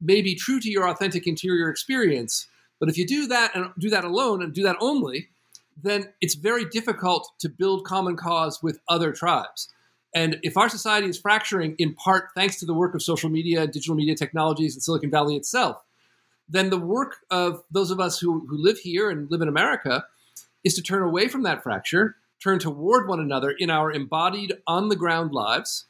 may 0.01 0.21
be 0.21 0.35
true 0.35 0.61
to 0.61 0.71
your 0.71 0.89
authentic 0.89 1.27
interior 1.27 1.69
experience. 1.69 2.49
But 2.81 2.89
if 2.89 2.99
you 2.99 3.07
do 3.07 3.27
that 3.29 3.55
and 3.55 3.71
do 3.79 3.89
that 3.91 4.05
alone 4.05 4.43
and 4.43 4.53
do 4.53 4.65
that 4.65 4.77
only, 4.81 5.29
then 5.81 6.13
it's 6.21 6.35
very 6.35 6.65
difficult 6.65 7.31
to 7.39 7.49
build 7.49 7.85
common 7.85 8.17
cause 8.17 8.61
with 8.63 8.81
other 8.89 9.13
tribes. 9.13 9.69
And 10.15 10.39
if 10.43 10.57
our 10.57 10.69
society 10.69 11.09
is 11.09 11.19
fracturing 11.19 11.75
in 11.79 11.95
part 11.95 12.31
thanks 12.35 12.59
to 12.61 12.67
the 12.67 12.75
work 12.75 12.95
of 12.95 13.03
social 13.03 13.31
media, 13.31 13.63
and 13.63 13.73
digital 13.73 13.95
media 13.95 14.15
technologies, 14.15 14.75
and 14.75 14.83
Silicon 14.83 15.11
Valley 15.11 15.37
itself, 15.37 15.83
then 16.49 16.71
the 16.71 16.79
work 16.79 17.19
of 17.31 17.63
those 17.71 17.91
of 17.91 18.01
us 18.01 18.19
who, 18.19 18.47
who 18.47 18.59
live 18.59 18.79
here 18.79 19.09
and 19.09 19.31
live 19.31 19.41
in 19.41 19.49
America 19.49 20.05
is 20.65 20.75
to 20.75 20.83
turn 20.83 21.03
away 21.03 21.29
from 21.29 21.43
that 21.43 21.63
fracture, 21.63 22.17
turn 22.43 22.59
toward 22.59 23.09
one 23.09 23.21
another 23.21 23.51
in 23.51 23.71
our 23.71 23.91
embodied, 23.91 24.55
on 24.67 24.89
the 24.89 24.97
ground 24.97 25.33
lives, 25.33 25.87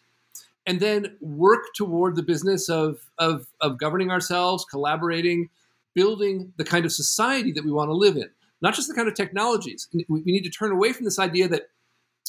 and 0.67 0.81
then 0.81 1.17
work 1.21 1.65
toward 1.75 2.17
the 2.17 2.23
business 2.23 2.69
of, 2.69 2.99
of, 3.19 3.47
of 3.61 3.79
governing 3.79 4.11
ourselves, 4.11 4.65
collaborating, 4.65 5.49
building 5.95 6.53
the 6.57 6.65
kind 6.65 6.85
of 6.85 6.93
society 6.93 7.53
that 7.53 7.65
we 7.65 7.73
want 7.73 7.89
to 7.89 7.95
live 7.95 8.17
in, 8.17 8.29
not 8.61 8.75
just 8.75 8.89
the 8.89 8.95
kind 8.95 9.09
of 9.09 9.15
technologies. 9.15 9.89
We, 10.09 10.23
need 10.25 10.45
to 10.45 10.51
turn 10.51 10.73
away 10.73 10.93
from 10.93 11.05
this 11.05 11.19
idea 11.19 11.49
that 11.49 11.65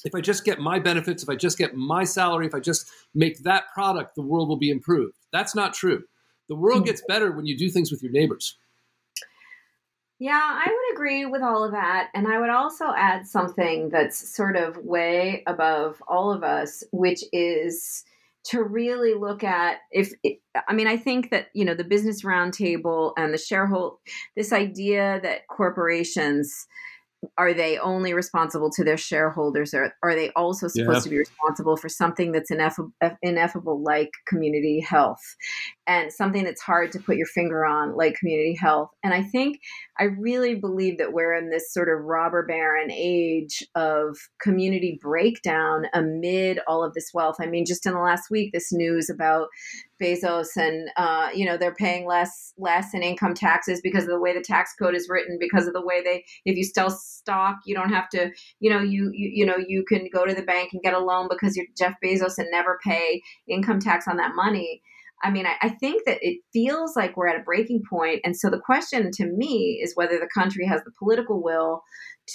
if 0.04 0.14
I 0.14 0.22
just 0.22 0.44
get 0.44 0.60
my 0.60 0.80
benefits, 0.80 1.24
if 1.24 1.30
I 1.30 1.36
just 1.36 1.58
get 1.58 1.76
my 1.76 2.04
salary, 2.04 2.46
if 2.46 2.56
I 2.56 2.60
just 2.60 2.90
make 3.16 3.40
that 3.44 3.66
product, 3.74 4.16
the 4.16 4.22
world 4.22 4.50
will 4.50 4.58
be 4.58 4.70
improved. 4.70 5.16
That's 5.32 5.56
not 5.56 5.74
true. 5.74 6.04
The 6.50 6.56
world 6.56 6.80
hmm. 6.80 6.88
gets 6.88 7.04
better 7.08 7.32
when 7.32 7.46
you 7.46 7.58
do 7.58 7.70
things 7.70 7.92
with 7.92 8.04
your 8.04 8.12
neighbors. 8.12 8.58
Yeah, 10.20 10.40
I 10.40 10.68
would 10.68 10.96
agree 10.96 11.26
with 11.26 11.42
all 11.42 11.64
of 11.64 11.72
that. 11.72 12.10
And 12.14 12.28
I 12.28 12.40
would 12.40 12.50
also 12.50 12.94
add 12.96 13.28
something 13.28 13.90
that's 13.90 14.36
sort 14.36 14.56
of 14.56 14.78
way 14.78 15.44
above 15.48 16.02
all 16.08 16.32
of 16.32 16.44
us, 16.44 16.84
which 16.92 17.24
is 17.34 18.04
to 18.46 18.62
really 18.62 19.14
look 19.14 19.44
at 19.44 19.78
if 19.92 20.12
i 20.68 20.74
mean 20.74 20.88
i 20.88 20.98
think 20.98 21.32
that 21.32 21.48
you 21.54 21.64
know 21.64 21.74
the 21.74 21.84
business 21.84 22.24
roundtable 22.24 23.14
and 23.18 23.34
the 23.34 23.38
shareholder 23.38 23.96
this 24.36 24.52
idea 24.52 25.20
that 25.24 25.48
corporations 25.48 26.68
are 27.38 27.54
they 27.54 27.78
only 27.78 28.14
responsible 28.14 28.70
to 28.70 28.84
their 28.84 28.98
shareholders 28.98 29.74
or 29.74 29.94
are 30.04 30.16
they 30.16 30.30
also 30.32 30.68
supposed 30.68 30.98
yeah. 30.98 31.04
to 31.04 31.10
be 31.10 31.18
responsible 31.18 31.78
for 31.78 31.88
something 31.88 32.34
that's 32.34 32.52
ineffable, 32.52 32.92
ineffable 33.22 33.82
like 33.82 34.12
community 34.28 34.82
health 34.82 35.22
and 35.88 36.12
something 36.12 36.44
that's 36.44 36.62
hard 36.62 36.92
to 36.92 37.00
put 37.00 37.18
your 37.18 37.28
finger 37.28 37.66
on 37.66 37.96
like 37.96 38.16
community 38.16 38.56
health 38.60 38.90
and 39.04 39.14
i 39.14 39.22
think 39.22 39.60
i 40.00 40.04
really 40.04 40.56
believe 40.56 40.98
that 40.98 41.14
we're 41.14 41.34
in 41.34 41.50
this 41.50 41.74
sort 41.74 41.90
of 41.90 42.04
robber 42.06 42.46
baron 42.46 42.92
age 42.92 43.64
of 43.76 44.18
community 44.42 45.00
breakdown 45.02 45.86
amid 45.94 46.60
all 46.68 46.84
of 46.84 46.94
this 46.94 47.12
wealth 47.14 47.36
i 47.40 47.46
mean 47.46 47.66
just 47.66 47.86
in 47.86 47.94
the 47.94 48.00
last 48.00 48.30
week 48.30 48.52
this 48.54 48.72
news 48.72 49.10
about 49.10 49.48
Bezos, 50.04 50.58
and 50.58 50.90
uh, 50.98 51.30
you 51.34 51.46
know 51.46 51.58
they're 51.58 51.76
paying 51.76 52.06
less 52.06 52.54
less 52.58 52.94
in 52.94 53.04
income 53.04 53.34
taxes 53.34 53.80
because 53.82 54.04
of 54.04 54.10
the 54.10 54.20
way 54.20 54.34
the 54.34 54.42
tax 54.42 54.74
code 54.78 54.96
is 54.96 55.08
written, 55.10 55.38
because 55.40 55.68
of 55.68 55.74
the 55.74 55.86
way 55.86 56.02
they 56.04 56.26
if 56.46 56.58
you 56.58 56.64
sell 56.64 56.90
stock, 56.90 57.58
you 57.66 57.74
don't 57.74 57.90
have 57.90 58.10
to, 58.10 58.32
you 58.60 58.70
know, 58.70 58.80
you 58.80 59.12
you, 59.14 59.32
you 59.34 59.46
know 59.46 59.58
you 59.58 59.86
can 59.88 60.08
go 60.12 60.26
to 60.26 60.34
the 60.34 60.42
bank 60.42 60.72
and 60.74 60.82
get 60.82 60.94
a 60.94 61.00
loan 61.00 61.28
because 61.30 61.56
you're 61.56 61.68
Jeff 61.78 61.96
Bezos 62.04 62.38
and 62.38 62.50
never 62.52 62.80
pay 62.84 63.22
income 63.48 63.80
tax 63.80 64.08
on 64.08 64.18
that 64.18 64.36
money. 64.36 64.82
I 65.24 65.32
mean, 65.32 65.46
I, 65.46 65.56
I, 65.62 65.70
think 65.70 66.04
that 66.06 66.18
it 66.22 66.40
feels 66.52 66.96
like 66.96 67.16
we're 67.16 67.28
at 67.28 67.40
a 67.40 67.44
breaking 67.44 67.82
point. 67.90 68.20
And 68.26 68.38
so 68.38 68.50
the 68.50 68.60
question 68.60 69.10
to 69.14 69.26
me 69.26 69.80
is 69.82 69.96
whether 69.96 70.20
the 70.20 70.30
country 70.38 70.66
has 70.68 70.82
the 70.84 70.92
political 71.00 71.42
will 71.42 71.82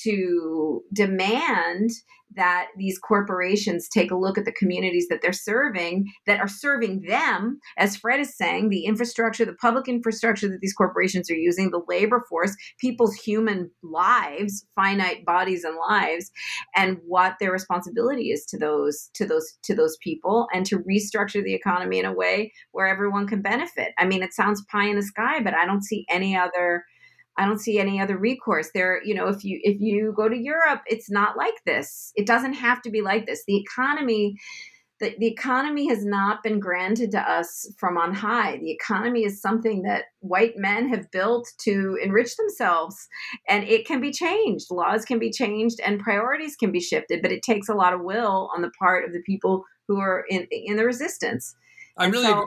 to 0.04 0.82
demand 0.92 1.90
that 2.36 2.68
these 2.76 2.98
corporations 2.98 3.88
take 3.88 4.10
a 4.10 4.16
look 4.16 4.36
at 4.36 4.44
the 4.44 4.52
communities 4.52 5.06
that 5.08 5.20
they're 5.22 5.32
serving 5.32 6.06
that 6.26 6.40
are 6.40 6.48
serving 6.48 7.02
them. 7.02 7.58
As 7.76 7.96
fred 7.96 8.20
is 8.20 8.36
saying 8.36 8.68
the 8.68 8.84
infrastructure 8.84 9.44
the 9.44 9.54
public 9.54 9.88
infrastructure 9.88 10.48
that 10.48 10.60
these 10.60 10.74
corporations 10.74 11.30
are 11.30 11.34
using 11.34 11.70
the 11.70 11.82
labor 11.88 12.24
force 12.28 12.54
people's 12.78 13.14
human 13.14 13.70
lives 13.82 14.66
finite 14.74 15.24
bodies 15.24 15.64
and 15.64 15.76
lives 15.88 16.30
and 16.76 16.98
what 17.06 17.36
their 17.40 17.52
responsibility 17.52 18.30
is 18.30 18.44
to 18.46 18.58
those 18.58 19.10
to 19.14 19.26
those 19.26 19.58
to 19.62 19.74
those 19.74 19.96
people 20.02 20.48
and 20.52 20.66
to 20.66 20.80
restructure 20.80 21.42
the 21.42 21.54
economy 21.54 21.98
in 21.98 22.04
a 22.04 22.12
way 22.12 22.52
where 22.72 22.86
everyone 22.86 23.26
can 23.26 23.42
benefit. 23.42 23.92
I 23.98 24.04
mean 24.04 24.22
it 24.22 24.34
sounds 24.34 24.64
pie 24.70 24.88
in 24.88 24.96
the 24.96 25.02
sky 25.02 25.40
but 25.42 25.54
i 25.54 25.64
don't 25.64 25.84
see 25.84 26.04
any 26.10 26.36
other 26.36 26.84
I 27.38 27.46
don't 27.46 27.60
see 27.60 27.78
any 27.78 28.00
other 28.00 28.18
recourse. 28.18 28.70
There, 28.74 29.00
you 29.04 29.14
know, 29.14 29.28
if 29.28 29.44
you 29.44 29.60
if 29.62 29.80
you 29.80 30.12
go 30.16 30.28
to 30.28 30.36
Europe, 30.36 30.82
it's 30.86 31.10
not 31.10 31.36
like 31.36 31.54
this. 31.64 32.12
It 32.16 32.26
doesn't 32.26 32.54
have 32.54 32.82
to 32.82 32.90
be 32.90 33.00
like 33.00 33.26
this. 33.26 33.44
The 33.46 33.56
economy 33.56 34.36
the, 35.00 35.14
the 35.18 35.26
economy 35.26 35.88
has 35.88 36.04
not 36.04 36.42
been 36.42 36.58
granted 36.58 37.12
to 37.12 37.20
us 37.20 37.72
from 37.78 37.96
on 37.96 38.14
high. 38.14 38.58
The 38.58 38.70
economy 38.70 39.24
is 39.24 39.40
something 39.40 39.82
that 39.82 40.06
white 40.20 40.56
men 40.56 40.88
have 40.88 41.10
built 41.10 41.48
to 41.58 41.96
enrich 42.02 42.36
themselves, 42.36 43.08
and 43.48 43.64
it 43.64 43.86
can 43.86 44.00
be 44.00 44.10
changed. 44.10 44.66
Laws 44.70 45.04
can 45.04 45.18
be 45.18 45.30
changed, 45.30 45.80
and 45.84 46.00
priorities 46.00 46.56
can 46.56 46.72
be 46.72 46.80
shifted, 46.80 47.22
but 47.22 47.32
it 47.32 47.42
takes 47.42 47.68
a 47.68 47.74
lot 47.74 47.92
of 47.92 48.02
will 48.02 48.50
on 48.54 48.62
the 48.62 48.72
part 48.78 49.04
of 49.04 49.12
the 49.12 49.22
people 49.22 49.64
who 49.86 50.00
are 50.00 50.24
in 50.28 50.46
in 50.50 50.76
the 50.76 50.84
resistance. 50.84 51.54
I 51.96 52.06
really. 52.06 52.24
So, 52.24 52.46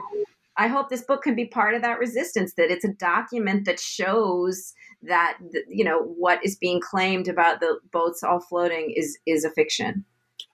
I 0.56 0.68
hope 0.68 0.88
this 0.90 1.02
book 1.02 1.22
can 1.22 1.34
be 1.34 1.46
part 1.46 1.74
of 1.74 1.82
that 1.82 1.98
resistance. 1.98 2.54
That 2.54 2.70
it's 2.70 2.84
a 2.84 2.92
document 2.92 3.64
that 3.64 3.80
shows 3.80 4.74
that 5.02 5.38
you 5.68 5.84
know 5.84 6.00
what 6.02 6.44
is 6.44 6.56
being 6.56 6.80
claimed 6.80 7.28
about 7.28 7.60
the 7.60 7.78
boats 7.92 8.22
all 8.22 8.40
floating 8.40 8.92
is 8.96 9.18
is 9.26 9.44
a 9.44 9.50
fiction. 9.50 10.04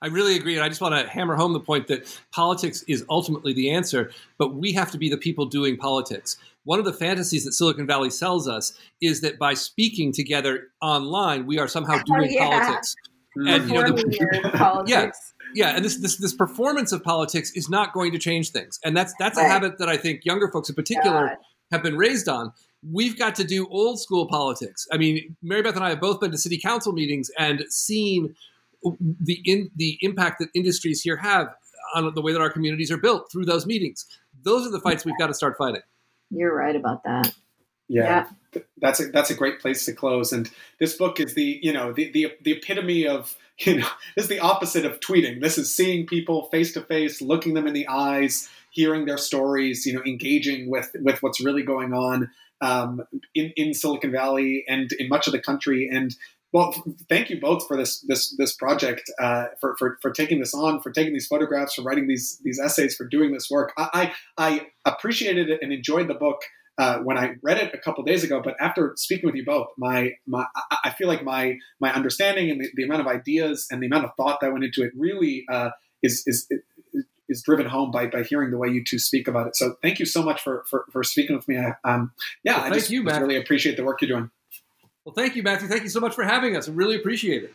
I 0.00 0.06
really 0.08 0.36
agree. 0.36 0.54
And 0.54 0.62
I 0.64 0.68
just 0.68 0.80
want 0.80 0.94
to 0.94 1.10
hammer 1.10 1.34
home 1.34 1.52
the 1.54 1.60
point 1.60 1.88
that 1.88 2.06
politics 2.30 2.84
is 2.86 3.04
ultimately 3.10 3.52
the 3.52 3.70
answer, 3.70 4.12
but 4.38 4.54
we 4.54 4.72
have 4.74 4.92
to 4.92 4.98
be 4.98 5.08
the 5.10 5.16
people 5.16 5.46
doing 5.46 5.76
politics. 5.76 6.36
one 6.64 6.78
of 6.78 6.84
the 6.84 6.92
fantasies 6.92 7.44
that 7.44 7.52
Silicon 7.52 7.86
Valley 7.86 8.10
sells 8.10 8.46
us 8.46 8.74
is 9.00 9.22
that 9.22 9.38
by 9.38 9.54
speaking 9.54 10.12
together 10.12 10.68
online, 10.82 11.46
we 11.46 11.58
are 11.58 11.66
somehow 11.66 11.98
Oh, 12.10 12.16
doing 12.18 12.30
yeah. 12.32 12.48
politics. 12.48 12.94
And 13.36 13.68
you 13.68 13.74
know, 13.82 13.92
the, 13.92 14.50
politics. 14.54 14.90
yeah, 14.90 15.37
and 15.56 15.84
this, 15.84 15.96
this 15.96 16.16
this 16.16 16.34
performance 16.34 16.92
of 16.92 17.02
politics 17.02 17.50
is 17.52 17.68
not 17.68 17.92
going 17.92 18.12
to 18.12 18.18
change 18.18 18.50
things, 18.50 18.78
and 18.84 18.96
that's 18.96 19.14
that's 19.18 19.38
a 19.38 19.44
habit 19.44 19.78
that 19.78 19.88
I 19.88 19.96
think 19.96 20.24
younger 20.24 20.50
folks 20.50 20.68
in 20.68 20.74
particular 20.74 21.28
God. 21.28 21.36
have 21.72 21.82
been 21.82 21.96
raised 21.96 22.28
on. 22.28 22.52
We've 22.88 23.18
got 23.18 23.34
to 23.36 23.44
do 23.44 23.66
old 23.70 24.00
school 24.00 24.26
politics. 24.28 24.86
I 24.92 24.98
mean, 24.98 25.36
Mary 25.42 25.62
Beth 25.62 25.74
and 25.74 25.84
I 25.84 25.90
have 25.90 26.00
both 26.00 26.20
been 26.20 26.30
to 26.30 26.38
city 26.38 26.58
council 26.58 26.92
meetings 26.92 27.30
and 27.38 27.64
seen 27.68 28.36
the 28.82 29.40
in, 29.44 29.70
the 29.74 29.98
impact 30.00 30.38
that 30.40 30.48
industries 30.54 31.02
here 31.02 31.16
have 31.16 31.54
on 31.94 32.14
the 32.14 32.22
way 32.22 32.32
that 32.32 32.40
our 32.40 32.50
communities 32.50 32.90
are 32.90 32.98
built 32.98 33.30
through 33.32 33.46
those 33.46 33.66
meetings. 33.66 34.06
Those 34.42 34.66
are 34.66 34.70
the 34.70 34.80
fights 34.80 35.04
we've 35.04 35.18
got 35.18 35.28
to 35.28 35.34
start 35.34 35.56
fighting. 35.56 35.82
You're 36.30 36.54
right 36.54 36.76
about 36.76 37.04
that. 37.04 37.32
yeah, 37.88 38.26
th- 38.52 38.66
that's 38.76 39.00
a 39.00 39.06
that's 39.06 39.30
a 39.30 39.34
great 39.34 39.60
place 39.60 39.84
to 39.86 39.92
close. 39.92 40.32
And 40.32 40.50
this 40.78 40.96
book 40.96 41.20
is 41.20 41.34
the 41.34 41.58
you 41.62 41.72
know 41.72 41.92
the 41.92 42.10
the, 42.12 42.32
the 42.42 42.52
epitome 42.52 43.06
of 43.06 43.36
you 43.66 43.78
know 43.78 43.88
this 44.16 44.24
is 44.24 44.28
the 44.28 44.40
opposite 44.40 44.84
of 44.84 45.00
tweeting. 45.00 45.40
This 45.40 45.58
is 45.58 45.74
seeing 45.74 46.06
people 46.06 46.48
face 46.50 46.72
to 46.74 46.80
face, 46.82 47.20
looking 47.20 47.54
them 47.54 47.66
in 47.66 47.74
the 47.74 47.88
eyes, 47.88 48.48
hearing 48.70 49.06
their 49.06 49.18
stories, 49.18 49.84
you 49.86 49.94
know, 49.94 50.02
engaging 50.06 50.70
with 50.70 50.90
with 51.00 51.22
what's 51.22 51.40
really 51.40 51.62
going 51.62 51.92
on 51.92 52.30
um, 52.60 53.02
in 53.34 53.52
in 53.56 53.74
Silicon 53.74 54.12
Valley 54.12 54.64
and 54.68 54.92
in 54.92 55.08
much 55.08 55.26
of 55.26 55.32
the 55.32 55.40
country. 55.40 55.88
And 55.90 56.14
well, 56.52 56.74
thank 57.08 57.30
you 57.30 57.40
both 57.40 57.66
for 57.66 57.76
this 57.76 58.00
this 58.00 58.34
this 58.36 58.54
project, 58.54 59.10
uh, 59.20 59.46
for, 59.60 59.76
for 59.76 59.98
for 60.00 60.10
taking 60.10 60.40
this 60.40 60.54
on, 60.54 60.80
for 60.80 60.90
taking 60.90 61.12
these 61.12 61.26
photographs, 61.26 61.74
for 61.74 61.82
writing 61.82 62.06
these 62.06 62.40
these 62.44 62.60
essays, 62.60 62.96
for 62.96 63.04
doing 63.04 63.32
this 63.32 63.50
work. 63.50 63.72
I 63.76 64.12
I, 64.38 64.66
I 64.84 64.90
appreciated 64.90 65.50
it 65.50 65.60
and 65.62 65.72
enjoyed 65.72 66.08
the 66.08 66.14
book 66.14 66.40
uh, 66.78 66.98
when 67.00 67.18
I 67.18 67.34
read 67.42 67.58
it 67.58 67.74
a 67.74 67.78
couple 67.78 68.04
days 68.04 68.24
ago. 68.24 68.40
But 68.42 68.54
after 68.60 68.92
speaking 68.96 69.26
with 69.26 69.34
you 69.34 69.44
both, 69.44 69.68
my 69.76 70.12
my 70.26 70.46
I- 70.54 70.78
I 70.84 70.90
feel 70.90 71.08
like 71.08 71.22
my 71.22 71.58
my 71.80 71.92
understanding 71.92 72.50
and 72.50 72.60
the, 72.60 72.68
the 72.74 72.84
amount 72.84 73.00
of 73.00 73.06
ideas 73.06 73.66
and 73.70 73.82
the 73.82 73.86
amount 73.86 74.04
of 74.04 74.12
thought 74.16 74.40
that 74.40 74.52
went 74.52 74.64
into 74.64 74.82
it 74.82 74.92
really 74.96 75.44
uh, 75.50 75.70
is 76.02 76.22
is. 76.26 76.48
is 77.30 77.42
driven 77.42 77.66
home 77.66 77.90
by, 77.90 78.06
by 78.06 78.22
hearing 78.22 78.50
the 78.50 78.56
way 78.56 78.68
you 78.68 78.82
two 78.82 78.98
speak 78.98 79.28
about 79.28 79.46
it. 79.46 79.54
So 79.54 79.76
thank 79.82 79.98
you 79.98 80.06
so 80.06 80.22
much 80.22 80.40
for, 80.40 80.64
for, 80.66 80.86
for 80.90 81.04
speaking 81.04 81.36
with 81.36 81.46
me. 81.46 81.58
I, 81.58 81.74
um, 81.84 82.10
yeah, 82.42 82.54
Well, 82.54 82.60
I 82.60 82.68
thank 82.70 82.74
just, 82.76 82.90
you, 82.90 83.04
just 83.04 83.20
really 83.20 83.36
appreciate 83.36 83.76
the 83.76 83.84
work 83.84 84.00
you're 84.00 84.08
doing. 84.08 84.30
Well, 85.04 85.14
thank 85.14 85.36
you, 85.36 85.42
Matthew. 85.42 85.68
Thank 85.68 85.82
you 85.82 85.90
so 85.90 86.00
much 86.00 86.14
for 86.14 86.24
having 86.24 86.56
us. 86.56 86.70
I 86.70 86.72
really 86.72 86.96
appreciate 86.96 87.44
it. 87.44 87.54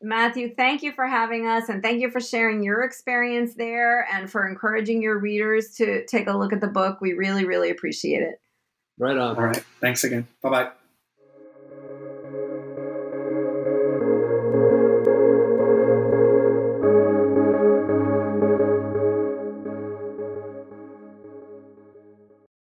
Matthew, 0.00 0.54
thank 0.54 0.82
you 0.82 0.90
for 0.90 1.06
having 1.06 1.46
us 1.46 1.68
and 1.68 1.82
thank 1.82 2.00
you 2.00 2.10
for 2.10 2.18
sharing 2.18 2.62
your 2.62 2.82
experience 2.82 3.54
there 3.56 4.08
and 4.10 4.30
for 4.30 4.48
encouraging 4.48 5.02
your 5.02 5.18
readers 5.18 5.74
to 5.74 6.06
take 6.06 6.26
a 6.26 6.32
look 6.32 6.54
at 6.54 6.62
the 6.62 6.68
book. 6.68 7.02
We 7.02 7.12
really, 7.12 7.44
really 7.44 7.68
appreciate 7.68 8.22
it. 8.22 8.40
Right 8.98 9.16
on. 9.16 9.36
All 9.36 9.42
right. 9.42 9.64
Thanks 9.80 10.04
again. 10.04 10.28
Bye 10.42 10.50
bye. 10.50 10.70